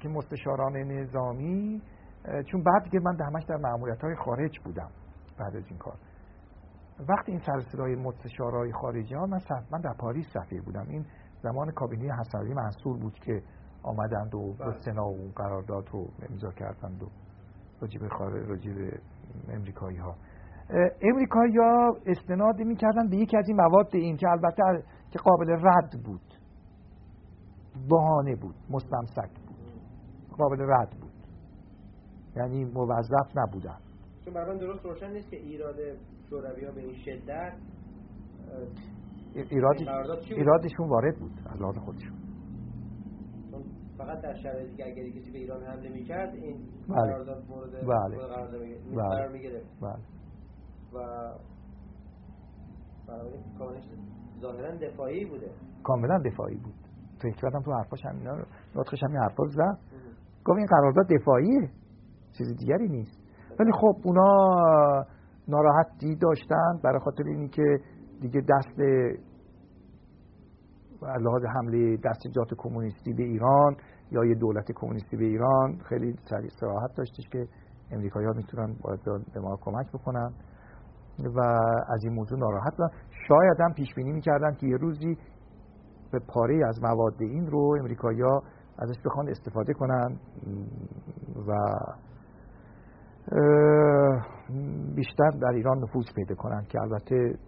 که 0.00 0.08
مستشاران 0.08 0.76
نظامی 0.76 1.82
چون 2.50 2.62
بعد 2.62 2.82
دیگه 2.84 3.00
من 3.00 3.16
همش 3.20 3.44
در 3.48 3.56
معمولیت 3.56 4.00
های 4.00 4.14
خارج 4.14 4.58
بودم 4.64 4.90
بعد 5.38 5.56
از 5.56 5.64
این 5.68 5.78
کار 5.78 5.94
وقتی 7.08 7.32
این 7.32 7.40
سرسرای 7.40 7.94
مستشارای 7.94 8.72
خارجی 8.72 9.14
ها 9.14 9.26
من, 9.26 9.40
من 9.72 9.80
در 9.80 9.94
پاریس 9.98 10.26
سفیر 10.32 10.62
بودم. 10.62 10.86
این 10.88 11.04
زمان 11.42 11.70
کابینه 11.70 12.14
حسنی 12.20 12.54
منصور 12.54 12.98
بود 12.98 13.14
که 13.14 13.42
آمدند 13.82 14.34
و 14.34 14.52
به 14.52 14.64
بله. 14.64 14.80
سنا 14.80 15.06
و 15.06 15.32
قرارداد 15.36 15.88
رو 15.92 16.08
امضا 16.30 16.50
کردند 16.50 17.02
و 17.02 17.06
راجب 17.80 18.08
خارج 18.08 18.48
راجب 18.48 18.98
امریکایی 19.48 19.98
ها 19.98 20.14
امریکایی 21.02 21.56
ها 21.56 21.96
استناد 22.06 22.58
می‌کردن 22.58 23.08
به 23.08 23.16
یکی 23.16 23.36
از 23.36 23.48
این 23.48 23.56
مواد 23.56 23.88
این 23.92 24.16
که 24.16 24.28
البته 24.28 24.62
که 25.10 25.18
قابل 25.18 25.50
رد 25.50 26.02
بود. 26.04 26.20
بهانه 27.90 28.36
بود 28.36 28.54
مستمسک 28.70 29.30
بود. 29.46 29.56
قابل 30.38 30.60
رد 30.60 30.90
بود. 31.00 31.12
یعنی 32.36 32.64
موظف 32.64 33.36
نبودن. 33.36 33.78
چون 34.24 34.58
درست 34.58 34.84
روشن 34.84 35.12
نیست 35.12 35.30
که 35.30 35.36
ایراد 35.36 35.76
شوروی 36.30 36.64
ها 36.64 36.72
به 36.72 36.80
این 36.80 36.94
شدت 37.04 37.52
ایرادشون 40.30 40.88
وارد 40.88 41.18
بود 41.18 41.32
از 41.46 41.60
لحاظ 41.60 41.78
خودشون. 41.78 42.16
فقط 43.98 44.22
در 44.22 44.34
شرایطی 44.34 44.76
که 44.76 44.86
اگر 44.86 45.10
کسی 45.10 45.30
به 45.30 45.38
ایران 45.38 45.62
حمله 45.62 45.88
می‌کرد 45.88 46.34
این 46.34 46.56
بله. 46.88 46.96
قرارداد 46.96 47.44
مورد 47.48 47.70
بله. 47.70 48.16
قرار 48.96 49.28
می‌گرفت. 49.32 49.66
بله. 49.80 50.02
و 50.94 50.98
کاملا 53.58 53.80
ظاهرا 54.40 54.76
دفاعی 54.76 55.24
بوده. 55.24 55.50
کاملا 55.82 56.18
دفاعی 56.18 56.56
بود. 56.56 56.74
فکر 57.22 57.36
کردم 57.42 57.62
تو 57.62 57.72
حرفاش 57.72 58.04
همینا 58.04 58.36
نطقش 58.76 59.02
همین 59.02 59.16
حرفا 59.16 59.44
زد. 59.44 59.78
گفت 60.44 60.58
این 60.58 60.66
قرارداد 60.66 61.06
دفاعیه. 61.20 61.70
چیز 62.38 62.56
دیگری 62.58 62.88
نیست. 62.88 63.24
ولی 63.60 63.72
خب 63.72 63.96
اونا 64.04 65.04
ناراحتی 65.48 66.16
داشتن 66.16 66.78
برای 66.84 66.98
خاطر 66.98 67.24
اینی 67.26 67.48
که 67.48 67.78
دیگه 68.20 68.40
دست 68.40 68.78
لحاظ 71.02 71.44
حمله 71.44 71.96
دستجات 71.96 72.54
کمونیستی 72.58 73.12
به 73.12 73.22
ایران 73.22 73.76
یا 74.10 74.24
یه 74.24 74.34
دولت 74.34 74.72
کمونیستی 74.74 75.16
به 75.16 75.24
ایران 75.24 75.78
خیلی 75.88 76.16
سراحت 76.60 76.94
داشتش 76.96 77.28
که 77.32 77.48
امریکایی 77.90 78.26
ها 78.26 78.32
می‌تونن 78.32 78.76
به 79.34 79.40
ما 79.40 79.56
کمک 79.60 79.88
بکنن 79.92 80.32
و 81.18 81.40
از 81.88 82.04
این 82.04 82.12
موضوع 82.12 82.38
ناراحت 82.38 82.76
بودن 82.76 82.88
شاید 83.28 83.60
هم 83.60 83.72
پیش 83.72 83.94
بینی 83.94 84.12
می‌کردن 84.12 84.54
که 84.54 84.66
یه 84.66 84.76
روزی 84.76 85.16
به 86.12 86.18
پاره 86.28 86.60
از 86.68 86.82
مواد 86.82 87.14
این 87.20 87.46
رو 87.46 87.76
امریکایی 87.80 88.20
ها 88.20 88.42
ازش 88.78 89.00
بخوان 89.04 89.28
استفاده 89.28 89.72
کنن 89.72 90.18
و 91.48 91.52
بیشتر 94.94 95.30
در 95.30 95.48
ایران 95.54 95.78
نفوذ 95.78 96.04
پیدا 96.16 96.34
کنن 96.34 96.64
که 96.68 96.80
البته 96.80 97.38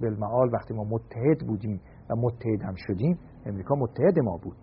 بالمعال 0.00 0.48
وقتی 0.52 0.74
ما 0.74 0.84
متحد 0.84 1.46
بودیم 1.46 1.80
و 2.10 2.14
متحد 2.16 2.62
هم 2.62 2.74
شدیم 2.76 3.18
امریکا 3.46 3.74
متحد 3.74 4.18
ما 4.18 4.36
بود. 4.42 4.56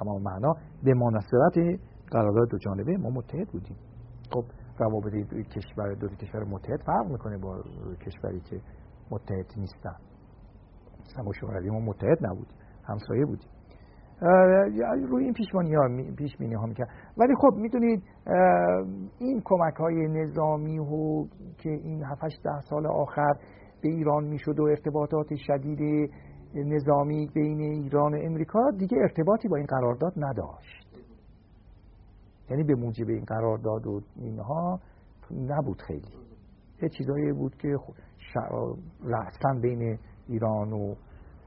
تمام 0.00 0.22
معنا 0.22 0.52
به 0.82 0.94
مناسبت 0.94 1.80
قرارداد 2.10 2.48
دو 2.50 2.58
جانبه 2.58 2.96
ما 2.96 3.10
متحد 3.10 3.48
بودیم. 3.48 3.76
خب 4.30 4.44
روابط 4.78 5.12
کشور 5.56 5.94
دو 5.94 6.08
کشور 6.08 6.44
متحد 6.44 6.82
فرق 6.86 7.06
می‌کنه 7.10 7.38
با 7.38 7.62
کشوری 8.06 8.40
که 8.40 8.60
متحد 9.10 9.46
نیستن. 9.56 9.96
مثلا 11.00 11.32
شوروی 11.40 11.70
ما 11.70 11.80
متحد 11.80 12.26
نبودیم 12.26 12.56
همسایه 12.84 13.24
بودیم. 13.24 13.50
روی 15.08 15.24
این 15.24 15.32
پیشمانی 15.32 15.74
ها 15.74 15.88
پیش 16.16 16.36
بینی 16.36 16.54
ها 16.54 16.66
می‌کرد. 16.66 16.88
ولی 17.16 17.34
خب 17.34 17.54
می‌دونید 17.56 18.02
این 19.18 19.42
کمک 19.44 19.74
های 19.74 20.08
نظامی 20.08 20.78
و 20.78 21.24
که 21.58 21.70
این 21.70 22.04
7 22.04 22.22
ده 22.44 22.60
سال 22.60 22.86
آخر 22.86 23.32
به 23.82 23.88
ایران 23.88 24.24
می‌شد 24.24 24.60
و 24.60 24.62
ارتباطات 24.62 25.26
شدید 25.34 26.10
نظامی 26.54 27.28
بین 27.34 27.60
ایران 27.60 28.14
و 28.14 28.18
امریکا 28.22 28.70
دیگه 28.78 28.98
ارتباطی 28.98 29.48
با 29.48 29.56
این 29.56 29.66
قرارداد 29.66 30.12
نداشت. 30.16 30.88
یعنی 32.50 32.64
به 32.64 32.74
موجب 32.74 33.08
این 33.08 33.24
قرارداد 33.24 33.86
و 33.86 34.00
اینها 34.16 34.80
نبود 35.30 35.82
خیلی. 35.82 36.08
یه 36.82 36.88
چیزایی 36.88 37.32
بود 37.32 37.56
که 37.56 37.68
رأسا 39.04 39.60
بین 39.62 39.98
ایران 40.28 40.72
و 40.72 40.94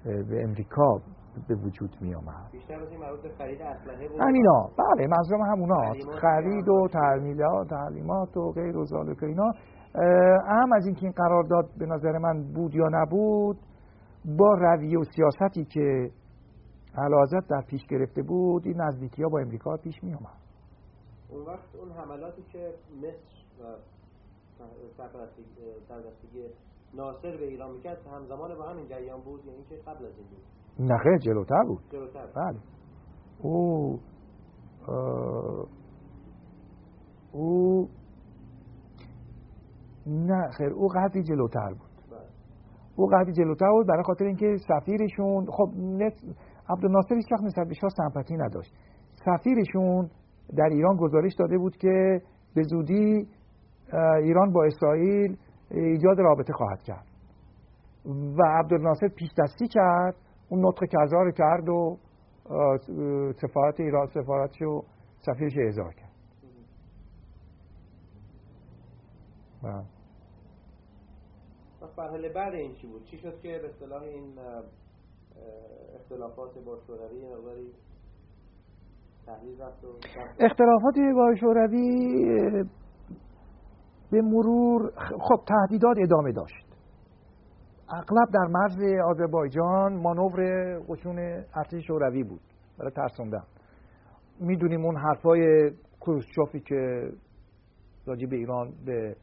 به 0.06 0.44
امریکا 0.44 1.02
به 1.48 1.56
وجود 1.56 1.96
می 2.02 2.16
آمد 2.16 2.52
همینا 4.20 4.70
بله 4.78 5.08
منظورم 5.08 5.42
همونا 5.42 5.94
خرید 6.22 6.70
و 6.70 6.88
تعمیلات 6.88 7.70
تعلیمات 7.70 8.38
و 8.38 8.52
غیر 8.52 8.78
و 8.78 8.86
ذالک 8.86 9.24
اینا. 9.24 9.52
اهم 10.48 10.74
از 10.74 10.86
اینکه 10.86 11.04
این 11.04 11.12
قرارداد 11.12 11.70
به 11.78 11.86
نظر 11.86 12.18
من 12.18 12.54
بود 12.54 12.76
یا 12.76 12.88
نبود 12.92 13.58
با 14.38 14.54
رویه 14.54 15.00
و 15.00 15.04
سیاستی 15.04 15.66
که 15.66 16.12
حضرت 16.98 17.48
در 17.50 17.62
پیش 17.62 17.86
گرفته 17.86 18.22
بود 18.22 18.66
این 18.66 18.82
نزدیکی 18.82 19.24
ها 19.24 19.30
با 19.30 19.40
امریکا 19.40 19.78
پیش 19.78 20.04
می 20.04 20.14
اومد 20.14 20.38
اون 21.30 21.46
وقت 21.46 21.76
اون 21.76 21.92
حملاتی 21.92 22.42
که 22.52 22.74
مصر 22.98 23.36
و 23.62 23.76
سردستگی 25.88 26.46
ناصر 26.94 27.38
به 27.38 27.48
ایران 27.48 27.72
می‌کرد 27.72 27.98
همزمان 28.08 28.56
با 28.56 28.64
همین 28.64 28.88
جریان 28.88 29.22
بود 29.22 29.46
یا 29.46 29.54
اینکه 29.54 29.76
قبل 29.76 30.06
از 30.06 30.18
این 30.18 30.28
بود. 30.28 30.44
نه 30.80 30.98
خیلی 30.98 31.20
جلوتر 31.20 31.64
بود. 31.68 31.84
جلوتر. 31.92 32.26
بله. 32.36 32.60
او 33.42 34.00
او 37.32 37.88
نه 40.08 40.50
خیر 40.58 40.70
او 40.70 40.88
قدری 40.88 41.24
جلوتر 41.24 41.70
بود. 41.70 41.90
بله. 42.12 42.20
او 42.96 43.06
قدری 43.08 43.34
جلوتر 43.34 43.72
بود 43.72 43.88
برای 43.88 44.04
خاطر 44.04 44.26
اینکه 44.26 44.56
سفیرشون 44.68 45.46
خب 45.46 45.70
عبدالناصر 46.70 47.16
هیچ 47.16 47.32
وقت 47.32 47.44
نسبت 47.44 47.68
به 47.68 47.74
شاه 47.74 47.90
سمپاتی 47.98 48.38
نداشت. 48.38 48.74
سفیرشون 49.26 50.10
در 50.58 50.70
ایران 50.72 50.96
گزارش 50.98 51.34
داده 51.40 51.58
بود 51.58 51.78
که 51.78 52.22
به 52.56 52.64
زودی 52.64 53.28
ایران 54.24 54.52
با 54.52 54.66
اسرائیل 54.66 55.38
ایجاد 55.72 56.20
رابطه 56.20 56.54
خواهد 56.54 56.82
کرد. 56.82 57.06
و 58.06 58.44
عبدالناصر 58.60 59.08
پیش 59.08 59.30
دستی 59.38 59.68
کرد 59.68 60.16
اون 60.50 60.66
نطق 60.66 60.86
کذا 60.86 61.18
رو 61.18 61.32
کرد 61.32 61.70
و 61.70 61.98
سفارت 63.42 63.80
ایران 63.80 64.08
سفارتش 64.08 64.62
و 64.62 64.84
سفیرش 65.22 65.54
اعزار 65.58 65.94
کرد. 65.94 66.12
مرحله 71.98 72.30
بعد 72.30 72.54
این 72.54 72.74
چی 72.74 72.88
بود؟ 72.88 73.04
چی 73.04 73.18
شد 73.18 73.40
که 73.40 73.60
به 73.60 73.70
اصطلاح 73.70 74.02
این 74.04 74.40
اختلافات 75.96 76.58
با 76.66 76.80
شوروی 76.88 77.26
مقداری 77.26 77.74
اختلافات 80.40 80.96
با 81.16 81.36
شوروی 81.40 82.64
به 84.12 84.22
مرور 84.22 84.92
خب 84.98 85.44
تهدیدات 85.48 85.98
ادامه 86.04 86.32
داشت. 86.32 86.65
اغلب 87.90 88.28
در 88.34 88.48
مرز 88.50 88.78
آذربایجان 89.06 89.94
مانور 89.94 90.80
قشون 90.90 91.20
ارتش 91.56 91.88
شوروی 91.88 92.24
بود. 92.24 92.42
برای 92.80 92.92
ترسوندن. 92.92 93.44
می‌دونیم 94.40 94.86
اون 94.86 94.98
حرفای 94.98 95.72
کروسچوفی 96.02 96.60
که 96.60 97.10
راجع 98.06 98.28
به 98.28 98.36
ایران 98.36 98.74
به 98.86 99.16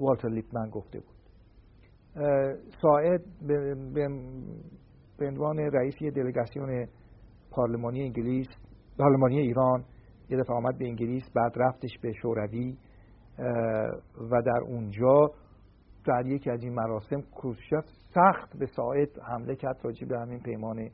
والتر 0.00 0.28
لیپمن 0.28 0.70
گفته 0.70 1.00
بود. 1.00 1.20
ساعد 2.82 3.20
به 5.18 5.26
عنوان 5.26 5.58
رئیس 5.58 6.02
یه 6.02 6.10
دلگاسیون 6.10 6.86
پارلمانی 7.50 8.02
انگلیس 8.02 8.46
پارلمانی 8.98 9.38
ایران 9.38 9.84
یه 10.30 10.38
دفعه 10.38 10.56
آمد 10.56 10.78
به 10.78 10.84
انگلیس 10.84 11.30
بعد 11.34 11.52
رفتش 11.56 11.98
به 12.02 12.12
شوروی 12.12 12.76
و 14.30 14.42
در 14.42 14.60
اونجا 14.66 15.30
در 16.04 16.26
یکی 16.26 16.50
از 16.50 16.62
این 16.62 16.74
مراسم 16.74 17.20
کروشچف 17.20 17.84
سخت 18.14 18.56
به 18.58 18.66
ساعد 18.66 19.08
حمله 19.22 19.56
کرد 19.56 19.80
راجع 19.82 20.06
به 20.06 20.18
همین 20.18 20.40
پیمان 20.40 20.90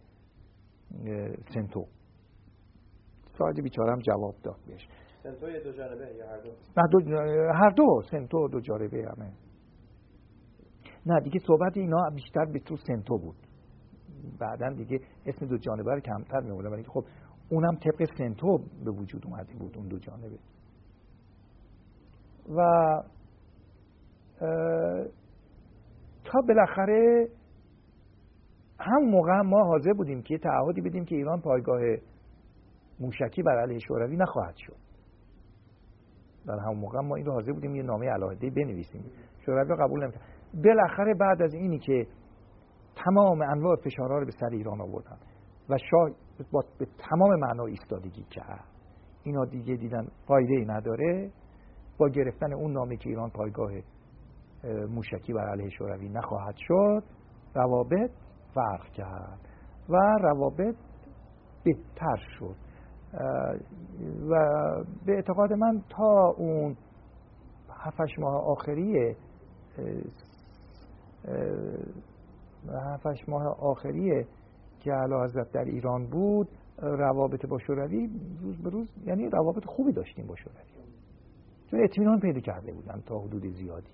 سنتو. 1.54 1.84
ساعد 3.38 3.62
بیچاره 3.62 3.92
هم 3.92 3.98
جواب 3.98 4.34
داد 4.42 4.56
بهش. 4.66 4.88
سنتو 5.22 5.46
دو 5.64 5.72
جانبه 5.72 6.14
یا 6.14 6.26
هر 6.28 6.40
دو؟ 6.40 6.50
نه 6.76 6.82
دو 6.90 6.98
هر 7.54 7.70
دو. 7.70 8.02
سنتو 8.10 8.48
دو 8.48 8.60
جانبه 8.60 9.08
همه. 9.16 9.32
نه 11.06 11.20
دیگه 11.20 11.40
صحبت 11.46 11.76
اینا 11.76 12.10
بیشتر 12.14 12.44
به 12.44 12.58
تو 12.58 12.76
سنتو 12.76 13.18
بود. 13.18 13.36
بعدا 14.40 14.68
دیگه 14.72 15.00
اسم 15.26 15.46
دو 15.46 15.58
جانبه 15.58 15.94
رو 15.94 16.00
کمتر 16.00 16.40
می 16.40 16.50
ولی 16.50 16.84
خب 16.84 17.04
اونم 17.50 17.76
طبق 17.76 18.04
سنتو 18.18 18.58
به 18.84 18.90
وجود 18.90 19.26
اومده 19.26 19.54
بود 19.58 19.76
اون 19.76 19.88
دو 19.88 19.98
جانبه. 19.98 20.38
و 22.48 22.60
تا 26.24 26.40
بالاخره 26.48 27.28
هم 28.80 29.02
موقع 29.04 29.40
ما 29.40 29.64
حاضر 29.64 29.92
بودیم 29.92 30.22
که 30.22 30.38
تعهدی 30.38 30.80
بدیم 30.80 31.04
که 31.04 31.14
ایران 31.14 31.40
پایگاه 31.40 31.80
موشکی 33.00 33.42
بر 33.42 33.60
علیه 33.60 33.78
شوروی 33.78 34.16
نخواهد 34.16 34.56
شد. 34.56 34.76
در 36.46 36.58
همون 36.58 36.78
موقع 36.78 37.00
ما 37.00 37.16
این 37.16 37.26
رو 37.26 37.32
حاضر 37.32 37.52
بودیم 37.52 37.76
یه 37.76 37.82
نامه 37.82 38.06
علاهده 38.06 38.50
بنویسیم. 38.50 39.04
شوروی 39.46 39.76
قبول 39.76 40.02
نمی‌کرد. 40.02 40.22
بالاخره 40.64 41.14
بعد 41.14 41.42
از 41.42 41.54
اینی 41.54 41.78
که 41.78 42.06
تمام 43.04 43.42
انواع 43.42 43.76
فشارها 43.76 44.18
رو 44.18 44.26
به 44.26 44.32
سر 44.40 44.48
ایران 44.52 44.80
آوردن 44.80 45.16
و 45.68 45.78
شاه 45.90 46.10
با 46.52 46.60
به 46.78 46.86
تمام 47.10 47.40
معنا 47.40 47.64
ایستادگی 47.64 48.22
کرد. 48.30 48.64
اینا 49.22 49.44
دیگه 49.44 49.76
دیدن 49.76 50.08
فایده 50.26 50.54
ای 50.54 50.64
نداره. 50.64 51.30
با 51.98 52.08
گرفتن 52.08 52.52
اون 52.52 52.72
نامی 52.72 52.96
که 52.96 53.08
ایران 53.08 53.30
پایگاه 53.30 53.70
موشکی 54.66 55.32
بر 55.32 55.48
علیه 55.48 55.70
شوروی 55.70 56.08
نخواهد 56.08 56.54
شد 56.56 57.02
روابط 57.54 58.10
فرق 58.54 58.84
کرد 58.92 59.40
و 59.88 59.96
روابط 60.20 60.76
بهتر 61.64 62.16
شد. 62.38 62.56
و 64.30 64.34
به 65.06 65.12
اعتقاد 65.12 65.52
من 65.52 65.82
تا 65.88 66.34
اون 66.36 66.76
هفتش 67.70 68.18
ماه 68.18 68.34
آخری 68.34 69.16
هفتش 72.92 73.28
ماه 73.28 73.46
آخری 73.60 74.26
که 74.80 74.92
علا 74.92 75.24
حضرت 75.24 75.52
در 75.52 75.64
ایران 75.64 76.06
بود 76.06 76.48
روابط 76.78 77.46
با 77.46 77.58
شوروی 77.58 78.10
روز 78.42 78.62
به 78.62 78.70
روز 78.70 78.88
یعنی 79.06 79.28
روابط 79.28 79.64
خوبی 79.64 79.92
داشتیم 79.92 80.26
با 80.26 80.36
شوروی. 80.36 80.76
چون 81.70 81.84
اطمینان 81.84 82.20
پیدا 82.20 82.40
کرده 82.40 82.72
بودن 82.72 83.00
تا 83.06 83.18
حدود 83.18 83.46
زیادی. 83.46 83.90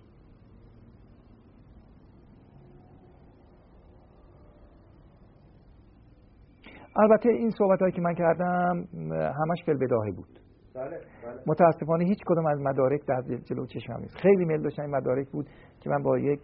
البته 6.97 7.29
این 7.29 7.51
صحبت 7.51 7.81
هایی 7.81 7.93
که 7.93 8.01
من 8.01 8.15
کردم 8.15 8.89
همش 9.13 9.65
فل 9.67 9.77
بداهه 9.87 10.11
بود. 10.11 10.39
بله، 10.75 10.91
بله. 10.91 11.41
متاسفانه 11.47 12.05
هیچ 12.05 12.19
کدوم 12.27 12.47
از 12.47 12.61
مدارک 12.61 13.01
در 13.07 13.23
جلو 13.45 13.67
چشم 13.67 13.93
نیست. 13.93 14.17
خیلی 14.17 14.45
میل 14.45 14.63
داشتن 14.63 14.83
این 14.83 14.97
مدارک 14.97 15.29
بود 15.31 15.47
که 15.81 15.91
من 15.91 16.03
با 16.03 16.19
یک 16.19 16.41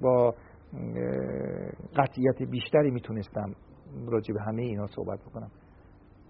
با 0.00 0.34
قطعیت 1.96 2.50
بیشتری 2.50 2.90
می‌تونستم 2.90 3.54
راجع 4.06 4.34
به 4.34 4.40
همه 4.42 4.62
اینا 4.62 4.86
صحبت 4.86 5.18
بکنم. 5.20 5.50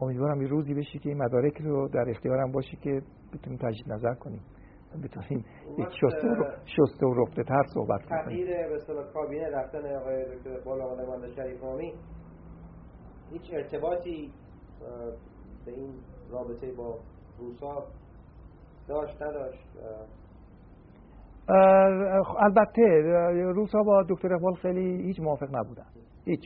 امیدوارم 0.01 0.43
یه 0.43 0.49
روزی 0.49 0.75
بشی 0.75 0.99
که 0.99 1.09
این 1.09 1.23
مدارک 1.23 1.61
رو 1.61 1.89
در 1.89 2.05
اختیارم 2.09 2.53
باشی 2.53 2.77
که 2.77 3.03
بتونیم 3.35 3.59
تجدید 3.59 3.93
نظر 3.93 4.15
کنیم 4.15 4.41
بتونیم 5.05 5.45
یک 5.79 5.89
شسته 5.89 6.29
و, 6.29 6.45
شسته 6.65 7.07
و 7.07 7.15
رفته 7.15 7.43
تر 7.43 7.63
صحبت 7.75 8.03
کنیم 8.03 8.23
تغییر 8.23 8.47
به 8.69 8.75
اصطلاح 8.75 9.13
کابینه 9.13 9.51
رفتن 9.51 9.97
آقای 9.97 10.25
دکتر 10.25 10.61
بالا 10.65 11.35
شریف 11.37 11.61
هیچ 13.33 13.51
ارتباطی 13.53 14.33
به 15.67 15.73
این 15.73 15.95
رابطه 16.31 16.73
با 16.73 16.99
روسا 17.39 17.85
داشت 18.89 19.23
نداشت؟ 19.23 19.69
البته 22.39 22.83
روسا 23.55 23.79
با 23.83 24.05
دکتر 24.09 24.35
اقبال 24.35 24.55
خیلی 24.55 25.03
هیچ 25.03 25.21
موافق 25.21 25.57
نبودن. 25.57 25.87
هیچ. 26.25 26.41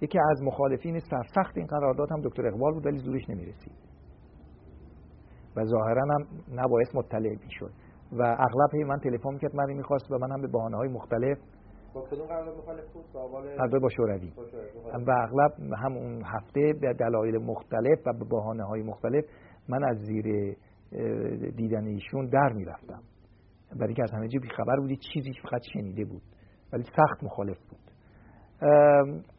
یکی 0.00 0.18
از 0.30 0.42
مخالفین 0.42 0.98
سرسخت 0.98 1.56
این 1.56 1.66
قرارداد 1.66 2.12
هم 2.12 2.20
دکتر 2.20 2.46
اقبال 2.46 2.72
بود 2.72 2.86
ولی 2.86 2.98
زورش 2.98 3.30
نمی‌رسید. 3.30 3.72
و 5.56 5.64
ظاهرا 5.64 6.02
هم 6.02 6.26
نباید 6.52 6.88
مطلع 6.94 7.36
می‌شد. 7.44 7.70
و 8.12 8.22
اغلب 8.22 8.74
هی 8.74 8.84
من 8.84 8.98
تلفن 8.98 9.32
می‌کرد 9.32 9.56
من 9.56 9.72
می‌خواست 9.72 10.10
و 10.10 10.18
من 10.18 10.32
هم 10.32 10.40
به 10.40 10.48
بحانه 10.48 10.76
های 10.76 10.88
مختلف 10.88 11.38
با 11.96 12.02
کدوم 12.02 12.26
قرارداد 12.26 12.58
مخالف 12.58 12.92
بود؟ 12.92 13.04
با 13.12 13.78
با 13.78 13.88
شوروی. 13.88 14.32
و 15.06 15.10
اغلب 15.10 15.52
هم 15.76 15.92
اون 15.96 16.22
هفته 16.24 16.72
به 16.80 16.92
دلایل 16.92 17.38
مختلف 17.38 17.98
و 18.06 18.12
به 18.12 18.24
بحانه 18.30 18.64
های 18.64 18.82
مختلف 18.82 19.24
من 19.68 19.84
از 19.84 19.96
زیر 19.96 20.56
دیدن 21.56 21.86
ایشون 21.86 22.26
در 22.26 22.52
می‌رفتم. 22.52 23.02
برای 23.72 23.86
اینکه 23.86 24.02
از 24.02 24.12
همه 24.12 24.28
جا 24.28 24.40
خبر 24.56 24.76
بودی 24.76 24.96
چیزی 25.12 25.32
فقط 25.42 25.60
شنیده 25.72 26.04
بود 26.04 26.22
ولی 26.72 26.82
سخت 26.82 27.24
مخالف 27.24 27.58
بود. 27.58 27.90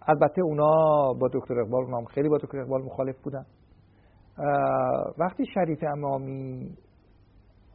البته 0.07 0.41
اونا 0.41 1.13
با 1.19 1.27
دکتر 1.34 1.59
اقبال 1.59 1.84
اونام 1.84 2.05
خیلی 2.05 2.29
با 2.29 2.38
دکتر 2.38 2.59
اقبال 2.59 2.81
مخالف 2.81 3.15
بودن. 3.23 3.45
وقتی 5.17 5.43
شریف 5.53 5.84
امامی 5.84 6.77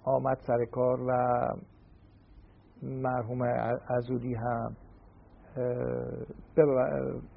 آمد 0.04 0.38
سر 0.46 0.64
کار 0.64 1.00
و 1.00 1.12
مرحوم 2.82 3.42
عزودی 3.88 4.34
هم 4.34 4.76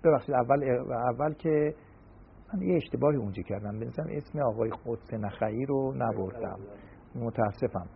ببخشید 0.03 0.35
اول 0.35 0.63
اول 0.91 1.33
که 1.33 1.75
من 2.53 2.61
یه 2.61 2.75
اشتباهی 2.75 3.17
اونجا 3.17 3.43
کردم. 3.43 3.79
بنظرم 3.79 4.07
اسم 4.09 4.39
آقای 4.39 4.71
قدس 4.85 5.13
نخعی 5.13 5.65
رو 5.65 5.93
نبردم. 5.95 6.59
متاسفم. 7.15 7.87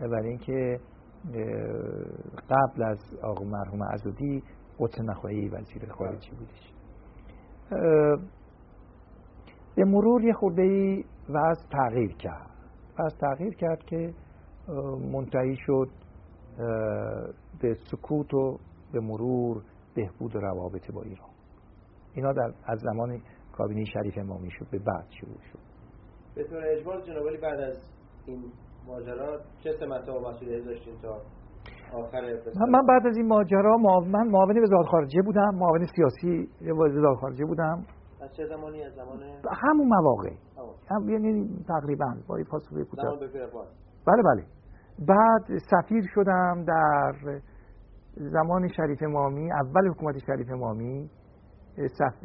برای 0.00 0.28
اینکه 0.28 0.80
قبل 2.50 2.82
از 2.82 2.98
آقا 3.22 3.44
مرحوم 3.44 3.82
ازودی 3.82 4.42
قدس 4.78 5.00
نخواهی 5.00 5.48
وزیر 5.48 5.92
خارجی 5.92 6.30
بودش. 6.30 6.72
به 9.76 9.84
مرور 9.84 10.24
یه 10.24 10.32
خورده 10.32 10.62
ای 10.62 11.04
وضع 11.28 11.68
تغییر 11.70 12.16
کرد. 12.16 12.50
وضع 12.98 13.16
تغییر 13.16 13.54
کرد 13.54 13.82
که 13.84 14.14
منتهی 15.12 15.56
شد. 15.56 15.88
به 17.60 17.76
سکوت 17.90 18.34
و 18.34 18.58
به 18.92 19.00
مرور 19.00 19.62
بهبود 19.94 20.36
روابط 20.36 20.92
با 20.92 21.02
ایران. 21.02 21.28
اینا 22.14 22.32
در 22.32 22.52
از 22.64 22.78
زمان 22.78 23.20
کابینه 23.52 23.84
شریف 23.84 24.18
امامی 24.18 24.50
شد 24.50 24.66
به 24.70 24.78
بعد 24.78 25.06
شروع 25.20 25.38
شد. 25.52 25.58
به 26.34 26.44
طور 26.44 26.62
اجمال 26.66 27.02
جناب 27.02 27.36
بعد 27.42 27.60
از 27.60 27.76
این 28.26 28.44
ماجرا 28.86 29.40
چه 29.64 29.70
سمت 29.80 30.08
و 30.08 30.20
مسئولیتی 30.20 30.64
داشتین 30.64 30.94
تا 31.02 31.20
آخر 31.92 32.20
من 32.70 32.86
بعد 32.88 33.06
از 33.06 33.16
این 33.16 33.26
ماجرا 33.26 33.76
من 33.76 34.28
معاون 34.28 34.62
وزارت 34.62 34.86
خارجه 34.86 35.22
بودم 35.22 35.54
معاون 35.54 35.86
سیاسی 35.96 36.48
وزارت 36.72 37.18
خارجه 37.20 37.44
بودم. 37.44 37.84
از 38.22 38.36
چه 38.36 38.46
زمانی؟ 38.46 38.84
از 38.84 38.94
زمان 38.94 39.18
همون 39.62 39.88
مواقع. 39.88 40.30
هم 40.90 41.08
یعنی 41.08 41.64
تقریبا 41.68 42.14
با 42.28 42.38
فاصله 42.50 42.84
کوتاه. 42.84 43.18
بله 44.06 44.22
بله. 44.22 44.44
بعد 44.98 45.58
سفیر 45.70 46.04
شدم 46.14 46.64
در 46.64 47.12
زمان 48.16 48.68
شریف 48.68 49.02
مامی 49.02 49.52
اول 49.52 49.88
حکومت 49.88 50.18
شریف 50.18 50.50
مامی. 50.50 51.10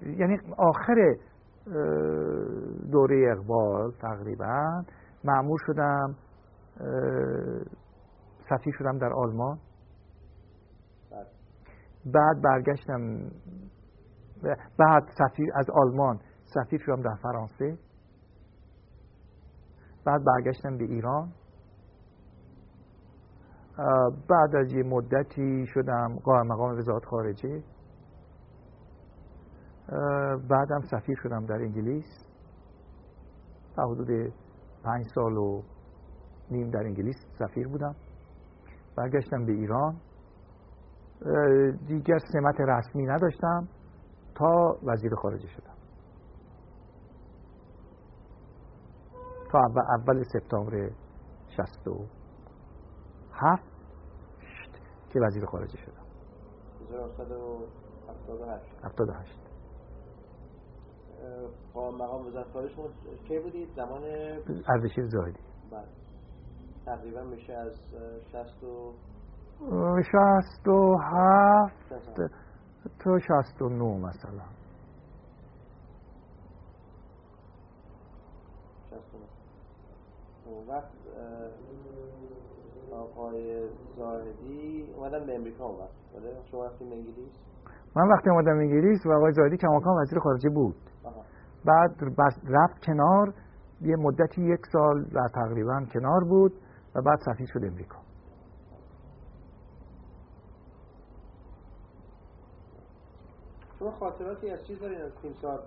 یعنی 0.04 0.38
آخر 0.58 1.16
دوره 2.92 3.36
اقبال 3.38 3.92
تقریبا. 3.92 4.84
معمور 5.24 5.60
شدم 5.68 6.16
سفیر 8.50 8.74
شدم 8.80 8.98
در 8.98 9.14
آلمان. 9.14 9.60
بعد 12.06 12.42
برگشتم 12.44 13.30
بعد 14.80 15.04
سفیر 15.18 15.50
از 15.56 15.66
آلمان 15.70 16.20
سفیر 16.44 16.80
شدم 16.86 17.02
در 17.02 17.16
فرانسه. 17.22 17.78
بعد 20.06 20.22
برگشتم 20.26 20.78
به 20.78 20.84
ایران. 20.84 21.32
بعد 24.30 24.56
از 24.56 24.74
یه 24.74 24.84
مدتی 24.84 25.66
شدم 25.68 26.20
قائم 26.24 26.48
مقام 26.48 26.78
وزارت 26.78 27.06
خارجه. 27.06 27.64
بعدم 30.50 30.82
سفیر 30.92 31.20
شدم 31.24 31.46
در 31.46 31.56
انگلیس. 31.56 32.26
تا 33.76 33.84
حدود 33.84 34.34
پنج 34.84 35.06
سال 35.16 35.38
و 35.38 35.62
نیم 36.52 36.70
در 36.70 36.80
انگلیس 36.80 37.16
سفیر 37.40 37.68
بودم. 37.68 37.96
برگشتم 38.98 39.46
به 39.46 39.52
ایران. 39.52 39.96
دیگر 41.88 42.18
سمت 42.18 42.60
رسمی 42.60 43.06
نداشتم 43.06 43.68
تا 44.36 44.78
وزیر 44.84 45.16
خارجه 45.16 45.48
شدم. 45.48 45.76
تا 49.52 49.60
اول 50.00 50.24
سپتامبر 50.24 50.90
67 51.58 53.69
که 55.10 55.20
وزیر 55.20 55.46
خارجه 55.46 55.78
شدم. 55.78 56.06
78 58.84 59.40
با 61.74 61.92
مقام 61.92 62.28
وزارت 62.28 62.48
خارجه 62.54 62.76
شما 62.76 62.88
کی 63.28 63.40
بودید؟ 63.40 63.70
زمان؟ 63.76 64.04
اردشیر 64.68 65.06
زاهدی. 65.06 65.40
بله. 65.72 65.88
تقریبا 66.86 67.22
میشه 67.22 67.54
از 67.54 67.74
60 68.32 68.64
و 68.64 68.94
67 70.12 72.32
تا 73.00 73.20
69 73.20 73.98
مثلا. 73.98 74.44
69 78.90 79.26
اون 80.46 80.68
وقت 80.68 80.92
آقای 82.94 83.70
زاهدی 83.98 84.94
اومدن 84.98 85.26
به 85.26 85.36
امریکا 85.36 85.66
اومد. 85.66 85.90
بله 86.14 86.46
شما 86.52 86.66
رفتیم 86.66 86.92
انگلیس؟ 86.92 87.34
من 87.96 88.08
وقتی 88.08 88.30
اومدم 88.30 88.58
انگلیس 88.58 89.06
و 89.06 89.12
آقای 89.12 89.32
زاهدی 89.32 89.58
کماکان 89.58 90.02
وزیر 90.02 90.20
خارجه 90.20 90.50
بود. 90.50 90.76
بعد 91.66 91.92
رفت 92.48 92.86
کنار 92.86 93.34
یه 93.82 93.96
مدتی 93.96 94.42
یک 94.42 94.60
سال 94.72 95.06
و 95.14 95.28
تقریبا 95.36 95.86
کنار 95.94 96.24
بود 96.24 96.54
و 96.96 97.02
بعد 97.02 97.20
سفیر 97.26 97.48
شد 97.54 97.64
امریکا. 97.64 98.00
شما 103.80 103.92
خاطراتی 103.92 104.50
از 104.50 104.68
چیز 104.68 104.80
دارین؟ 104.80 105.02
از 105.02 105.12
تیمسار 105.22 105.60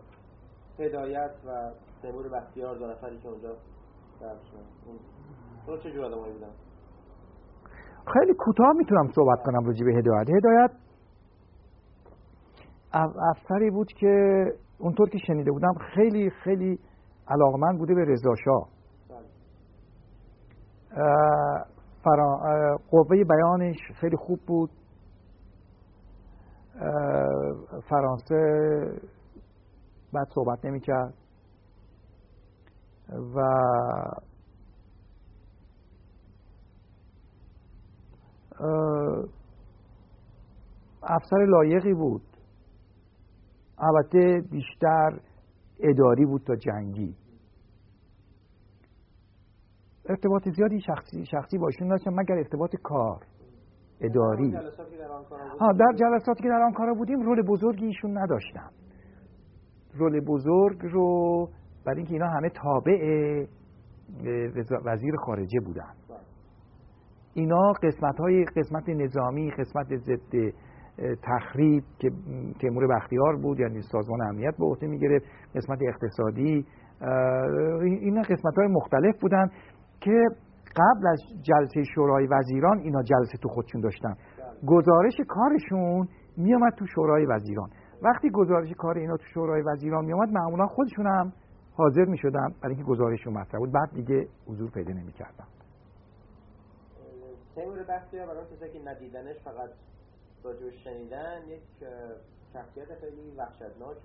هدایت 0.79 1.31
و 1.47 1.71
تیمور 2.03 2.29
بختیار 2.29 2.79
دو 2.79 2.87
نفری 2.87 3.19
که 3.19 3.29
اونجا 3.29 3.57
در 4.21 4.35
شما 5.67 5.77
چه 5.77 5.93
جور 5.93 6.05
آدمایی 6.05 6.33
بودن؟ 6.33 6.51
خیلی 8.07 8.35
کوتاه 8.39 8.73
می‌تونم 8.79 9.09
صحبت 9.15 9.43
کنم 9.43 9.67
راجع 9.67 9.85
به 9.85 9.93
هدایت. 9.93 10.29
هدایت 10.31 10.71
افسری 13.31 13.71
بود 13.71 13.93
که 13.93 14.45
اونطور 14.79 15.09
که 15.09 15.19
شنیده 15.27 15.51
بودم 15.51 15.75
خیلی 15.95 16.31
خیلی 16.31 16.79
علاقمند 17.29 17.79
بوده 17.79 17.95
به 17.95 18.05
رضا 18.05 18.35
شاه. 18.45 18.69
قوه 22.91 23.25
بیانش 23.25 23.77
خیلی 24.01 24.17
خوب 24.17 24.41
بود. 24.47 24.71
فرانسه 27.89 28.37
بعد 30.13 30.27
صحبت 30.35 30.65
نمی‌کرد. 30.65 31.15
و 33.37 33.41
افسر 41.03 41.45
لایقی 41.49 41.95
بود. 41.95 42.23
البته 43.79 44.43
بیشتر 44.51 45.21
اداری 45.81 46.25
بود 46.25 46.43
تا 46.47 46.57
جنگی. 46.57 47.15
ارتباط 50.09 50.49
زیادی 50.49 50.81
شخصی 50.81 51.27
شخصی 51.27 51.59
باشون 51.59 51.89
داشتم 51.89 52.11
مگر 52.15 52.35
ارتباط 52.35 52.77
کار 52.83 53.27
اداری. 54.01 54.57
ها 55.61 55.73
در 55.73 55.93
جلساتی 55.97 56.43
که 56.43 56.49
در 56.49 56.63
آن 56.63 56.73
کارا 56.73 56.95
بودیم 56.95 57.21
رول 57.21 57.43
بزرگی 57.43 57.87
ایشون 57.87 58.19
نداشتم. 58.19 58.71
رول 59.95 60.21
بزرگ 60.21 60.79
رو 60.83 61.49
برای 61.85 61.99
اینکه 61.99 62.13
اینا 62.13 62.27
همه 62.27 62.49
تابع 62.49 63.47
وزیر 64.85 65.17
خارجه 65.17 65.61
بودن. 65.61 65.95
اینا 67.35 67.73
قسمت 67.73 68.19
های 68.19 68.45
قسمت 68.45 68.89
نظامی 68.89 69.51
قسمت 69.51 69.97
ضد 69.97 70.55
تخریب 71.23 71.85
که 71.99 72.11
تیمور 72.61 72.87
بختیار 72.87 73.37
بود 73.37 73.61
یعنی 73.61 73.83
سازمان 73.83 74.23
امنیت 74.23 74.55
به 74.59 74.65
عهده 74.65 74.87
می‌گرفت 74.87 75.25
قسمت 75.55 75.79
اقتصادی 75.89 76.67
اینا 77.81 78.23
قسمت 78.23 78.55
های 78.57 78.67
مختلف 78.67 79.21
بودن 79.21 79.49
که 80.01 80.25
قبل 80.77 81.07
از 81.07 81.23
جلسه 81.43 81.83
شورای 81.95 82.27
وزیران 82.27 82.79
اینا 82.79 83.03
جلسه 83.03 83.39
تو 83.43 83.49
خودشون 83.49 83.81
داشتن. 83.81 84.15
گزارش 84.67 85.15
کارشون 85.29 86.09
میامد 86.37 86.73
تو 86.73 86.87
شورای 86.87 87.27
وزیران. 87.27 87.69
وقتی 88.03 88.31
گزارش 88.31 88.73
کار 88.79 88.99
اینا 88.99 89.17
تو 89.17 89.25
شورای 89.35 89.63
وزیران 89.67 90.05
میامد 90.05 90.29
معمولا 90.33 90.67
خودشون 90.67 91.07
هم 91.07 91.33
حاضر 91.75 92.05
می‌شدن 92.05 92.49
برای 92.63 92.75
اینکه 92.75 92.91
گزارششون 92.91 93.33
مطرح 93.33 93.59
بود. 93.59 93.73
بعد 93.73 93.91
دیگه 93.95 94.27
حضور 94.47 94.71
پیدا 94.71 94.93
نمی‌کردن. 94.93 95.45
تیمور 97.55 97.85
بختیار 97.85 98.27
برای 98.27 98.45
کسی 98.45 98.73
که 98.73 98.85
ندیدنش 98.85 99.37
فقط 99.45 99.71
راجبش 100.45 100.85
شنیدن 100.85 101.43
یک 101.49 101.63
شخصیت 102.53 102.95
خیلی 103.01 103.37
وحشتناک 103.37 103.99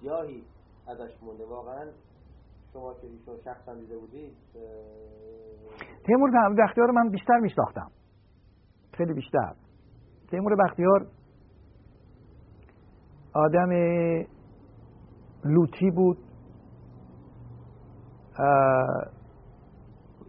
سیاهی 0.00 0.44
ازش 0.88 1.22
مونده. 1.22 1.46
واقعا 1.46 1.90
شما 2.72 2.94
که 2.94 3.06
ایشون 3.06 3.36
شخصا 3.44 3.74
دیده 3.74 3.98
بودید 3.98 4.36
تیمور 6.06 6.30
بختیار 6.58 6.90
من 6.90 7.08
بیشتر 7.08 7.38
میشناختم. 7.38 7.90
خیلی 8.92 9.12
بیشتر. 9.12 9.54
تیمور 10.30 10.56
بختیار 10.56 11.06
آدم 13.34 13.70
لوتی 15.44 15.90
بود 15.90 16.18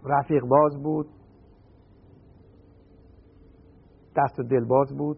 رفیق 0.05 0.43
باز 0.43 0.83
بود. 0.83 1.09
دست 4.17 4.39
دلباز 4.49 4.97
بود. 4.97 5.17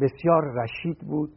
بسیار 0.00 0.42
رشید 0.62 0.98
بود. 0.98 1.30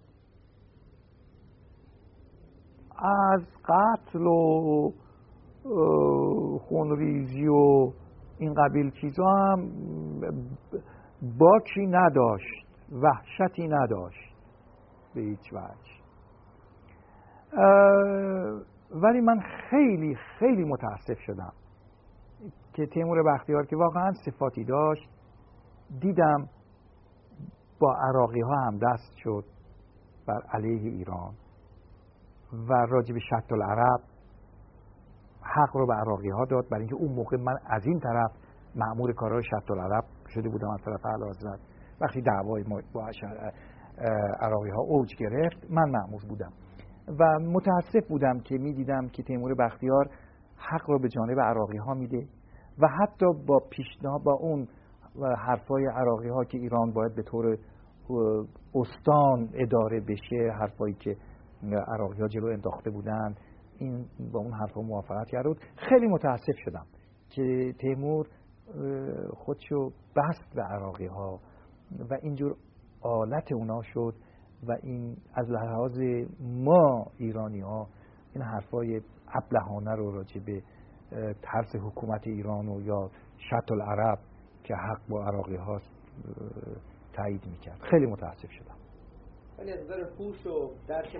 از 3.31 3.41
قتل 3.65 4.22
و 4.22 4.91
خونریزی 6.60 7.48
و 7.48 7.91
این 8.40 8.53
قبیل 8.53 8.91
چیزا 9.02 9.26
هم 9.26 9.72
باکی 11.40 11.85
نداشت 11.88 12.68
وحشتی 12.91 13.68
نداشت 13.68 14.34
به 15.15 15.22
هیچ 15.22 15.53
وجه. 15.53 15.94
ولی 18.91 19.22
من 19.22 19.40
خیلی 19.69 20.15
خیلی 20.40 20.64
متاسف 20.64 21.19
شدم 21.19 21.53
که 22.73 22.85
تیمور 22.85 23.23
بختیار 23.23 23.65
که 23.65 23.76
واقعا 23.76 24.11
صفاتی 24.26 24.64
داشت. 24.64 25.10
دیدم 25.99 26.49
با 27.80 27.95
عراقی 27.95 28.41
ها 28.41 28.55
هم 28.55 28.77
دست 28.77 29.14
شد 29.23 29.45
بر 30.27 30.41
علیه 30.53 30.91
ایران 30.91 31.34
و 32.69 32.73
راجب 32.89 33.18
شط 33.18 33.51
العرب 33.51 34.01
حق 35.41 35.77
رو 35.77 35.88
به 35.88 35.93
عراقی 35.93 36.30
ها 36.30 36.45
داد. 36.45 36.69
برای 36.69 36.81
اینکه 36.81 36.95
اون 36.95 37.11
موقع 37.11 37.38
من 37.38 37.55
از 37.65 37.85
این 37.85 37.99
طرف 37.99 38.31
معمور 38.76 39.14
کارهای 39.14 39.43
شط 39.43 39.72
العرب 39.72 40.03
شده 40.34 40.49
بودم 40.49 40.69
از 40.69 40.80
طرف 40.85 41.05
اعلی 41.05 41.57
وقتی 42.01 42.22
دعوای 42.22 42.64
ما 42.64 42.81
با 42.93 43.10
عراقی 44.41 44.69
ها 44.69 44.81
اوج 44.81 45.15
گرفت 45.15 45.72
من 45.72 45.89
معمور 45.89 46.22
بودم. 46.30 46.51
و 47.19 47.39
متاسف 47.39 48.07
بودم 48.10 48.39
که 48.39 48.57
می‌دیدم 48.57 49.07
که 49.07 49.23
تیمور 49.23 49.55
بختیار 49.55 50.10
حق 50.57 50.89
رو 50.89 50.99
به 50.99 51.10
جانب 51.10 51.39
عراقی 51.39 51.77
ها 51.77 51.93
میده 51.93 52.27
و 52.80 52.88
حتی 52.88 53.26
با 53.47 53.60
پیشنهاد 53.69 54.23
با 54.23 54.34
اون 54.34 54.68
حرفای 55.38 55.85
عراقی 55.85 56.30
ها 56.30 56.44
که 56.44 56.57
ایران 56.57 56.91
باید 56.94 57.15
به 57.15 57.23
طور 57.23 57.57
استان 58.76 59.49
اداره 59.53 59.99
بشه 59.99 60.52
حرفایی 60.60 60.94
که 60.94 61.18
عراقی 61.88 62.22
ها 62.22 62.27
جلو 62.27 62.48
انداخته 62.48 62.90
بودن 62.90 63.35
این 63.80 64.06
با 64.34 64.40
اون 64.40 64.53
حرفا 64.53 64.81
موافقت 64.81 65.27
کرد 65.27 65.45
خیلی 65.76 66.07
متاسف 66.07 66.57
شدم 66.65 66.85
که 67.30 67.73
تیمور 67.80 68.27
خودشو 69.34 69.90
بست 69.90 70.56
به 70.56 70.61
عراقی 70.61 71.06
ها 71.06 71.40
و 72.10 72.18
اینجور 72.22 72.56
آلت 73.02 73.52
اونا 73.52 73.81
شد 73.81 74.14
و 74.68 74.77
این 74.84 75.18
از 75.34 75.49
لحاظ 75.49 75.99
ما 76.41 77.06
ایرانی 77.18 77.60
ها 77.60 77.88
این 78.34 78.44
حرفای 78.44 79.02
ابلهانه 79.34 79.95
رو 79.95 80.11
راجع 80.11 80.41
به 80.45 80.64
ترس 81.41 81.76
حکومت 81.76 82.27
ایران 82.27 82.68
و 82.68 82.81
یا 82.81 83.10
شط 83.38 83.72
العرب 83.72 84.19
که 84.64 84.76
حق 84.76 85.10
با 85.10 85.23
عراقی 85.26 85.56
هاست 85.56 85.94
تایید 87.14 87.45
می‌کرد. 87.45 87.80
خیلی 87.81 88.06
متاسف 88.06 88.52
شدم. 88.52 88.76
ولی 89.60 89.72
از 89.72 89.80
نظر 89.80 90.03
و 90.48 90.72
درک 90.88 91.15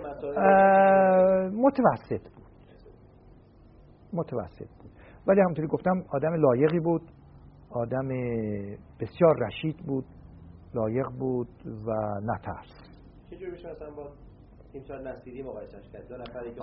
متوسط 1.54 2.22
بود. 2.34 2.44
متوسط 4.12 4.68
بود. 4.82 4.90
ولی 5.26 5.40
همونطوری 5.40 5.68
گفتم 5.68 6.04
آدم 6.08 6.34
لایقی 6.34 6.80
بود 6.80 7.02
آدم 7.70 8.08
بسیار 9.00 9.36
رشید 9.46 9.76
بود 9.76 10.04
لایق 10.74 11.06
بود 11.18 11.48
و 11.66 11.92
نترس. 12.22 12.68
چجور 13.30 13.50
میشه 13.50 13.70
مثلا 13.70 13.90
با 13.90 14.12
تیمسار 14.72 15.00
نصیری 15.00 15.42
مقایسش 15.42 15.90
کرد؟ 15.92 16.08
دو 16.08 16.16
نفری 16.16 16.54
که 16.54 16.60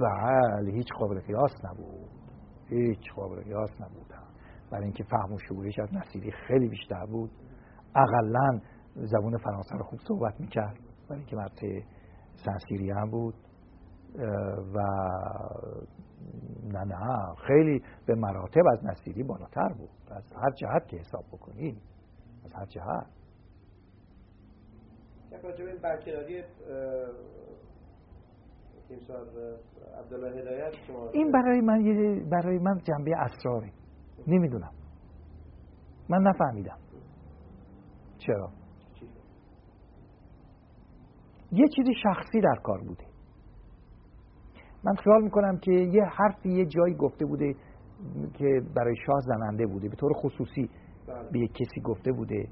بله 0.00 0.72
هیچ 0.72 0.92
قابل 0.98 1.20
قیاس 1.20 1.64
نبود. 1.64 2.08
هیچ 2.68 3.12
قابل 3.16 3.42
قیاس 3.42 3.70
نبودن. 3.80 4.31
برای 4.72 4.84
اینکه 4.84 5.04
فهم 5.04 5.32
و 5.32 5.38
شعورش 5.48 5.78
از 5.78 5.94
نصیری 5.94 6.30
خیلی 6.30 6.68
بیشتر 6.68 7.06
بود. 7.06 7.30
اقلا 7.94 8.60
زبون 8.94 9.38
فرانسه 9.38 9.76
رو 9.76 9.84
خوب 9.84 9.98
صحبت 10.08 10.40
می‌کرد. 10.40 10.78
برای 11.08 11.20
اینکه 11.20 11.36
مرد 11.36 11.58
سنسیری 12.44 12.90
هم 12.90 13.10
بود. 13.10 13.34
و 14.74 14.78
نه 16.64 16.84
نه 16.84 17.34
خیلی 17.46 17.82
به 18.06 18.14
مراتب 18.14 18.62
از 18.72 18.84
نصیری 18.84 19.22
بالاتر 19.22 19.68
بود. 19.68 19.90
از 20.10 20.32
هر 20.42 20.50
جهت 20.50 20.88
که 20.88 20.96
حساب 20.96 21.24
بکنی 21.32 21.76
از 22.44 22.52
هر 22.54 22.66
جهت. 22.66 23.06
راجب 25.44 25.82
برکناری 25.82 26.44
عبدالله 29.98 30.40
هدایت 30.40 30.72
شما. 30.86 31.08
این 31.08 31.32
برای 31.32 31.60
من 31.60 31.82
برای 32.30 32.58
من 32.58 32.78
جنبه 32.78 33.10
اسراری 33.18 33.72
نمی‌دونم. 34.26 34.70
من 36.08 36.22
نفهمیدم. 36.22 36.78
چرا؟ 38.18 38.50
یه 41.52 41.68
چیزی 41.76 41.94
شخصی 42.02 42.40
در 42.40 42.60
کار 42.62 42.78
بوده. 42.78 43.04
من 44.84 44.94
خیال 44.94 45.22
می‌کنم 45.22 45.58
که 45.58 45.72
یه 45.72 46.04
حرفی 46.04 46.48
یه 46.48 46.66
جایی 46.66 46.94
گفته 46.94 47.24
بوده 47.24 47.54
که 48.34 48.62
برای 48.74 48.94
شاه 49.06 49.20
زننده 49.20 49.66
بوده. 49.66 49.88
به 49.88 49.96
طور 49.96 50.12
خصوصی. 50.12 50.70
به 51.32 51.38
یک 51.38 51.52
کسی 51.52 51.80
گفته 51.84 52.12
بوده 52.12 52.48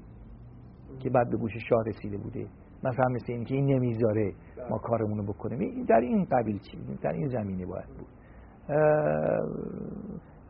که 0.99 1.09
بعد 1.09 1.29
به 1.29 1.37
گوش 1.37 1.51
شاه 1.69 1.83
رسیده 1.85 2.17
بوده. 2.17 2.47
مثلا 2.83 3.05
مثل 3.09 3.25
این 3.33 3.43
که 3.43 3.55
این 3.55 3.65
نمی‌ذاره 3.65 4.33
ما 4.69 4.77
کارمونو 4.77 5.23
بکنیم. 5.23 5.85
در 5.85 5.99
این 5.99 6.27
قبیل 6.31 6.59
چیز 6.59 6.99
در 7.01 7.11
این 7.11 7.27
زمینه 7.27 7.65
باید 7.65 7.87
بود. 7.87 8.07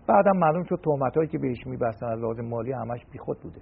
بعدم 0.08 0.38
معلوم 0.38 0.64
شد 0.64 0.80
تهمت 0.86 1.16
هایی 1.18 1.30
که 1.30 1.38
بهش 1.38 1.68
میبستن 1.68 2.06
از 2.06 2.20
لازم 2.20 2.46
مالی 2.46 2.72
همش 2.72 3.06
بیخود 3.12 3.40
بوده. 3.42 3.62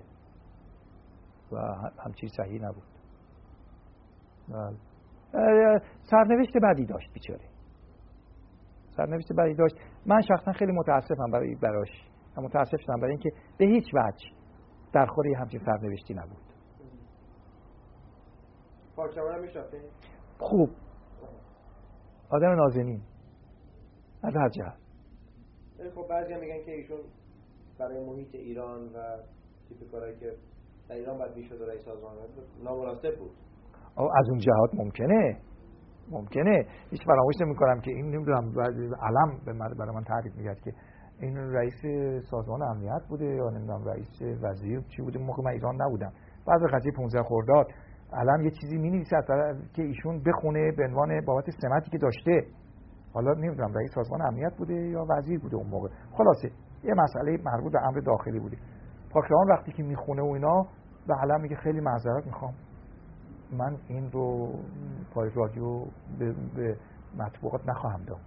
و 1.51 1.57
همچی 2.05 2.27
صحیح 2.37 2.61
نبود. 2.61 2.83
بله. 4.49 4.77
سرنوشت 6.11 6.57
بدی 6.63 6.85
داشت 6.85 7.13
بیچاره. 7.13 7.45
سرنوشت 8.97 9.33
بدی 9.37 9.53
داشت. 9.53 9.75
من 10.05 10.21
شخصا 10.21 10.51
خیلی 10.51 10.71
متاسفم 10.71 11.31
برای 11.31 11.55
براش. 11.55 11.89
متاسف 12.37 12.77
شدم 12.79 12.99
برای 12.99 13.11
اینکه 13.11 13.29
به 13.57 13.65
هیچ 13.65 13.85
وجه 13.93 14.29
در 14.93 15.05
خوری 15.05 15.33
همچین 15.33 15.59
سرنوشتی 15.65 16.13
نبود. 16.13 16.43
خوب. 20.39 20.69
آدم 22.29 22.49
نازنین. 22.49 23.01
از 24.23 24.35
هر 24.35 24.49
جهت. 24.49 24.88
خب 25.95 26.07
بعضی 26.09 26.33
هم 26.33 26.39
میگن 26.39 26.63
که 26.65 26.71
ایشون 26.71 26.99
برای 27.79 28.05
محیط 28.05 28.35
ایران 28.35 28.83
و 28.83 29.17
تیپ 29.69 29.91
کارهایی 29.91 30.19
که 30.19 30.33
در 30.89 30.95
ایران 30.95 31.17
باید 31.17 31.35
می‌شد 31.35 31.61
رئیس 31.69 31.85
سازمان 31.85 32.15
نامناسب 32.63 33.19
بود. 33.19 33.31
از 33.97 34.29
اون 34.29 34.39
جهات 34.39 34.69
ممکنه. 34.73 35.37
ممکنه. 36.11 36.65
هیچ 36.91 37.05
فراموش 37.05 37.35
نمی 37.41 37.55
کنم 37.55 37.81
که 37.81 37.91
این 37.91 38.05
نمی‌دونم 38.05 38.53
علم 39.01 39.39
به 39.45 39.53
من 39.53 39.73
برای 39.79 39.95
من 39.95 40.03
تعریف 40.03 40.35
میگرد 40.35 40.59
که 40.59 40.73
این 41.21 41.37
رئیس 41.37 41.81
سازمان 42.31 42.61
امنیت 42.61 43.01
بوده 43.09 43.25
یا 43.25 43.49
نمی‌دونم 43.49 43.83
رئیس 43.83 44.21
وزیر 44.41 44.81
چی 44.81 45.01
بوده. 45.01 45.19
موقع 45.19 45.43
من 45.43 45.51
ایران 45.51 45.81
نبودم. 45.81 46.13
بعد 46.47 46.61
قضیه 46.73 46.91
15 46.91 47.23
خرداد. 47.23 47.67
علم 48.13 48.45
یه 48.45 48.51
چیزی 48.61 48.77
می 48.77 48.89
نویسه 48.89 49.15
که 49.73 49.83
ایشون 49.83 50.23
بخونه 50.23 50.71
به 50.77 50.83
عنوان 50.83 51.25
بابت 51.25 51.45
سمتی 51.61 51.91
که 51.91 51.97
داشته. 51.97 52.45
حالا 53.13 53.33
نمی‌دونم 53.33 53.73
رئیس 53.73 53.91
سازمان 53.95 54.21
امنیت 54.21 54.53
بوده 54.57 54.73
یا 54.73 55.05
وزیر 55.09 55.39
بوده 55.39 55.55
اون 55.55 55.67
موقع. 55.67 55.89
خلاصه 56.11 56.51
یه 56.83 56.93
مسئله 56.93 57.37
مربوط 57.43 57.71
به 57.73 57.87
امر 57.87 57.99
داخلی 57.99 58.39
بوده. 58.39 58.57
پاکران 59.11 59.47
وقتی 59.49 59.71
که 59.71 59.83
می‌خونه 59.83 60.21
و 60.21 60.25
اینا 60.25 60.67
به 61.07 61.15
علم 61.15 61.41
میگه 61.41 61.55
خیلی 61.55 61.79
معذرت 61.79 62.25
می‌خوام. 62.25 62.53
من 63.51 63.77
این 63.87 64.11
رو 64.11 64.53
پای 65.13 65.29
رادیو 65.35 65.85
به, 66.19 66.33
به 66.55 66.77
مطبوعات 67.17 67.69
نخواهم 67.69 68.03
داد. 68.03 68.19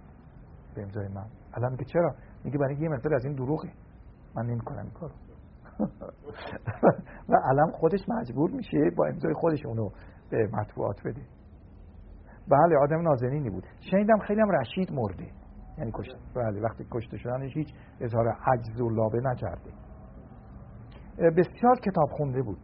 به 0.75 0.81
امضای 0.81 1.07
من. 1.07 1.25
علم 1.53 1.71
میگه 1.71 1.85
چرا؟ 1.85 2.15
میگه 2.43 2.57
برای 2.57 2.75
یه 2.75 2.89
مقدار 2.89 3.13
از 3.15 3.25
این 3.25 3.35
دروغه. 3.35 3.69
من 4.35 4.45
نمی‌کنم 4.45 4.79
این 4.79 4.91
کارو. 4.91 5.13
و 7.29 7.35
علم 7.35 7.71
خودش 7.71 7.99
مجبور 8.09 8.51
میشه 8.51 8.77
با 8.97 9.05
امضای 9.05 9.33
خودش 9.33 9.65
اونو 9.65 9.89
به 10.29 10.49
مطبوعات 10.53 11.01
بده. 11.05 11.21
بله 12.47 12.77
آدم 12.81 13.01
نازنینی 13.01 13.49
بود. 13.49 13.63
شنیدم 13.91 14.19
خیلی 14.19 14.41
هم 14.41 14.51
رشید 14.51 14.91
مرده. 14.93 15.31
یعنی 15.77 15.91
کشته 15.93 16.17
بله 16.35 16.61
وقتی 16.61 16.85
کشته 16.91 17.17
شدنش 17.17 17.57
هیچ 17.57 17.67
اظهار 17.99 18.27
عجز 18.27 18.81
و 18.81 18.89
لابه 18.89 19.19
نکرده. 19.23 19.71
بسیار 21.17 21.79
کتاب 21.79 22.09
خونده 22.17 22.41
بود. 22.41 22.59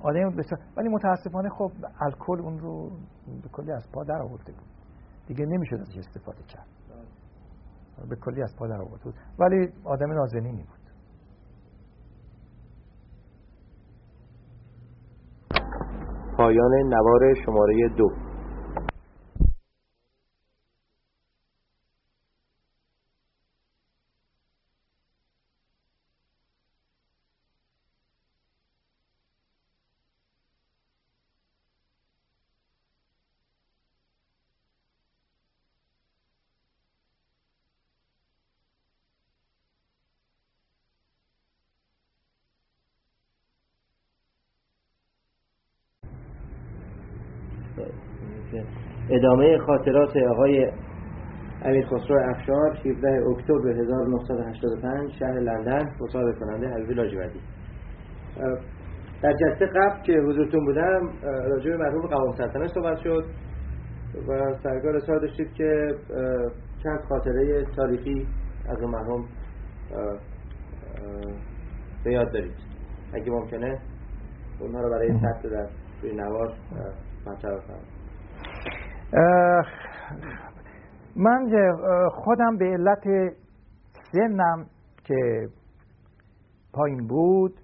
آدم 0.00 0.36
بسیار 0.36 0.60
ولی 0.76 0.88
متاسفانه 0.88 1.48
خب 1.48 1.72
الکل 2.00 2.40
اون 2.40 2.58
رو 2.58 2.90
به 3.42 3.48
کلی 3.52 3.72
از 3.72 3.88
پا 3.92 4.04
در 4.04 4.22
آورده 4.22 4.52
بود. 4.52 4.68
دیگه 5.26 5.46
نمی‌شد 5.46 5.80
ازش 5.80 5.98
استفاده 5.98 6.42
کرد. 6.42 6.66
به 8.08 8.16
کلی 8.16 8.42
از 8.42 8.56
پا 8.58 8.66
در 8.66 8.80
آورده 8.80 9.04
بود. 9.04 9.14
ولی 9.38 9.72
آدم 9.84 10.12
نازنینی 10.12 10.62
بود. 10.62 10.79
پایان 16.40 16.74
نوار 16.88 17.34
شماره 17.44 17.88
دو. 17.96 18.29
ادامه 49.20 49.58
خاطرات 49.58 50.16
آقای 50.16 50.72
امیر 51.64 51.86
خسرو 51.86 52.30
افشار 52.30 52.76
17 52.76 53.08
اکتبر 53.30 53.70
1985 53.70 55.12
شهر 55.18 55.40
لندن 55.40 55.90
مصاحبه 56.00 56.32
کننده 56.32 56.68
حبیب 56.68 56.90
لاجوردی. 56.90 57.40
در 59.22 59.32
جلسه 59.32 59.66
قبل 59.66 60.02
که 60.02 60.12
حضورتون 60.12 60.64
بودم 60.64 61.10
راجع 61.22 61.70
به 61.70 61.76
مرحوم 61.76 62.06
قوام 62.06 62.36
سلطنه 62.36 62.68
صحبت 62.68 62.98
شد 62.98 63.24
و 64.28 64.54
سرگار 64.62 64.96
اصحار 64.96 65.18
داشتید 65.18 65.52
که 65.52 65.94
چند 66.82 67.00
خاطره 67.08 67.64
تاریخی 67.76 68.26
از 68.68 68.82
اون 68.82 68.90
مرحوم 68.90 69.24
به 72.04 72.12
یاد 72.12 72.32
دارید. 72.32 72.54
اگه 73.12 73.30
ممکنه 73.30 73.78
اونها 74.60 74.80
رو 74.80 74.90
برای 74.90 75.08
ثبت 75.08 75.52
در 75.52 75.66
روی 76.02 76.12
نوار 76.12 76.52
مطرح 77.26 77.56
کنم. 77.56 77.99
من 81.16 81.50
خودم 82.10 82.56
به 82.56 82.64
علت 82.64 83.34
سنم 84.12 84.66
که 85.04 85.48
پایین 86.72 87.06
بود 87.06 87.60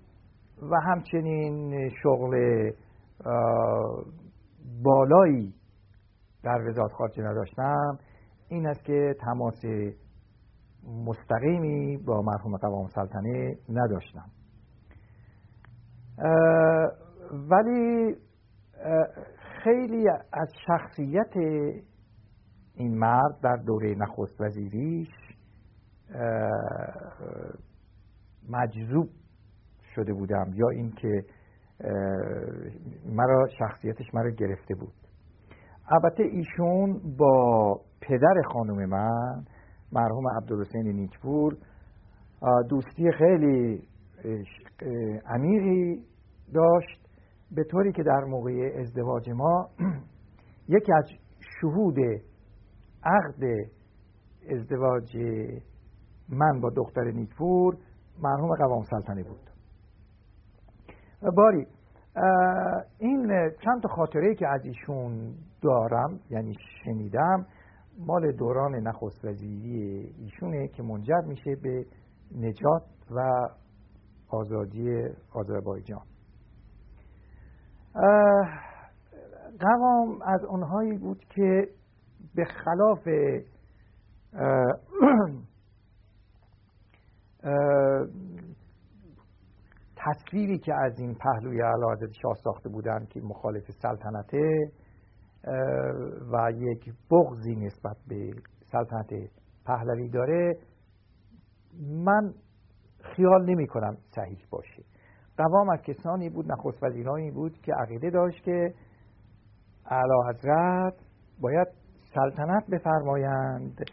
و 0.70 0.81
همچنین 0.81 1.89
شغل 2.02 2.36
بالایی 4.85 5.55
در 6.43 6.68
وزارت 6.68 6.93
خارجه 6.93 7.23
نداشتم 7.23 7.98
این 8.48 8.66
است 8.66 8.85
که 8.85 9.14
تماس 9.20 9.64
مستقیمی 11.06 11.97
با 11.97 12.23
مرحوم 12.23 12.56
قوام 12.56 12.86
سلطنه 12.86 13.59
نداشتم. 13.68 14.31
ولی 17.51 18.16
خیلی 19.66 20.09
از 20.32 20.52
شخصیت 20.66 21.36
این 22.74 22.98
مرد 22.98 23.40
در 23.43 23.56
دوره 23.56 23.94
نخست 23.94 24.40
وزیریش 24.40 25.09
مجذوب 28.48 29.09
شده 29.94 30.12
بودم 30.12 30.51
یا 30.55 30.68
اینکه 30.68 31.24
مرا 33.06 33.48
شخصیتش 33.59 34.14
مرا 34.14 34.30
گرفته 34.30 34.74
بود. 34.74 34.94
البته 35.88 36.22
ایشون 36.22 37.01
با 37.18 37.80
پدر 38.01 38.43
خانم 38.52 38.88
من 38.88 39.44
مرحوم 39.93 40.28
عبدالحسین 40.43 40.86
نیکپور 40.88 41.56
دوستی 42.68 43.12
خیلی 43.18 43.88
عمیقی 45.26 46.05
داشت. 46.55 47.05
به 47.51 47.64
طوری 47.64 47.93
که 47.93 48.02
در 48.02 48.24
موقع 48.24 48.81
ازدواج 48.81 49.31
ما 49.31 49.68
یکی 50.77 50.93
از 50.93 51.05
شهود 51.60 51.98
عقد 53.05 53.70
ازدواج 54.51 55.16
من 56.28 56.60
با 56.60 56.70
دختر 56.77 57.05
نیکپور 57.05 57.77
مرحوم 58.23 58.55
قوام 58.55 58.82
سلطنه 58.82 59.23
بود. 59.23 59.51
باری 61.36 61.66
این 62.98 63.51
چند 63.64 63.82
تا 63.82 63.89
خاطره 63.89 64.35
که 64.35 64.48
از 64.48 64.64
ایشون 64.64 65.35
دارم 65.62 66.20
یعنی 66.31 66.55
شنیدم 66.85 67.47
مال 67.98 68.32
دوران 68.32 68.74
نخست 68.74 69.24
وزیری 69.24 70.14
ایشونه 70.18 70.68
که 70.68 70.82
منجر 70.82 71.20
میشه 71.27 71.56
به 71.62 71.86
نجات 72.35 72.82
و 73.10 73.48
آزادی 74.28 75.09
آذربایجان. 75.32 76.15
قوام 79.60 80.23
از 80.23 80.44
اونهایی 80.44 80.98
بود 80.98 81.24
که 81.24 81.68
به 82.35 82.44
خلاف 82.44 83.09
تصویری 89.97 90.59
که 90.59 90.74
از 90.74 90.98
این 90.98 91.14
پهلوی 91.14 91.62
اعلی 91.62 92.12
شاه 92.23 92.35
ساخته 92.44 92.68
بودند 92.68 93.09
که 93.09 93.20
مخالف 93.20 93.70
سلطنته 93.70 94.73
و 96.32 96.52
یک 96.56 96.94
بغضی 97.10 97.56
نسبت 97.56 97.97
به 98.09 98.35
سلطنت 98.73 99.31
پهلوی 99.66 100.09
داره 100.09 100.59
من 101.81 102.35
خیال 103.02 103.51
نمی 103.51 103.66
کنم 103.66 103.97
صحیح 104.14 104.47
باشه. 104.51 104.85
قوام 105.36 105.68
از 105.68 105.82
کسانی 105.82 106.30
بود 106.30 106.52
نخست 106.52 106.82
وزیرانی 106.82 107.30
بود 107.30 107.58
که 107.62 107.72
عقیده 107.74 108.10
داشت 108.10 108.42
که 108.44 108.74
اعلی 109.90 110.28
حضرت 110.28 110.94
باید 111.40 111.68
سلطنت 112.14 112.66
بفرمایند 112.70 113.84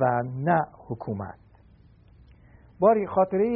و 0.00 0.22
نه 0.22 0.60
حکومت. 0.88 1.38
باری 2.80 3.06
خاطره 3.06 3.48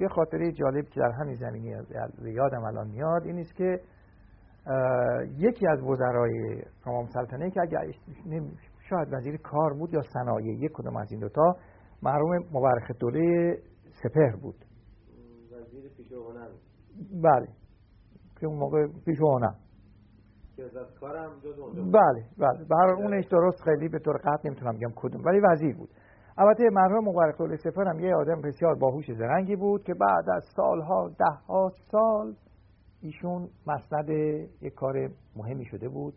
یه 0.00 0.08
خاطره 0.08 0.52
جالب 0.52 0.84
که 0.84 1.00
در 1.00 1.10
همین 1.20 1.34
زمینی 1.34 1.74
یادم 2.22 2.64
الان 2.64 2.88
میاد 2.88 3.22
این 3.22 3.38
است 3.38 3.54
که 3.54 3.80
یکی 5.38 5.66
از 5.66 5.82
وزرای 5.82 6.62
امام 6.86 7.06
سلطنه 7.06 7.50
که 7.50 7.60
اگر 7.60 7.92
شاید 8.88 9.08
وزیر 9.12 9.36
کار 9.36 9.74
بود 9.74 9.94
یا 9.94 10.02
صنایع 10.02 10.54
یک 10.54 10.72
کدوم 10.74 10.96
از 10.96 11.10
این 11.10 11.20
دوتا 11.20 11.56
مرحوم 12.02 12.36
مبارخ 12.52 12.90
دوله 13.00 13.58
سپهر 14.02 14.36
بود. 14.36 14.67
بله. 17.22 17.48
که 18.40 18.46
اون 18.46 18.58
موقع 18.58 18.86
پیش 19.04 19.18
بله 21.92 22.24
بله. 22.38 22.64
برای 22.64 23.02
اونش 23.02 23.26
درست 23.26 23.62
خیلی 23.62 23.88
به 23.88 23.98
طور 23.98 24.16
قطع 24.16 24.48
نمی‌تونم 24.48 24.72
بگم 24.76 24.92
کدوم 24.96 25.24
ولی 25.24 25.40
وزیر 25.40 25.76
بود. 25.76 25.88
البته 26.38 26.64
مرحوم 26.72 27.08
مبارک 27.08 27.56
سپر 27.56 27.84
هم 27.88 28.00
یه 28.00 28.14
آدم 28.14 28.40
بسیار 28.40 28.74
باهوش 28.74 29.12
زرنگی 29.12 29.56
بود 29.56 29.84
که 29.84 29.94
بعد 29.94 30.30
از 30.30 30.44
سالها 30.56 31.08
ده 31.08 31.24
ها 31.48 31.72
سال 31.90 32.34
ایشون 33.02 33.48
مسند 33.66 34.08
یک 34.62 34.74
کار 34.74 35.10
مهمی 35.36 35.64
شده 35.64 35.88
بود 35.88 36.14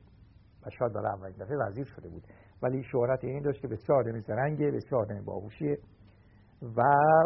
و 0.65 0.69
شاید 0.69 0.93
برای 0.93 1.11
اولین 1.11 1.35
دفعه 1.39 1.57
وزیر 1.57 1.85
شده 1.85 2.09
بود. 2.09 2.23
ولی 2.63 2.83
شهرت 2.83 3.23
این 3.23 3.41
داشت 3.41 3.61
که 3.61 3.67
بسیار 3.67 3.99
آدم 3.99 4.19
زرنگه 4.19 4.71
بسیار 4.71 5.01
آدم 5.01 5.25
باهوشیه. 5.25 5.77
و 6.61 6.81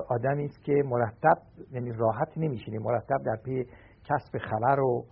آدمی 0.10 0.46
است 0.46 0.64
که 0.64 0.74
مرتب 0.86 1.38
یعنی 1.72 1.92
راحت 1.92 2.38
نمیشینه 2.38 2.80
مرتب 2.80 3.18
در 3.26 3.36
پی 3.44 3.64
کسب 4.04 4.38
خبر 4.38 4.80
و 4.80 5.06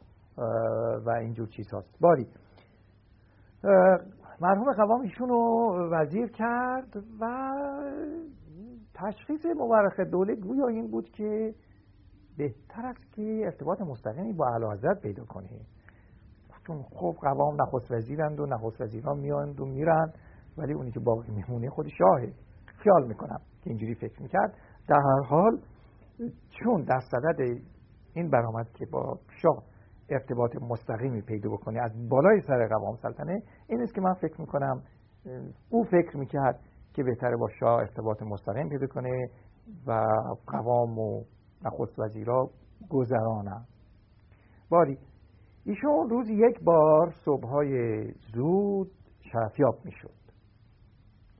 و 1.05 1.09
اینجور 1.09 1.47
چیز 1.47 1.71
هاست 1.73 1.97
باری 2.01 2.27
مرحوم 4.41 4.73
قوام 4.73 5.01
ایشون 5.01 5.29
رو 5.29 5.89
وزیر 5.91 6.31
کرد 6.31 6.97
و 7.19 7.51
تشخیص 8.93 9.45
مورخ 9.45 9.99
دوله 9.99 10.35
گویا 10.35 10.67
این 10.67 10.91
بود 10.91 11.09
که 11.09 11.53
بهتر 12.37 12.85
است 12.85 13.13
که 13.13 13.41
ارتباط 13.45 13.81
مستقیمی 13.81 14.33
با 14.33 14.47
اعلی 14.47 14.65
حضرت 14.65 15.01
پیدا 15.01 15.25
کنه. 15.25 15.49
چون 16.67 16.83
خب 16.83 17.15
قوام 17.21 17.61
نخست 17.61 17.91
وزیرند 17.91 18.39
و 18.39 18.45
نخست 18.45 18.81
وزیران 18.81 19.19
میاند 19.19 19.59
و 19.59 19.65
میرن 19.65 20.13
ولی 20.57 20.73
اونی 20.73 20.91
که 20.91 20.99
باقی 20.99 21.31
میمونه 21.31 21.69
خود 21.69 21.87
شاهه. 21.87 22.33
خیال 22.65 23.07
می‌کنم. 23.07 23.39
که 23.63 23.69
اینجوری 23.69 23.95
فکر 23.95 24.21
می‌کرد. 24.21 24.53
در 24.87 24.99
هر 24.99 25.21
حال 25.27 25.61
چون 26.49 26.81
در 26.81 26.99
صدد 27.11 27.61
این 28.13 28.29
برآمد 28.29 28.67
که 28.73 28.85
با 28.85 29.19
شاه 29.41 29.63
ارتباط 30.09 30.55
مستقیمی 30.55 31.21
پیدا 31.21 31.49
بکنه 31.49 31.79
از 31.83 32.09
بالای 32.09 32.41
سر 32.41 32.67
قوام 32.67 32.95
سلطنه 32.95 33.41
این 33.67 33.81
است 33.81 33.93
که 33.93 34.01
من 34.01 34.13
فکر 34.13 34.41
می‌کنم 34.41 34.83
او 35.69 35.83
فکر 35.83 36.17
می‌کرد 36.17 36.59
که 36.93 37.03
بهتره 37.03 37.37
با 37.37 37.47
شاه 37.59 37.79
ارتباط 37.79 38.21
مستقیم 38.23 38.69
پیدا 38.69 38.87
کنه 38.87 39.29
و 39.87 40.05
قوام 40.47 40.99
و 40.99 41.23
نخست 41.65 41.99
وزیرا 41.99 42.49
گذرانم 42.89 43.65
باری 44.69 44.97
ایشون 45.65 46.09
روز 46.09 46.29
یک 46.29 46.59
بار 46.63 47.13
صبحهای 47.25 48.03
زود 48.33 48.91
شرفیاب 49.31 49.75
می‌شد. 49.85 50.23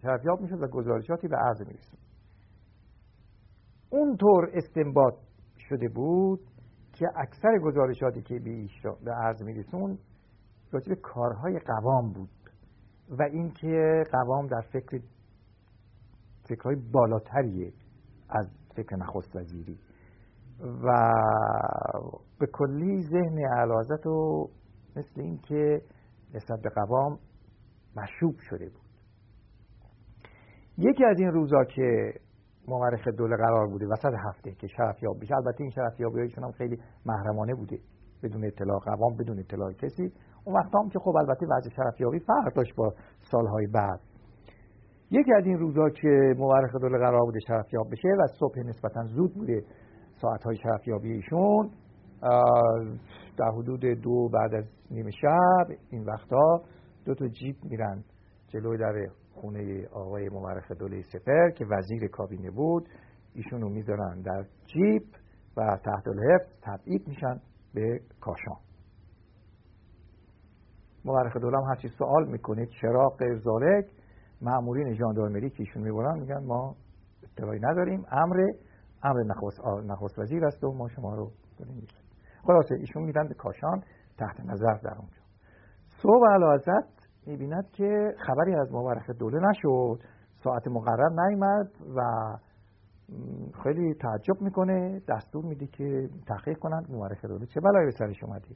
شرفیاب 0.01 0.41
می‌شد 0.41 0.61
و 0.61 0.67
گزارشاتی 0.67 1.27
به 1.27 1.35
عرض 1.37 1.61
میرسون 3.93 3.99
اونطور 3.99 4.49
استنباط 4.53 5.13
شده 5.69 5.89
بود 5.89 6.39
که 6.93 7.05
اکثر 7.15 7.59
گزارشاتی 7.59 8.21
که 8.21 8.39
به 9.03 9.11
عرض 9.11 9.43
میرسون 9.43 9.97
راجع 10.71 10.89
به 10.89 10.95
کارهای 10.95 11.59
قوام 11.59 12.13
بود 12.13 12.29
و 13.09 13.23
اینکه 13.23 14.03
قوام 14.11 14.47
در 14.47 14.61
فکر 14.61 14.99
فکرهای 16.49 16.75
بالاتریه 16.75 17.73
از 18.29 18.47
فکر 18.75 18.95
نخست 18.95 19.35
وزیری. 19.35 19.79
و 20.59 21.11
به 22.39 22.47
کلی 22.53 23.01
ذهن 23.01 23.39
علازت 23.57 24.07
و 24.07 24.49
مثل 24.95 25.21
اینکه 25.21 25.81
نسبت 26.33 26.59
به 26.61 26.69
قوام 26.69 27.19
مشوب 27.95 28.35
شده 28.49 28.69
بود. 28.69 28.83
یکی 30.77 31.05
از 31.05 31.19
این 31.19 31.31
روزا 31.31 31.63
که 31.63 32.13
مورخ 32.67 33.07
دوله 33.07 33.35
قرار 33.35 33.67
بوده. 33.67 33.87
وسط 33.87 34.13
هفته 34.27 34.51
که 34.51 34.67
شرفیاب 34.67 35.19
بشه 35.21 35.35
البته 35.35 35.61
این 35.61 35.69
شرفیابی 35.69 36.19
هم 36.37 36.51
خیلی 36.51 36.77
محرمانه 37.05 37.53
بوده. 37.55 37.77
بدون 38.23 38.45
اطلاع 38.45 38.79
قوام 38.79 39.15
بدون 39.19 39.39
اطلاع 39.39 39.71
کسی. 39.71 40.11
اون 40.45 40.55
وقت 40.55 40.75
هم 40.75 40.89
که 40.89 40.99
خب 40.99 41.15
البته 41.15 41.45
وضع 41.45 41.69
شرفیابی 41.69 42.19
فرق 42.19 42.53
داشت 42.55 42.75
با 42.75 42.93
سالهای 43.31 43.67
بعد. 43.67 43.99
یکی 45.11 45.33
از 45.33 45.45
این 45.45 45.59
روزا 45.59 45.89
که 45.89 46.33
مورخ 46.37 46.75
دوله 46.81 46.97
قرار 46.97 47.21
بوده 47.21 47.39
شرفیاب 47.47 47.87
بشه 47.91 48.07
و 48.07 48.27
صبح 48.39 48.59
نسبتا 48.59 49.03
زود 49.03 49.33
بوده 49.33 49.63
ساعتهای 50.21 50.55
شرفیابی 50.55 51.11
ایشون 51.11 51.69
در 53.37 53.51
حدود 53.57 53.85
دو 53.85 54.29
بعد 54.29 54.53
از 54.55 54.63
نیمه 54.91 55.11
شب 55.11 55.67
این 55.89 56.03
وقتا 56.03 56.61
دو 57.05 57.15
تا 57.15 57.27
جیب 57.27 57.55
میرن 57.63 58.03
جلوی 58.47 58.77
در 58.77 58.93
خونه 59.33 59.87
آقای 59.87 60.29
مورخ 60.29 60.71
دوله 60.71 61.01
سپر 61.01 61.49
که 61.49 61.65
وزیر 61.65 62.07
کابینه 62.07 62.51
بود 62.51 62.89
ایشون 63.33 63.61
رو 63.61 63.69
می‌ذارن 63.69 64.21
در 64.21 64.45
جیب 64.65 65.03
و 65.57 65.77
تحت 65.85 66.07
الحفظ 66.07 66.51
تبعید 66.61 67.07
میشن 67.07 67.41
به 67.73 67.99
کاشان. 68.21 68.57
مورخ 71.05 71.37
دوله 71.37 71.57
هم 71.57 71.63
هرچی 71.63 71.87
سوال 71.87 72.27
می‌کنه 72.27 72.65
چرا 72.81 73.09
غیر 73.09 73.41
معمولین 74.41 74.93
ژاندارمری 74.93 75.49
که 75.49 75.59
ایشون 75.59 75.83
می‌برن 75.83 76.19
میگن 76.19 76.43
ما 76.45 76.75
اطلاعی 77.23 77.59
نداریم 77.59 78.05
امر 78.11 78.37
امر 79.03 79.23
نخست, 79.85 80.19
وزیر 80.19 80.45
است 80.45 80.63
و 80.63 80.73
ما 80.73 80.87
شما 80.87 81.15
رو 81.15 81.31
داریم 81.59 81.87
خلاصه 82.47 82.75
ایشون 82.75 83.03
میدن 83.03 83.27
به 83.27 83.33
کاشان 83.33 83.83
تحت 84.17 84.39
نظر 84.39 84.73
در 84.83 84.95
اونجا. 84.97 85.21
صبح 86.01 86.33
علازت 86.33 87.02
می‌بیند 87.27 87.69
که 87.71 88.15
خبری 88.27 88.55
از 88.55 88.71
مورخ 88.71 89.09
دوله 89.09 89.39
نشد. 89.49 89.99
ساعت 90.43 90.67
مقرر 90.67 91.09
نیامد 91.09 91.71
و 91.95 92.01
خیلی 93.63 93.93
تعجب 93.93 94.41
می‌کنه. 94.41 95.01
دستور 95.09 95.45
میده 95.45 95.67
که 95.67 96.09
تحقیق 96.27 96.59
کنند 96.59 96.91
مورخ 96.91 97.25
دوله 97.25 97.45
چه 97.45 97.59
بلایی 97.59 97.85
به 97.85 97.91
سرش 97.91 98.23
اومدی 98.23 98.55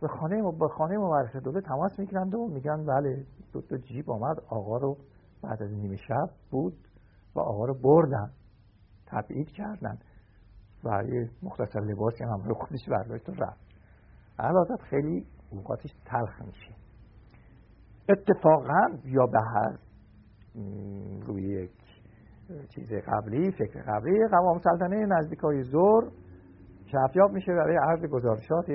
به 0.00 0.08
خانه 0.08 0.42
به 0.60 0.68
خانه 0.68 0.96
مورخ 0.96 1.36
دوله 1.36 1.60
تماس 1.60 1.98
می‌گیرند 1.98 2.34
و 2.34 2.48
میگن 2.48 2.86
بله 2.86 3.26
دو 3.52 3.60
تا 3.60 3.76
جیب 3.76 4.10
آمد 4.10 4.36
آقا 4.50 4.76
رو 4.76 4.96
بعد 5.42 5.62
از 5.62 5.70
نیمه 5.72 5.96
شب 5.96 6.30
بود 6.50 6.78
و 7.34 7.40
آقا 7.40 7.64
رو 7.64 7.74
بردن 7.74 8.30
تبعید 9.06 9.48
کردن 9.48 9.98
و 10.84 11.02
یه 11.08 11.30
مختصر 11.42 11.80
لباسی 11.80 12.24
هم 12.24 12.30
همراه 12.30 12.58
خودش 12.58 12.88
برداشت 12.88 13.28
و 13.28 13.32
رفت. 13.32 13.68
خیلی 14.82 15.26
اوقاتش 15.50 15.90
تلخ 16.04 16.42
میشه. 16.42 16.74
اتفاقا 18.08 18.98
یا 19.04 19.26
به 19.26 19.38
هر 19.54 19.78
روی 21.26 21.42
یک 21.42 21.70
چیز 22.68 22.92
قبلی 22.92 23.50
فکر 23.50 23.82
قبلی 23.82 24.28
قوام 24.30 24.58
سلطنه 24.58 25.06
نزدیک 25.06 25.38
های 25.38 25.62
زور 25.62 26.12
شفیاب 26.84 27.32
میشه 27.32 27.52
برای 27.52 27.76
عرض 27.76 28.10
گزارشات 28.10 28.70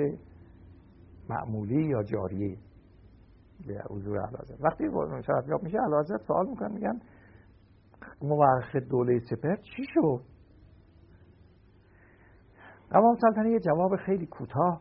معمولی 1.28 1.86
یا 1.86 2.02
جاری 2.02 2.58
به 3.66 3.82
حضور 3.90 4.18
علازت 4.18 4.60
وقتی 4.60 4.84
شفیاب 5.22 5.62
میشه 5.62 5.78
علازت 5.78 6.26
سوال 6.26 6.48
می‌کنن 6.48 6.72
میگن 6.72 7.00
مورخ 8.22 8.76
دوله 8.76 9.18
سپر 9.18 9.56
چی 9.56 9.84
شد؟ 9.94 10.20
قوام 12.90 13.16
سلطنه 13.20 13.50
یه 13.50 13.60
جواب 13.60 13.96
خیلی 13.96 14.26
کوتاه 14.26 14.80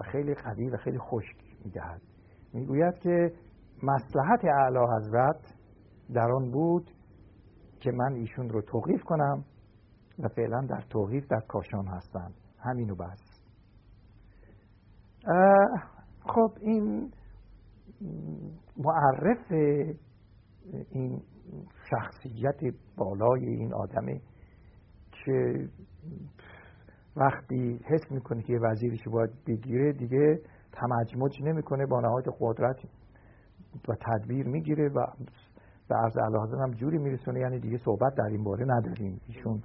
و 0.00 0.04
خیلی 0.04 0.34
قوی 0.34 0.70
و 0.70 0.76
خیلی 0.76 0.98
خشک 0.98 1.36
می‌دهد. 1.64 2.02
می‌گوید 2.52 2.94
که 2.98 3.32
مسلحت 3.82 4.44
اعلی 4.44 4.78
حضرت 4.96 5.54
در 6.14 6.32
آن 6.32 6.50
بود 6.50 6.90
که 7.80 7.90
من 7.90 8.12
ایشون 8.12 8.48
رو 8.48 8.62
توقیف 8.62 9.02
کنم 9.04 9.44
و 10.18 10.28
فعلا 10.28 10.60
در 10.60 10.80
توقیف 10.90 11.26
در 11.26 11.40
کاشان 11.48 11.86
هستند 11.86 12.34
همینو 12.58 12.94
بس. 12.94 13.42
خب 16.20 16.50
این 16.60 17.12
معرف 18.76 19.52
این 20.90 21.22
شخصیت 21.90 22.74
بالای 22.96 23.46
این 23.46 23.74
آدمه 23.74 24.20
که 25.12 25.68
وقتی 27.16 27.80
حس 27.84 28.12
می‌کنه 28.12 28.42
که 28.42 28.52
یه 28.52 28.58
وزیرش 28.58 29.08
باید 29.12 29.30
بگیره 29.46 29.92
دیگه 29.92 30.40
تمجمج 30.72 31.42
نمی‌کنه 31.42 31.86
با 31.86 32.00
نهایت 32.00 32.26
قدرت 32.40 32.76
و 33.88 33.92
تدبیر 34.06 34.46
می‌گیره 34.48 34.88
و 34.88 35.06
به 35.88 35.94
عرض 35.94 36.16
اعلی 36.16 36.62
هم 36.62 36.70
جوری 36.70 36.98
میرسونه. 36.98 37.40
یعنی 37.40 37.58
دیگه 37.58 37.78
صحبت 37.78 38.14
در 38.14 38.24
این 38.24 38.44
باره 38.44 38.64
نداریم. 38.64 39.20
ایشون 39.28 39.62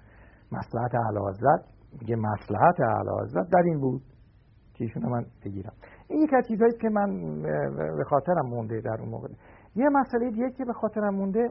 مصلحت 0.52 0.95
اعلی 0.95 1.64
میگه 2.02 2.15
مصلحت 2.15 2.80
اعلی 2.80 3.48
در 3.52 3.61
این 3.65 3.80
بود 3.80 4.02
که 4.74 4.84
ایشون 4.84 5.10
من 5.10 5.26
بگیرم. 5.45 5.74
این 6.10 6.22
یک 6.22 6.34
از 6.34 6.48
چیزهایی 6.48 6.74
که 6.82 6.90
من 6.90 7.41
به 7.98 8.03
خاطرم 8.10 8.45
مونده 8.45 8.82
در 8.82 8.98
اون 8.99 9.10
موقع. 9.10 9.28
یه 9.76 9.90
مسئله 9.90 10.32
دیگه 10.32 10.52
که 10.52 10.65
به 10.65 10.74
خاطرم 10.74 11.15
مونده 11.15 11.49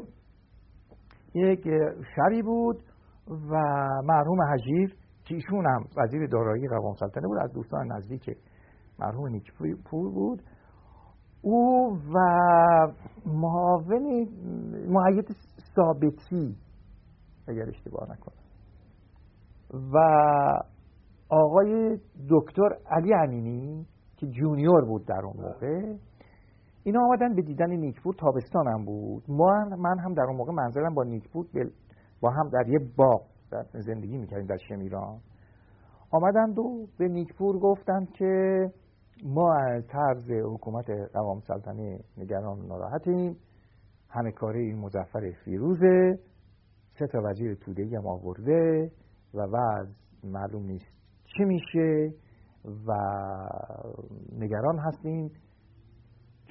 یک 1.35 1.69
شری 2.17 2.43
بود 2.43 2.83
و 3.51 3.55
مرحوم 4.05 4.43
حجیر 4.43 4.97
که 5.27 5.35
ایشون 5.35 5.67
هم 5.67 5.85
وزیر 5.97 6.27
دارایی 6.27 6.69
قوام 6.69 6.95
سلطنه 6.95 7.29
بود 7.29 7.39
از 7.39 7.53
دوستان 7.53 7.93
نزدیک 7.93 8.37
مرحوم 8.99 9.27
نیکپور 9.27 10.11
بود. 10.11 10.43
او 11.43 11.99
و 12.15 12.19
معاون 13.27 14.29
معید 14.89 15.37
ثابتی 15.77 16.57
اگر 17.49 17.69
اشتباه 17.69 18.09
نکنم. 18.11 18.37
و 19.93 19.99
آقای 21.29 21.99
دکتر 22.31 22.69
علی 22.91 23.15
امینی 23.15 23.87
که 24.17 24.27
جونیور 24.27 24.85
بود 24.85 25.07
در 25.07 25.21
اون 25.25 25.37
موقع. 25.37 25.95
اینا 26.85 27.01
آمدن 27.05 27.35
به 27.35 27.43
دیدن 27.43 27.71
نیکپور 27.71 28.15
تابستانم 28.15 28.85
بود. 28.85 29.31
من 29.79 29.99
هم 29.99 30.15
در 30.15 30.23
اون 30.23 30.37
موقع 30.37 30.53
منظرم 30.53 30.95
با 30.95 31.05
نیکپور 31.05 31.47
با 32.21 32.31
هم 32.31 32.49
در 32.49 32.69
یه 32.69 32.79
باغ 32.97 33.36
زندگی 33.73 34.17
می‌کردیم 34.19 34.47
در 34.47 34.57
شمیران 34.69 35.21
آمدند 36.11 36.59
و 36.59 36.87
به 36.99 37.09
نیکپور 37.09 37.59
گفتند 37.59 38.11
که 38.13 38.65
ما 39.25 39.55
از 39.55 39.87
طرز 39.87 40.31
حکومت 40.31 40.91
قوام 41.13 41.41
سلطنه 41.41 42.01
نگران 42.17 42.67
ناراحتیم. 42.67 43.37
همه 44.11 44.33
کاره 44.33 44.61
این 44.61 44.79
مزفر 44.79 45.33
فیروزه 45.45 46.19
سه 46.99 47.07
تا 47.07 47.19
وزیر 47.25 47.55
توده 47.55 47.99
هم 47.99 48.07
آورده 48.07 48.91
و 49.35 49.39
وضع 49.39 49.91
معلوم 50.25 50.63
نیست 50.63 50.87
چی 51.25 51.45
میشه 51.45 52.15
و 52.87 52.93
نگران 54.39 54.79
هستیم. 54.79 55.31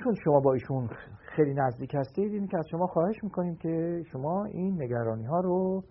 چون 0.03 0.15
شما 0.23 0.39
با 0.39 0.53
ایشون 0.53 0.89
خیلی 1.35 1.53
نزدیک 1.53 1.95
هستید 1.95 2.34
این 2.34 2.47
که 2.47 2.57
از 2.57 2.65
شما 2.72 2.88
خواهش 2.88 3.23
می‌کنیم 3.23 3.55
که 3.55 4.03
شما 4.11 4.45
این 4.45 4.81
نگرانی 4.84 5.26
ها 5.26 5.39
رو 5.39 5.84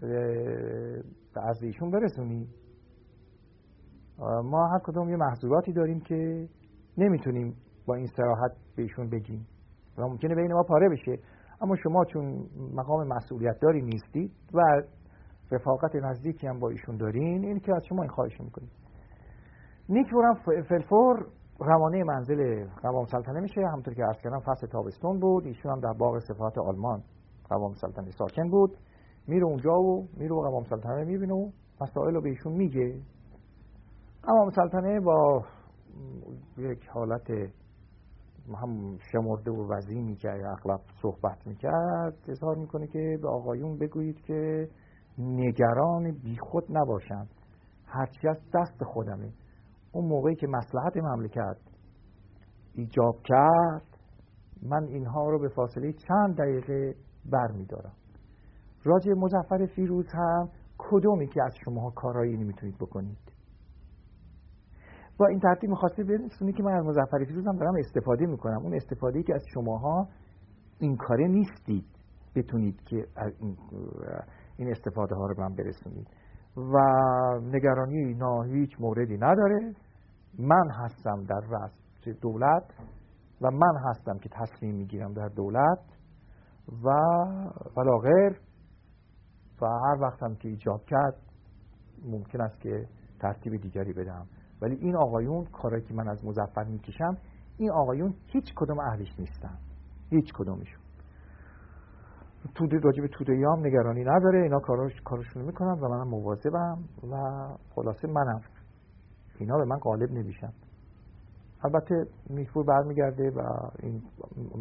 به 0.00 1.40
عرض 1.40 1.62
ایشون 1.62 1.90
برسونید 1.90 2.48
ما 4.44 4.66
هر 4.66 4.78
کدوم 4.84 5.08
یه 5.08 5.16
محضوراتی 5.16 5.72
داریم 5.72 6.00
که 6.00 6.48
نمی‌تونیم 6.98 7.56
با 7.86 7.94
این 7.94 8.06
سراحت 8.06 8.52
بهشون 8.76 9.10
بگیم. 9.10 9.46
و 9.98 10.02
ممکنه 10.02 10.34
بین 10.34 10.52
ما 10.52 10.62
پاره 10.62 10.88
بشه. 10.88 11.22
اما 11.60 11.76
شما 11.76 12.04
چون 12.04 12.46
مقام 12.74 13.08
مسئولیت 13.08 13.58
داری 13.62 13.82
نیستید 13.82 14.32
و 14.54 14.60
رفاقت 15.50 15.96
نزدیکی 15.96 16.46
هم 16.46 16.58
با 16.58 16.68
ایشون 16.68 16.96
دارین 16.96 17.44
این 17.44 17.58
که 17.58 17.74
از 17.74 17.82
شما 17.88 18.02
این 18.02 18.10
خواهش 18.10 18.40
می‌کنیم. 18.40 18.70
نیک 19.88 20.06
هم 20.12 20.62
فلفور 20.62 21.26
روانه 21.60 22.04
منزل 22.04 22.66
قوام 22.82 23.04
سلطنه 23.04 23.40
میشه. 23.40 23.60
همونطور 23.60 23.94
که 23.94 24.02
عرض 24.02 24.20
کردم 24.22 24.40
فصل 24.40 24.66
تابستون 24.66 25.20
بود. 25.20 25.46
ایشون 25.46 25.72
هم 25.72 25.80
در 25.80 25.92
باغ 25.98 26.18
صفات 26.18 26.58
آلمان 26.58 27.02
قوام 27.48 27.72
سلطنه 27.72 28.10
ساکن 28.10 28.50
بود. 28.50 28.76
میره 29.28 29.44
اونجا 29.44 29.72
و 29.72 30.08
میره 30.16 30.34
و 30.34 30.40
قوام 30.40 30.64
سلطنه 30.64 31.04
می‌بینه 31.04 31.34
و 31.34 31.50
مسائل 31.80 32.14
رو 32.14 32.20
به 32.20 32.28
ایشون 32.28 32.52
میگه. 32.52 33.00
اما 34.28 34.50
سلطنه 34.50 35.00
با 35.00 35.44
یک 36.58 36.88
حالت 36.88 37.30
هم 38.62 38.98
شمرده 39.12 39.50
و 39.50 39.72
وزینی 39.72 40.14
که 40.16 40.28
اغلب 40.28 40.80
صحبت 41.02 41.46
می‌کرد. 41.46 42.14
اظهار 42.28 42.56
می‌کنه 42.56 42.86
که 42.86 43.18
به 43.22 43.28
آقایون 43.28 43.78
بگویید 43.78 44.20
که 44.20 44.68
نگران 45.18 46.10
بیخود 46.12 46.64
نباشند 46.70 47.28
هرچی 47.86 48.28
از 48.28 48.38
دست 48.54 48.84
خودمه. 48.84 49.32
اون 49.92 50.04
موقعی 50.08 50.34
که 50.34 50.46
مسلحت 50.46 50.96
مملکت 50.96 51.56
ایجاب 52.74 53.16
کرد 53.24 53.82
من 54.62 54.84
اینها 54.84 55.30
رو 55.30 55.38
به 55.38 55.48
فاصله 55.48 55.92
چند 55.92 56.36
دقیقه 56.38 56.94
بر 57.32 57.52
میدارم 57.52 57.92
راجع 58.84 59.12
مزفر 59.12 59.66
فیروز 59.66 60.06
هم 60.12 60.48
کدومی 60.78 61.26
که 61.26 61.42
از 61.42 61.54
شما 61.64 61.90
کارایی 61.90 62.36
نمی‌تونید 62.36 62.78
بکنید؟ 62.78 63.32
با 65.18 65.26
این 65.26 65.40
ترتیب 65.40 65.70
می‌خواسته 65.70 66.04
برسونی 66.04 66.52
که 66.52 66.62
من 66.62 66.72
از 66.72 66.84
مزفر 66.84 67.24
فیروز 67.24 67.46
هم 67.46 67.56
دارم 67.56 67.74
استفاده 67.78 68.26
می‌کنم. 68.26 68.62
اون 68.62 68.74
استفاده 68.74 69.22
که 69.22 69.34
از 69.34 69.42
شماها 69.54 70.08
این 70.80 70.96
کاره 70.96 71.28
نیستید 71.28 71.84
بتونید 72.36 72.80
که 72.80 73.06
این 74.56 74.70
استفاده 74.70 75.14
ها 75.14 75.26
رو 75.26 75.34
من 75.40 75.54
برسونید. 75.54 76.08
و 76.56 76.78
نگرانی 77.42 77.98
اینا 77.98 78.42
هیچ 78.42 78.70
موردی 78.80 79.16
نداره. 79.16 79.74
من 80.38 80.70
هستم 80.70 81.24
در 81.24 81.40
رأس 81.50 81.72
دولت 82.20 82.74
و 83.40 83.50
من 83.50 83.76
هستم 83.88 84.18
که 84.18 84.28
تصمیم 84.28 84.74
می‌گیرم 84.74 85.12
در 85.12 85.28
دولت 85.28 85.78
و 86.84 86.88
ولا 87.76 87.98
غیر 87.98 88.40
و 89.62 89.66
هر 89.66 89.96
وقتم 90.00 90.34
که 90.34 90.48
ایجاب 90.48 90.84
کرد 90.84 91.16
ممکن 92.04 92.40
است 92.40 92.60
که 92.60 92.86
ترتیب 93.20 93.56
دیگری 93.56 93.92
بدم. 93.92 94.26
ولی 94.62 94.74
این 94.74 94.96
آقایون 94.96 95.44
کاری 95.44 95.82
که 95.82 95.94
من 95.94 96.08
از 96.08 96.24
مزفر 96.24 96.64
می‌کشم 96.64 97.16
این 97.58 97.70
آقایون 97.70 98.14
هیچ 98.26 98.54
کدوم 98.56 98.78
اهلش 98.78 99.18
نیستن. 99.18 99.58
هیچ 100.10 100.32
کدومشون 100.34 100.80
توده 102.54 102.78
راجب 102.78 103.06
توده 103.06 103.32
هم 103.32 103.66
نگرانی 103.66 104.04
نداره. 104.04 104.42
اینا 104.42 104.58
کارش 104.58 105.00
کارشون 105.04 105.42
می‌کنن 105.42 105.80
و 105.80 105.88
منم 105.88 106.08
مواظبم 106.08 106.78
و 107.12 107.16
خلاصه 107.74 108.08
منم. 108.08 108.40
اینا 109.38 109.56
به 109.56 109.64
من 109.64 109.78
غالب 109.78 110.10
نمیشن. 110.10 110.52
البته 111.64 111.94
میفور 112.30 112.64
برمیگرده 112.64 113.30
و 113.30 113.40
این 113.82 114.02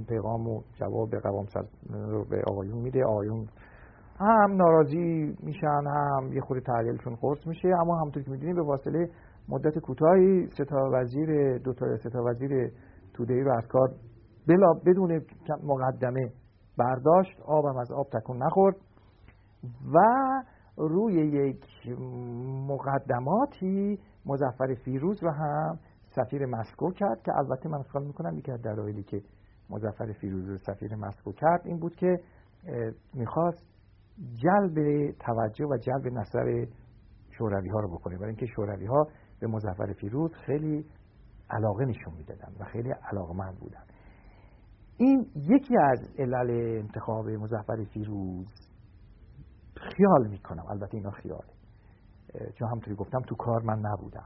پیغام 0.10 0.48
و 0.48 0.62
جواب 0.74 1.10
قوام 1.10 1.46
رو 1.90 2.26
به 2.26 2.42
آقایون 2.48 2.78
میده. 2.78 3.06
آقایون 3.06 3.48
هم 4.20 4.56
ناراضی 4.56 5.36
میشن 5.44 5.84
هم 5.88 6.34
یه 6.34 6.42
خوری 6.42 6.62
تحلیلشون 6.62 7.16
قرص 7.16 7.48
میشه 7.48 7.68
اما 7.68 7.98
همونطور 7.98 8.24
که 8.24 8.32
می‌دونیم 8.32 8.56
به 8.56 8.62
واسطه 8.62 9.10
مدت 9.50 9.80
کوتاهی 9.80 10.48
ستا 10.48 10.90
وزیر 10.94 11.58
دو 11.58 11.74
تا 11.74 11.98
ستا 11.98 12.24
وزیر 12.24 12.72
توده 13.14 13.44
رو 13.44 13.58
از 13.58 13.68
کار 13.68 13.90
بلا 14.48 14.74
بدون 14.86 15.22
مقدمه 15.64 16.32
برداشت 16.78 17.42
آبم 17.46 17.78
از 17.78 17.92
آب 17.92 18.08
تکون 18.10 18.44
نخورد 18.44 18.76
و 19.94 20.00
روی 20.78 21.14
یک 21.14 21.66
مقدماتی 22.68 24.00
مزفر 24.26 24.74
فیروز 24.86 25.24
رو 25.24 25.32
هم 25.32 25.80
سفیر 26.16 26.46
مسکو 26.46 26.92
کرد 26.92 27.22
که 27.22 27.32
البته 27.38 27.70
من 27.70 27.82
خیال 27.82 28.04
می‌کنم 28.04 28.38
یکی 28.38 28.52
از 28.52 28.62
دلایلی 28.62 29.04
که 29.04 29.22
مزفر 29.70 30.12
فیروز 30.12 30.50
رو 30.50 30.58
سفیر 30.58 30.96
مسکو 30.96 31.32
کرد 31.32 31.62
این 31.66 31.80
بود 31.80 31.96
که 31.96 32.20
می‌خواست 33.14 33.77
جلب 34.34 34.76
توجه 35.12 35.66
و 35.66 35.78
جلب 35.78 36.08
نظر 36.14 36.66
شوروی 37.38 37.70
ها 37.70 37.80
رو 37.80 37.88
بکنه. 37.98 38.16
برای 38.18 38.30
اینکه 38.30 38.46
شوروی 38.46 38.86
ها 38.86 39.08
به 39.40 39.48
مزفر 39.48 39.94
فیروز 39.94 40.34
خیلی 40.34 40.86
علاقه 41.50 41.86
نشون 41.86 42.14
می‌دادن 42.18 42.54
و 42.60 42.66
خیلی 42.66 42.92
علاقمند 43.12 43.60
بودن. 43.60 43.84
این 44.98 45.26
یکی 45.36 45.78
از 45.78 46.00
علل 46.20 46.80
انتخاب 46.82 47.30
مزفر 47.30 47.84
فیروز 47.94 48.48
خیال 49.76 50.28
می‌کنم. 50.28 50.66
البته 50.70 50.96
اینا 50.96 51.12
خیاله. 51.12 51.54
چون 52.56 52.68
همطوری 52.70 52.96
گفتم 52.96 53.20
تو 53.20 53.36
کار 53.36 53.62
من 53.62 53.80
نبودم. 53.80 54.26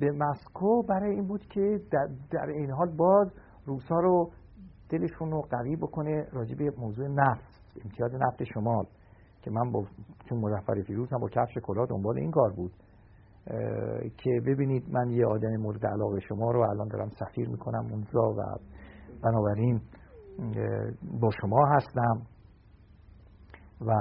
به 0.00 0.10
مسکو 0.10 0.82
برای 0.82 1.10
این 1.10 1.26
بود 1.28 1.46
که 1.46 1.80
در, 1.92 2.08
در 2.30 2.46
این 2.46 2.70
حال 2.70 2.96
باز 2.96 3.32
روسا 3.66 4.00
رو 4.00 4.30
دلشون 4.90 5.30
رو 5.30 5.40
قوی 5.40 5.76
بکنه 5.76 6.28
راجع 6.32 6.54
به 6.54 6.72
موضوع 6.78 7.08
نفت 7.08 7.62
امتیاز 7.84 8.14
نفت 8.14 8.44
شمال. 8.44 8.86
که 9.48 9.54
من 9.54 9.72
با 9.72 9.84
چون 10.28 10.38
مزفر 10.38 10.82
فیروز 10.82 11.12
هم 11.12 11.18
با 11.18 11.28
کفش 11.28 11.58
کلاه 11.62 11.86
دنبال 11.86 12.18
این 12.18 12.30
کار 12.30 12.52
بود 12.52 12.72
که 14.16 14.40
ببینید 14.46 14.90
من 14.90 15.10
یه 15.10 15.26
آدم 15.26 15.56
مورد 15.56 15.86
علاقه 15.86 16.20
شما 16.20 16.50
رو 16.50 16.60
الان 16.60 16.88
دارم 16.88 17.08
سفیر 17.08 17.48
می‌کنم 17.48 17.86
اونجا 17.92 18.20
و 18.20 18.58
بنابراین 19.22 19.80
با 21.20 21.30
شما 21.40 21.66
هستم 21.66 22.22
و 23.80 23.94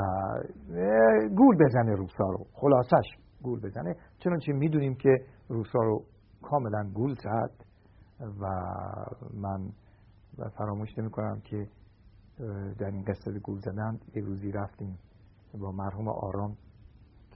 گول 1.37 1.57
بزنه 1.65 1.95
روسا 1.95 2.29
رو. 2.29 2.45
خلاصش 2.53 3.07
گول 3.43 3.59
بزنه. 3.59 3.95
چنانچه 4.19 4.53
می‌دونیم 4.53 4.95
که 4.95 5.09
روسا 5.49 5.79
رو 5.79 6.03
کاملا 6.41 6.89
گول 6.93 7.15
زد 7.23 7.51
و 8.41 8.45
من 9.33 9.69
فراموش 10.57 10.97
نمی 10.97 11.09
کنم 11.09 11.41
که 11.43 11.67
در 12.79 12.91
این 12.91 13.03
قصه 13.03 13.39
گول 13.39 13.59
زدن 13.59 13.99
یه 14.15 14.23
روزی 14.23 14.51
رفتیم. 14.51 14.97
با 15.53 15.71
مرحوم 15.71 16.07
آرام 16.07 16.57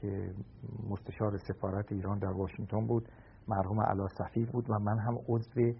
که 0.01 0.33
مستشار 0.89 1.37
سفارت 1.37 1.91
ایران 1.91 2.19
در 2.19 2.31
واشنگتن 2.31 2.87
بود 2.87 3.09
مرحوم 3.47 3.81
علا 3.81 4.07
صفی 4.07 4.45
بود 4.45 4.69
و 4.69 4.79
من 4.79 4.99
هم 4.99 5.17
عضو 5.29 5.73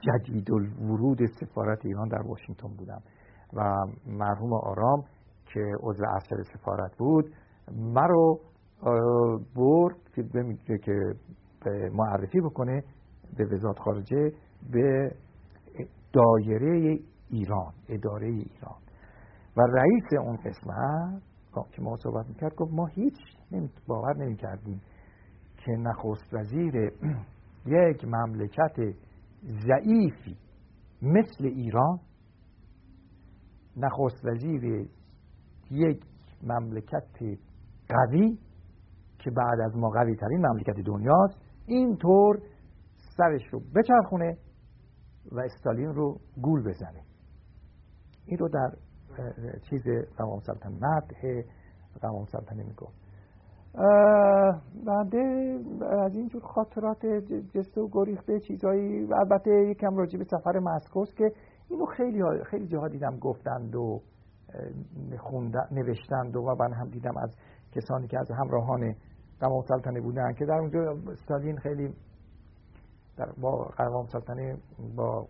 جدید 0.00 0.50
ورود 0.50 1.26
سفارت 1.26 1.86
ایران 1.86 2.08
در 2.08 2.22
واشنگتن 2.22 2.68
بودم. 2.68 3.02
و 3.52 3.86
مرحوم 4.06 4.52
آرام 4.52 5.04
که 5.46 5.60
عضو 5.80 6.04
اصل 6.16 6.42
سفارت 6.42 6.96
بود 6.96 7.34
مرا 7.72 8.38
برد 9.56 9.96
که 10.14 10.78
که 10.78 11.14
معرفی 11.92 12.40
بکنه 12.40 12.82
به 13.36 13.44
وزارت 13.44 13.78
خارجه 13.78 14.32
به 14.72 15.14
دایره 16.12 16.98
ایران 17.30 17.72
اداره 17.88 18.26
ایران. 18.26 18.87
و 19.58 19.60
رئیس 19.60 20.04
اون 20.20 20.36
قسمت 20.36 21.22
که 21.72 21.82
ما 21.82 21.96
صحبت 21.96 22.26
می‌کرد 22.28 22.54
گفت 22.54 22.72
ما 22.72 22.86
هیچ 22.86 23.14
باور 23.86 24.16
نمی‌کردیم 24.16 24.80
که 25.56 25.72
نخست 25.72 26.34
وزیر 26.34 26.74
یک 27.66 28.04
مملکت 28.04 28.76
ضعیفی 29.42 30.36
مثل 31.02 31.44
ایران 31.44 32.00
نخست 33.76 34.24
وزیر 34.24 34.88
یک 35.70 36.04
مملکت 36.42 37.38
قوی 37.88 38.38
که 39.18 39.30
بعد 39.30 39.60
از 39.60 39.76
ما 39.76 39.88
قوی 39.88 40.16
ترین 40.16 40.46
مملکت 40.46 40.80
دنیاست 40.86 41.38
اینطور 41.66 42.38
سرش 43.16 43.46
رو 43.52 43.60
بچرخونه 43.76 44.36
و 45.32 45.40
استالین 45.40 45.94
رو 45.94 46.20
گول 46.42 46.60
بزنه. 46.60 47.02
این 48.26 48.38
رو 48.38 48.48
در 48.48 48.70
چیز 49.70 49.82
قوام 50.16 50.40
سلطنت 50.40 51.14
قوام 52.00 52.24
سلطنه 52.24 52.64
می‌گفت 52.64 53.08
بنده 54.86 55.58
از 56.04 56.14
اینجور 56.14 56.42
خاطرات 56.42 57.06
جسته 57.54 57.80
و 57.80 57.88
گریخته 57.92 58.40
چیزایی 58.40 59.12
البته 59.12 59.50
یکم 59.50 59.96
راجع 59.96 60.18
به 60.18 60.24
سفر 60.24 60.58
مسکوست 60.58 61.16
که 61.16 61.32
اینو 61.70 61.86
خیلی 61.86 62.22
خیلی 62.50 62.66
جاها 62.66 62.88
دیدم 62.88 63.18
گفتند 63.18 63.74
و 63.74 64.00
نوشتند 65.70 66.36
و 66.36 66.56
من 66.60 66.72
هم 66.72 66.88
دیدم 66.88 67.16
از 67.16 67.36
کسانی 67.72 68.06
که 68.06 68.18
از 68.18 68.30
همراهان 68.30 68.94
قوام 69.40 69.62
سلطنه 69.62 70.00
بودن 70.00 70.32
که 70.32 70.44
در 70.44 70.58
اونجا 70.58 70.96
استالین 71.12 71.56
خیلی 71.56 71.94
در 73.16 73.32
با 73.40 73.70
قوام 73.76 74.06
سلطنه 74.06 74.56
با 74.96 75.26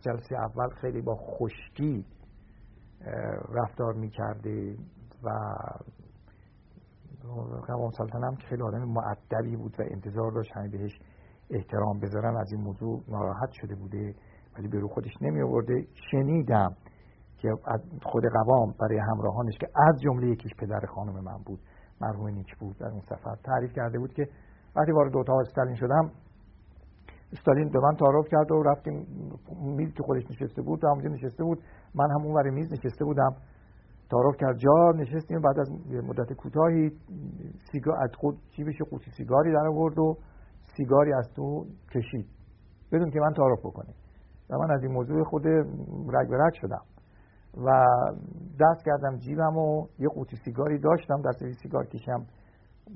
جلسه 0.00 0.36
اول 0.36 0.68
خیلی 0.68 1.00
با 1.00 1.14
خشکی 1.14 2.04
رفتار 3.54 3.94
می‌کرده 3.94 4.76
و 5.24 5.30
قوام 7.66 7.90
سلطنه 7.90 8.26
هم 8.26 8.36
که 8.36 8.46
خیلی 8.46 8.62
آدم 8.62 8.84
معدبی 8.84 9.56
بود 9.56 9.76
و 9.80 9.82
انتظار 9.90 10.32
داشت 10.32 10.56
همه 10.56 10.68
بهش 10.68 10.98
احترام 11.50 12.00
بذارن 12.00 12.36
از 12.36 12.52
این 12.52 12.60
موضوع 12.60 13.02
ناراحت 13.08 13.50
شده 13.52 13.74
بوده 13.74 14.14
ولی 14.58 14.68
به 14.68 14.78
رو 14.78 14.88
خودش 14.88 15.12
نمی 15.20 15.42
آورده 15.42 15.86
شنیدم 16.10 16.76
که 17.38 17.48
خود 18.02 18.24
قوام 18.32 18.74
برای 18.80 18.98
همراهانش 18.98 19.54
که 19.60 19.68
از 19.88 20.00
جمله 20.00 20.26
یکیش 20.26 20.52
پدر 20.58 20.80
خانم 20.94 21.24
من 21.24 21.38
بود 21.46 21.60
مرحوم 22.00 22.28
نیک 22.28 22.56
بود 22.56 22.78
در 22.78 22.88
اون 22.88 23.00
سفر 23.00 23.36
تعریف 23.44 23.72
کرده 23.72 23.98
بود 23.98 24.12
که 24.12 24.28
وقتی 24.76 24.92
وارد 24.92 25.16
اتاق 25.16 25.36
استالین 25.36 25.74
شدم 25.74 26.10
استالین 27.34 27.68
به 27.68 27.80
من 27.80 27.94
تعارف 27.96 28.28
کرد 28.30 28.52
و 28.52 28.62
رفتیم 28.62 29.06
میز 29.60 29.94
که 29.94 30.02
خودش 30.02 30.22
نشسته 30.30 30.62
بود 30.62 30.84
و 30.84 30.88
همونجا 30.88 31.08
نشسته 31.08 31.44
بود. 31.44 31.58
من 31.94 32.10
هم 32.10 32.22
اون 32.26 32.50
میز 32.50 32.72
نشسته 32.72 33.04
بودم. 33.04 33.36
تعارف 34.10 34.36
کرد. 34.36 34.56
جا 34.56 34.92
نشستیم. 34.96 35.40
بعد 35.40 35.58
از 35.58 35.70
مدت 36.08 36.32
کوتاهی 36.32 36.90
سیگار 37.72 37.96
از 38.02 38.10
خود 38.14 38.38
جیبش 38.56 38.82
قوطی 38.90 39.10
سیگاری 39.10 39.52
در 39.52 39.66
آورد 39.66 39.98
و 39.98 40.16
سیگاری 40.76 41.12
از 41.12 41.32
تو 41.36 41.66
کشید. 41.94 42.26
بدون 42.92 43.10
که 43.10 43.20
من 43.20 43.32
تعارف 43.32 43.58
بکنه. 43.58 43.94
و 44.50 44.58
من 44.58 44.70
از 44.70 44.82
این 44.82 44.92
موضوع 44.92 45.24
خود 45.24 45.46
رگ 45.46 46.28
به 46.30 46.36
رگ 46.36 46.52
شدم. 46.52 46.82
و 47.64 47.86
دست 48.60 48.84
کردم 48.84 49.16
جیبم 49.16 49.56
و 49.56 49.86
یه 49.98 50.08
قوطی 50.08 50.36
سیگاری 50.44 50.78
داشتم. 50.78 51.22
دست 51.22 51.62
سیگار 51.62 51.86
کشم. 51.86 52.26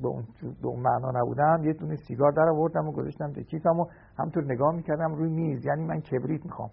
به 0.02 0.08
اون, 0.08 0.24
به 0.62 0.68
اون 0.68 0.80
معنا 0.80 1.10
نبودم. 1.20 1.62
یه 1.64 1.72
دونه 1.72 1.96
سیگار 1.96 2.32
در 2.32 2.48
آوردم 2.48 2.88
و 2.88 2.92
گذاشتم 2.92 3.32
تو 3.32 3.42
کیفم 3.42 3.80
و 3.80 3.86
همطور 4.18 4.44
نگاه 4.44 4.74
می‌کردم 4.74 5.14
روی 5.14 5.30
میز. 5.30 5.66
یعنی 5.66 5.84
من 5.84 6.00
کبریت 6.00 6.44
می‌خوام. 6.44 6.70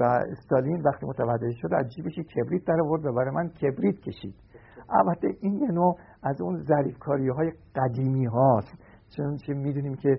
و 0.00 0.02
استالین 0.04 0.82
وقتی 0.82 1.06
متوجه 1.06 1.50
شد 1.50 1.74
از 1.74 1.88
جیبش 1.88 2.14
کبریت 2.14 2.64
در 2.64 2.80
آورد 2.84 3.06
و 3.06 3.12
برای 3.12 3.30
من 3.30 3.48
کبریت 3.48 4.00
کشید. 4.00 4.34
البته 4.90 5.28
این 5.40 5.58
یه 5.58 5.68
نوع 5.68 5.96
از 6.22 6.40
اون 6.40 6.62
ظریفکاری 6.62 7.28
های 7.28 7.52
قدیمی 7.76 8.26
هاست. 8.26 8.78
چون 9.16 9.36
چه 9.36 9.54
می‌دونیم 9.54 9.94
که 9.94 10.18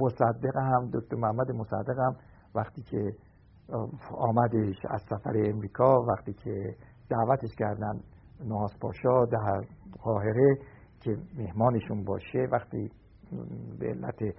مصدق 0.00 0.56
هم 0.56 0.90
دکتر 0.94 1.16
محمد 1.16 1.50
مصدق 1.50 1.98
هم 1.98 2.16
وقتی 2.54 2.82
که 2.82 3.12
آمدش 4.18 4.76
از 4.90 5.02
سفر 5.10 5.32
امریکا 5.36 6.02
وقتی 6.08 6.32
که 6.32 6.76
دعوتش 7.10 7.54
کردن 7.58 8.00
نواز 8.44 8.70
پاشا 8.80 9.24
در 9.24 9.60
قاهره 10.02 10.58
که 11.02 11.16
مهمانشون 11.38 12.04
باشه 12.04 12.48
وقتی 12.52 12.90
به 13.78 13.86
علت 13.86 14.34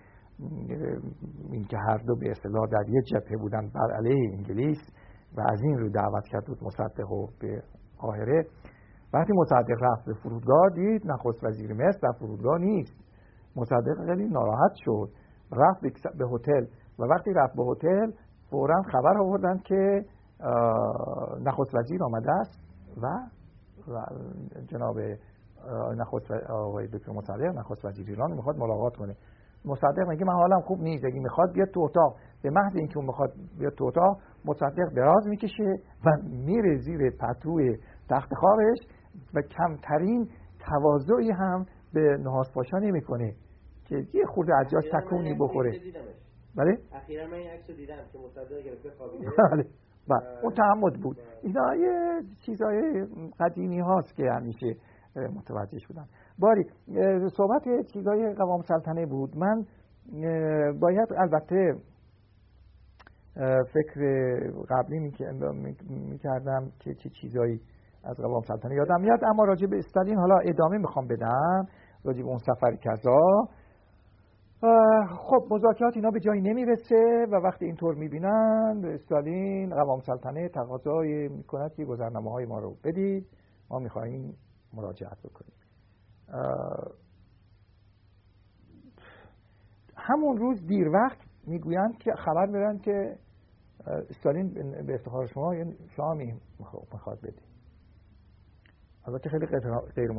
اینکه 1.51 1.77
هر 1.77 1.97
دو 1.97 2.15
به 2.15 2.31
اصطلاح 2.31 2.67
در 2.71 2.89
یک 2.89 3.05
جبهه 3.05 3.37
بودن 3.37 3.69
بر 3.69 3.95
علیه 3.95 4.37
انگلیس 4.37 4.77
و 5.37 5.41
از 5.41 5.61
این 5.61 5.77
رو 5.77 5.89
دعوت 5.89 6.27
کرد 6.27 6.45
بود 6.45 6.63
مصدق 6.63 7.11
و 7.11 7.27
به 7.39 7.63
قاهره. 7.97 8.45
وقتی 9.13 9.33
مصدق 9.33 9.77
رفت 9.81 10.05
به 10.05 10.13
فرودگاه 10.13 10.69
دید 10.75 11.01
نخست 11.05 11.43
وزیر 11.43 11.73
مصر 11.73 11.99
در 12.03 12.11
فرودگاه 12.19 12.57
نیست. 12.57 12.93
مصدق 13.55 14.05
خیلی 14.05 14.29
ناراحت 14.29 14.71
شد. 14.75 15.09
رفت 15.51 15.81
به 16.17 16.25
هتل. 16.25 16.65
و 16.99 17.03
وقتی 17.03 17.33
رفت 17.33 17.55
به 17.55 17.63
هتل 17.63 18.11
فورا 18.49 18.81
خبر 18.91 19.17
آوردن 19.17 19.57
که 19.57 20.05
نخست 21.41 21.75
وزیر 21.75 22.03
آمده 22.03 22.31
است 22.31 22.59
و 23.01 23.07
جناب 24.67 24.97
نخست 25.97 26.31
آقای 26.49 26.87
دکتر 26.87 27.11
مصدق 27.11 27.57
نخست 27.57 27.85
وزیر 27.85 28.09
ایران 28.09 28.31
می‌خواد 28.31 28.57
ملاقات 28.57 28.95
کنه. 28.95 29.15
مصدق 29.65 30.07
میگه 30.09 30.25
من 30.25 30.33
حالم 30.33 30.61
خوب 30.61 30.79
نیست. 30.79 31.05
اگه 31.05 31.19
می‌خواد 31.19 31.51
بیاد 31.53 31.67
تو 31.67 31.81
اتاق. 31.81 32.15
به 32.43 32.49
محض 32.49 32.75
اینکه 32.75 32.97
اون 32.97 33.05
می‌خواد 33.05 33.33
بیاد 33.59 33.73
تو 33.73 33.85
اتاق 33.85 34.17
مصدق 34.45 34.93
دراز 34.95 35.27
می‌کشه 35.27 35.75
و 36.05 36.09
میره 36.23 36.77
زیر 36.77 37.09
پتوی 37.09 37.77
تخت 38.09 38.33
خوابش 38.33 38.77
و 39.33 39.41
کمترین 39.41 40.29
تواضعی 40.69 41.31
هم 41.31 41.65
به 41.93 42.17
نهاز 42.19 42.51
پاشا 42.53 42.77
نمی‌کنه 42.77 43.33
که 43.85 43.95
یه 44.13 44.25
خورده 44.25 44.55
از 44.55 44.69
جاش 44.69 44.83
تکونی 44.93 45.33
بخوره. 45.33 45.79
بله؟ 46.57 46.77
اخیرا 46.93 47.27
من 47.27 47.33
این 47.33 47.49
عکس 47.49 47.67
دیدم 47.67 47.95
که 48.13 48.19
مصدق 48.19 48.63
گرفته 48.65 48.89
خوابیده. 48.97 49.31
بله. 49.51 49.65
بله. 50.09 50.43
اون 50.43 50.53
تعمد 50.53 51.01
بود. 51.01 51.17
اینا 51.43 51.75
یه 51.75 52.21
چیزای 52.45 53.07
قدیمی 53.39 53.79
هاست 53.79 54.15
که 54.15 54.31
همیشه 54.31 54.75
متوجه 55.15 55.79
شدم. 55.79 56.07
باری 56.39 56.63
صحبت 57.37 57.63
چیزای 57.93 58.33
قوام 58.33 58.61
سلطنه 58.61 59.05
بود. 59.05 59.37
من 59.37 59.65
باید 60.79 61.07
البته 61.17 61.75
فکر 63.73 64.01
قبلی 64.69 64.99
می‌کردم 65.89 66.71
که 66.79 66.93
چه 66.93 67.09
چیزایی 67.09 67.59
از 68.03 68.17
قوام 68.17 68.41
سلطنه 68.41 68.75
یادم 68.75 69.01
میاد 69.01 69.19
اما 69.23 69.43
راجع 69.43 69.67
به 69.67 69.77
استالین 69.77 70.17
حالا 70.17 70.37
ادامه 70.37 70.77
می‌خوام 70.77 71.07
بدم 71.07 71.65
راجع 72.03 72.21
به 72.21 72.27
اون 72.27 72.37
سفر 72.37 72.75
کذا. 72.75 73.47
خب 75.17 75.47
مذاکرات 75.51 75.93
اینا 75.95 76.11
به 76.11 76.19
جایی 76.19 76.41
نمی‌رسه 76.41 77.25
و 77.31 77.35
وقتی 77.35 77.65
اینطور 77.65 77.95
می‌بینن 77.95 78.81
استالین 78.93 79.69
قوام 79.75 79.99
سلطنه 79.99 80.49
تقاضای 80.49 81.27
می‌کند 81.27 81.73
که 81.73 81.85
گذرنامه 81.85 82.31
های 82.31 82.45
ما 82.45 82.59
رو 82.59 82.75
بدید. 82.83 83.27
ما 83.69 83.79
می‌خواهیم 83.79 84.35
مراجعت 84.73 85.17
بکنیم. 85.23 85.53
همون 89.97 90.37
روز 90.37 90.67
دیر 90.67 90.87
وقت 90.87 91.17
می‌گویند 91.47 91.97
که 91.97 92.11
خبر 92.25 92.45
بدن 92.45 92.77
که 92.77 93.17
استالین 94.09 94.53
به 94.87 94.93
افتخار 94.93 95.27
شما 95.27 95.55
یه 95.55 95.65
شامی 95.95 96.33
می‌خواد 96.93 97.17
بده 97.17 97.41
البته 99.07 99.29
خیلی 99.29 99.45
غیر 99.95 100.11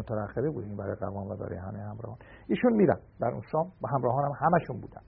بود 0.50 0.64
این 0.64 0.76
برای 0.76 0.94
قوام 0.94 1.26
و 1.26 1.36
برای 1.36 1.58
همه 1.58 1.78
همراهان. 1.78 2.18
ایشون 2.48 2.72
میرن 2.72 3.00
در 3.20 3.28
اون 3.28 3.42
شام 3.52 3.66
و 3.82 3.88
همراهان 3.88 4.24
هم 4.24 4.32
همشون 4.46 4.80
بودن. 4.80 5.02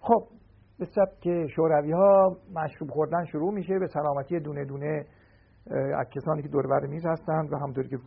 خب 0.00 0.28
به 0.78 0.86
که 1.20 1.46
شوروی 1.56 1.92
ها 1.92 2.36
مشروب 2.54 2.90
خوردن 2.90 3.24
شروع 3.24 3.52
میشه 3.52 3.78
به 3.78 3.86
سلامتی 3.86 4.40
دونه 4.40 4.64
دونه 4.64 5.06
از 5.70 6.06
کسانی 6.10 6.42
که 6.42 6.48
دور 6.48 6.66
بر 6.66 6.86
میز 6.86 7.06
هستند 7.06 7.52
و 7.52 7.56
همطوری 7.56 7.88
که 7.88 7.98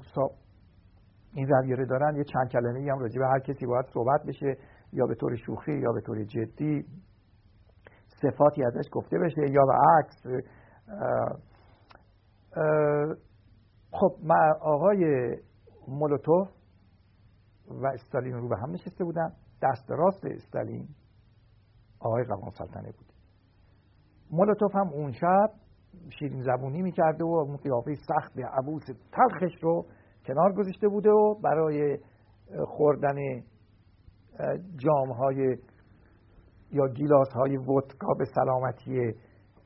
این 1.34 1.48
رویه 1.48 1.86
دارن 1.86 2.16
یه 2.16 2.24
چند 2.24 2.50
کلمه 2.50 2.92
هم 2.92 3.00
راجع 3.00 3.20
به 3.20 3.28
هر 3.28 3.40
کسی 3.40 3.66
باید 3.66 3.86
صحبت 3.94 4.24
بشه 4.28 4.58
یا 4.94 5.06
به 5.06 5.16
طور 5.16 5.36
شوخی 5.36 5.72
یا 5.72 5.92
به 5.92 6.02
طور 6.02 6.24
جدی. 6.24 6.86
صفاتی 8.22 8.64
ازش 8.64 8.90
گفته 8.92 9.18
بشه 9.20 9.52
یا 9.52 9.62
به 9.66 9.74
عکس. 9.98 10.46
خب 13.92 14.32
آقای 14.62 15.36
مولوتوف 15.88 16.48
و 17.68 17.88
استالین 17.88 18.34
رو 18.34 18.50
به 18.50 18.58
هم 18.58 18.72
نشسته 18.72 19.04
بودن. 19.04 19.30
دست 19.62 19.92
راست 19.92 20.26
استالین 20.26 20.88
آقای 22.00 22.24
قوام 22.24 22.50
سلطنه 22.50 22.92
بود. 22.92 23.14
مولوتوف 24.32 24.76
هم 24.76 24.88
اون 24.94 25.12
شب 25.12 25.50
شیرین 26.20 26.44
زبونی 26.44 26.82
می‌کرده 26.82 27.24
و 27.24 27.28
اون 27.28 27.58
قیافه 27.58 27.96
سخت 27.96 28.40
عبوس 28.40 28.84
تلخش 29.12 29.64
رو 29.64 29.86
کنار 30.26 30.54
گذاشته 30.54 30.88
بوده 30.88 31.10
و 31.10 31.36
برای 31.44 31.98
خوردن 32.66 33.44
جام 34.78 35.12
های 35.12 35.58
یا 36.72 36.88
گیلاس 36.88 37.30
های 37.34 37.58
ودکا 37.58 38.14
به 38.14 38.26
سلامتی 38.26 39.14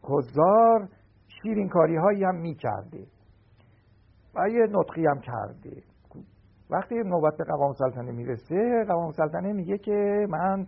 هزار 0.04 0.90
شیرین 1.28 1.70
کاری 1.70 1.96
هایی 1.96 2.24
هم 2.24 2.36
می‌کرده 2.36 3.08
و 4.36 4.50
یه 4.50 4.68
نطقی 4.72 5.06
هم 5.06 5.20
کرده. 5.20 5.84
وقتی 6.70 6.96
نوبت 6.96 7.38
به 7.38 7.44
قوام 7.44 7.74
سلطنه 7.74 8.12
می‌رسه 8.12 8.86
قوام 8.88 9.12
سلطنه 9.12 9.54
میگه 9.54 9.78
که 9.78 10.28
من 10.30 10.68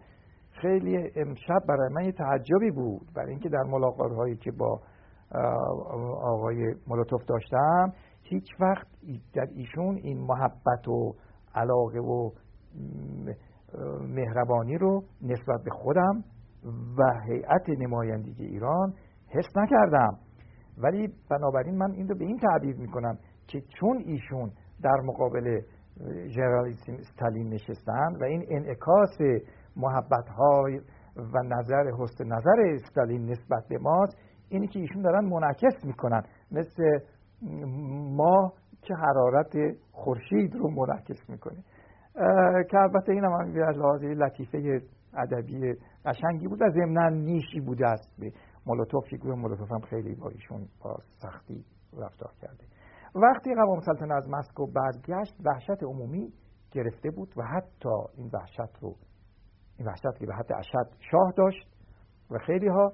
خیلی 0.52 0.98
امشب 1.16 1.60
برای 1.68 1.94
من 1.94 2.06
یه 2.06 2.12
تعجبی 2.12 2.72
بود 2.72 3.08
برای 3.16 3.30
اینکه 3.30 3.50
در 3.50 3.64
ملاقات 3.64 4.12
هایی 4.12 4.36
که 4.36 4.52
با 4.52 4.82
آقای 6.22 6.76
مولوتوف 6.88 7.26
داشتم. 7.26 7.94
هیچ 8.24 8.48
وقت 8.60 8.88
در 9.34 9.48
ایشون 9.56 9.96
این 9.96 10.22
محبت 10.22 10.88
و 10.88 11.16
علاقه 11.56 12.00
و 12.00 12.30
مهربانی 14.02 14.78
رو 14.78 15.04
نسبت 15.22 15.64
به 15.66 15.72
خودم 15.72 16.24
و 16.98 17.20
هیئت 17.28 17.70
نمایندگی 17.80 18.46
ایران 18.46 18.94
حس 19.28 19.58
نکردم. 19.58 20.18
ولی 20.78 21.14
بنابراین 21.30 21.78
من 21.78 21.92
این 21.92 22.10
رو 22.10 22.16
به 22.16 22.26
این 22.26 22.38
تعبیر 22.38 22.76
می‌کنم 22.76 23.18
که 23.48 23.62
چون 23.80 23.98
ایشون 24.06 24.52
در 24.84 25.02
مقابل 25.06 25.62
ژنرالیسم 26.28 26.94
استالین 26.94 27.54
نشستن 27.54 28.16
و 28.22 28.24
این 28.24 28.46
انعکاس 28.50 29.18
محبت 29.76 30.30
های 30.38 30.82
و 31.18 31.44
نظر 31.44 31.92
حسن 32.00 32.26
نظر 32.26 32.76
استالین 32.76 33.26
نسبت 33.26 33.64
به 33.70 33.78
ماست 33.78 34.18
اینی 34.54 34.68
که 34.68 34.80
ایشون 34.80 35.02
دارن 35.02 35.26
منعکس 35.26 35.86
می‌کنن. 35.86 36.24
مثل 36.52 37.00
ما 38.16 38.54
که 38.82 38.94
حرارت 38.96 39.54
خورشید 39.92 40.56
رو 40.56 40.70
منعکس 40.72 41.30
می‌کنه. 41.30 41.64
که 42.70 42.78
البته 42.78 43.12
این 43.12 43.24
هم 43.24 43.34
از 43.34 43.78
لحاظ 43.78 44.04
لطیفه 44.04 44.82
ادبی 45.18 45.74
قشنگی 46.06 46.48
بود. 46.48 46.62
و 46.62 46.70
ضمنا 46.70 47.10
نیشی 47.10 47.60
بوده 47.60 47.88
است 47.88 48.20
به 48.20 48.32
مولوتوف. 48.66 49.08
فیگور 49.10 49.36
مولوتوف 49.36 49.72
هم 49.72 49.80
خیلی 49.80 50.16
با 50.16 50.30
ایشون 50.30 50.68
با 50.84 50.96
سختی 51.22 51.66
رفتار 51.98 52.32
کرده. 52.42 52.64
وقتی 53.16 53.56
قوام 53.56 53.80
سلطنه 53.80 54.14
از 54.14 54.30
مسکو 54.30 54.68
برگشت 54.68 55.36
وحشت 55.46 55.84
عمومی 55.84 56.34
گرفته 56.72 57.10
بود 57.10 57.34
و 57.38 57.44
حتی 57.44 57.90
این 58.18 58.30
وحشت 58.34 58.78
رو 58.82 58.96
این 59.78 59.88
وحشت 59.88 60.20
که 60.20 60.26
به 60.26 60.34
حد 60.36 60.54
اشد 60.54 60.90
شاه 61.12 61.34
داشت 61.38 61.68
و 62.32 62.38
خیلی 62.38 62.68
ها 62.68 62.94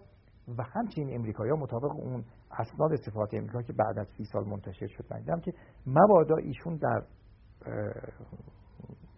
و 0.57 0.63
همچنین 0.63 1.15
امریکایی 1.15 1.51
ها 1.51 1.57
مطابق 1.57 1.91
اون 1.91 2.23
اسناد 2.51 2.95
صفات 2.95 3.33
امریکا 3.33 3.61
که 3.61 3.73
بعد 3.73 3.99
از 3.99 4.07
سی 4.17 4.23
سال 4.23 4.45
منتشر 4.47 4.87
شد 4.87 5.05
دیدم 5.17 5.39
که 5.39 5.53
مبادا 5.87 6.35
ایشون 6.35 6.75
در 6.75 7.03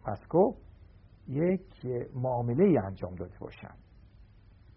مسکو 0.08 0.54
یک 1.28 1.86
معامله 2.16 2.64
ای 2.64 2.78
انجام 2.78 3.16
داده 3.16 3.38
باشن. 3.40 3.74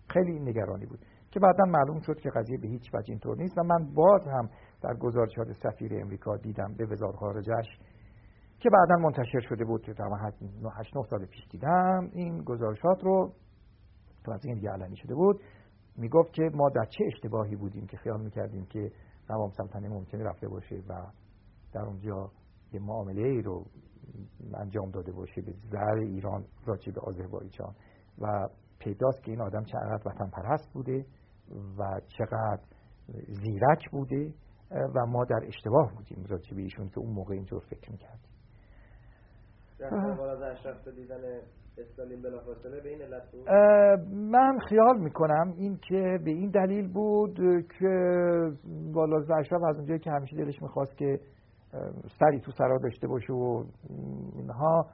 خیلی 0.08 0.40
نگرانی 0.40 0.86
بود. 0.86 0.98
که 1.30 1.40
بعدا 1.40 1.64
معلوم 1.64 2.00
شد 2.00 2.20
که 2.20 2.30
قضیه 2.30 2.58
به 2.58 2.68
هیچ 2.68 2.94
وجه 2.94 3.10
اینطور 3.10 3.36
نیست 3.36 3.58
و 3.58 3.62
من 3.62 3.94
باز 3.94 4.26
هم 4.26 4.50
در 4.82 4.94
گزارشات 4.94 5.52
سفیر 5.52 6.00
امریکا 6.00 6.36
دیدم 6.36 6.74
به 6.74 6.86
وزارت 6.86 7.16
خارجش 7.16 7.78
که 8.58 8.70
بعدا 8.70 8.96
منتشر 9.02 9.40
شده 9.40 9.64
بود. 9.64 9.82
که 9.82 9.94
8 10.78 10.96
9 10.96 11.02
سال 11.10 11.26
پیش 11.26 11.48
دیدم 11.50 12.10
این 12.12 12.42
گزارشات 12.44 13.04
رو. 13.04 13.32
تو 14.24 14.32
از 14.32 14.44
این 14.44 14.54
دیگه 14.54 14.70
علنی 14.70 14.96
شده 14.96 15.14
بود. 15.14 15.40
می‌گفت 15.96 16.32
که 16.32 16.42
ما 16.54 16.68
در 16.68 16.84
چه 16.84 17.04
اشتباهی 17.04 17.56
بودیم 17.56 17.86
که 17.86 17.96
خیال 17.96 18.20
می‌کردیم 18.20 18.66
که 18.66 18.92
قوام 19.28 19.50
سلطنه 19.50 19.88
ممکنه 19.88 20.24
رفته 20.24 20.48
باشه 20.48 20.76
و 20.88 21.06
در 21.72 21.82
اونجا 21.82 22.30
یه 22.72 22.80
معامله 22.80 23.22
ای 23.22 23.42
رو 23.42 23.64
انجام 24.54 24.90
داده 24.90 25.12
باشه 25.12 25.40
به 25.40 25.52
زر 25.52 25.98
ایران 25.98 26.44
راجع 26.66 26.92
به 26.92 27.00
آذربایجان. 27.00 27.74
و 28.18 28.48
پیداست 28.78 29.22
که 29.22 29.30
این 29.30 29.40
آدم 29.40 29.64
چقدر 29.64 30.02
وطن 30.06 30.30
پرست 30.30 30.72
بوده 30.72 31.06
و 31.78 32.00
چقدر 32.18 32.62
زیرک 33.28 33.90
بوده 33.90 34.34
و 34.70 35.06
ما 35.06 35.24
در 35.24 35.40
اشتباه 35.46 35.92
بودیم 35.94 36.24
راجع 36.28 36.56
به 36.56 36.62
ایشون 36.62 36.88
که 36.88 36.98
اون 36.98 37.10
موقع 37.10 37.34
اینطور 37.34 37.60
فکر 37.60 37.92
می‌کردیم. 37.92 38.30
من 44.12 44.58
خیال 44.68 44.98
می‌کنم 44.98 45.54
این 45.56 45.78
که 45.88 46.18
به 46.24 46.30
این 46.30 46.50
دلیل 46.50 46.92
بود 46.92 47.36
که 47.78 47.94
والا 48.92 49.16
اشرف 49.38 49.62
از 49.62 49.76
اونجایی 49.76 50.00
که 50.00 50.10
همیشه 50.10 50.36
دلش 50.36 50.62
می‌خواست 50.62 50.96
که 50.96 51.20
سری 52.20 52.40
تو 52.40 52.52
سرا 52.52 52.78
داشته 52.78 53.06
باشه 53.06 53.32
و 53.32 53.64
اینها 54.36 54.86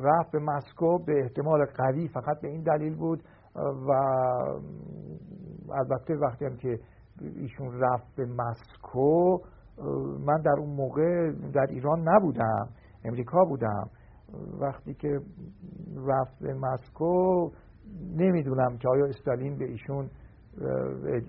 رفت 0.00 0.32
به 0.32 0.38
مسکو 0.38 0.98
به 0.98 1.22
احتمال 1.22 1.64
قوی 1.64 2.08
فقط 2.08 2.40
به 2.40 2.48
این 2.48 2.62
دلیل 2.62 2.96
بود. 2.96 3.22
و 3.88 3.92
البته 5.72 6.14
وقتی 6.16 6.44
هم 6.44 6.56
که 6.56 6.78
ایشون 7.20 7.80
رفت 7.80 8.16
به 8.16 8.26
مسکو 8.26 9.38
من 10.26 10.40
در 10.44 10.54
اون 10.58 10.70
موقع 10.70 11.32
در 11.54 11.66
ایران 11.70 12.08
نبودم 12.08 12.68
امریکا 13.04 13.44
بودم. 13.44 13.90
وقتی 14.60 14.94
که 14.94 15.20
رفت 16.06 16.38
به 16.40 16.54
مسکو 16.54 17.50
نمی‌دونم 18.16 18.78
که 18.78 18.88
آیا 18.88 19.06
استالین 19.06 19.58
به 19.58 19.64
ایشون 19.64 20.10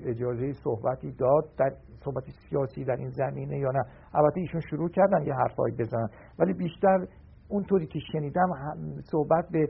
اجازه 0.05 0.53
صحبتی 0.53 1.11
داد 1.11 1.49
در 1.57 1.71
صحبت 2.05 2.23
سیاسی 2.49 2.83
در 2.83 2.95
این 2.95 3.09
زمینه 3.09 3.57
یا 3.59 3.71
نه. 3.71 3.85
البته 4.13 4.39
ایشون 4.39 4.61
شروع 4.61 4.89
کردن 4.89 5.25
یه 5.25 5.33
حرفایی 5.33 5.75
بزنن. 5.75 6.09
ولی 6.39 6.53
بیشتر 6.53 7.07
اونطوری 7.49 7.87
که 7.87 7.99
شنیدم 8.11 8.49
صحبت 9.11 9.45
به 9.51 9.69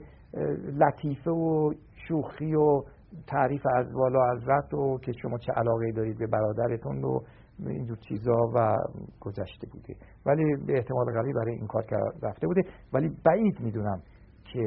لطیفه 0.73 1.31
و 1.31 1.73
شوخی 2.07 2.55
و 2.55 2.83
تعریف 3.27 3.61
از 3.75 3.93
والا 3.93 4.33
رد 4.33 4.73
و 4.73 4.97
که 5.01 5.11
شما 5.21 5.37
چه 5.37 5.51
علاقه 5.51 5.91
دارید 5.91 6.17
به 6.17 6.27
برادرتون 6.27 7.03
و 7.03 7.19
اینجور 7.59 7.97
چیزا 7.97 8.51
و 8.55 8.77
گذشته 9.19 9.67
بوده. 9.71 9.95
ولی 10.25 10.55
به 10.67 10.73
احتمال 10.73 11.05
قوی 11.13 11.33
برای 11.33 11.55
این 11.55 11.67
کار 11.67 11.85
رفته 12.23 12.47
بوده. 12.47 12.61
ولی 12.93 13.09
بعید 13.25 13.59
می‌دونم 13.59 14.01
که 14.53 14.63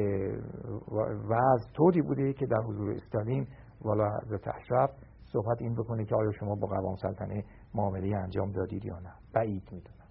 وضع 1.29 1.71
طوری 1.73 2.01
بوده 2.01 2.33
که 2.33 2.45
در 2.45 2.61
حضور 2.67 2.91
استالین 2.91 3.47
والا 3.81 4.09
حضرت 4.25 4.47
اشرف 4.47 4.89
صحبت 5.23 5.61
این 5.61 5.75
بکنه 5.75 6.05
که 6.05 6.15
آیا 6.15 6.31
شما 6.31 6.55
با 6.55 6.67
قوام 6.67 6.95
سلطنه 6.95 7.43
معامله 7.73 8.17
انجام 8.17 8.51
دادید 8.51 8.85
یا 8.85 8.99
نه. 8.99 9.13
بعید 9.33 9.63
می‌دونم. 9.71 10.09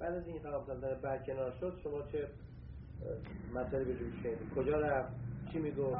بعد 0.00 0.14
از 0.14 0.26
این 0.26 0.38
قوام 0.42 0.64
سلطنه 0.66 1.00
برکنار 1.02 1.52
شد 1.60 1.78
شما 1.84 2.02
چه 2.02 2.28
شدید 3.70 4.54
کجا 4.56 4.78
رفت؟ 4.80 5.12
چی 5.52 5.58
میگو 5.58 5.96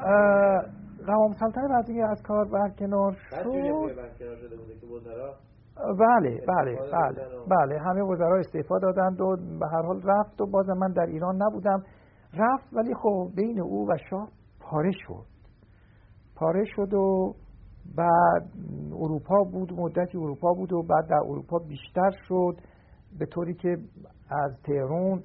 قوام 1.06 1.32
سلطنه 1.32 1.68
بعد 1.68 1.85
اینکه 1.89 2.05
از 2.05 2.23
کار 2.23 2.44
برکنار 2.44 3.12
شد. 3.12 3.36
برکنار 3.36 4.36
شده 4.36 4.56
بوده 4.56 4.74
که 4.81 4.86
وزرا. 4.86 5.35
بله 5.98 6.40
بله 6.48 6.77
بله 6.93 7.28
بله. 7.48 7.78
همه 7.78 8.02
وزرا 8.02 8.39
استعفا 8.39 8.78
دادند 8.78 9.20
و 9.20 9.36
به 9.60 9.66
هر 9.66 9.82
حال 9.82 10.02
رفت 10.05 10.40
و 10.40 10.47
بازم 10.47 10.73
من 10.73 10.93
در 10.93 11.06
ایران 11.06 11.43
نبودم. 11.43 11.82
رفت 12.35 12.73
ولی 12.73 12.94
خب 12.94 13.31
بین 13.36 13.60
او 13.60 13.89
و 13.89 13.97
شاه 14.10 14.28
پاره 14.60 14.93
شد. 15.06 15.27
پاره 16.36 16.64
شد 16.64 16.94
و 16.94 17.35
بعد 17.97 18.47
اروپا 18.93 19.44
بود 19.52 19.73
مدتی 19.73 20.18
اروپا 20.18 20.52
بود 20.52 20.73
و 20.73 20.82
بعد 20.82 21.06
در 21.09 21.20
اروپا 21.28 21.59
بیشتر 21.59 22.10
شد. 22.28 22.56
به 23.18 23.27
طوری 23.27 23.55
که 23.55 23.77
از 24.31 24.52
تهرون 24.64 25.23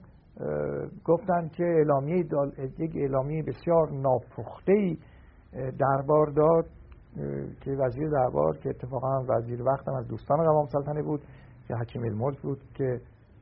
گفتن 1.05 1.47
که 1.47 1.63
اعلامیه 1.63 2.25
یک 2.79 2.91
اعلامیه 2.95 3.43
بسیار 3.43 3.91
ناپخته 3.91 4.97
دربار 5.79 6.27
داد 6.27 6.65
که 7.61 7.71
وزیر 7.71 8.09
دربار 8.09 8.57
که 8.57 8.69
اتفاقا 8.69 9.23
وزیر 9.29 9.63
وقتم 9.63 9.93
از 9.93 10.07
دوستان 10.07 10.37
قوام 10.37 10.65
سلطنه 10.65 11.03
بود 11.03 11.21
که 11.67 11.75
حکیم 11.75 12.03
الملک 12.03 12.41
بود 12.41 12.61
که 12.73 13.01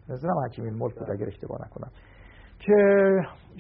نظرم 0.10 0.40
حکیم 0.46 0.66
الملک 0.66 0.96
بود 0.96 1.12
اگر 1.12 1.28
اشتباه 1.28 1.58
نکنم. 1.66 1.92
که 2.60 2.76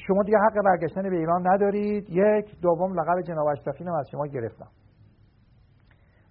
شما 0.07 0.23
دیگه 0.23 0.38
حق 0.38 0.63
برگشتن 0.65 1.01
به 1.01 1.15
ایران 1.15 1.47
ندارید. 1.47 2.09
یک 2.09 2.61
دوم 2.61 2.99
لقب 2.99 3.21
جناب 3.21 3.47
اشرفی 3.47 3.84
از 3.84 4.09
شما 4.11 4.27
گرفتم. 4.27 4.67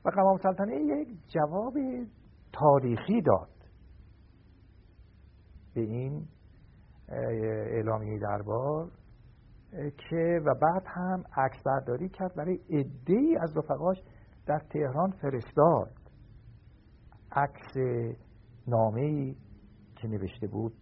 و 0.04 0.10
قوام 0.10 0.36
سلطنه 0.36 0.74
یک 0.74 1.08
جواب 1.28 1.74
تاریخی 2.52 3.22
داد 3.22 3.48
به 5.74 5.80
این 5.80 6.26
اعلامیه 7.72 8.18
دربار. 8.18 8.88
که 9.70 10.40
و 10.46 10.54
بعد 10.54 10.82
هم 10.86 11.24
عکس 11.36 11.62
برداری 11.66 12.08
کرد 12.08 12.34
برای 12.34 12.58
ای 13.06 13.36
از 13.40 13.56
رفقاش 13.56 14.02
در 14.46 14.58
تهران 14.58 15.10
فرستاد. 15.10 15.90
عکس 17.32 17.76
نامه 18.68 19.34
که 19.96 20.08
نوشته 20.08 20.46
بود. 20.46 20.72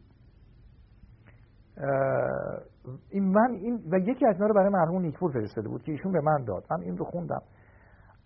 این 3.10 3.24
من 3.24 3.50
این 3.50 3.82
و 3.90 3.98
یکی 3.98 4.26
از 4.26 4.34
اینا 4.34 4.46
رو 4.46 4.54
برای 4.54 4.68
مرحوم 4.68 5.02
نیکپور 5.02 5.32
فرستاده 5.32 5.68
بود 5.68 5.82
که 5.82 5.92
ایشون 5.92 6.12
به 6.12 6.20
من 6.20 6.44
داد. 6.44 6.64
من 6.70 6.80
این 6.80 6.96
رو 6.96 7.04
خوندم. 7.04 7.42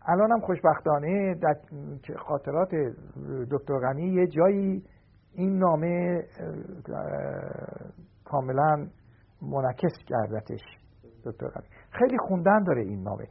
الانم 0.06 0.40
خوشبختانه 0.40 1.34
در 1.34 1.56
خاطرات 2.16 2.68
دکتر 3.50 3.78
غنی 3.78 4.14
یه 4.14 4.26
جایی 4.26 4.84
این 5.32 5.58
نامه 5.58 6.22
کاملا 8.24 8.86
منعکس 9.42 9.92
کردتش 10.06 10.60
دکتر 11.24 11.62
خیلی 11.90 12.18
خوندن 12.28 12.62
داره 12.62 12.82
این 12.82 13.02
نامه. 13.02 13.24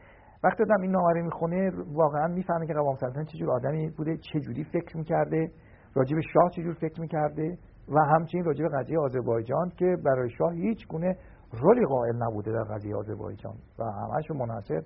وقتی 0.44 0.64
دادم 0.64 0.82
این 0.82 0.92
نامه 0.92 1.14
رو 1.14 1.24
می‌خونه 1.24 1.72
واقعا 1.94 2.28
می‌فهمه 2.28 2.68
که 2.68 2.74
قوام 2.74 2.96
سلطنت 2.96 3.28
چجور 3.28 3.52
آدمی 3.52 3.90
بوده 3.90 4.18
چجوری 4.18 4.64
فکر 4.64 4.98
می‌کرده 4.98 5.52
راجب 5.94 6.20
شاه 6.34 6.50
چجور 6.50 6.74
فکر 6.74 7.02
می‌کرده 7.02 7.58
و 7.90 8.00
همچنین 8.00 8.44
راجع 8.46 8.64
به 8.64 8.70
قضیه 8.78 9.00
آذربایجان 9.00 9.70
که 9.70 9.98
برای 10.06 10.30
شاه 10.30 10.54
هیچ 10.54 10.88
گونه 10.88 11.18
رولی 11.52 11.86
قائل 11.86 12.16
نبوده 12.16 12.52
در 12.52 12.64
قضیه 12.64 12.96
آذربایجان 12.96 13.56
و 13.80 13.84
همش 13.84 14.32
مناسب 14.32 14.84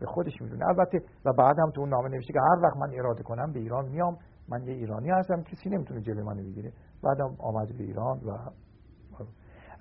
به 0.00 0.06
خودش 0.06 0.42
می‌دونه. 0.42 0.66
البته 0.68 0.98
و 1.24 1.32
بعد 1.32 1.58
هم 1.58 1.70
تو 1.70 1.80
اون 1.80 1.90
نامه 1.90 2.08
نوشته 2.08 2.32
که 2.32 2.40
هر 2.40 2.64
وقت 2.64 2.76
من 2.76 2.98
اراده 2.98 3.22
کنم 3.22 3.52
به 3.52 3.60
ایران 3.60 3.88
میام. 3.88 4.16
من 4.48 4.62
یه 4.62 4.74
ایرانی 4.74 5.10
هستم 5.10 5.42
کسی 5.42 5.70
نمی‌تونه 5.70 6.00
جلوی 6.00 6.22
منو 6.22 6.42
بگیره. 6.42 6.72
بعدم 7.02 7.36
آمد 7.38 7.68
به 7.78 7.84
ایران 7.84 8.16
و 8.16 8.30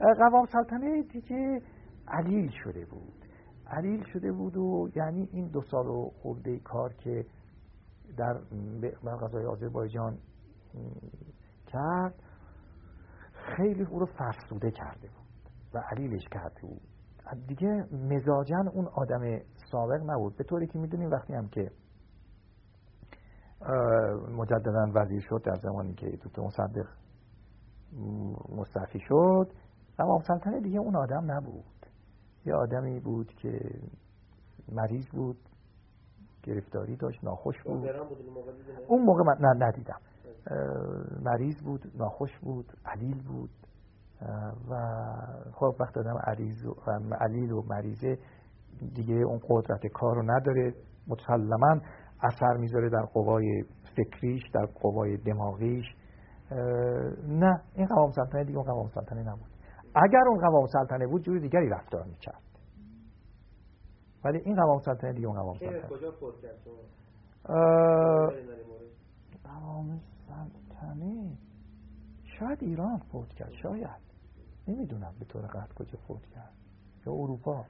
قوام 0.03 0.45
سلطنه 0.45 1.03
دیگه 1.03 1.61
علیل 2.07 2.51
شده 2.63 2.85
بود. 2.85 3.25
علیل 3.67 4.03
شده 4.13 4.31
بود 4.31 4.57
و 4.57 4.89
یعنی 4.95 5.29
این 5.31 5.47
دو 5.47 5.61
سال 5.61 5.87
و 5.87 6.09
خورده 6.21 6.59
کار 6.59 6.93
که 6.93 7.25
در 8.17 8.33
غذای 9.21 9.45
آذربایجان 9.45 10.17
کرد 11.67 12.13
خیلی 13.33 13.83
او 13.83 13.99
رو 13.99 14.05
فرسوده 14.05 14.71
کرده 14.71 15.07
بود 15.07 15.51
و 15.73 15.83
علیلش 15.91 16.23
کرده 16.31 16.61
بود. 16.61 16.81
دیگه 17.47 17.67
مزاجن 17.91 18.67
اون 18.73 18.87
آدم 18.87 19.39
سابق 19.71 20.01
نبود. 20.05 20.37
به 20.37 20.43
طوری 20.43 20.67
که 20.67 20.79
می‌دونیم 20.79 21.09
وقتی 21.09 21.33
هم 21.33 21.47
که 21.47 21.71
مجددا 24.37 24.91
وزیر 24.95 25.21
شد 25.21 25.41
در 25.45 25.55
زمانی 25.55 25.93
که 25.93 26.07
دکتر 26.25 26.41
مصدق 26.41 26.87
مستعفی 28.57 28.99
شد 28.99 29.51
امام 29.99 30.21
سلطنه 30.21 30.61
دیگه 30.61 30.79
اون 30.79 30.95
آدم 30.95 31.31
نبود. 31.31 31.63
یه 32.45 32.55
آدمی 32.55 32.99
بود 32.99 33.33
که 33.33 33.59
مریض 34.71 35.07
بود 35.07 35.37
گرفتاری 36.43 36.95
داشت 36.95 37.23
ناخوش 37.23 37.63
بود. 37.63 37.87
اون 38.87 39.01
موقع 39.01 39.23
من 39.23 39.35
نه 39.39 39.65
ندیدم. 39.67 39.99
مریض 41.21 41.61
بود 41.63 41.91
ناخوش 41.95 42.39
بود 42.39 42.73
علیل 42.85 43.23
بود. 43.23 43.49
و 44.69 44.75
خب 45.53 45.75
وقت 45.79 45.97
آدم 45.97 46.17
عریض 46.23 46.65
و 46.65 46.73
علیل 47.21 47.51
و 47.51 47.61
مریضه 47.61 48.17
دیگه 48.95 49.15
اون 49.15 49.39
قدرت 49.49 49.87
کار 49.87 50.15
رو 50.15 50.21
نداره. 50.21 50.73
مسلما 51.07 51.81
اثر 52.21 52.57
می‌ذاره 52.57 52.89
در 52.89 53.05
قوای 53.13 53.63
فکریش 53.97 54.41
در 54.53 54.65
قوای 54.65 55.17
دماغیش. 55.17 55.85
نه 57.27 57.61
این 57.75 57.87
قوام 57.87 58.11
سلطنه 58.11 58.43
دیگه 58.43 58.57
اون 58.57 58.67
قوام 58.67 58.87
سلطنه 58.87 59.23
نبود. 59.23 59.52
اگر 59.95 60.23
اون 60.27 60.39
قوام 60.39 60.67
سلطنه 60.67 61.07
بود 61.07 61.21
جوری 61.21 61.39
دیگری 61.39 61.69
رفتار 61.69 62.03
می‌کرد. 62.03 62.41
ولی 64.25 64.37
این 64.45 64.55
قوام 64.55 64.79
سلطنه 64.79 65.13
دیگه 65.13 65.27
اون 65.27 65.41
قوام 65.41 65.57
سلطنه. 65.57 65.89
کجا 65.89 66.11
قوام 69.43 69.99
سلطنه؟ 70.27 71.37
شاید 72.39 72.57
ایران 72.61 72.97
فوت 72.97 73.29
کرد 73.29 73.51
شاید. 73.63 74.03
نمی‌دونم 74.67 75.13
به 75.19 75.25
طور 75.25 75.41
قطع 75.41 75.73
کجا 75.75 75.99
فوت 76.07 76.25
کرد. 76.25 76.53
یا 77.05 77.13
اروپا. 77.13 77.65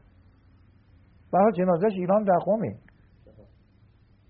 برای 1.31 1.51
جنازش 1.51 1.91
ایران 1.91 2.23
در 2.23 2.37
قومه. 2.45 2.77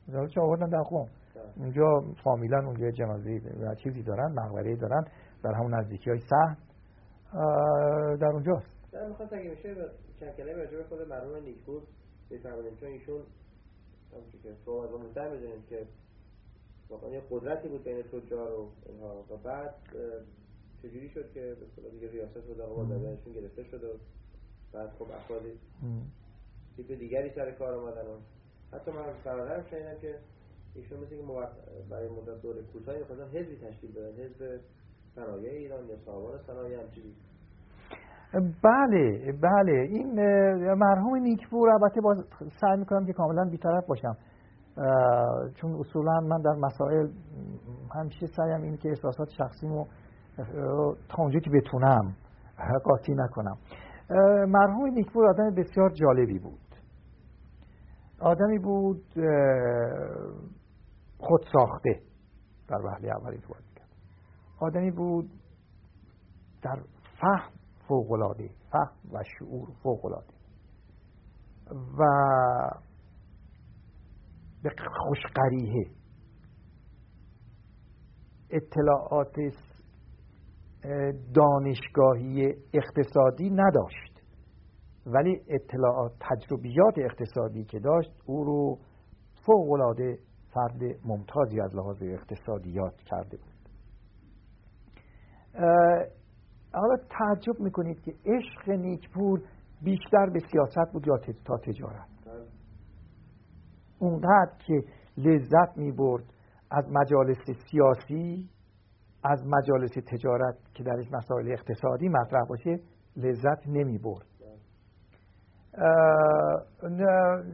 جنازش 0.07 0.37
آوردن 0.37 0.69
در 0.69 0.81
قوم. 0.81 1.07
اونجا 1.57 2.01
فامیلن 2.23 2.65
اونجا 2.65 2.91
جنازه 2.91 3.41
و 3.61 3.75
چیزی 3.75 4.03
دارن 4.03 4.31
مقبره 4.31 4.75
دارن. 4.75 5.03
در 5.43 5.53
همون 5.53 5.75
نزدیکی 5.79 6.09
های 6.09 6.19
سهن 6.19 6.57
در 8.19 8.31
اونجاست. 8.33 8.67
در 8.91 9.07
می‌خواست 9.07 9.33
اگه 9.33 9.49
میشه 9.49 9.75
چند 10.19 10.35
کلمه 10.37 10.53
راجع 10.53 10.77
به 10.77 10.83
خود 10.83 11.01
مرحوم 11.01 11.35
نیکپور 11.35 11.81
بفرمایید 12.31 12.79
چون 12.79 12.89
ایشون 12.89 13.21
همونجور 14.11 14.41
که 14.41 14.55
صحبت 14.65 14.91
رو 14.91 14.97
مستر 14.97 15.29
بدونیم 15.29 15.63
که 15.69 15.87
واقعا 16.89 17.09
یه 17.09 17.21
قدرتی 17.29 17.67
بود 17.67 17.83
بین 17.83 18.03
تجار 18.03 18.51
و 18.51 18.69
اینها. 18.85 19.25
و 19.29 19.37
بعد 19.37 19.75
چجوری 20.81 21.09
شد 21.09 21.31
که 21.33 21.39
به 21.39 21.65
اصطلاح 21.65 21.91
دیگه 21.91 22.11
ریاست 22.11 22.37
رو 22.37 22.53
در 22.53 22.95
دادنشون 22.95 23.33
گرفته 23.33 23.63
شد 23.63 23.83
و 23.83 23.97
بعد 24.73 24.89
خب 24.89 25.11
افرادی 25.11 25.59
تیپ 26.75 26.99
دیگری 26.99 27.31
سر 27.35 27.51
کار 27.51 27.73
آمدن 27.73 28.07
و 28.07 28.19
حتی 28.73 28.91
من 28.91 29.13
فرادرم 29.23 29.65
شنیدم 29.69 29.99
که 30.01 30.19
ایشون 30.75 30.99
مثل 30.99 31.09
که 31.09 31.23
برای 31.89 32.09
مدت 32.09 32.41
دور 32.41 32.63
کوتاهی 32.63 32.99
می‌خواستن 32.99 33.27
حزبی 33.27 33.55
تشکیل 33.55 33.91
بدن 33.91 34.23
حزب 34.23 34.59
صنایع 35.15 35.51
ایران 35.51 35.85
یا 35.85 35.95
هم 36.79 36.89
چیزی 36.95 37.13
بله 38.63 39.31
بله. 39.41 39.71
این 39.71 40.13
مرحوم 40.73 41.15
نیکپور 41.15 41.69
البته 41.69 42.01
باز 42.01 42.17
سعی 42.61 42.77
می‌کنم 42.77 43.05
که 43.05 43.13
کاملا 43.13 43.49
بیطرف 43.51 43.85
باشم. 43.87 44.17
چون 45.55 45.75
اصولا 45.79 46.19
من 46.19 46.41
در 46.41 46.51
مسائل 46.51 47.07
همیشه 47.95 48.25
سعیم 48.25 48.61
اینه 48.61 48.77
که 48.77 48.89
احساسات 48.89 49.29
شخصیمو 49.29 49.85
تا 51.09 51.15
اونجا 51.17 51.39
که 51.39 51.49
بتونم 51.49 52.15
قاطی 52.83 53.13
نکنم. 53.15 53.57
مرحوم 54.47 54.85
نیکپور 54.93 55.29
آدم 55.29 55.55
بسیار 55.55 55.89
جالبی 55.89 56.39
بود. 56.39 56.59
آدمی 58.19 58.59
بود 58.59 59.03
خود 61.17 61.45
ساخته 61.53 61.99
در 62.69 62.85
وحله 62.85 63.09
اولی 63.15 63.37
تو 63.37 63.53
آدمی 64.63 64.91
بود 64.91 65.29
در 66.61 66.83
فهم 67.21 67.51
فوقلاده 67.87 68.49
فهم 68.71 69.13
و 69.13 69.23
شعور 69.39 69.69
فوقلاده 69.83 70.33
و 71.97 72.03
به 74.63 74.69
خوشقریه. 74.89 75.85
اطلاعات 78.49 79.35
دانشگاهی 81.33 82.53
اقتصادی 82.73 83.49
نداشت. 83.49 84.13
ولی 85.05 85.41
اطلاعات 85.47 86.11
تجربیات 86.19 86.93
اقتصادی 86.97 87.63
که 87.63 87.79
داشت 87.79 88.11
او 88.25 88.43
رو 88.43 88.77
فوقلاده 89.45 90.19
فرد 90.53 90.81
ممتازی 91.05 91.61
از 91.61 91.75
لحاظ 91.75 92.03
اقتصادیات 92.03 92.95
کرده 93.05 93.37
بود. 93.37 93.52
حالا 96.73 96.97
تعجب 97.09 97.59
می‌کنید 97.59 98.01
که 98.01 98.13
عشق 98.25 98.69
نیکپور 98.69 99.41
بیشتر 99.81 100.29
به 100.33 100.39
سیاست 100.51 100.93
بود 100.93 101.07
یا 101.07 101.17
تا 101.45 101.57
تجارت. 101.57 102.07
اونقدر 103.99 104.53
که 104.67 104.83
لذت 105.17 105.77
می‌برد 105.77 106.23
از 106.71 106.85
مجالس 106.89 107.37
سیاسی 107.71 108.49
از 109.23 109.45
مجالس 109.45 109.91
تجارت 110.11 110.55
که 110.73 110.83
درش 110.83 111.11
مسائل 111.11 111.51
اقتصادی 111.51 112.09
مطرح 112.09 112.45
باشه 112.49 112.79
لذت 113.17 113.67
نمی 113.67 113.97
برد 113.97 114.25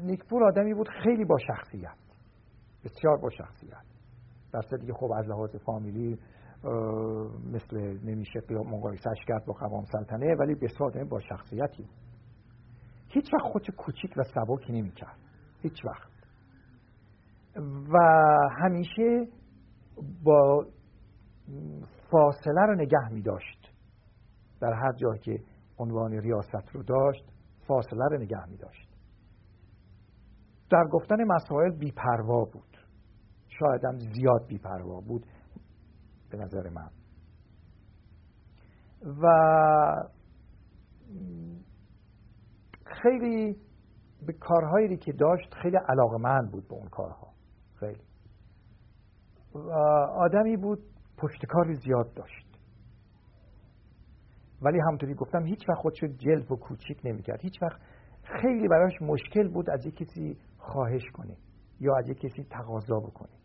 نیکپور 0.04 0.44
آدمی 0.44 0.74
بود 0.74 0.90
خیلی 1.04 1.26
با 1.26 1.38
شخصیت 1.38 1.98
بسیار 2.84 3.18
با 3.18 3.30
شخصیت. 3.30 3.86
در 4.54 4.62
که 4.62 4.94
خب 4.94 5.12
از 5.12 5.28
لحاظ 5.28 5.56
فامیلی 5.66 6.20
مثل 7.54 7.78
نمیشه 8.04 8.40
مقایسهش 8.50 9.26
کرد 9.28 9.46
با 9.46 9.54
قوام 9.54 9.86
سلطنه 9.86 10.36
ولی 10.36 10.56
بسیار 10.56 11.04
با 11.04 11.20
شخصیتی. 11.20 11.88
هیچ 13.08 13.34
وقت 13.34 13.52
خودش 13.52 13.70
کوچیک 13.78 14.14
و 14.18 14.24
سبکی 14.24 14.74
نمی 14.74 14.92
کرد 14.92 15.18
هیچ 15.62 15.86
وقت. 15.86 16.10
و 17.94 17.98
همیشه 18.62 19.28
با 20.24 20.66
فاصله 22.12 22.62
رو 22.62 22.76
نگه 22.76 23.10
می 23.12 23.22
داشت 23.22 23.72
در 24.62 24.74
هر 24.74 24.92
جایی 24.92 25.20
که 25.20 25.44
عنوان 25.78 26.12
ریاست 26.12 26.70
رو 26.74 26.84
داشت 26.84 27.26
فاصله 27.68 28.06
رو 28.12 28.18
نگه 28.18 28.50
می 28.50 28.58
داشت 28.58 28.90
در 30.70 30.84
گفتن 30.92 31.24
مسائل 31.24 31.72
بیپروا 31.72 32.46
بود. 32.46 32.78
شاید 33.60 33.86
هم 33.86 33.98
زیاد 33.98 34.48
بیپروا 34.48 35.02
بود. 35.02 35.26
به 36.30 36.38
نظر 36.38 36.70
من. 36.70 36.90
و 39.22 39.28
خیلی 42.86 43.56
به 44.28 44.34
کارهایی 44.34 44.98
که 44.98 45.12
داشت 45.12 45.54
خیلی 45.62 45.78
علاقمند 45.90 46.52
بود 46.52 46.68
به 46.68 46.74
اون 46.74 46.88
کارها. 46.88 47.34
خیلی. 47.80 48.02
آدمی 50.16 50.58
بود 50.58 50.80
پشتکار 51.18 51.74
زیاد 51.74 52.14
داشت. 52.14 52.50
ولی 54.62 54.80
همونطوری 54.80 55.14
گفتم 55.14 55.46
هیچ 55.46 55.70
وقت 55.70 55.78
خودشو 55.78 56.08
جلب 56.08 56.52
و 56.52 56.56
کوچیک 56.56 57.02
نمی‌کرد. 57.04 57.42
هیچ 57.42 57.64
وقت 57.64 57.82
خیلی 58.42 58.68
براش 58.68 59.02
مشکل 59.02 59.48
بود 59.48 59.70
از 59.70 59.86
یک 59.86 59.96
کسی 59.96 60.38
خواهش 60.58 61.04
کنه 61.14 61.38
یا 61.80 61.96
از 61.98 62.10
یک 62.10 62.18
کسی 62.18 62.44
تقاضا 62.44 63.00
بکنه. 63.00 63.39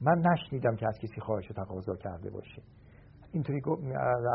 من 0.00 0.18
نشنیدم 0.18 0.76
که 0.76 0.86
از 0.86 0.98
کسی 0.98 1.20
خواهش 1.20 1.50
و 1.50 1.54
تقاضا 1.54 1.96
کرده 1.96 2.30
باشه. 2.30 2.62
اینطوری 3.32 3.60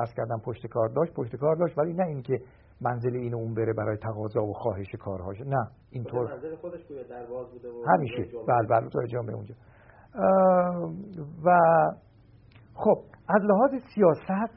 عرض 0.02 0.14
کردم 0.18 0.40
پشت 0.46 0.68
کار 0.68 0.90
داشت 0.90 1.14
پشت 1.14 1.36
کار 1.36 1.56
داشت 1.56 1.78
ولی 1.78 1.94
نه 1.94 2.06
اینکه 2.06 2.40
منزل 2.82 3.16
این 3.16 3.36
اون 3.36 3.54
بره 3.54 3.74
برای 3.74 3.98
تقاضا 3.98 4.44
و 4.44 4.54
خواهش 4.54 4.96
کارهاش. 5.00 5.42
نه 5.42 5.68
اینطور. 5.92 6.32
منزل 6.32 6.56
خودش 6.56 6.82
درواز 7.10 7.52
بوده 7.52 7.70
و 7.70 7.84
همیشه. 7.88 8.38
بله 8.48 8.68
بله 8.70 8.90
تو 8.90 9.06
جامعه 9.06 9.36
اونجا. 9.36 9.56
و 11.46 11.60
خب 12.74 13.04
از 13.30 13.42
لحاظ 13.44 13.72
سیاست 13.96 14.54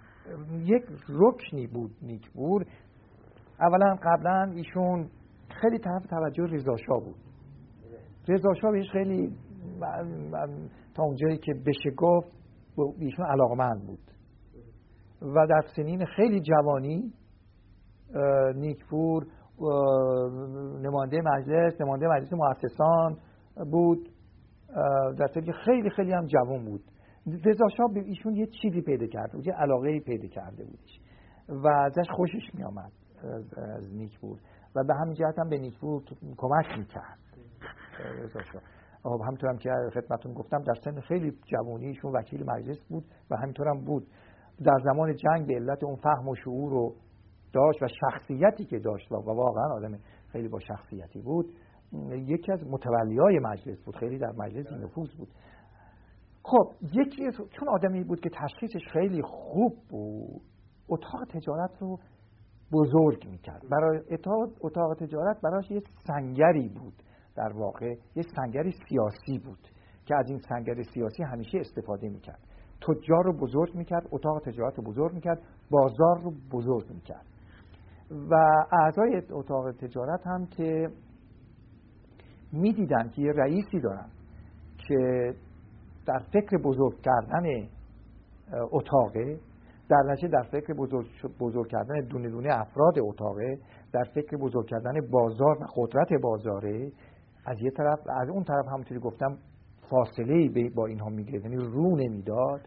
یک 0.52 0.82
رکنی 1.08 1.66
بود 1.66 1.90
نیکبور 2.02 2.66
اولا 3.60 3.96
قبلا 4.02 4.52
ایشون 4.54 5.10
خیلی 5.60 5.78
طرف 5.78 6.06
توجه 6.06 6.42
رضاشاه 6.42 7.00
بود. 7.04 7.16
رضاشاه 8.28 8.72
بهش 8.72 8.90
خیلی 8.92 9.36
تا 10.94 11.02
اونجایی 11.02 11.38
که 11.38 11.52
بشه 11.66 11.90
گفت 11.96 12.28
ایشون 12.98 13.26
علاقمند 13.26 13.86
بود. 13.86 14.10
و 15.22 15.46
در 15.46 15.62
سنین 15.76 16.04
خیلی 16.16 16.40
جوانی 16.40 17.12
نیکپور 18.54 19.26
نماینده 20.82 21.20
مجلس 21.24 21.80
نماینده 21.80 22.06
مجلس 22.06 22.32
مؤسسان 22.32 23.18
بود. 23.70 24.08
در 25.18 25.26
که 25.26 25.52
خیلی 25.64 25.90
خیلی 25.90 26.12
هم 26.12 26.26
جوان 26.26 26.64
بود. 26.64 26.84
رضا 27.44 27.86
به 27.94 28.00
ایشون 28.00 28.36
یه 28.36 28.46
چیزی 28.46 28.80
پیدا 28.80 29.06
کرده 29.06 29.32
بود 29.32 29.46
یه 29.46 29.52
علاقه 29.52 30.00
پیدا 30.00 30.28
کرده 30.28 30.64
بودش. 30.64 31.00
و 31.48 31.68
ازش 31.68 32.10
خوشش 32.16 32.54
می 32.54 32.64
آمد 32.64 32.92
از, 33.76 33.94
نیکپور. 33.94 34.38
و 34.76 34.84
به 34.84 34.94
همین 34.94 35.14
جهت 35.14 35.38
هم 35.38 35.48
به 35.48 35.58
نیکپور 35.58 36.02
کمک 36.36 36.78
می‌کرد. 36.78 37.18
رضا 38.22 38.40
همطور 39.04 39.50
هم 39.50 39.58
که 39.58 39.70
خدمتون 39.94 40.32
گفتم 40.32 40.62
در 40.62 40.74
سن 40.84 41.00
خیلی 41.00 41.32
جوانی 41.44 41.86
ایشون 41.86 42.12
وکیل 42.12 42.44
مجلس 42.50 42.84
بود 42.88 43.04
و 43.30 43.36
همینطور 43.36 43.68
هم 43.68 43.84
بود. 43.84 44.06
در 44.64 44.78
زمان 44.84 45.14
جنگ 45.16 45.46
به 45.46 45.54
علت 45.54 45.84
اون 45.84 45.96
فهم 45.96 46.28
و 46.28 46.34
شعور 46.34 46.70
رو 46.70 46.94
داشت 47.52 47.82
و 47.82 47.86
شخصیتی 47.88 48.64
که 48.64 48.78
داشت 48.78 49.12
و 49.12 49.14
واقعا 49.16 49.74
آدم 49.76 49.98
خیلی 50.28 50.48
با 50.48 50.58
شخصیتی 50.60 51.20
بود 51.20 51.46
یکی 52.10 52.52
از 52.52 52.66
متولیای 52.70 53.38
مجلس 53.38 53.82
بود 53.84 53.96
خیلی 53.96 54.18
در 54.18 54.32
مجلس 54.38 54.72
نفوذ 54.72 55.08
بود. 55.18 55.28
خب 56.44 56.72
یکی 56.82 57.30
چون 57.32 57.68
آدمی 57.68 58.04
بود 58.04 58.20
که 58.20 58.30
تشخیصش 58.30 58.88
خیلی 58.92 59.22
خوب 59.22 59.72
بود 59.88 60.42
اتاق 60.88 61.24
تجارت 61.24 61.70
رو 61.80 61.98
بزرگ 62.72 63.28
می‌کرد. 63.30 63.62
برای 63.70 64.00
اتاق 64.62 64.94
تجارت 64.94 65.40
براش 65.40 65.70
یه 65.70 65.82
سنگری 66.06 66.68
بود. 66.68 67.02
در 67.36 67.52
واقع 67.52 67.94
یه 68.16 68.22
سنگری 68.36 68.72
سیاسی 68.88 69.38
بود 69.44 69.58
که 70.06 70.16
از 70.16 70.28
این 70.28 70.38
سنگر 70.38 70.82
سیاسی 70.82 71.22
همیشه 71.22 71.58
استفاده 71.58 72.08
می‌کرد. 72.08 72.40
تجار 72.80 73.24
رو 73.24 73.32
بزرگ 73.32 73.74
می‌کرد 73.74 74.08
اتاق 74.10 74.42
تجارت 74.44 74.78
رو 74.78 74.84
بزرگ 74.84 75.12
می‌کرد 75.14 75.38
بازار 75.70 76.20
رو 76.22 76.32
بزرگ 76.52 76.90
می‌کرد. 76.90 77.26
و 78.30 78.34
اعضای 78.72 79.22
اتاق 79.30 79.72
تجارت 79.72 80.26
هم 80.26 80.46
که 80.46 80.88
می‌دیدن 82.52 83.08
که 83.08 83.22
یه 83.22 83.32
رئیسی 83.32 83.80
دارن 83.80 84.06
که 84.88 85.32
در 86.06 86.18
فکر 86.32 86.56
بزرگ 86.64 87.00
کردن 87.00 87.68
اتاقه 88.72 89.38
در 89.88 90.02
نتیجه 90.12 90.28
در 90.28 90.42
فکر 90.42 90.74
بزرگ, 90.74 91.06
بزرگ 91.40 91.68
کردن 91.68 92.00
دونه 92.00 92.28
دونه 92.30 92.48
افراد 92.60 92.94
اتاقه 93.00 93.58
در 93.92 94.04
فکر 94.14 94.36
بزرگ 94.36 94.66
کردن 94.66 95.10
بازار 95.10 95.62
و 95.62 95.66
قدرت 95.76 96.08
بازاره 96.22 96.92
از 97.46 97.56
یه 97.60 97.70
طرف 97.70 97.98
از 98.08 98.28
اون 98.28 98.44
طرف 98.44 98.66
همونطوری 98.66 99.00
گفتم 99.00 99.38
فاصله 99.90 100.70
با 100.74 100.86
اینها 100.86 101.08
می‌گرفت. 101.08 101.44
یعنی 101.44 101.56
رو 101.56 101.96
نمی‌داد. 101.96 102.60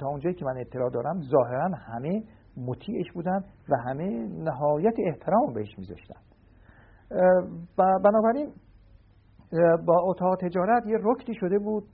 تا 0.00 0.08
اونجایی 0.08 0.34
که 0.34 0.44
من 0.44 0.58
اطلاع 0.58 0.90
دارم 0.90 1.20
ظاهرا 1.20 1.70
همه 1.76 2.22
مطیعش 2.56 3.12
بودن 3.14 3.44
و 3.68 3.76
همه 3.76 4.04
نهایت 4.28 4.94
احترام 5.06 5.52
بهش 5.54 5.78
میذاشتن. 5.78 6.20
و 7.78 7.98
بنابراین 8.04 8.52
با 9.86 10.00
اتاق 10.02 10.36
تجارت 10.40 10.86
یه 10.86 10.96
رکتی 11.02 11.34
شده 11.34 11.58
بود. 11.58 11.84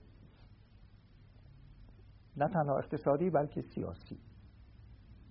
نه 2.37 2.47
تنها 2.47 2.77
اقتصادی 2.77 3.29
بلکه 3.29 3.61
سیاسی. 3.61 4.17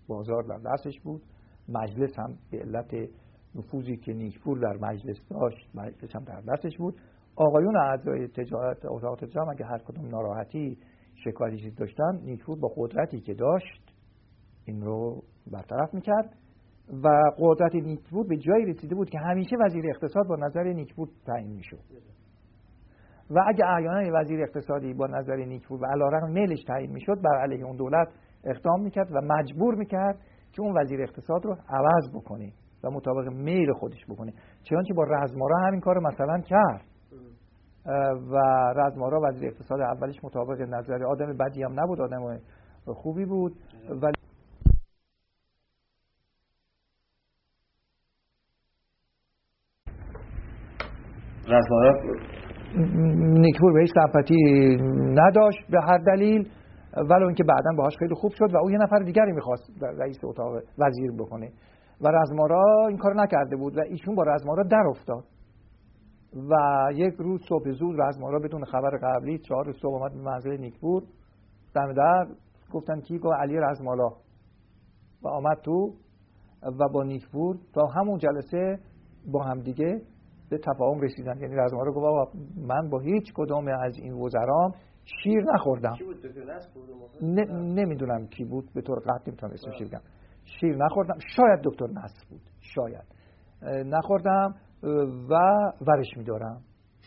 بازار 0.09 0.43
در 0.43 0.59
دستش 0.73 1.01
بود. 1.01 1.23
مجلس 1.69 2.19
هم 2.19 2.37
به 2.51 2.59
علت 2.59 2.91
نفوذی 3.55 3.97
که 3.97 4.13
نیکپور 4.13 4.59
در 4.59 4.77
مجلس 4.81 5.17
داشت 5.31 5.71
مجلس 5.75 6.17
هم 6.17 6.25
در 6.25 6.41
دستش 6.41 6.77
بود. 6.79 6.95
آقایون 7.37 7.77
اعضای 7.77 8.29
تجارت 8.29 8.87
اتاق 8.87 9.19
تجارت 9.19 9.49
اگه 9.49 9.65
هر 9.65 9.79
کدوم 9.79 10.09
ناراحتی 10.09 10.79
شکایتی 11.25 11.71
داشتن 11.71 12.21
نیکپور 12.25 12.59
با 12.59 12.73
قدرتی 12.77 13.21
که 13.21 13.35
داشت 13.35 13.93
این 14.65 14.83
رو 14.83 15.23
برطرف 15.53 15.95
می‌کرد 15.95 16.37
و 17.05 17.09
قدرت 17.39 17.75
نیکبود 17.75 18.29
به 18.29 18.37
جایی 18.37 18.65
رسیده 18.65 18.95
بود 18.95 19.11
که 19.11 19.19
همیشه 19.19 19.57
وزیر 19.67 19.85
اقتصاد 19.91 20.27
با 20.27 20.37
نظر 20.37 20.63
نیکبود 20.63 21.09
تعیین 21.27 21.53
می‌شد. 21.53 21.81
و 23.31 23.41
اگه 23.49 23.65
احیانا 23.67 24.21
وزیر 24.21 24.43
اقتصادی 24.43 24.95
با 24.95 25.07
نظر 25.07 25.37
نیکبود 25.37 25.83
و 25.83 25.87
علیرغم 25.87 26.33
میلش 26.33 26.65
تعیین 26.65 26.93
می‌شد 26.93 27.23
بر 27.23 27.43
علیه 27.43 27.65
اون 27.65 27.77
دولت 27.77 28.09
اقدام 28.45 28.83
می‌کرد 28.83 29.13
و 29.13 29.21
مجبور 29.21 29.75
می‌کرد 29.75 30.19
که 30.53 30.63
اون 30.63 30.83
وزیر 30.83 31.03
اقتصاد 31.03 31.45
رو 31.45 31.57
عوض 31.69 32.15
بکنه. 32.15 32.53
و 32.87 32.91
مطابق 32.91 33.29
میل 33.29 33.73
خودش 33.73 34.05
بکنه. 34.09 34.33
چنانچه 34.63 34.95
با 34.95 35.05
رزمارا 35.05 35.57
همین 35.67 35.81
کار 35.81 35.99
مثلا 35.99 36.41
کرد. 36.41 36.81
و 38.33 38.37
رزمارا 38.77 39.21
وزیر 39.21 39.49
اقتصاد 39.49 39.81
اولش 39.81 40.25
مطابق 40.25 40.61
نظر 40.61 41.05
آدم 41.05 41.37
بدی 41.37 41.63
هم 41.63 41.81
نبود 41.81 42.01
آدم 42.01 42.39
خوبی 42.87 43.25
بود. 43.25 43.53
ولی 43.91 44.13
رزمارا؟ 51.49 51.95
نیکپور 53.39 53.73
بهش 53.73 53.89
سمپاتی 53.95 54.77
نداشت 54.95 55.59
به 55.71 55.79
هر 55.89 55.99
دلیل 55.99 56.49
ولی 57.11 57.25
اون 57.25 57.35
که 57.35 57.45
بعدا 57.45 57.77
باهاش 57.77 57.97
خیلی 57.99 58.15
خوب 58.15 58.33
شد 58.33 58.55
و 58.55 58.57
او 58.57 58.71
یه 58.71 58.79
نفر 58.79 58.99
دیگری 58.99 59.33
می‌خواست 59.33 59.63
رئیس 59.83 60.17
اتاق 60.25 60.53
وزیر 60.79 61.13
بکنه. 61.19 61.51
و 62.01 62.09
رزمارا 62.09 62.87
این 62.89 62.99
کار 62.99 63.15
نکرده 63.15 63.57
بود 63.57 63.77
و 63.79 63.81
ایشون 63.81 64.15
با 64.15 64.23
رزمارا 64.23 64.63
در 64.63 64.85
افتاد 64.89 65.25
و 66.51 66.55
یک 66.93 67.15
روز 67.19 67.41
صبح 67.49 67.71
زود 67.71 68.01
رزمارا 68.01 68.39
بدون 68.39 68.65
خبر 68.65 68.91
قبلی 69.03 69.39
چهار 69.39 69.73
صبح 69.73 69.95
آمد 69.95 70.13
به 70.13 70.21
منزل 70.21 70.57
نیکپور 70.57 71.03
دم 71.75 71.93
در 71.93 72.27
گفتن 72.73 73.01
کی 73.01 73.19
گفت 73.19 73.35
علی 73.41 73.57
رزمالا؟ 73.57 74.09
و 75.23 75.29
آمد 75.29 75.61
تو 75.65 75.95
و 76.63 76.89
با 76.93 77.03
نیکپور 77.03 77.57
تا 77.75 77.87
همون 77.87 78.19
جلسه 78.19 78.79
با 79.33 79.43
هم 79.43 79.61
دیگه 79.61 80.03
به 80.51 80.59
تفاهم 80.59 81.01
رسیدن. 81.01 81.41
یعنی 81.41 81.55
رزمارا 81.57 81.93
گفت 81.93 82.37
من 82.57 82.91
با 82.91 82.99
هیچ 82.99 83.33
کدام 83.35 83.69
از 83.69 83.97
این 84.03 84.13
وزرام 84.13 84.73
شیر 85.23 85.45
نخوردم. 85.55 85.95
نمی‌دونم 87.53 88.27
کی 88.27 88.45
بود. 88.45 88.71
به 88.75 88.83
طور 88.83 88.99
قطعی 88.99 89.31
می‌تونم 89.31 89.53
اسمش 89.53 89.83
بگم. 89.83 90.01
شیر 90.61 90.77
نخوردم. 90.77 91.19
شاید 91.37 91.61
دکتر 91.65 91.87
نصر 91.87 92.25
بود. 92.31 92.41
شاید. 92.61 93.05
نخوردم 93.87 94.55
و 95.31 95.35
ورش 95.87 96.17
میدارم. 96.17 96.61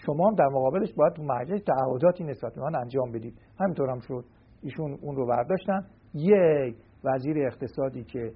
شما 0.05 0.27
هم 0.27 0.35
در 0.35 0.47
مقابلش 0.47 0.93
باید 0.93 1.13
تو 1.13 1.23
مجلس 1.23 1.61
تعهداتی 1.63 2.23
نسبت 2.23 2.55
به 2.55 2.61
من 2.61 2.75
انجام 2.75 3.11
بدید. 3.11 3.41
همینطور 3.59 3.89
هم 3.89 3.99
شد. 3.99 4.25
ایشون 4.61 4.97
اون 5.01 5.15
رو 5.15 5.27
برداشتن. 5.27 5.85
یک 6.13 6.75
وزیر 7.03 7.47
اقتصادی 7.47 8.03
که 8.03 8.31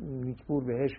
نیکپور 0.00 0.64
بهش 0.64 0.90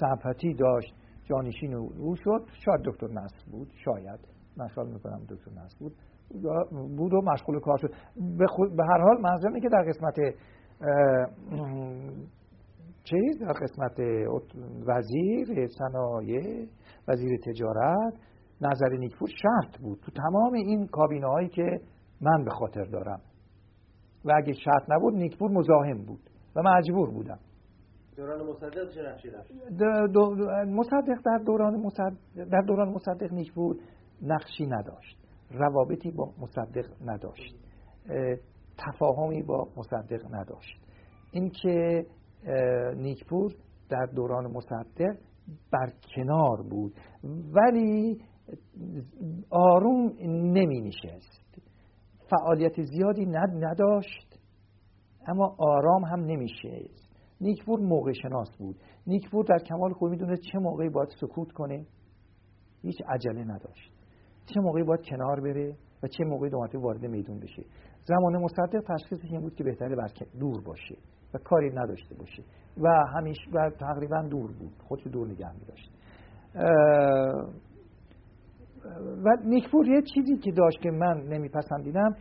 سمپاتی 0.00 0.54
داشت 0.54 0.94
جانشین 1.24 1.74
او 1.74 2.16
شد. 2.16 2.44
شاید 2.64 2.80
دکتر 2.84 3.06
نصر 3.06 3.50
بود. 3.50 3.68
شاید. 3.84 4.20
من 4.56 4.68
خیال 4.68 4.86
می‌کنم 4.88 5.20
دکتر 5.28 5.50
نصر 5.50 5.76
بود. 5.78 5.92
بود 6.96 7.14
و 7.14 7.20
مشغول 7.22 7.60
کار 7.60 7.76
شد. 7.78 7.90
به, 8.76 8.84
هر 8.84 9.00
حال 9.00 9.20
منظورم 9.20 9.60
که 9.60 9.68
در 9.68 9.82
قسمت 9.88 10.14
چیز 13.04 13.38
در 13.40 13.52
قسمت 13.52 14.00
وزیر 14.86 15.68
صنایع 15.78 16.66
وزیر 17.08 17.38
تجارت 17.46 18.14
نظر 18.60 18.88
نیکپور 18.88 19.28
شرط 19.28 19.80
بود. 19.80 19.98
تو 20.00 20.12
تمام 20.12 20.52
این 20.52 20.86
کابینه 20.86 21.26
هایی 21.26 21.48
که 21.48 21.80
من 22.20 22.44
به 22.44 22.50
خاطر 22.50 22.84
دارم. 22.84 23.20
و 24.24 24.32
اگه 24.36 24.52
شرط 24.52 24.82
نبود 24.88 25.14
نیکپور 25.14 25.50
مزاحم 25.50 26.04
بود 26.04 26.30
و 26.56 26.62
مجبور 26.62 27.10
بودم. 27.10 27.38
دوران 28.16 28.46
مصدق 28.46 28.90
چه 28.90 29.02
مصدق 30.66 31.22
در 31.24 31.38
دوران 31.44 31.76
مصدق 31.76 32.12
در 32.50 32.60
دوران 32.60 32.88
مصدق 32.88 33.32
نیکپور 33.32 33.76
نقشی 34.22 34.66
نداشت. 34.66 35.18
روابطی 35.50 36.10
با 36.10 36.32
مصدق 36.40 36.86
نداشت. 37.06 37.56
تفاهمی 38.78 39.42
با 39.42 39.68
مصدق 39.76 40.34
نداشت. 40.34 40.80
اینکه 41.32 42.06
نیکپور 42.96 43.52
در 43.88 44.06
دوران 44.06 44.46
مصدق 44.46 45.16
بر 45.72 45.92
کنار 46.16 46.62
بود 46.62 46.94
ولی 47.52 48.20
آروم 49.50 50.12
نمی 50.52 50.80
نشست. 50.80 51.60
فعالیت 52.30 52.82
زیادی 52.82 53.26
نداشت 53.26 54.38
اما 55.28 55.56
آرام 55.58 56.04
هم 56.04 56.20
نمیشه 56.20 56.88
نیکپور 57.40 57.80
موقع 57.80 58.12
شناس 58.12 58.56
بود. 58.58 58.76
نیکپور 59.06 59.44
در 59.44 59.58
کمال 59.58 59.92
خود 59.92 60.10
می‌دونه 60.10 60.36
چه 60.36 60.58
موقعی 60.58 60.88
باید 60.88 61.08
سکوت 61.20 61.52
کنه. 61.52 61.86
هیچ 62.82 62.96
عجله 63.08 63.44
نداشت. 63.44 63.92
چه 64.46 64.60
موقعی 64.60 64.82
باید 64.82 65.00
کنار 65.10 65.40
بره 65.40 65.76
و 66.02 66.06
چه 66.08 66.24
موقعی 66.24 66.50
دومتی 66.50 66.78
وارد 66.78 67.06
میدون 67.06 67.40
بشه. 67.40 67.62
زمان 68.06 68.36
مصدق 68.36 68.80
تشخیصش 68.88 69.30
این 69.30 69.40
بود 69.40 69.54
که 69.54 69.64
بهتره 69.64 69.96
بر 69.96 70.08
دور 70.40 70.62
باشه 70.62 70.96
و 71.34 71.38
کاری 71.38 71.70
نداشته 71.70 72.14
باشه 72.14 72.42
و 72.80 72.88
همیشه 73.14 73.50
و 73.54 73.70
تقریبا 73.70 74.22
دور 74.22 74.52
بود. 74.52 74.72
خودش 74.88 75.06
دور 75.06 75.28
نگه 75.28 75.52
می 75.52 75.64
داشت 75.68 75.90
و 79.24 79.36
نیکپور 79.44 79.88
یه 79.88 80.02
چیزی 80.14 80.36
که 80.36 80.52
داشت 80.52 80.80
که 80.80 80.90
من 80.90 81.22
نمیپسندیدم 81.28 82.16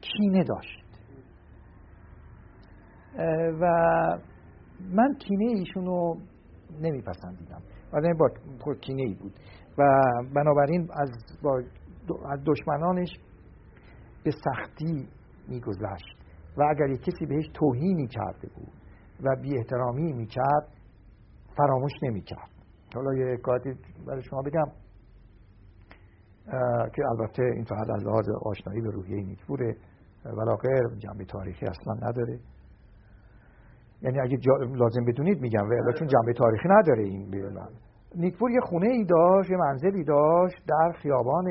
کینه 0.00 0.44
داشت. 0.44 0.86
و 3.60 3.66
من 4.80 5.14
کینه 5.14 5.44
ایشونو 5.44 6.14
نمیپسندیدم. 6.80 7.62
آدم 7.92 8.12
با 8.66 8.74
کینه 8.74 9.02
ای 9.02 9.14
بود. 9.14 9.32
و 9.78 10.02
بنابراین 10.34 10.88
از, 10.92 11.10
با 11.42 11.62
از 12.32 12.40
دشمنانش 12.46 13.08
به 14.26 14.32
سختی 14.44 15.08
میگذشت. 15.48 16.16
و 16.56 16.62
اگر 16.70 16.88
یک 16.88 17.00
کسی 17.00 17.26
بهش 17.26 17.48
توهینی 17.54 18.06
کرده 18.06 18.48
بود 18.56 18.72
و 19.22 19.36
بی 19.42 19.58
احترامی 19.58 20.12
می‌کرد 20.12 20.68
فراموش 21.56 21.92
نمی‌کرد. 22.02 22.50
حالا 22.94 23.14
یه 23.14 23.36
کاری 23.36 23.74
برای 24.06 24.22
شما 24.22 24.42
بگم 24.42 24.66
که 26.94 27.02
البته 27.10 27.42
این 27.42 27.64
فقط 27.64 27.90
از 27.90 28.06
لحاظ 28.06 28.28
آشنایی 28.42 28.80
به 28.80 28.90
روحیه 28.90 29.22
نیکپوره 29.22 29.76
ولا 30.24 30.56
غیر 30.56 30.98
جنبه 30.98 31.24
تاریخی 31.24 31.66
اصلا 31.66 31.94
نداره. 31.94 32.38
یعنی 34.02 34.20
اگه 34.20 34.38
لازم 34.74 35.04
بدونید 35.04 35.40
میگم 35.40 35.68
و 35.88 35.92
چون 35.98 36.08
جنبه 36.08 36.32
تاریخی 36.32 36.68
نداره 36.68 37.02
این 37.02 37.30
بیرون 37.30 37.68
نیکپور 38.14 38.50
یه 38.50 38.60
خونه 38.60 38.88
ای 38.88 39.04
داشت 39.04 39.50
یه 39.50 39.56
منزلی 39.56 40.04
داشت 40.04 40.56
در 40.68 40.92
خیابان 40.92 41.44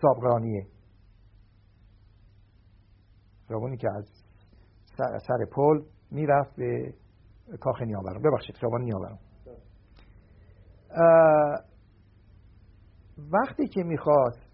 سابقانیه 0.00 0.66
خیابانی 3.48 3.76
که 3.76 3.88
از 3.96 4.08
سر 4.98 5.44
پل 5.52 5.82
می‌رفت 6.10 6.56
به 6.56 6.94
کاخ 7.60 7.82
نیاوران 7.82 8.22
ببخشید 8.22 8.56
خیابان 8.56 8.82
نیاوران 8.82 9.18
وقتی 13.32 13.68
که 13.68 13.82
می‌خواست 13.82 14.48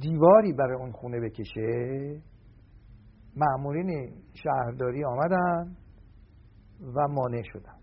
دیواری 0.00 0.52
برای 0.52 0.76
اون 0.76 0.92
خونه 0.92 1.20
بکشه 1.20 2.22
معمولین 3.36 4.22
شهرداری 4.34 5.04
آمدن 5.04 5.76
و 6.80 7.08
مانع 7.08 7.42
شدن. 7.42 7.78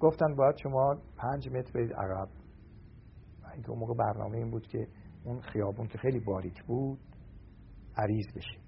گفتن 0.00 0.34
باید 0.34 0.56
شما 0.62 0.94
پنج 1.16 1.48
متر 1.48 1.72
برید 1.72 1.92
عقب. 1.92 2.28
اینکه 3.52 3.70
اون 3.70 3.78
موقع 3.78 3.94
برنامه 3.94 4.36
این 4.38 4.50
بود 4.50 4.66
که 4.66 4.88
اون 5.24 5.40
خیابون 5.40 5.86
که 5.86 5.98
خیلی 5.98 6.20
باریک 6.20 6.62
بود 6.62 6.98
عریض 7.96 8.26
بشه. 8.36 8.60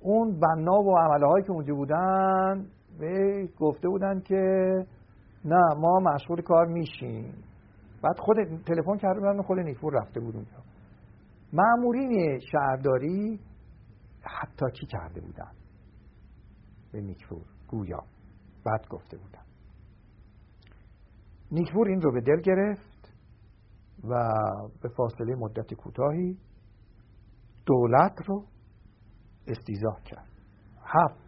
اون 0.00 0.40
بنا 0.40 0.82
و 0.82 0.98
عمله 0.98 1.42
که 1.42 1.50
اونجا 1.52 1.74
بودن 1.74 2.66
به 2.98 3.48
گفته 3.58 3.88
بودن 3.88 4.20
که 4.20 4.72
نه 5.44 5.74
ما 5.76 6.00
مشغول 6.00 6.42
کار 6.42 6.66
میشیم. 6.66 7.34
بعد 8.02 8.18
خود 8.18 8.36
تلفن 8.66 8.96
کرده 8.96 9.20
بودن 9.20 9.42
خود 9.42 9.58
نیفور 9.58 9.92
رفته 9.94 10.20
بود 10.20 10.36
اونجا. 10.36 10.56
معمورین 11.52 12.40
شهرداری 12.52 13.40
حتی 14.22 14.66
کی 14.80 14.86
کرده 14.86 15.20
بودن؟ 15.20 15.52
به 16.92 17.00
نیکفور 17.00 17.42
گویا. 17.68 18.02
بعد 18.64 18.86
گفته 18.90 19.16
بودن. 19.16 19.44
نیکفور 21.52 21.88
این 21.88 22.00
رو 22.00 22.12
به 22.12 22.20
دل 22.20 22.40
گرفت 22.40 23.14
و 24.08 24.32
به 24.82 24.88
فاصله 24.88 25.34
مدت 25.34 25.74
کوتاهی 25.74 26.38
دولت 27.66 28.16
رو 28.26 28.44
استیزاه 29.46 30.02
کرد. 30.04 30.28
هفت 30.84 31.24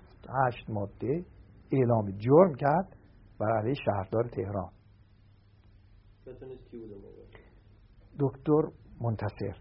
هشت 0.47 0.71
ماده 0.71 1.25
اعلام 1.73 2.11
جرم 2.11 2.55
کرد 2.55 2.97
بر 3.39 3.59
علیه 3.59 3.75
شهردار 3.75 4.29
تهران. 4.29 4.71
دکتر 8.21 8.63
منتصر. 9.01 9.57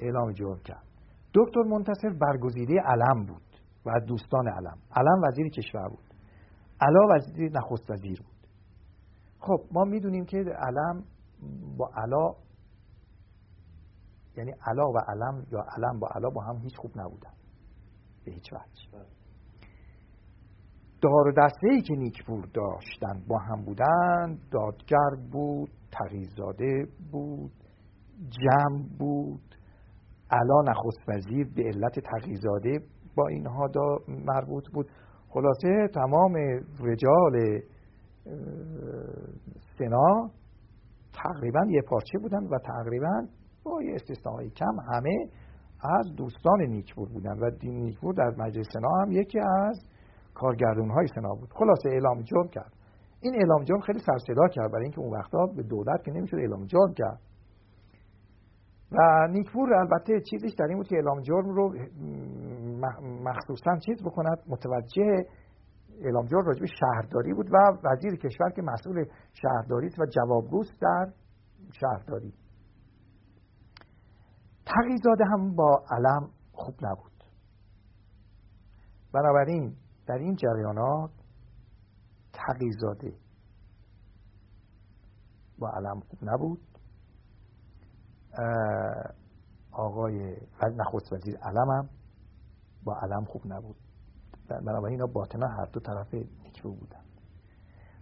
اعلام 0.00 0.32
جرم 0.32 0.58
کرد. 0.64 0.84
دکتر 1.34 1.62
منتصر 1.62 2.08
برگزیده 2.20 2.74
علم 2.80 3.26
بود 3.26 3.42
و 3.86 3.90
از 3.90 4.04
دوستان 4.06 4.48
علم. 4.48 4.78
علم 4.96 5.22
وزیر 5.28 5.48
کشور 5.48 5.88
بود. 5.88 6.14
علا 6.80 7.16
وزیر 7.16 7.50
نخست 7.50 7.90
وزیر 7.90 8.22
بود. 8.22 8.48
خب 9.38 9.60
ما 9.72 9.84
می‌دونیم 9.84 10.24
که 10.24 10.36
علم 10.36 11.04
با 11.78 11.90
علا 11.96 12.43
یعنی 14.36 14.52
علا 14.66 14.88
و 14.88 14.98
علم 15.08 15.46
یا 15.52 15.60
علم 15.76 15.98
با 16.00 16.08
علا 16.14 16.30
با 16.30 16.42
هم 16.42 16.56
هیچ 16.56 16.76
خوب 16.76 16.90
نبودن. 16.96 17.32
به 18.24 18.32
هیچ 18.32 18.52
وجه. 18.52 19.04
دار 21.02 21.28
و 21.28 21.32
دسته 21.32 21.68
ای 21.70 21.82
که 21.82 21.94
نیکپور 21.94 22.44
داشتن 22.54 23.22
با 23.28 23.38
هم 23.38 23.64
بودن 23.64 24.38
دادگر 24.50 25.30
بود 25.32 25.70
تغییزاده 25.92 26.86
بود 27.12 27.52
جمع 28.30 28.82
بود. 28.98 29.54
علا 30.30 30.62
نخست 30.62 31.08
وزیر 31.08 31.48
به 31.56 31.62
علت 31.62 32.00
تغییزاده 32.00 32.78
با 33.16 33.26
اینها 33.28 33.68
مربوط 34.08 34.64
بود. 34.72 34.90
خلاصه 35.28 35.88
تمام 35.94 36.34
رجال 36.80 37.60
سنا 39.78 40.30
تقریبا 41.12 41.60
یه 41.68 41.82
پارچه 41.88 42.18
بودن 42.18 42.44
و 42.44 42.58
تقریبا 42.58 43.26
با 43.64 43.82
یه 43.82 43.94
استثناء 43.94 44.48
کم 44.48 44.76
همه 44.92 45.28
از 45.98 46.14
دوستان 46.16 46.62
نیکپور 46.62 47.08
بودن 47.08 47.38
و 47.38 47.50
نیکپور 47.62 48.14
در 48.14 48.34
مجلس 48.38 48.66
سنا 48.72 48.90
هم 49.02 49.12
یکی 49.12 49.38
از 49.40 49.84
کارگردون 50.34 50.90
های 50.90 51.06
سنا 51.14 51.34
بود. 51.34 51.48
خلاصه 51.52 51.88
اعلام 51.88 52.22
جرم 52.22 52.48
کرد. 52.48 52.72
این 53.20 53.34
اعلام 53.34 53.64
جرم 53.64 53.80
خیلی 53.80 53.98
سرصدا 53.98 54.48
کرد 54.48 54.72
برای 54.72 54.82
اینکه 54.82 55.00
اون 55.00 55.18
وقتا 55.18 55.46
به 55.56 55.62
دولت 55.62 56.04
که 56.04 56.10
نمی‌شد 56.10 56.36
اعلام 56.36 56.64
جرم 56.66 56.94
کرد. 56.94 57.20
و 58.92 59.28
نیکپور 59.30 59.74
البته 59.74 60.20
چیزش 60.30 60.54
در 60.58 60.64
این 60.64 60.76
بود 60.76 60.86
که 60.86 60.96
اعلام 60.96 61.20
جرم 61.20 61.48
رو 61.48 61.74
مخصوصا 63.24 63.76
چیز 63.86 64.02
بکند 64.04 64.38
متوجه 64.48 65.24
اعلام 66.04 66.26
جرم 66.26 66.46
راجب 66.46 66.64
شهرداری 66.80 67.34
بود 67.34 67.48
و 67.52 67.56
وزیر 67.84 68.16
کشور 68.16 68.50
که 68.50 68.62
مسئول 68.62 69.04
شهرداری 69.32 69.88
و 69.98 70.06
جوابگوست 70.06 70.80
در 70.80 71.12
شهرداری. 71.80 72.32
تقیزاده 74.66 75.24
هم 75.24 75.54
با 75.54 75.84
علم 75.90 76.30
خوب 76.52 76.74
نبود. 76.82 77.24
بنابراین 79.12 79.76
در 80.06 80.14
این 80.14 80.36
جریانات 80.36 81.10
تقیزاده 82.32 83.18
با 85.58 85.70
علم 85.76 86.00
خوب 86.00 86.18
نبود. 86.22 86.60
آقای 89.72 90.36
نخست 90.62 91.12
وزیر 91.12 91.36
علم 91.36 91.70
هم 91.70 91.88
با 92.84 92.96
علم 93.02 93.24
خوب 93.24 93.42
نبود. 93.46 93.76
بنابراین 94.48 95.00
اینا 95.00 95.12
باطنا 95.12 95.46
هر 95.46 95.64
دو 95.72 95.80
طرف 95.80 96.14
نیکرو 96.14 96.74
بودن. 96.74 97.04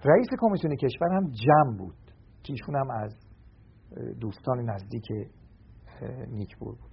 رئیس 0.04 0.28
کمیسیون 0.40 0.76
کشور 0.76 1.08
هم 1.12 1.30
جمع 1.30 1.76
بود. 1.78 2.02
که 2.42 2.54
هم 2.68 2.90
از 2.90 3.16
دوستان 4.20 4.70
نزدیک 4.70 5.06
نیکپور 6.30 6.74
بود. 6.74 6.92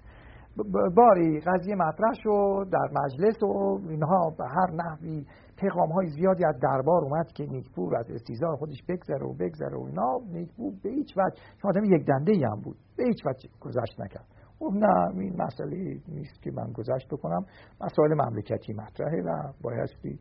باری 0.96 1.40
قضیه 1.40 1.76
مطرح 1.76 2.14
شد 2.14 2.68
در 2.72 3.02
مجلس 3.04 3.44
و 3.44 3.80
اینها 3.90 4.30
به 4.38 4.46
هر 4.48 4.72
نحوی 4.72 5.26
پیغام 5.58 5.92
های 5.92 6.08
زیادی 6.08 6.46
از 6.46 6.60
دربار 6.60 7.04
اومد 7.04 7.28
که 7.28 7.46
نیکپور 7.46 7.98
از 7.98 8.12
استیزار 8.12 8.56
خودش 8.56 8.84
بگذره 8.90 9.26
و 9.26 9.34
بگذره 9.34 9.78
و 9.78 9.84
اینا. 9.84 10.20
نیکپور 10.32 10.74
به 10.84 10.90
هیچ 10.90 11.18
وجه 11.18 11.42
چون 11.62 11.72
آدم 11.72 11.84
یک 11.84 12.06
دنده 12.06 12.48
هم 12.48 12.62
بود 12.62 12.78
به 12.98 13.04
هیچ 13.04 13.26
وجه 13.26 13.50
گذشت 13.60 14.02
نکرد. 14.02 14.26
خب 14.60 14.72
نه 14.74 15.20
این 15.20 15.42
مسئله 15.42 16.00
نیست 16.08 16.42
که 16.42 16.52
من 16.52 16.72
گذشت 16.72 17.08
بکنم. 17.12 17.46
مسائل 17.82 18.14
مملکتی 18.14 18.74
مطرحه 18.74 19.22
و 19.22 19.54
بایستی 19.62 20.20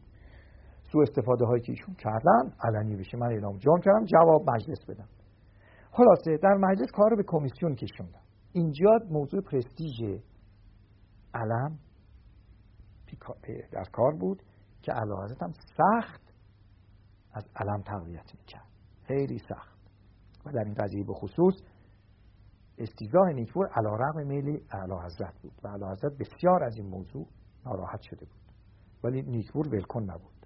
سو 0.92 0.98
استفاده 0.98 1.44
هایی 1.44 1.62
که 1.62 1.72
ایشون 1.72 1.94
کردن 1.94 2.52
علنی 2.64 2.96
بشه. 2.96 3.18
من 3.18 3.26
اعلام 3.26 3.56
جان 3.56 3.80
کردم 3.80 4.04
جواب 4.04 4.50
مجلس 4.50 4.84
بدم. 4.88 5.08
خلاصه 5.90 6.36
در 6.36 6.54
مجلس 6.54 6.90
کار 6.90 7.16
به 7.16 7.22
کمیسیون 7.26 7.74
کشوندم. 7.74 8.27
اینجا 8.58 8.90
موضوع 9.10 9.40
پرستیژ 9.40 10.20
علم 11.34 11.78
در 13.72 13.84
کار 13.92 14.14
بود 14.14 14.42
که 14.82 14.92
علاوه 14.92 15.34
هم 15.40 15.52
سخت 15.52 16.22
از 17.32 17.44
علم 17.56 17.82
تقویت 17.82 18.34
می‌کرد. 18.34 18.68
خیلی 19.02 19.38
سخت. 19.38 19.78
و 20.46 20.52
در 20.52 20.64
این 20.64 20.74
قضیه 20.74 21.04
به 21.04 21.12
خصوص 21.12 21.54
استیزاه 22.78 23.32
نیکپور 23.32 23.66
علا 23.66 23.96
رقم 23.96 24.26
میلی 24.26 24.62
اعلی 24.70 24.94
حضرت 25.04 25.38
بود 25.42 25.52
و 25.64 25.68
اعلی 25.68 25.84
حضرت 25.84 26.12
بسیار 26.18 26.64
از 26.64 26.76
این 26.76 26.86
موضوع 26.86 27.26
ناراحت 27.66 28.00
شده 28.02 28.26
بود. 28.26 28.54
ولی 29.04 29.22
نیکپور 29.22 29.68
ولکن 29.68 30.02
نبود. 30.02 30.37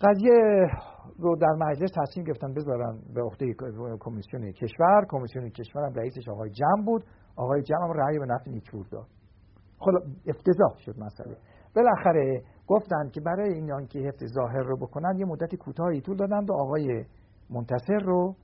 قضیه 0.00 0.70
رو 1.18 1.36
در 1.36 1.52
مجلس 1.66 1.90
تصمیم 1.96 2.26
گرفتن 2.26 2.54
بذارن 2.54 2.98
به 3.14 3.22
عهده 3.22 3.54
کمیسیون 4.00 4.52
کشور. 4.52 5.06
کمیسیون 5.08 5.50
کشور 5.50 5.84
هم 5.84 5.92
رئیسش 5.92 6.28
آقای 6.28 6.50
جمع 6.50 6.84
بود. 6.84 7.04
آقای 7.36 7.62
جمع 7.62 7.84
هم 7.84 7.92
رأی 7.92 8.18
به 8.18 8.26
نفع 8.26 8.50
نیکپور 8.50 8.86
داد. 8.90 9.06
خلا 9.78 9.98
افتضاح 10.26 10.78
شد 10.78 10.98
مسئله. 10.98 11.36
بالاخره 11.76 12.42
گفتن 12.66 13.08
که 13.12 13.20
برای 13.20 13.52
اینان 13.54 13.86
که 13.86 13.98
حفظ 13.98 14.24
ظاهر 14.34 14.62
رو 14.62 14.76
بکنن 14.76 15.18
یه 15.18 15.24
مدت 15.24 15.54
کوتاهی 15.54 16.00
طول 16.00 16.16
دادن 16.16 16.44
و 16.44 16.52
آقای 16.52 17.04
منتصر 17.50 17.98
رو 18.04 18.36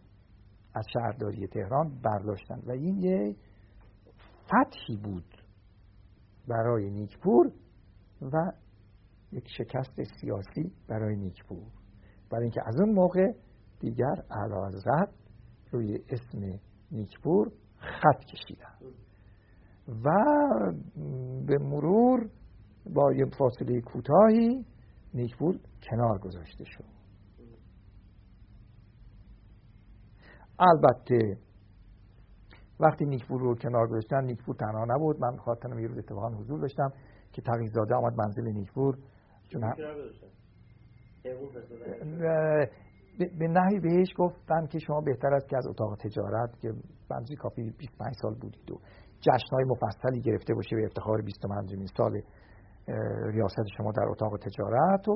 از 0.74 0.84
شهرداری 0.92 1.46
تهران 1.46 2.00
برداشتن. 2.04 2.60
و 2.66 2.70
این 2.70 2.98
یه 2.98 3.36
فتحی 4.44 4.96
بود 5.04 5.24
برای 6.48 6.90
نیکپور 6.90 7.46
و 8.22 8.52
یک 9.36 9.48
شکست 9.58 10.02
سیاسی 10.20 10.73
برای 10.89 11.16
نیکپور 11.16 11.66
برای 12.31 12.42
اینکه 12.42 12.60
از 12.66 12.81
اون 12.81 12.94
موقع 12.94 13.32
دیگر 13.81 14.23
اعلی 14.31 15.06
روی 15.70 15.98
اسم 16.08 16.60
نیکپور 16.92 17.52
خط 17.78 18.24
کشیدن. 18.24 18.92
و 20.05 20.10
به 21.47 21.58
مرور 21.58 22.31
با 22.94 23.12
یه 23.12 23.24
فاصله 23.39 23.81
کوتاهی 23.81 24.65
نیکپور 25.15 25.58
کنار 25.90 26.18
گذاشته 26.18 26.65
شد. 26.65 26.84
البته 30.58 31.39
وقتی 32.81 33.05
نیکپور 33.05 33.40
رو 33.40 33.55
کنار 33.55 33.89
گذاشتن 33.89 34.24
نیکپور 34.24 34.55
تنها 34.55 34.84
نبود. 34.84 35.20
من 35.20 35.36
خاطرم 35.36 35.78
یه 35.78 35.86
روز 35.86 35.98
اتفاقا 35.98 36.28
حضور 36.28 36.60
داشتم 36.60 36.92
که 37.32 37.42
تغییزاده 37.42 37.94
آمد 37.94 38.12
منزل 38.18 38.52
نیکپور 38.52 38.98
به 43.39 43.49
نحوی 43.49 43.81
بهش 43.81 44.08
گفتن 44.16 44.66
که 44.66 44.78
شما 44.78 45.00
بهتر 45.00 45.34
است 45.34 45.49
که 45.49 45.57
از 45.57 45.66
اتاق 45.66 45.97
تجارت 45.97 46.60
که 46.60 46.73
بنزی 47.10 47.36
کافی 47.36 47.70
25 47.78 48.15
سال 48.23 48.34
بودید 48.34 48.70
و 48.70 48.78
جشنهای 49.20 49.65
مفصلی 49.65 50.20
گرفته 50.20 50.55
باشه 50.55 50.76
به 50.76 50.84
افتخار 50.84 51.23
25 51.23 51.70
سال 51.97 52.20
ریاست 53.33 53.66
شما 53.76 53.92
در 53.92 54.08
اتاق 54.08 54.36
تجارت 54.36 55.08
و 55.08 55.15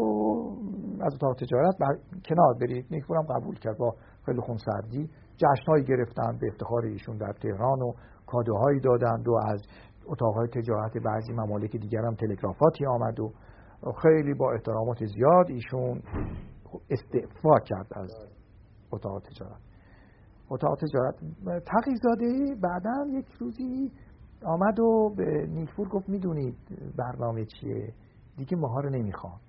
از 1.00 1.14
اتاق 1.14 1.36
تجارت 1.36 1.74
بر... 1.80 1.96
کنار 2.24 2.54
برید. 2.60 2.86
نیکپورم 2.90 3.22
قبول 3.22 3.58
کرد 3.58 3.78
با 3.78 3.94
خیلی 4.26 4.40
خونسردی. 4.40 5.10
جشنهایی 5.36 5.84
گرفتن 5.84 6.38
به 6.40 6.46
افتخار 6.46 6.84
ایشون 6.84 7.16
در 7.16 7.32
تهران 7.32 7.82
و 7.82 7.92
کادوهایی 8.26 8.80
دادند 8.80 9.28
و 9.28 9.34
از 9.46 9.62
اتاقهای 10.06 10.48
تجارت 10.48 10.92
بعضی 11.04 11.32
ممالک 11.32 11.76
دیگر 11.76 12.04
هم 12.04 12.14
تلگرافاتی 12.14 12.86
آمد 12.86 13.20
و 13.20 13.32
خیلی 14.02 14.34
با 14.34 14.52
احترامات 14.52 15.04
زیاد 15.04 15.50
ایشون 15.50 16.02
استعفا 16.90 17.58
کرد 17.64 17.86
از 17.92 18.14
اتاق 18.92 19.22
تجارت. 19.22 19.60
اتاق 20.50 20.78
تجارت 20.78 21.14
تقیزاده 21.64 22.54
بعدا 22.62 23.06
یک 23.18 23.26
روزی 23.38 23.92
آمد 24.44 24.80
و 24.80 25.14
به 25.16 25.46
نیکفور 25.46 25.88
گفت 25.88 26.08
می‌دونید 26.08 26.56
برنامه 26.96 27.44
چیه؟ 27.44 27.92
دیگه 28.36 28.56
ماها 28.56 28.80
رو 28.80 28.90
نمی‌خوان. 28.90 29.40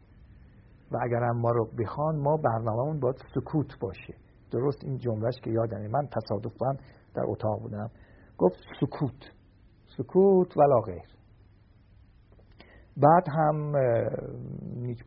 و 0.92 0.98
اگر 1.02 1.24
هم 1.24 1.38
ما 1.38 1.50
رو 1.52 1.66
بخوان 1.80 2.20
ما 2.20 2.38
برنامهمون 2.38 3.00
باید 3.00 3.16
سکوت 3.36 3.80
باشه. 3.80 4.14
درست 4.52 4.84
این 4.84 4.98
جملهش 4.98 5.36
که 5.44 5.50
یادمه. 5.50 5.88
من 5.88 6.08
تصادفا 6.08 6.74
در 7.16 7.24
اتاق 7.28 7.62
بودم. 7.62 7.90
گفت 8.38 8.58
سکوت. 8.80 9.32
سکوت 9.98 10.58
ولا 10.58 10.80
غیر. 10.80 11.21
بعد 12.98 13.24
هم 13.30 13.72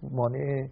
مانع 0.03 0.69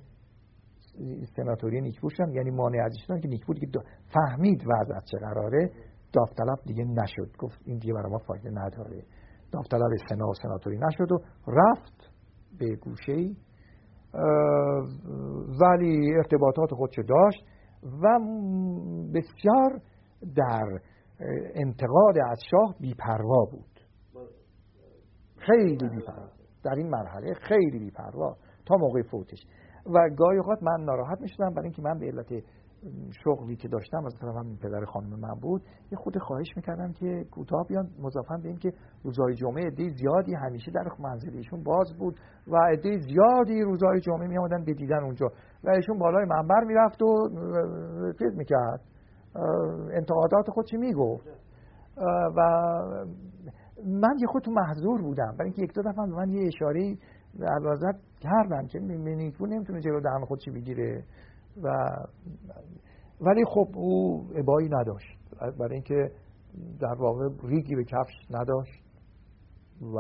سناتوری 1.37 1.81
نیکپور 1.81 2.11
شدن 2.11 2.33
یعنی 2.33 2.51
مانع 2.51 2.85
ازش 2.85 3.23
که 3.23 3.29
نیکپور 3.29 3.59
که 3.59 3.67
فهمید 4.15 4.63
وضع 4.63 4.95
چه 5.11 5.19
قراره. 5.19 5.71
داوطلب 6.13 6.59
دیگه 6.67 6.85
نشد. 6.85 7.37
گفت 7.39 7.61
این 7.65 7.79
دیگه 7.79 7.95
برای 7.95 8.11
ما 8.11 8.19
فایده 8.19 8.51
نداره. 8.51 9.03
داوطلب 9.53 9.91
سنا 10.09 10.29
و 10.29 10.35
سناتوری 10.43 10.79
نشد 10.79 11.13
و 11.13 11.19
رفت 11.47 12.11
به 12.59 12.77
گوشه 12.77 13.13
ای 13.13 13.37
ولی 15.61 16.15
ارتباطات 16.17 16.71
خودشو 16.75 17.03
داشت 17.03 17.45
و 17.83 18.19
بسیار 19.15 19.81
در 20.37 20.81
انتقاد 21.55 22.19
از 22.31 22.39
شاه 22.51 22.75
بیپروا 22.81 23.45
بود. 23.51 23.81
خیلی 25.37 25.89
بیپروا. 25.89 26.42
در 26.65 26.75
این 26.75 26.91
مرحله 26.91 27.35
خیلی 27.35 27.79
بیپروا 27.79 28.37
تا 28.67 28.77
موقع 28.77 29.03
فوتش. 29.03 29.47
و 29.87 30.11
گاهی 30.17 30.39
اوقات 30.39 30.63
من 30.63 30.85
ناراحت 30.85 31.21
می‌شدم 31.21 31.51
برای 31.51 31.65
اینکه 31.65 31.83
من 31.83 31.99
به 31.99 32.07
علت 32.07 32.45
شغلی 33.25 33.57
که 33.57 33.69
داشتم 33.69 34.05
از 34.07 34.15
طرف 34.21 34.37
هم 34.37 34.57
پدر 34.57 34.85
خانم 34.85 35.21
من 35.21 35.35
بود 35.43 35.63
یه 35.93 35.99
خود 35.99 36.19
خواهش 36.19 36.57
می‌کردم 36.57 36.93
که 36.93 37.25
کوتاه 37.31 37.67
بیان 37.69 37.91
مضافن 38.01 38.41
به 38.43 38.49
اینکه 38.49 38.73
روزهای 39.05 39.35
جمعه 39.35 39.67
عده 39.67 39.89
زیادی 39.89 40.35
همیشه 40.35 40.71
در 40.71 40.85
منزل 41.01 41.37
ایشون 41.37 41.63
باز 41.63 41.97
بود 41.99 42.21
و 42.49 42.57
عده 42.57 42.99
زیادی 42.99 43.63
روزهای 43.63 44.01
جمعه 44.01 44.27
می 44.27 44.39
آمدن 44.39 44.65
به 44.65 44.75
دیدن 44.75 45.05
اونجا. 45.05 45.27
و 45.65 45.71
ایشون 45.71 45.99
بالای 45.99 46.25
منبر 46.25 46.65
می‌رفت 46.67 47.03
و 47.03 47.29
چیز 48.19 48.37
می‌کرد. 48.37 48.81
انتقادات 49.93 50.51
خودش 50.51 50.73
می‌گفت؟ 50.73 51.27
و 52.37 52.41
من 53.87 54.17
یه 54.21 54.27
خود 54.27 54.43
تو 54.43 54.51
محضور 54.51 55.03
بودم 55.03 55.37
برای 55.39 55.45
اینکه 55.45 55.63
یک 55.63 55.75
دو 55.75 55.83
دفعه 55.83 56.05
من 56.05 56.31
یه 56.31 56.47
اشاره 56.47 56.99
علازت 57.41 58.01
کردن 58.21 58.67
که 58.67 58.79
نیکو 58.79 59.47
نمی‌تونه 59.47 59.81
جلو 59.81 60.01
دهن 60.01 60.25
خودش 60.25 60.49
بگیره 60.49 61.05
و 61.63 61.69
ولی 63.21 63.45
خب 63.45 63.69
او 63.75 64.21
ابایی 64.35 64.69
نداشت. 64.69 65.19
برای 65.59 65.75
اینکه 65.75 66.13
در 66.81 66.95
واقع 66.99 67.29
ریگی 67.43 67.75
به 67.75 67.85
کفش 67.85 68.15
نداشت 68.31 68.83
و 69.81 69.97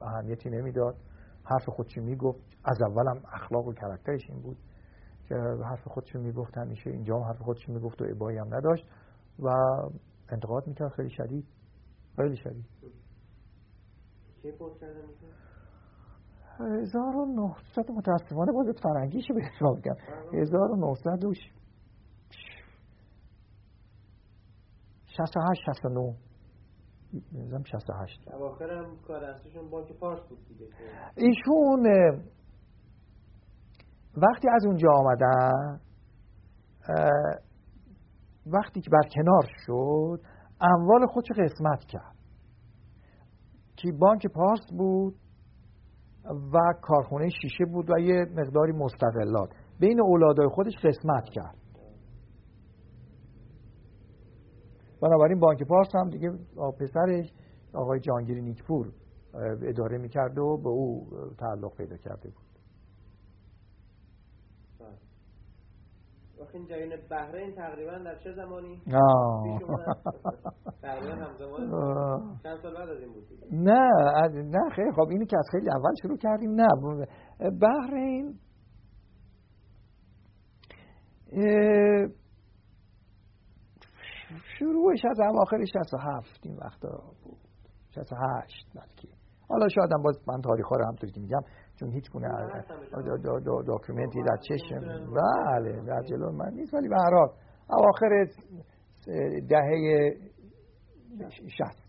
اهمیتی 0.00 0.50
نمی‌داد. 0.50 0.96
حرف 1.44 1.68
خودشو 1.68 2.00
می‌گفت؟ 2.00 2.40
از 2.64 2.82
اولم 2.82 3.22
اخلاق 3.32 3.66
و 3.66 3.72
کرکترش 3.72 4.30
این 4.30 4.42
بود 4.42 4.56
که 5.28 5.34
حرف 5.64 5.88
خودشو 5.88 6.18
می‌گفت 6.18 6.58
همیشه 6.58 6.90
اینجا 6.90 7.16
هم 7.16 7.22
حرف 7.22 7.38
خودشو 7.38 7.72
می‌گفت 7.72 8.02
و 8.02 8.04
ابایی 8.10 8.38
هم 8.38 8.54
نداشت 8.54 8.86
و 9.38 9.48
انتقاد 10.28 10.66
می‌کرد. 10.66 10.88
خیلی 10.88 11.10
شدید. 11.10 11.46
خیلی 12.16 12.36
شدید. 12.36 12.64
کی 14.42 14.52
1900 16.58 17.90
متاسفانه 17.90 18.52
باید 18.52 18.80
فرنگیشو 18.82 19.34
به 19.34 19.40
حساب 19.42 19.78
بگم 19.78 19.96
1900 20.32 21.22
68 25.06 25.62
69 25.66 26.14
نظام 27.32 27.62
68 27.64 28.28
اواخرم 28.32 28.96
کار 29.08 29.24
اصلیشون 29.24 29.70
بانک 29.70 29.92
پارس 29.92 30.28
بود 30.28 30.38
دیگه. 30.48 30.66
ایشون 31.16 31.86
وقتی 34.16 34.48
از 34.54 34.64
اونجا 34.66 34.88
آمدن 34.92 35.80
وقتی 38.46 38.80
که 38.80 38.90
بر 38.90 39.08
کنار 39.14 39.46
شد 39.66 40.20
اموال 40.60 41.06
خودش 41.06 41.28
قسمت 41.38 41.84
کرد. 41.84 42.11
که 43.82 43.92
بانک 43.92 44.26
پارس 44.26 44.72
بود 44.78 45.14
و 46.52 46.58
کارخونه 46.82 47.28
شیشه 47.42 47.64
بود 47.64 47.90
و 47.90 47.98
یه 48.00 48.26
مقداری 48.36 48.72
مستقلات. 48.72 49.50
بین 49.80 50.00
اولادای 50.00 50.48
خودش 50.48 50.72
قسمت 50.84 51.24
کرد. 51.24 51.56
بنابراین 55.02 55.40
بانک 55.40 55.62
پارس 55.62 55.88
هم 55.94 56.10
دیگه 56.10 56.30
پسرش 56.80 57.32
آقای 57.74 58.00
جانگیری 58.00 58.42
نیکپور 58.42 58.92
اداره 59.68 59.98
می‌کرد 59.98 60.38
و 60.38 60.56
به 60.56 60.68
او 60.68 61.06
تعلق 61.38 61.76
پیدا 61.76 61.96
کرده 61.96 62.28
بود. 62.28 62.41
این 66.54 66.66
جایین 66.66 66.92
بحرین 67.10 67.54
تقریبا 67.54 67.98
در 67.98 68.18
چه 68.18 68.32
زمانی؟ 68.32 68.82
تقریبا 70.82 71.14
همزمان 71.14 71.60
چند 72.42 72.58
سال 72.62 72.74
بعد 72.74 72.88
از 72.88 73.00
این 73.00 73.12
بود 73.12 73.24
نه 73.52 73.88
نه 74.42 74.70
خیلی 74.76 74.92
خب 74.92 75.08
اینی 75.10 75.26
که 75.26 75.38
از 75.38 75.46
خیلی 75.52 75.70
اول 75.70 75.94
شروع 76.02 76.16
کردیم 76.16 76.50
نه. 76.50 76.68
بحرین 77.60 78.38
شروعش 84.58 85.04
از 85.10 85.20
اواخر 85.20 85.64
67 85.64 86.40
این 86.42 86.56
وقتا 86.56 87.02
بود. 87.24 87.38
68 87.94 88.66
بلکه. 88.74 89.08
حالا 89.48 89.68
شاید 89.68 89.92
هم 89.92 90.02
باز 90.02 90.28
من 90.28 90.40
تاریخ 90.40 90.66
ها 90.66 90.76
رو 90.76 90.84
همطوری 90.86 91.12
که 91.12 91.20
میگم 91.20 91.40
چون 91.82 91.92
هیچ 91.92 92.10
گونه 92.10 92.28
داکیومنتی 93.66 94.22
در 94.22 94.36
چشم. 94.48 94.80
بله 95.14 95.84
در 95.86 96.02
جلو 96.02 96.32
من 96.32 96.52
نیست 96.54 96.74
ولی 96.74 96.88
به 96.88 96.96
هر 96.96 97.14
حال 97.14 97.28
اواخر 97.70 98.26
دهه 99.48 100.10
شست 101.30 101.82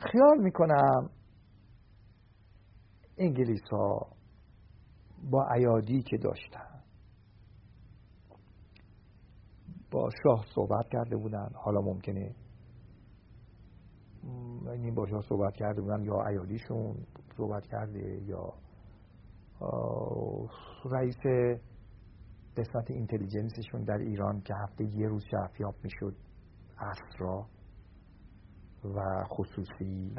خیال 0.00 0.38
می‌کنم 0.38 1.10
انگلیس 3.18 3.62
ها 3.72 4.06
با 5.30 5.46
ایادی 5.54 6.02
که 6.02 6.16
داشتن 6.16 6.82
با 9.90 10.08
شاه 10.22 10.44
صحبت 10.54 10.88
کرده 10.92 11.16
بودن. 11.16 11.48
حالا 11.54 11.80
ممکنه 11.80 12.34
این 14.72 14.94
باشا 14.94 15.20
صحبت 15.20 15.54
کرده 15.54 15.80
بودن 15.80 16.02
یا 16.02 16.26
ایالیشون 16.26 16.96
صحبت 17.36 17.66
کرده 17.66 18.22
یا 18.22 18.52
رئیس 20.84 21.50
قسمت 22.56 22.90
اینتلیجنسشون 22.90 23.84
در 23.84 23.98
ایران 23.98 24.40
که 24.40 24.54
هفته 24.54 24.84
یه 24.84 25.08
روز 25.08 25.24
شفیاب 25.24 25.74
می‌شد 25.84 26.14
اسرا 26.78 27.46
و 28.84 29.24
خصوصی. 29.24 30.14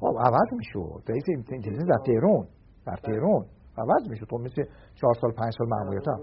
خب 0.00 0.16
عوض 0.18 0.52
می‌شد. 0.52 1.02
رئیس 1.08 1.24
intelligence 1.28 1.84
در 1.88 1.98
تهران 2.06 2.48
در 2.86 2.96
تهران 2.96 3.46
عوض 3.78 4.08
می‌شد. 4.10 4.26
خب 4.30 4.36
مثل 4.36 4.64
چهار 4.94 5.14
سال 5.20 5.32
پنج 5.32 5.52
سال 5.58 5.68
مأموریت 5.68 6.08
هم 6.08 6.20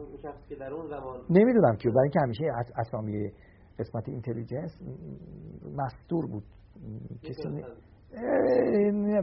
نمی‌دونم 1.30 1.76
که 1.76 1.90
برای 1.90 2.03
اینکه 2.03 2.20
همیشه 2.20 2.44
اسامی 2.76 3.32
قسمت 3.80 4.10
intelligence 4.09 4.82
مستور 5.77 6.27
بود. 6.27 6.43
کسی 7.24 7.64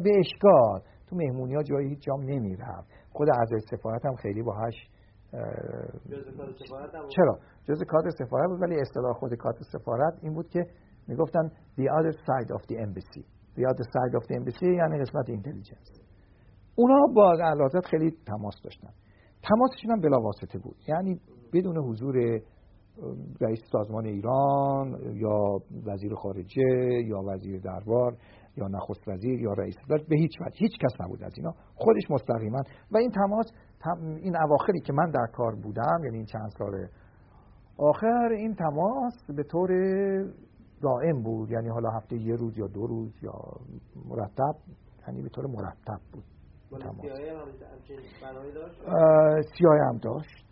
به 0.05 0.11
اشکال. 0.19 0.81
تو 1.07 1.17
مهمونی 1.17 1.55
ها 1.55 1.63
جایی 1.63 1.89
هیچ 1.89 2.03
جام 2.03 2.21
نمی 2.21 2.57
رفت. 2.57 2.91
خود 3.13 3.29
اعضای 3.39 3.61
سفارت 3.61 4.07
هم 4.07 4.15
خیلی 4.15 4.43
باهاش 4.43 4.75
چرا؟ 7.17 7.39
جز 7.65 7.83
کادر 7.89 8.11
سفارت 8.11 8.49
بود 8.49 8.63
ولی 8.63 8.81
اصطلاح 8.81 9.13
خود 9.13 9.35
کادر 9.35 9.63
سفارت 9.73 10.19
این 10.23 10.35
بود 10.35 10.49
که 10.49 10.67
می‌گفتن 11.09 11.49
the 11.79 11.85
other 11.99 12.13
side 12.13 12.51
of 12.57 12.63
the 12.63 12.77
embassy. 12.77 13.25
the 13.57 13.65
other 13.71 13.85
side 13.95 14.15
of 14.21 14.25
the 14.27 14.35
embassy 14.39 14.63
یعنی 14.63 14.99
قسمت 14.99 15.29
اینتلیجنس. 15.29 16.01
اونا 16.75 17.07
با 17.15 17.33
علازت 17.33 17.87
خیلی 17.87 18.11
تماس 18.27 18.55
داشتن. 18.65 18.91
تماسشون 19.43 19.91
هم 19.91 20.01
بلا 20.01 20.21
واسطه 20.21 20.59
بود. 20.59 20.77
یعنی 20.89 21.21
بدون 21.53 21.79
حضور 21.79 22.41
رئیس 23.41 23.61
سازمان 23.73 24.07
ایران 24.07 24.99
یا 25.15 25.59
وزیر 25.87 26.15
خارجه 26.15 27.03
یا 27.07 27.21
وزیر 27.27 27.61
دربار 27.61 28.17
یا 28.57 28.69
نخست 28.69 29.09
وزیر 29.09 29.41
یا 29.41 29.53
رئیس 29.53 29.77
داشت 29.89 30.07
به 30.09 30.17
هیچ 30.17 30.41
وجه 30.41 30.57
هیچ 30.59 30.73
کس 30.81 31.01
نبود 31.01 31.23
از 31.23 31.33
اینا. 31.37 31.53
خودش 31.75 32.11
مستقیما. 32.11 32.59
و 32.93 32.97
این 32.97 33.11
تماس 33.11 33.47
این 34.23 34.37
اواخری 34.37 34.81
که 34.81 34.93
من 34.93 35.11
در 35.11 35.27
کار 35.33 35.55
بودم 35.55 36.05
یعنی 36.05 36.17
این 36.17 36.27
چند 36.27 36.51
سال 36.59 36.87
آخر 37.79 38.29
این 38.37 38.55
تماس 38.55 39.15
به 39.37 39.43
طور 39.43 39.69
دائم 40.83 41.23
بود. 41.23 41.51
یعنی 41.51 41.69
حالا 41.69 41.91
هفته 41.91 42.17
یه 42.17 42.35
روز 42.35 42.59
یا 42.59 42.67
دو 42.67 42.87
روز 42.87 43.23
یا 43.23 43.33
مرتب 44.09 44.55
یعنی 45.09 45.23
به 45.23 45.29
طور 45.29 45.47
مرتب 45.47 46.01
بود 46.13 46.25
سیاه 49.59 49.79
هم 49.89 49.99
داشت. 49.99 50.50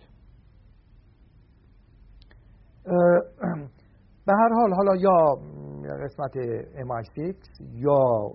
به 4.27 4.33
هر 4.35 4.49
حال 4.53 4.73
حالا 4.75 4.97
یا 4.97 5.35
قسمت 6.05 6.33
MI6 6.75 7.37
یا 7.61 8.31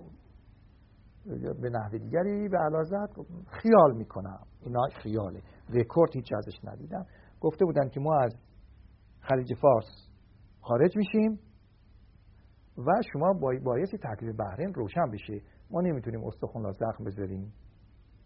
به 1.62 1.70
نحو 1.70 1.98
دیگری 1.98 2.48
به 2.48 2.58
علازت 2.58 3.14
خیال 3.50 3.96
می‌کنم. 3.96 4.40
اینا 4.60 4.80
خیاله. 5.02 5.40
رکورد 5.74 6.10
هیچ 6.14 6.32
ازش 6.36 6.64
ندیدم. 6.64 7.06
گفته 7.40 7.64
بودن 7.64 7.88
که 7.88 8.00
ما 8.00 8.18
از 8.20 8.34
خلیج 9.20 9.54
فارس 9.54 10.08
خارج 10.60 10.96
میشیم 10.96 11.38
و 12.78 12.90
شما 13.12 13.32
بایستی 13.64 13.98
تکلیف 13.98 14.36
بحرین 14.36 14.74
روشن 14.74 15.10
بشه 15.12 15.40
ما 15.70 15.80
نمی‌تونیم 15.80 16.24
استخون 16.24 16.62
را 16.62 16.72
زخم 16.72 17.04
بذاریم 17.04 17.52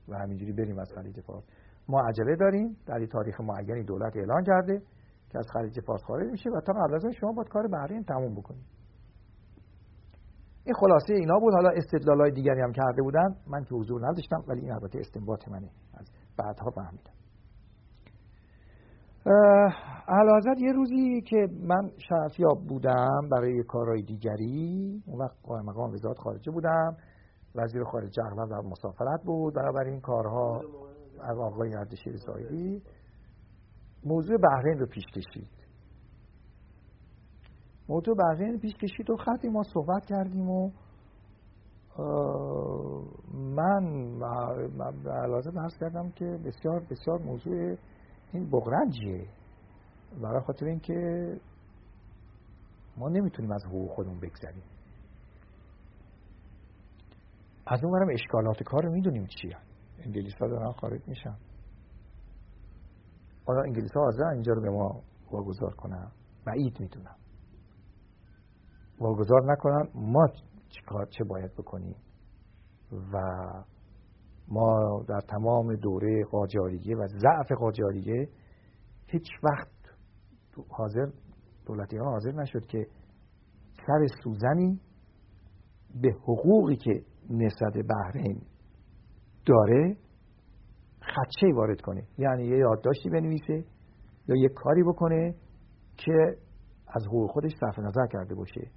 و 0.08 0.18
همینجوری 0.18 0.52
بریم 0.52 0.78
از 0.78 0.92
خلیج 0.94 1.20
فارس. 1.20 1.44
ما 1.88 2.00
عجله 2.08 2.36
داریم. 2.36 2.76
در 2.86 3.06
تاریخ 3.06 3.40
معینی 3.40 3.84
دولت 3.84 4.16
اعلان 4.16 4.44
کرده 4.44 4.82
که 5.30 5.38
از 5.38 5.46
خلیج 5.52 5.80
فارس 5.80 6.02
خارج 6.02 6.30
میشه 6.30 6.50
و 6.50 6.60
تا 6.60 6.72
قبل 6.72 6.94
از 6.94 7.06
شما 7.20 7.32
باید 7.32 7.48
کار 7.48 7.68
بحرین 7.68 8.04
تموم 8.04 8.34
بکنید 8.34 8.78
این 10.68 10.74
خلاصه 10.74 11.14
اینا 11.14 11.38
بود. 11.38 11.54
حالا 11.54 11.70
استدلال 11.70 12.20
های 12.20 12.30
دیگری 12.30 12.60
هم 12.60 12.72
کرده 12.72 13.02
بودن. 13.02 13.36
من 13.46 13.64
که 13.64 13.74
حضور 13.74 14.08
نداشتم 14.08 14.44
ولی 14.48 14.60
این 14.60 14.72
البته 14.72 14.98
استنباط 14.98 15.48
منه. 15.48 15.70
از 15.94 16.06
بعدها 16.38 16.70
فهمیدم. 16.70 17.12
علازت 20.08 20.60
یه 20.60 20.72
روزی 20.72 21.20
که 21.20 21.46
من 21.62 21.90
شرفیاب 22.08 22.58
بودم 22.68 23.28
برای 23.30 23.62
کارهای 23.62 24.02
دیگری 24.02 25.02
اون 25.06 25.20
وقت 25.20 25.36
قائم 25.42 25.64
مقام 25.64 25.92
وزارت 25.92 26.18
خارجه 26.18 26.52
بودم. 26.52 26.96
وزیر 27.54 27.84
خارجه 27.84 28.22
اغلب 28.26 28.48
در 28.50 28.68
مسافرت 28.70 29.22
بود. 29.24 29.54
برای 29.54 29.90
این 29.90 30.00
کارها 30.00 30.60
از 31.20 31.38
آقای 31.38 31.74
اردشیر 31.74 32.16
زایدی 32.16 32.82
موضوع 34.04 34.36
بحرین 34.36 34.78
رو 34.78 34.86
پیش 34.86 35.04
کشید. 35.04 35.48
موضوع 37.88 38.16
بحرین 38.16 38.58
پیش 38.58 38.74
کشید 38.74 39.10
و 39.10 39.16
خطی 39.16 39.48
ما 39.48 39.62
صحبت 39.62 40.06
کردیم 40.06 40.50
و 40.50 40.70
من 43.34 43.84
علاوه 45.06 45.50
بحث 45.50 45.78
کردم 45.80 46.10
که 46.10 46.24
بسیار 46.24 46.80
بسیار 46.90 47.22
موضوع 47.22 47.76
این 48.32 48.50
بغرنجیه. 48.50 49.28
برای 50.22 50.40
خاطر 50.40 50.66
اینکه 50.66 50.94
ما 52.96 53.08
نمی‌تونیم 53.08 53.52
از 53.52 53.64
حقوق 53.64 53.90
خودمون 53.90 54.20
بگذریم. 54.20 54.62
از 57.66 57.84
اون 57.84 57.92
برم 57.92 58.08
اشکالات 58.12 58.62
کار 58.62 58.82
رو 58.84 58.92
می‌دونیم 58.92 59.26
چیه. 59.26 59.56
انگلیس 59.98 60.34
ها 60.40 60.48
دارن 60.48 60.72
خارج 60.72 61.08
میشن. 61.08 61.36
آیا 63.48 63.62
انگلیس 63.62 63.92
ها 63.92 64.02
حاضر 64.02 64.24
اینجا 64.24 64.52
رو 64.52 64.60
به 64.60 64.70
ما 64.70 65.02
واگذار 65.30 65.74
کنن 65.74 66.10
بعید 66.46 66.80
می‌دونم. 66.80 67.16
واگذار 69.00 69.52
نکنن 69.52 69.88
ما 69.94 70.26
چیکار 70.68 71.06
چه 71.06 71.24
باید 71.24 71.52
بکنیم؟ 71.52 71.96
و 73.12 73.18
ما 74.48 75.02
در 75.08 75.20
تمام 75.20 75.76
دوره 75.76 76.24
قاجاریه 76.24 76.96
و 76.96 77.06
ضعف 77.06 77.52
قاجاریه 77.52 78.28
هیچ 79.06 79.26
وقت 79.42 79.70
حاضر 80.68 81.06
دولتی 81.66 81.96
ها 81.96 82.10
حاضر 82.10 82.32
نشد 82.32 82.66
که 82.66 82.86
سر 83.86 84.06
سوزنی 84.24 84.80
به 86.02 86.10
حقوقی 86.22 86.76
که 86.76 87.02
نسبت 87.30 87.72
بحرین 87.88 88.42
داره 89.46 89.96
خدشه 91.18 91.54
وارد 91.54 91.80
کنه. 91.80 92.02
یعنی 92.18 92.44
یه 92.44 92.58
یادداشتی 92.58 93.10
بنویسه 93.10 93.64
یا 94.28 94.36
یه 94.36 94.48
کاری 94.48 94.82
بکنه 94.82 95.34
که 95.96 96.36
از 96.88 97.06
حقوق 97.06 97.30
خودش 97.30 97.52
صرف 97.60 97.78
نظر 97.78 98.06
کرده 98.06 98.34
باشه. 98.34 98.70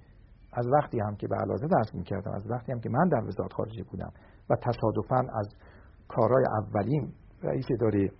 از 0.52 0.66
وقتی 0.72 1.00
هم 1.00 1.16
که 1.16 1.28
به 1.28 1.36
علازه 1.36 1.66
درس 1.66 1.94
می‌کردم 1.94 2.32
از 2.32 2.50
وقتی 2.50 2.72
هم 2.72 2.80
که 2.80 2.88
من 2.88 3.08
در 3.08 3.24
وزارت 3.24 3.52
خارجه 3.52 3.84
بودم 3.90 4.12
و 4.50 4.56
تصادفا 4.56 5.38
از 5.38 5.48
کارهای 6.08 6.44
اولین 6.62 7.12
رئیس 7.42 7.66
اداره 7.70 8.10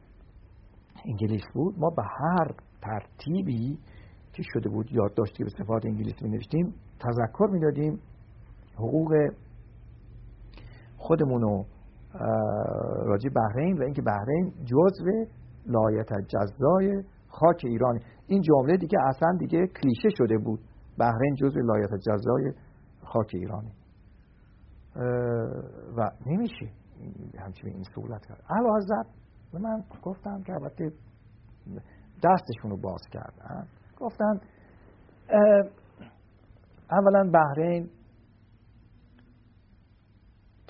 انگلیس 1.04 1.42
بود 1.54 1.78
ما 1.78 1.90
به 1.90 2.02
هر 2.02 2.54
ترتیبی 2.82 3.78
که 4.32 4.42
شده 4.42 4.68
بود 4.68 4.92
یادداشتی 4.92 5.44
به 5.44 5.50
صفات 5.50 5.86
انگلیسی 5.86 6.28
نوشتیم 6.28 6.74
تذکر 7.00 7.46
می‌دادیم 7.52 8.00
حقوق 8.74 9.14
خودمون 10.96 11.42
رو 11.42 11.64
راجع 13.04 13.19
به 13.19 13.28
بحرین 13.28 13.78
و 13.78 13.82
اینکه 13.82 14.02
بحرین 14.02 14.52
جزو 14.64 15.26
لایتجزای 15.66 17.02
خاک 17.28 17.60
ایران. 17.64 18.00
این 18.26 18.42
جمله 18.42 18.76
دیگه 18.76 18.98
اصلا 19.08 19.36
دیگه 19.38 19.66
کلیشه 19.66 20.08
شده 20.18 20.38
بود. 20.38 20.60
بحرین 20.98 21.34
جزو 21.34 21.60
لایتجزای 21.60 22.52
خاک 23.04 23.30
ایرانی 23.34 23.72
و 25.96 26.10
نمیشه 26.26 26.66
همچنین 27.38 27.74
این 27.74 27.84
سهولت 27.94 28.26
کرد. 28.26 28.42
علا 28.50 29.04
و 29.54 29.58
من 29.58 29.84
گفتم 30.02 30.42
که 30.42 30.52
البته 30.52 30.92
دستشون 32.24 32.70
رو 32.70 32.76
باز 32.76 33.00
کردن. 33.12 33.66
گفتن 33.98 34.40
اولا 36.90 37.30
بحرین 37.30 37.90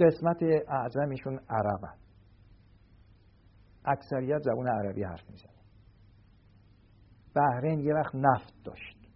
قسمت 0.02 0.42
اعظمشون 0.68 1.40
عربن 1.50 1.96
اکثریت 3.84 4.38
زبون 4.42 4.68
عربی 4.68 5.02
حرف 5.02 5.30
می‌زنه. 5.30 5.52
بحرین 7.36 7.80
یه 7.80 7.94
وقت 7.94 8.14
نفت 8.14 8.54
داشت. 8.64 9.08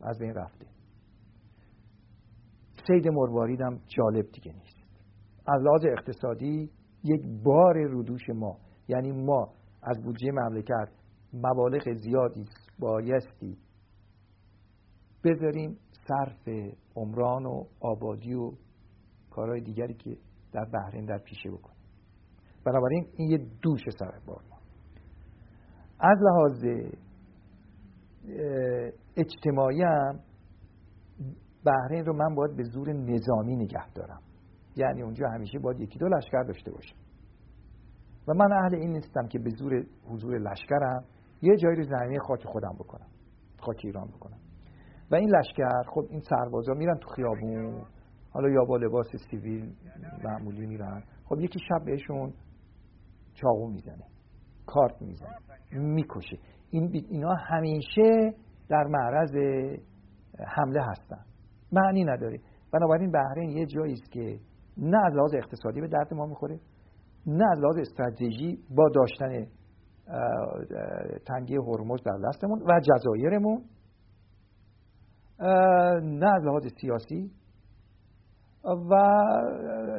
از 0.00 0.18
بین 0.18 0.34
رفته. 0.34 0.66
سید 2.86 3.08
مروارید 3.08 3.60
هم 3.60 3.80
جالب 3.86 4.30
دیگه 4.32 4.52
نیست. 4.52 4.78
از 5.46 5.62
لحاظ 5.62 5.84
اقتصادی 5.84 6.70
یک 7.04 7.20
بار 7.44 7.82
رودوش 7.82 8.30
ما 8.34 8.58
یعنی 8.88 9.12
ما 9.12 9.54
از 9.82 10.02
بودجه 10.04 10.30
مملکت 10.30 10.88
مبالغ 11.32 11.94
زیادی 11.94 12.44
بایستی 12.78 13.58
بذاریم 15.24 15.78
صرف 16.08 16.48
عمران 16.96 17.46
و 17.46 17.64
آبادی 17.80 18.34
و 18.34 18.52
کارهای 19.38 19.60
دیگری 19.60 19.94
که 19.94 20.16
در 20.52 20.64
بحرین 20.64 21.04
در 21.04 21.18
پیشه 21.18 21.50
بکنیم. 21.50 21.78
بنابراین 22.64 23.06
این 23.16 23.30
یه 23.30 23.38
دوش 23.62 23.80
سر 23.98 24.18
بار 24.26 24.42
ما. 24.50 24.58
از 26.00 26.18
لحاظ 26.22 26.64
اجتماعی 29.16 29.82
هم 29.82 30.20
بحرین 31.64 32.04
رو 32.04 32.12
من 32.12 32.34
باید 32.34 32.56
به 32.56 32.62
زور 32.62 32.92
نظامی 32.92 33.56
نگه 33.56 33.92
دارم. 33.94 34.20
یعنی 34.76 35.02
اونجا 35.02 35.28
همیشه 35.28 35.58
باید 35.58 35.80
یکی 35.80 35.98
دو 35.98 36.08
لشکر 36.08 36.42
داشته 36.42 36.70
باشم 36.70 36.96
و 38.28 38.34
من 38.34 38.52
اهل 38.52 38.74
این 38.74 38.92
نیستم 38.92 39.26
که 39.28 39.38
به 39.38 39.50
زور 39.50 39.86
حضور 40.08 40.38
لشکرم 40.38 41.04
یه 41.42 41.56
جایی 41.56 41.76
رو 41.76 41.82
زمینی 41.82 42.18
خاک 42.18 42.44
خودم 42.44 42.74
بکنم 42.78 43.06
خاک 43.60 43.80
ایران 43.84 44.08
بکنم. 44.08 44.38
و 45.10 45.14
این 45.14 45.30
لشکر 45.36 45.82
خب 45.94 46.06
این 46.10 46.20
سربازا 46.20 46.72
میرن 46.72 46.98
تو 46.98 47.08
خیابون. 47.08 47.84
حالا 48.38 48.50
یا 48.50 48.64
با 48.64 48.76
لباس 48.76 49.06
سیویل 49.30 49.74
معمولی 50.24 50.66
میرن. 50.66 51.02
خب 51.24 51.40
یکی 51.40 51.58
شب 51.68 51.84
بهشون 51.84 52.32
چاقو 53.34 53.68
می‌زنه 53.68 54.04
کارت 54.66 55.02
می‌زنه 55.02 55.36
می‌کشه. 55.72 56.38
این 56.70 56.90
اینا 57.10 57.34
همیشه 57.34 58.34
در 58.68 58.84
معرض 58.84 59.34
حمله 60.46 60.82
هستن. 60.82 61.24
معنی 61.72 62.04
نداره. 62.04 62.40
بنابراین 62.72 63.10
بحرین 63.10 63.50
یه 63.50 63.66
جایی 63.66 63.92
است 63.92 64.12
که 64.12 64.38
نه 64.76 65.06
از 65.06 65.14
لحاظ 65.14 65.34
اقتصادی 65.34 65.80
به 65.80 65.88
درد 65.88 66.14
ما 66.14 66.26
می‌خوره 66.26 66.60
نه 67.26 67.44
از 67.52 67.58
لحاظ 67.58 67.76
استراتژی 67.78 68.58
با 68.76 68.88
داشتن 68.94 69.46
تنگی 71.26 71.56
هرمز 71.56 72.02
در 72.04 72.18
دستمون 72.28 72.62
و 72.62 72.80
جزایرمون 72.80 73.64
نه 76.02 76.34
از 76.36 76.44
لحاظ 76.44 76.66
سیاسی 76.80 77.30
و 78.64 78.94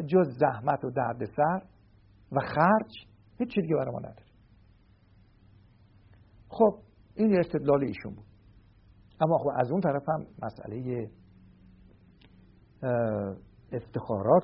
جز 0.08 0.38
زحمت 0.40 0.84
و 0.84 0.92
دردسر 0.92 1.62
و 2.32 2.40
خرج 2.40 3.08
هیچ 3.38 3.56
دیگه 3.56 3.76
برای 3.76 3.92
ما 3.92 4.00
نداره. 4.00 4.26
خب 6.50 6.80
این 7.16 7.40
استدلال 7.40 7.84
ایشون 7.84 8.14
بود. 8.16 8.26
اما 9.22 9.38
خب 9.38 9.50
از 9.56 9.72
اون 9.72 9.82
طرف 9.82 10.10
هم 10.10 10.26
مسئله 10.44 11.10
افتخارات 13.72 14.44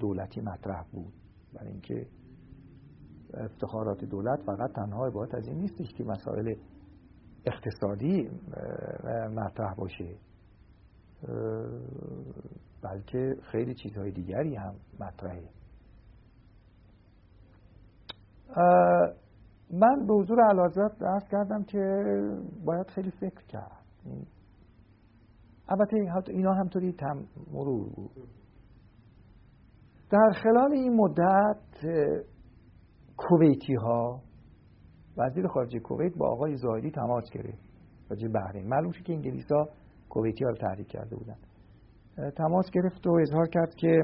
دولتی 0.00 0.40
مطرح 0.40 0.84
بود. 0.92 1.12
برای 1.54 1.68
اینکه 1.68 2.06
افتخارات 3.34 4.04
دولت 4.04 4.42
فقط 4.46 4.72
تنها 4.72 5.06
عبارت 5.06 5.34
از 5.34 5.48
این 5.48 5.58
نیستش 5.58 5.92
که 5.92 6.04
مسائل 6.04 6.54
اقتصادی 7.46 8.30
مطرح 9.34 9.74
باشه. 9.74 10.16
بلکه 12.82 13.36
خیلی 13.42 13.74
چیزهای 13.74 14.10
دیگری 14.10 14.54
هم 14.54 14.74
مطرحه. 15.00 15.48
من 19.70 20.06
به 20.06 20.14
حضور 20.14 20.38
علازت 20.50 20.98
درس 20.98 21.28
کردم 21.30 21.64
که 21.64 22.04
باید 22.64 22.86
خیلی 22.86 23.10
فکر 23.10 23.46
کرد. 23.48 23.86
البته 25.68 25.96
اینا 26.28 26.52
همطوری 26.52 26.92
تم 26.92 27.24
مرور 27.52 27.88
بود. 27.88 28.10
در 30.10 30.30
خلال 30.42 30.72
این 30.72 30.96
مدت 30.96 31.86
کویتی 33.16 33.74
ها 33.74 34.20
وزیر 35.16 35.46
خارجه 35.46 35.78
کویت 35.78 36.12
با 36.16 36.32
آقای 36.32 36.56
زاهدی 36.56 36.90
تماس 36.90 37.30
گرفت. 37.32 37.62
راجع 38.10 38.28
بحرین. 38.28 38.68
معلوم 38.68 38.92
شد 38.92 39.02
که 39.02 39.12
انگلیس 39.12 39.52
ها 39.52 39.68
کویتی 40.08 40.44
ها 40.44 40.50
رو 40.50 40.56
تحریک 40.56 40.88
کرده 40.88 41.16
بودن. 41.16 41.36
تماس 42.36 42.70
گرفت 42.72 43.06
و 43.06 43.12
اظهار 43.22 43.48
کرد 43.48 43.74
که 43.74 44.02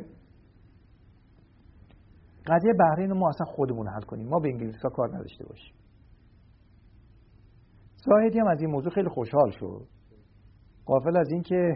قضیه 2.46 2.72
بحرین 2.80 3.10
رو 3.10 3.16
ما 3.16 3.28
اصلا 3.28 3.46
خودمون 3.46 3.88
حل 3.88 4.00
کنیم. 4.00 4.28
ما 4.28 4.38
به 4.38 4.48
انگلیس 4.48 4.82
ها 4.82 4.88
کار 4.88 5.16
نداشته 5.16 5.44
باشیم. 5.44 5.74
زاهدی 8.06 8.38
هم 8.38 8.46
از 8.46 8.60
این 8.60 8.70
موضوع 8.70 8.92
خیلی 8.92 9.08
خوشحال 9.08 9.50
شد. 9.50 9.86
قافل 10.86 11.16
از 11.16 11.28
اینکه 11.30 11.74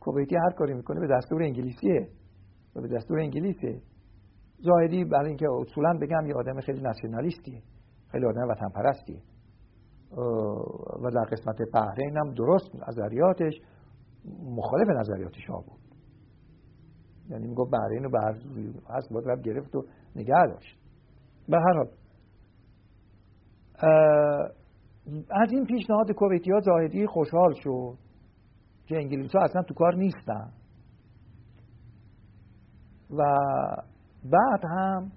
کویتی 0.00 0.36
هر 0.36 0.50
کاری 0.50 0.74
می‌کنه 0.74 1.00
به 1.00 1.06
دستور 1.06 1.42
انگلیسیه 1.42 2.08
و 2.76 2.80
به 2.80 2.88
دستور 2.88 3.18
انگلیسه. 3.18 3.80
زاهدی 4.58 5.04
برای 5.04 5.28
اینکه 5.28 5.46
اصولا 5.60 5.98
بگم 6.00 6.26
یه 6.26 6.34
آدم 6.34 6.60
خیلی 6.60 6.80
ناسیونالیستیه 6.80 7.62
خیلی 8.12 8.26
آدم 8.26 8.48
وطن 8.48 8.68
پرستیه 8.68 9.22
و 11.02 11.10
در 11.14 11.24
قسمت 11.24 11.56
بحرین 11.74 12.16
هم 12.16 12.34
درست 12.34 12.70
نظریاتش 12.88 13.54
مخالف 14.56 14.88
نظریات 14.88 15.32
شاه 15.46 15.64
بود. 15.64 15.78
یعنی 17.30 17.46
می‌گفت 17.46 17.70
بحرین 17.70 18.04
رو 18.04 18.10
به 18.10 18.18
هر 18.20 18.34
هست 18.88 19.12
باید 19.12 19.42
گرفت 19.42 19.76
و 19.76 19.84
نگه 20.16 20.46
داشت. 20.46 20.78
به 21.48 21.56
هر 21.56 21.72
حال 21.76 21.88
از 25.30 25.52
این 25.52 25.66
پیشنهاد 25.66 26.12
کویتی 26.12 26.50
ها 26.50 26.60
زاهدی 26.60 27.06
خوشحال 27.06 27.54
شد 27.54 27.98
که 28.86 28.96
انگلیس 28.96 29.30
ها 29.34 29.42
اصلا 29.42 29.62
تو 29.62 29.74
کار 29.74 29.94
نیستن. 29.94 30.52
و 33.10 33.22
بعد 34.24 34.64
هم 34.64 35.12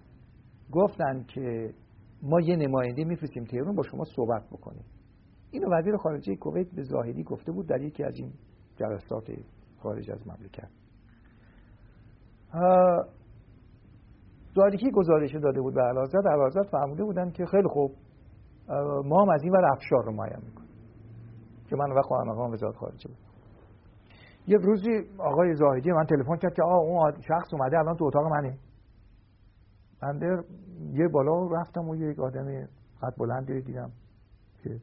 گفتن 0.72 1.24
که 1.24 1.74
ما 2.24 2.42
یه 2.42 2.56
نماینده 2.56 3.04
میفرستیم 3.04 3.44
تهران 3.44 3.76
با 3.76 3.84
شما 3.84 4.04
صحبت 4.16 4.44
بکنیم. 4.52 4.84
اینو 5.52 5.68
وزیر 5.78 5.98
خارجه 5.98 6.36
کویت 6.36 6.68
به 6.76 6.84
زاهدی 6.84 7.24
گفته 7.24 7.52
بود 7.52 7.68
در 7.68 7.82
یکی 7.82 8.04
از 8.04 8.14
این 8.16 8.34
جلسات 8.82 9.28
خارج 9.84 10.12
از 10.12 10.28
مملکت. 10.28 10.70
که 14.80 14.92
گزارش 14.94 15.36
داده 15.36 15.62
بود 15.62 15.74
به 15.74 15.82
علازت 15.82 16.26
علازت 16.26 16.70
فهموده 16.72 17.04
بودن 17.04 17.32
که 17.32 17.46
خیلی 17.46 17.68
خوب 17.68 17.92
ما 19.06 19.22
هم 19.22 19.30
از 19.30 19.44
این 19.44 19.54
ور 19.54 19.72
افشار 19.72 20.06
رو 20.06 20.12
مایم 20.12 20.42
می‌کنیم 20.46 20.70
که 21.66 21.76
من 21.76 21.92
وقت 21.92 22.12
مقام 22.28 22.52
وزارت 22.52 22.76
خارجه 22.76 23.08
بود. 23.08 23.18
یه 24.48 24.58
روزی 24.58 24.90
آقای 25.18 25.56
زاهدی 25.56 25.92
من 25.92 26.06
تلفن 26.06 26.36
کرد 26.36 26.54
که 26.54 26.64
آه 26.64 26.80
اون 26.80 27.12
شخص 27.28 27.54
اومده 27.54 27.80
الان 27.80 27.96
تو 27.96 28.06
اتاق 28.06 28.24
منه. 28.24 28.58
من 30.04 30.44
یه 30.94 31.08
بالا 31.08 31.48
رفتم 31.48 31.90
و 31.90 31.96
یک 31.96 32.20
آدم 32.20 32.68
قد 33.02 33.14
بلند 33.18 33.66
دیدم 33.66 33.92
که 34.64 34.80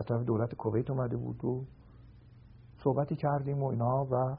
اطراف 0.00 0.24
دولت 0.24 0.54
کویت 0.54 0.90
اومده 0.90 1.16
بود 1.16 1.44
و 1.44 1.64
صحبتی 2.84 3.16
کردیم 3.16 3.62
و 3.62 3.66
اینا 3.66 4.04
و 4.10 4.36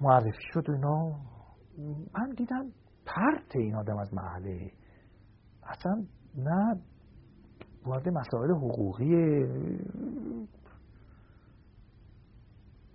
معرفی 0.00 0.42
شد 0.52 0.68
و 0.68 0.72
اینا. 0.72 1.08
من 2.14 2.30
دیدم 2.36 2.64
پرت 3.06 3.56
این 3.56 3.76
آدم 3.76 3.98
از 3.98 4.14
محله. 4.14 4.70
اصلا 5.62 6.04
نه 6.36 6.80
وارد 7.86 8.08
مسائل 8.08 8.50
حقوقی. 8.50 9.14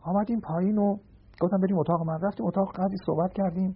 آمدیم 0.02 0.40
پایین 0.40 0.78
و 0.78 0.98
گفتم 1.42 1.58
بریم 1.58 1.80
اتاق 1.80 2.02
من. 2.02 2.20
رفتیم 2.22 2.46
اتاق 2.46 2.72
قدری 2.76 2.98
صحبت 3.06 3.34
کردیم. 3.34 3.76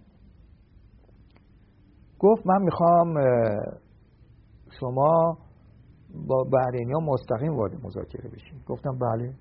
گفت 2.18 2.46
من 2.46 2.62
می‌خوام 2.62 3.14
شما 4.80 5.38
با 6.28 6.44
بحرینی 6.52 6.92
ها 6.92 7.00
مستقیم 7.00 7.56
وارد 7.56 7.86
مذاکره 7.86 8.30
بشیم. 8.30 8.62
گفتم 8.66 8.98
بله. 8.98 9.34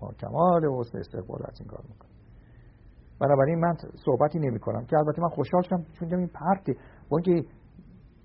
با 0.00 0.12
کمال 0.20 0.64
حسن 0.78 0.98
استقبال 0.98 1.40
از 1.48 1.60
این 1.60 1.68
کار 1.68 1.84
می‌کنم 1.88 2.10
بنابراین 3.20 3.58
من 3.58 3.74
صحبتی 4.04 4.38
نمی 4.38 4.58
کنم 4.58 4.84
که 4.84 4.96
البته 4.98 5.22
من 5.22 5.28
خوشحال 5.28 5.62
شدم 5.62 5.84
چون 5.92 6.14
این 6.14 6.28
پرته 6.28 6.72
با 7.08 7.18
اینکه 7.18 7.48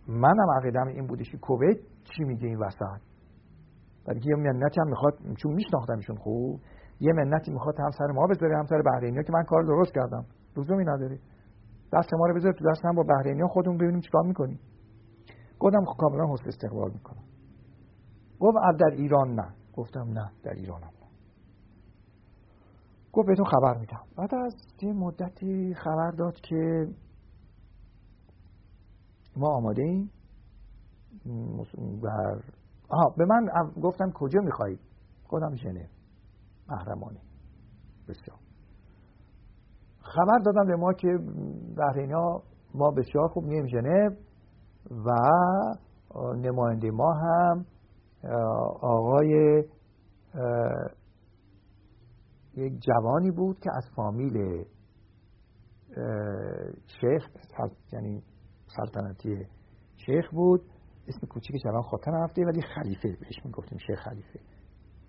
منم 0.08 0.52
عقیدم 0.58 0.88
این 0.88 1.08
بودش 1.08 1.32
که 1.32 1.38
کویت 1.38 1.78
چی 2.04 2.24
میگه 2.24 2.48
این 2.48 2.58
وسط. 2.60 3.02
برای 4.06 4.22
یه 4.26 4.36
منتی 4.36 4.82
هم 4.82 4.88
می‌خواد 4.88 5.14
چون 5.38 5.54
میشناختمشون 5.54 6.16
خوب 6.16 6.60
یه 7.00 7.14
منتی 7.14 7.52
می‌خواد 7.52 7.80
هم 7.80 7.92
سر 7.92 8.06
ما 8.06 8.28
بذاره 8.28 8.58
هم 8.58 8.66
سر 8.66 8.82
بحرینی 8.82 9.24
که 9.24 9.34
من 9.34 9.44
کار 9.44 9.64
درست 9.64 9.94
کردم. 9.94 10.26
لزومی 10.58 10.84
نداره. 10.84 11.20
دست 11.94 12.14
ما 12.14 12.26
رو 12.28 12.36
بذار 12.36 12.54
تو 12.54 12.72
دست 12.72 12.86
هم 12.86 12.96
با 12.96 13.04
بحرینی 13.04 13.48
خودمون 13.48 13.78
ببینیم 13.78 14.00
چیکار 14.02 14.24
می‌کنیم. 14.24 14.60
گفتم 15.60 15.86
خب 15.86 15.98
کاملا 15.98 16.34
حسن 16.34 16.48
استقبال 16.48 16.92
می‌کنم. 16.92 17.24
گفت 18.40 18.58
در 18.80 18.96
ایران 18.96 19.34
نه. 19.34 19.48
گفتم 19.74 20.06
نه 20.14 20.32
در 20.44 20.54
ایران 20.54 20.82
هم 20.82 20.90
نه 20.90 20.99
گفت 23.14 23.28
بهتون 23.28 23.46
خبر 23.46 23.78
میدم. 23.78 24.02
بعد 24.18 24.36
از 24.36 24.56
یه 24.82 24.94
مدتی 24.94 25.74
خبر 25.74 26.12
داد 26.12 26.36
که 26.36 26.88
ما 29.38 29.56
آماده 29.56 29.82
ایم. 29.84 30.12
بر 32.04 32.44
آها 32.90 33.14
به 33.18 33.26
من 33.26 33.46
گفتم 33.82 34.12
کجا 34.12 34.40
می‌خواهید 34.42 34.80
گفتم 35.30 35.56
ژنو. 35.56 35.84
محرمانه. 36.70 37.20
بسیار. 38.08 38.40
خبر 40.02 40.40
دادم 40.46 40.66
به 40.68 40.76
ما 40.76 40.94
که 40.94 41.08
بحرینی 41.78 42.14
ها 42.14 42.44
ما 42.76 42.92
بسیار 42.92 43.28
خوب 43.28 43.44
نیم 43.46 43.68
ژنو 43.68 44.10
و 45.06 45.12
نماینده 46.36 46.92
ما 46.92 47.14
هم 47.14 47.66
آقای 48.82 49.64
یک 52.56 52.74
جوانی 52.80 53.32
بود 53.32 53.60
که 53.60 53.70
از 53.78 53.84
فامیل 53.96 54.66
شیخ 57.02 57.28
یعنی 57.94 58.24
سلطنتی 58.78 59.48
شیخ 60.06 60.32
بود. 60.32 60.62
اسم 61.08 61.28
کوچیکش 61.28 61.66
الان 61.66 61.82
خاطر 61.82 62.12
رفته 62.12 62.46
ولی 62.46 62.62
خلیفه 62.62 63.10
بهش 63.20 63.46
می‌گفتیم 63.46 63.78
شیخ 63.88 64.00
خلیفه. 64.00 64.40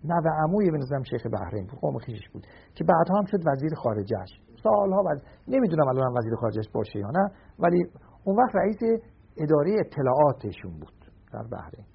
نه 0.05 0.15
و 0.15 0.29
عموی 0.45 0.71
به 0.71 0.79
نظرم 0.79 1.03
شیخ 1.03 1.27
بحرین 1.27 1.67
بود 1.67 1.81
قوم 1.81 1.99
خیشش 1.99 2.29
بود 2.33 2.47
که 2.75 2.85
بعدها 2.85 3.19
هم 3.19 3.25
شد 3.25 3.39
وزیر 3.47 3.75
خارجش 3.75 4.29
سالها 4.63 5.03
بعد 5.03 5.23
نمی‌دونم 5.49 5.89
الان 5.89 6.19
وزیر 6.19 6.35
خارجش 6.35 6.69
باشه 6.75 6.99
یا 6.99 7.11
نه 7.11 7.31
ولی 7.59 7.85
اون 8.25 8.37
وقت 8.37 8.57
رئیس 8.57 9.03
اداره 9.37 9.77
اطلاعاتشون 9.81 10.73
بود 10.73 10.95
در 11.33 11.43
بحرین. 11.43 11.87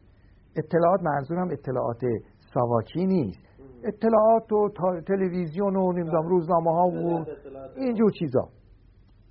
اطلاعات 0.56 1.02
منظورم 1.04 1.50
اطلاعات 1.52 2.02
ساواکی 2.54 3.06
نیست. 3.06 3.40
اطلاعات 3.86 4.52
و 4.54 4.70
تلویزیون 5.08 5.76
و 5.76 5.92
نمی‌دونم 5.92 6.28
روزنامه 6.28 6.72
ها 6.72 6.88
و 6.88 7.26
اینجور 7.78 8.12
چیزا. 8.20 8.50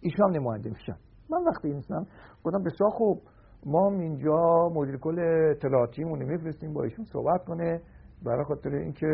ایشون 0.01 0.27
هم 0.27 0.41
نماینده 0.41 0.71
میشن. 0.71 0.97
من 1.31 1.45
وقتی 1.45 1.69
نیستم 1.69 2.07
گفتم 2.45 2.63
بسیار 2.63 2.91
خوب. 2.91 3.23
ما 3.67 3.91
اینجا 3.91 4.69
مدیر 4.75 4.97
کل 4.97 5.19
اطلاعاتیمون 5.51 6.23
میفرستیم 6.23 6.73
با 6.73 6.83
ایشون 6.83 7.05
صحبت 7.05 7.45
کنه. 7.45 7.81
برای 8.25 8.45
خاطر 8.45 8.71
اینکه 8.71 9.07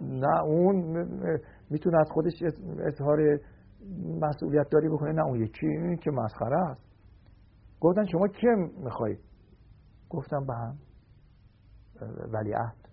نه 0.00 0.42
اون 0.42 0.76
می‌تونه 1.70 1.98
از 2.00 2.08
خودش 2.10 2.32
اظهار 2.78 3.38
مسئولیت 4.20 4.68
داری 4.70 4.88
بکنه 4.88 5.12
نه 5.12 5.24
اون 5.24 5.40
یکی 5.40 5.66
این 5.66 5.96
که 5.96 6.10
مسخره 6.10 6.58
است. 6.70 6.84
گفتن 7.80 8.04
شما 8.04 8.28
که 8.28 8.48
می‌خواید 8.84 9.18
گفتم 10.10 10.46
به 10.46 10.54
هم. 10.54 10.78
ولی 12.32 12.52
عهد 12.52 12.83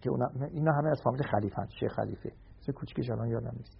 که 0.00 0.10
اینا 0.50 0.72
همه 0.72 0.88
از 0.90 1.00
فامیل 1.04 1.22
خلیفه 1.22 1.66
شیخ 1.80 1.92
خلیفه. 1.92 2.32
سه 2.66 2.72
کوچکش 2.72 3.10
الان 3.10 3.28
یادم 3.28 3.52
نیست. 3.56 3.78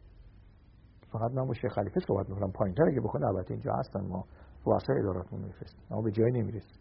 فقط 1.12 1.30
من 1.32 1.46
با 1.46 1.54
شیخ 1.54 1.72
خلیفه 1.72 2.00
صحبت 2.08 2.28
می‌کنم. 2.28 2.52
پایین 2.52 2.74
تر 2.74 2.82
اگه 2.82 3.00
بخونه 3.00 3.26
البته 3.26 3.54
اینجا 3.54 3.72
هستن 3.78 4.00
ما 4.00 4.24
رؤسای 4.66 4.98
اداراتمون 4.98 5.44
میفرستیم. 5.44 5.82
اما 5.90 6.02
به 6.02 6.10
جایی 6.10 6.32
نمی‌رسیم. 6.32 6.80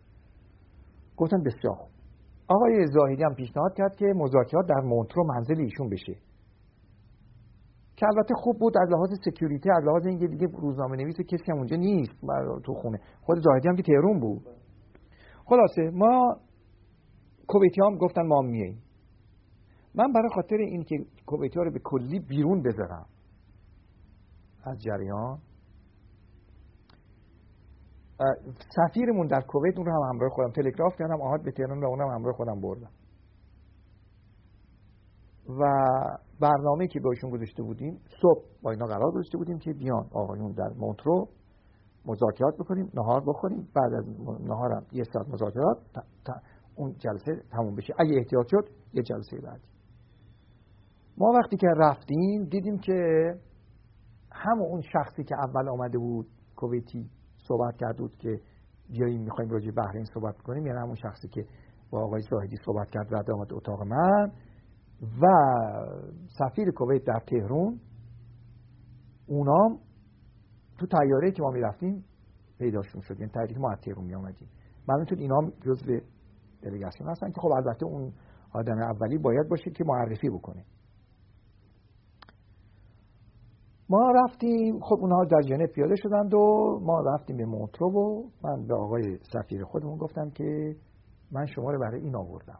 گفتن 1.17 1.43
بسیار 1.43 1.75
خوب. 1.75 1.90
آقای 2.48 2.88
زاهدی 2.88 3.24
هم 3.24 3.35
پیشنهاد 3.35 3.74
کرد 3.74 3.95
که 3.95 4.06
مذاکرات 4.16 4.66
در 4.67 4.82
مونترو 4.83 5.24
منزل 5.24 5.61
ایشون 5.61 5.90
بشه. 5.90 6.14
که 7.95 8.06
البته 8.07 8.33
خوب 8.38 8.59
بود 8.59 8.74
از 8.82 8.90
لحاظ 8.90 9.09
سکیوریتی 9.25 9.69
از 9.72 9.83
لحاظ 9.83 10.06
اینکه 10.06 10.27
دیگه 10.27 10.48
روزنامه 10.61 10.98
نویس 10.98 11.16
کسی 11.16 11.51
هم 11.51 11.57
اونجا 11.57 11.75
نیست 11.75 12.11
تو 12.64 12.74
خونه. 12.74 12.99
خود 13.22 13.38
زاهدی 13.43 13.67
هم 13.69 13.75
که 13.75 13.83
تهرون 13.83 14.19
بود. 14.19 14.41
خلاصه 15.45 15.90
ما 15.93 16.35
کویتی 17.48 17.82
هم 17.82 17.98
گفتن 17.98 18.27
ما 18.27 18.41
میاییم 18.41 18.83
من 19.98 20.14
برای 20.14 20.30
خاطر 20.35 20.56
این 20.56 20.84
که 20.84 20.95
ها 21.56 21.64
رو 21.64 21.72
به 21.72 21.80
کلی 21.84 22.19
بیرون 22.19 22.61
بذارم 22.61 23.06
از 24.64 24.77
جریان 24.80 25.40
سفیرمون 28.76 29.27
در 29.27 29.42
کویت 29.42 29.77
اون 29.77 29.85
رو 29.85 29.92
هم 29.92 30.09
همراه 30.09 30.30
خودم 30.30 30.51
تلگراف 30.51 30.95
کردم 31.00 31.22
آهات 31.22 31.42
به 31.42 31.51
تهران 31.51 31.84
و 31.84 31.85
اونم 31.85 32.08
همراه 32.08 32.35
خودم 32.35 32.61
بردم. 32.61 32.92
و 35.50 35.64
برنامه 36.40 36.88
که 36.88 37.00
بهشون 37.00 37.30
گذاشته 37.30 37.64
بودیم 37.64 38.00
صبح 38.22 38.43
با 38.61 38.72
اینا 38.72 38.85
قرار 38.85 39.11
گذاشته 39.11 39.38
بودیم 39.38 39.59
که 39.59 39.74
بیان. 39.74 40.08
آقایون 40.11 40.51
در 40.51 40.69
مونترو 40.77 41.27
مذاکرات 42.06 42.56
بکنیم 42.56 42.92
نهار 42.93 43.22
بخوریم. 43.27 43.67
بعد 43.76 43.93
از 43.93 44.06
نهارم 44.42 44.85
یه 44.92 45.03
ساعت 45.14 45.27
مذاکرات 45.27 45.77
اون 46.76 46.95
جلسه 46.98 47.43
تموم 47.51 47.76
بشه. 47.76 47.93
اگه 48.00 48.17
احتیاط 48.17 48.45
شد 48.51 48.69
یه 48.93 49.03
جلسه 49.03 49.38
بعدی. 49.42 49.76
ما 51.18 51.28
وقتی 51.28 51.58
که 51.58 51.68
رفتیم 51.68 52.44
دیدیم 52.44 52.78
که 52.78 52.94
همون 54.32 54.66
اون 54.66 54.82
شخصی 54.82 55.24
که 55.24 55.36
اول 55.36 55.70
آمده 55.70 55.98
بود 55.98 56.28
کویتی 56.56 57.10
صحبت 57.48 57.78
کرد 57.78 57.98
بود 57.98 58.18
که 58.18 58.40
بیاییم 58.90 59.22
می‌خوایم 59.22 59.50
راجع 59.50 59.72
بحرین 59.72 60.06
صحبت 60.06 60.38
کنیم 60.38 60.66
یعنی 60.68 60.80
همون 60.80 60.96
شخصی 60.96 61.28
که 61.28 61.46
با 61.92 62.04
آقای 62.04 62.22
زاهدی 62.22 62.56
صحبت 62.66 62.90
کرد 62.90 63.14
و 63.14 63.34
آمد 63.34 63.54
اتاق 63.54 63.84
من 63.84 64.32
و 65.22 65.28
سفیر 66.40 66.72
کویت 66.72 67.04
در 67.04 67.20
تهرون 67.28 67.80
اونام 69.28 69.80
تو 70.80 70.88
تیاره 70.88 71.32
که 71.32 71.42
ما 71.42 71.50
می‌رفتیم 71.50 72.06
پیداشون 72.60 73.02
شد. 73.02 73.20
یعنی 73.20 73.32
تحریک 73.32 73.58
ما 73.58 73.72
از 73.72 73.80
تهرون 73.82 74.06
می 74.06 74.16
آمدیم 74.16 74.48
معلوم 74.88 75.06
شد 75.06 75.20
اینا 75.20 75.52
جزو 75.66 76.00
دلگاسیون 76.62 77.10
هستن 77.10 77.32
که 77.32 77.42
خب 77.42 77.52
البته 77.52 77.86
اون 77.86 78.14
آدم 78.54 78.78
اولی 78.78 79.18
باید 79.18 79.50
باشه 79.50 79.72
که 79.72 79.84
معرفی 79.88 80.30
بکنه. 80.30 80.66
ما 83.90 84.11
رفتیم 84.11 84.80
خب 84.80 84.95
اونها 84.99 85.25
در 85.25 85.41
ژنو 85.41 85.67
پیاده 85.67 85.95
شدند 85.95 86.33
و 86.33 86.40
ما 86.83 87.01
رفتیم 87.01 87.38
به 87.38 87.45
مونترو 87.45 87.90
و 87.90 88.30
من 88.43 88.67
به 88.67 88.75
آقای 88.75 89.17
سفیر 89.33 89.64
خودمون 89.64 89.98
گفتم 89.98 90.30
که 90.30 90.75
من 91.32 91.45
شما 91.45 91.72
رو 91.72 91.80
برای 91.80 92.01
این 92.01 92.16
آوردم. 92.16 92.59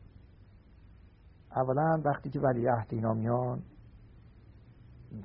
اولا 1.56 2.01
وقتی 2.06 2.30
که 2.30 2.39
ولی 2.39 2.67
عهد 2.67 2.88
اینا 2.89 3.14
میان 3.14 3.64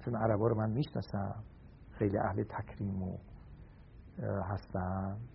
چون 0.05 0.17
عربا 0.17 0.47
رو 0.47 0.55
من 0.55 0.71
می‌شناسم 0.71 1.45
خیلی 1.91 2.19
اهل 2.19 2.45
تکریم 2.45 3.03
و 3.03 3.17
هستند 4.23 5.29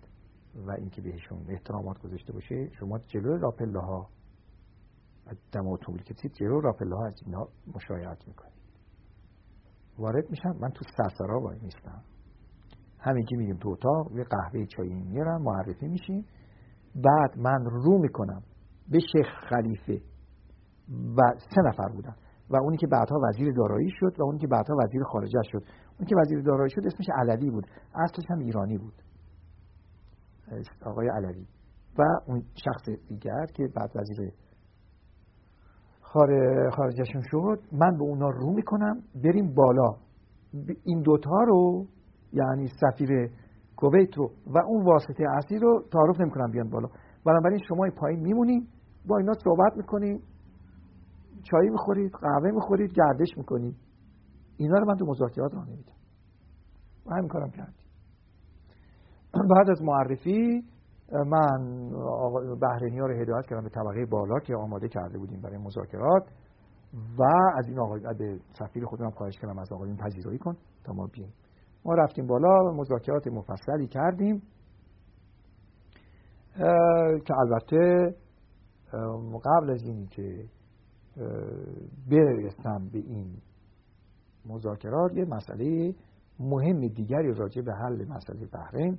و 0.66 0.70
اینکه 0.70 1.02
بهشون 1.02 1.44
احترامات 1.48 1.98
گذاشته 2.02 2.32
باشه 2.32 2.70
شما 2.72 2.98
جلو 2.98 3.36
راپله 3.36 3.80
ها 3.80 4.08
دم 5.52 5.68
اتومبیل 5.68 6.02
که 6.02 6.28
جلو 6.28 6.60
راپله 6.60 6.96
ها 6.96 7.06
از 7.06 7.22
اینا 7.26 7.48
مشایعت 7.74 8.28
می‌کنید. 8.28 8.57
وارد 9.98 10.30
میشم. 10.30 10.56
من 10.60 10.70
تو 10.70 10.84
سرسرا 10.96 11.40
وای 11.40 11.58
نیستم 11.62 12.02
همینجی 13.00 13.36
میریم 13.36 13.56
تو 13.56 13.68
اتاق 13.68 14.12
یه 14.16 14.24
قهوه 14.24 14.66
چایی 14.66 14.94
میارم 14.94 15.42
معرفی 15.42 15.88
میشیم. 15.88 16.24
بعد 16.94 17.38
من 17.38 17.64
رو 17.64 17.98
می‌کنم 17.98 18.42
به 18.90 18.98
شیخ 18.98 19.26
خلیفه 19.48 20.00
و 21.16 21.20
سه 21.54 21.62
نفر 21.64 21.88
بودن. 21.88 22.14
و 22.50 22.56
اونی 22.56 22.76
که 22.76 22.86
بعدها 22.86 23.18
وزیر 23.28 23.52
دارایی 23.52 23.90
شد 23.90 24.20
و 24.20 24.22
اونی 24.22 24.38
که 24.38 24.46
بعدها 24.46 24.76
وزیر 24.84 25.02
خارجه 25.02 25.40
شد. 25.42 25.62
اونی 25.98 26.10
که 26.10 26.16
وزیر 26.16 26.42
دارایی 26.42 26.70
شد 26.70 26.86
اسمش 26.86 27.06
علوی 27.14 27.50
بود. 27.50 27.66
اصلش 27.94 28.24
هم 28.30 28.38
ایرانی 28.38 28.78
بود. 28.78 28.94
آقای 30.86 31.08
علوی. 31.08 31.46
و 31.98 32.02
اون 32.26 32.42
شخص 32.64 32.88
دیگر 33.08 33.46
که 33.46 33.68
بعد 33.76 33.90
وزیر 33.96 34.32
خارجشون 36.76 37.22
شد. 37.30 37.58
من 37.72 37.96
به 37.96 38.02
اونا 38.02 38.28
رو 38.28 38.52
می‌کنم. 38.52 39.02
بریم 39.24 39.54
بالا. 39.54 39.94
این 40.84 41.02
دوتا 41.02 41.42
رو 41.46 41.86
یعنی 42.32 42.68
سفیر 42.80 43.30
کویت 43.76 44.18
رو 44.18 44.30
و 44.46 44.58
اون 44.66 44.84
واسطه 44.84 45.24
اصلی 45.36 45.58
رو 45.58 45.82
تعارف 45.92 46.20
نمی‌کنم 46.20 46.50
بیان 46.50 46.70
بالا. 46.70 46.88
بنابراین 47.26 47.58
شما 47.68 47.86
پایین 47.96 48.20
میمونیم 48.20 48.68
با 49.06 49.18
اینا 49.18 49.32
صحبت 49.44 49.76
می‌کنیم 49.76 50.22
چایی 51.42 51.70
می‌خورید 51.70 52.12
قهوه 52.12 52.50
می‌خورید 52.50 52.92
گردش 52.92 53.38
می‌کنید 53.38 53.76
اینا 54.56 54.78
رو 54.78 54.86
من 54.86 54.96
تو 54.96 55.04
مذاکرات 55.06 55.52
رو 55.52 55.64
نمیدم 55.64 55.92
و 57.06 57.14
همین 57.14 57.28
کارم 57.28 57.50
کردیم 57.50 57.86
بعد 59.54 59.70
از 59.70 59.82
معرفی 59.82 60.64
من 61.12 61.90
بحرینی 62.62 62.98
ها 62.98 63.06
رو 63.06 63.20
هدایت 63.20 63.46
کردم 63.46 63.62
به 63.62 63.68
طبقه 63.68 64.06
بالا 64.06 64.38
که 64.38 64.56
آماده 64.56 64.88
کرده 64.88 65.18
بودیم 65.18 65.40
برای 65.40 65.58
مذاکرات 65.58 66.22
و 67.18 67.22
از 67.58 67.68
این 67.68 67.80
آقای 67.80 68.00
به 68.18 68.38
سفیر 68.58 68.84
خودم 68.84 69.10
خواهش 69.10 69.38
کردم 69.38 69.58
از 69.58 69.72
آقایون 69.72 69.96
پذیرایی 69.96 70.38
کن 70.38 70.56
تا 70.84 70.92
ما 70.92 71.06
بیاییم. 71.06 71.34
ما 71.84 71.94
رفتیم 71.94 72.26
بالا 72.26 72.72
مذاکرات 72.72 73.26
مفصلی 73.26 73.86
کردیم. 73.86 74.42
که 77.24 77.34
البته 77.38 78.14
قبل 79.44 79.70
از 79.70 79.82
این 79.82 80.06
که 80.06 80.44
برسم 82.10 82.88
به 82.92 82.98
این 82.98 83.36
مذاکرات 84.46 85.16
یه 85.16 85.24
مسئله 85.24 85.94
مهم 86.40 86.80
دیگری 86.80 87.34
راجع 87.34 87.62
به 87.62 87.72
حل 87.74 88.04
مسئله 88.08 88.46
بحرین 88.46 88.98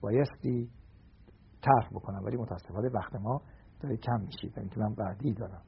بایستی 0.00 0.68
طرح 1.62 1.88
بکنم 1.92 2.24
ولی 2.24 2.36
متاسفانه 2.36 2.88
وقت 2.88 3.16
ما 3.16 3.40
داره 3.80 3.96
کم 3.96 4.20
میشه. 4.20 4.58
یعنی 4.58 4.68
که 4.68 4.80
من 4.80 4.94
بعدی 4.94 5.32
دارم. 5.32 5.62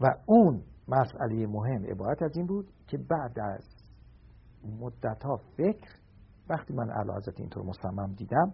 و 0.00 0.06
اون 0.26 0.62
مسئله 0.88 1.46
مهم 1.46 1.84
عبارت 1.84 2.22
از 2.22 2.36
این 2.36 2.46
بود 2.46 2.72
که 2.86 2.98
بعد 2.98 3.38
از 3.40 3.64
مدت 4.80 5.22
ها 5.24 5.36
فکر 5.56 5.88
وقتی 6.48 6.74
من 6.74 6.90
علا 6.90 7.16
حضرت 7.16 7.40
اینطور 7.40 7.62
مصمم 7.62 8.12
دیدم 8.12 8.52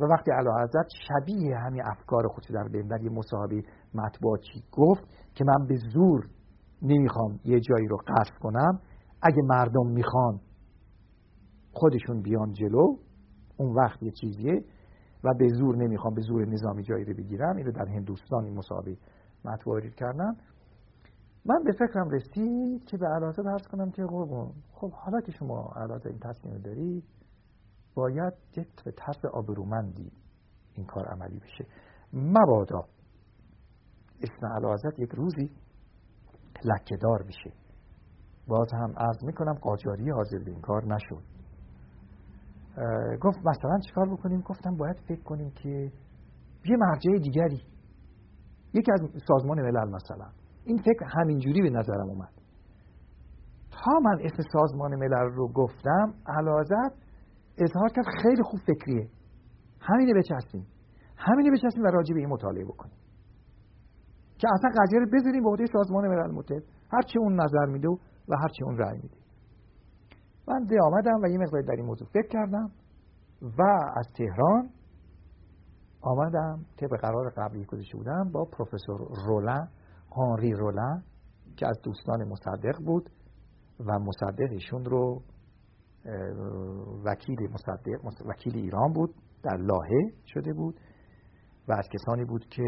و 0.00 0.04
وقتی 0.04 0.30
علا 0.30 0.62
حضرت 0.62 0.86
شبیه 1.08 1.56
همین 1.56 1.82
افکار 1.84 2.28
خودش 2.28 2.50
در 2.50 2.68
بین 2.68 2.86
در 2.86 3.02
یه 3.02 3.10
مصاحبه 3.10 3.62
مطبوعاتی 3.94 4.64
گفت 4.72 5.02
که 5.34 5.44
من 5.44 5.66
به 5.66 5.76
زور 5.92 6.28
نمی‌خوام 6.82 7.40
یه 7.44 7.60
جایی 7.60 7.86
رو 7.86 7.96
قصد 7.96 8.34
کنم 8.40 8.80
اگه 9.22 9.42
مردم 9.42 9.86
می‌خوان 9.86 10.40
خودشون 11.72 12.22
بیان 12.22 12.52
جلو 12.52 12.96
اون 13.56 13.74
وقت 13.74 14.02
یه 14.02 14.10
چیزیه 14.10 14.64
و 15.24 15.34
به 15.38 15.48
زور 15.48 15.76
نمی‌خوام 15.76 16.14
به 16.14 16.20
زور 16.20 16.46
نظامی 16.46 16.82
جایی 16.82 17.04
رو 17.04 17.14
بگیرم. 17.14 17.56
اینو 17.56 17.72
در 17.72 17.86
هندوستان 17.86 18.44
این 18.44 18.54
مصاحبه 18.54 18.96
مطبوعی 19.44 19.90
کردم 19.90 20.36
من 21.46 21.62
به 21.64 21.72
فکرم 21.72 22.10
رسید 22.10 22.84
که 22.84 22.96
به 22.96 23.06
علاقه 23.06 23.42
درس 23.42 23.66
کنم 23.72 23.90
که 23.90 24.02
قربون 24.02 24.52
خب 24.72 24.92
حالا 24.92 25.20
که 25.20 25.32
شما 25.32 25.72
علاقه 25.76 26.10
این 26.10 26.18
تصمیم 26.18 26.58
دارید 26.58 27.04
باید 27.94 28.32
یک 28.56 28.84
به 28.84 28.92
طرز 28.92 29.24
آبرومندی 29.32 30.12
این 30.74 30.86
کار 30.86 31.06
عملی 31.06 31.38
بشه. 31.38 31.66
مبادا 32.12 32.84
اسم 34.22 34.46
علازت 34.46 34.98
یک 34.98 35.10
روزی 35.10 35.50
لکهدار 36.64 37.22
بشه 37.22 37.52
باز 38.48 38.68
هم 38.72 38.94
عرض 38.96 39.24
می‌کنم 39.24 39.54
قاجاری 39.54 40.10
حاضر 40.10 40.38
به 40.38 40.50
این 40.50 40.60
کار 40.60 40.84
نشد. 40.84 41.33
گفت 43.20 43.38
مثلا 43.38 43.78
چیکار 43.86 44.08
بکنیم؟ 44.08 44.40
گفتم 44.40 44.76
باید 44.76 44.96
فکر 45.08 45.22
کنیم 45.22 45.50
که 45.50 45.68
یه 46.64 46.76
مرجع 46.76 47.18
دیگری. 47.22 47.62
یکی 48.74 48.92
از 48.92 49.00
سازمان 49.28 49.62
ملل 49.62 49.90
مثلا. 49.90 50.26
این 50.64 50.78
فکر 50.78 51.04
همینجوری 51.18 51.62
به 51.62 51.70
نظرم 51.70 52.08
اومد. 52.10 52.32
تا 53.70 53.92
من 54.02 54.18
اسم 54.20 54.42
سازمان 54.52 54.94
ملل 54.94 55.30
رو 55.34 55.52
گفتم 55.52 56.14
علازت 56.26 56.92
اظهار 57.58 57.88
کرد 57.88 58.04
خیلی 58.22 58.42
خوب 58.42 58.60
فکریه. 58.60 59.08
همینه 59.80 60.14
بچسبیم. 60.14 60.66
همینه 61.16 61.50
بچسبیم 61.50 61.84
و 61.84 61.86
راجع 61.86 62.14
به 62.14 62.20
این 62.20 62.28
مطالعه 62.28 62.64
بکنیم. 62.64 62.96
که 64.38 64.48
اصلا 64.54 64.70
قضیه 64.82 64.98
رو 65.00 65.06
بذاریم 65.12 65.42
به 65.42 65.66
سازمان 65.72 66.08
ملل 66.08 66.30
متحد. 66.30 66.62
هرچی 66.92 67.18
اون 67.18 67.40
نظر 67.40 67.66
میده 67.66 67.88
و 68.28 68.36
هرچی 68.42 68.64
اون 68.64 68.78
رأی 68.78 68.96
میده. 69.02 69.23
من 70.48 70.64
ده 70.64 70.76
آمدم 70.82 71.20
و 71.22 71.28
یه 71.28 71.38
مقدار 71.38 71.62
در 71.62 71.74
این 71.76 71.84
موضوع 71.84 72.08
فکر 72.08 72.28
کردم 72.28 72.70
و 73.42 73.62
از 73.96 74.08
تهران 74.14 74.70
آمدم 76.00 76.64
طبق 76.76 77.00
قرار 77.00 77.30
قبلی 77.36 77.64
گذاشته 77.64 77.96
بودم 77.98 78.30
با 78.32 78.44
پروفسور 78.44 79.00
رولن 79.26 79.68
هانری 80.16 80.52
رولن 80.52 81.02
که 81.56 81.66
از 81.66 81.80
دوستان 81.82 82.28
مصدق 82.28 82.84
بود 82.86 83.10
و 83.80 83.98
مصدق 83.98 84.74
رو 84.84 85.22
وکیل 87.04 87.38
مصدق 87.52 88.26
وکیل 88.26 88.56
ایران 88.56 88.92
بود 88.92 89.14
در 89.42 89.56
لاهه 89.56 90.12
شده 90.26 90.52
بود 90.52 90.80
و 91.68 91.72
از 91.72 91.88
کسانی 91.92 92.24
بود 92.24 92.46
که 92.46 92.64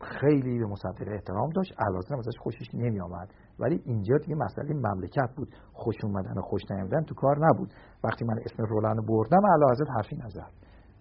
خیلی 0.00 0.58
به 0.58 0.66
مصدق 0.66 1.08
احترام 1.08 1.50
داشت 1.50 1.72
علازم 1.78 2.18
ازش 2.18 2.38
خوشش 2.40 2.74
نمی 2.74 3.00
آمد 3.00 3.28
ولی 3.58 3.82
اینجا 3.84 4.16
دیگه 4.18 4.34
مسئله 4.34 4.74
مملکت 4.74 5.30
بود. 5.36 5.48
خوش 5.72 5.94
اومدن 6.04 6.38
و 6.38 6.42
خوش 6.42 6.60
نیامدن 6.70 7.02
تو 7.02 7.14
کار 7.14 7.36
نبود. 7.46 7.74
وقتی 8.04 8.24
من 8.24 8.34
اسم 8.44 8.62
رولن 8.64 8.96
رو 8.96 9.02
بردم 9.02 9.44
اعلی 9.44 9.90
حرفی 9.96 10.16
نزد. 10.16 10.52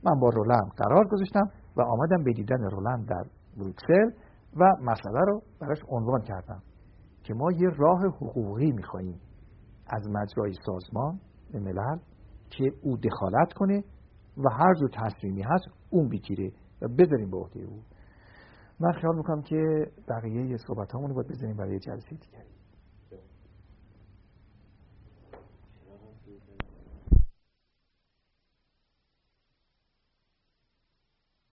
من 0.04 0.20
با 0.20 0.30
رولن 0.30 0.70
قرار 0.78 1.08
گذاشتم 1.08 1.50
و 1.78 1.82
آمدم 1.82 2.24
به 2.24 2.34
دیدن 2.34 2.64
رولن 2.64 3.04
در 3.04 3.24
بروکسل 3.58 4.12
و 4.58 4.64
مسئله 4.82 5.20
رو 5.28 5.42
براش 5.62 5.78
عنوان 5.90 6.22
کردم 6.22 6.62
که 7.24 7.34
ما 7.34 7.52
یه 7.52 7.70
راه 7.78 8.00
حقوقی 8.06 8.72
میخواییم 8.72 9.20
از 9.88 10.10
مجرای 10.10 10.54
سازمان 10.66 11.20
ملل 11.54 11.98
که 12.50 12.64
او 12.82 12.98
دخالت 12.98 13.54
کنه 13.54 13.84
و 14.38 14.50
هر 14.50 14.74
جور 14.74 14.90
تصمیمی 14.94 15.42
هست 15.42 15.66
اون 15.90 16.10
بگیره 16.10 16.52
و 16.82 16.88
بذاریم 16.88 17.32
به 17.32 17.38
عهده 17.38 17.60
او. 17.60 17.82
من 18.82 18.92
خیال 18.92 19.16
می‌کنم 19.18 19.42
که 19.42 19.92
بقیه 20.08 20.58
صحبت 20.58 20.96
همونو 20.96 21.14
باید 21.14 21.28
بذاریم 21.28 21.58
برای 21.58 21.80
جلسه 21.80 22.10
دیگری 22.10 22.51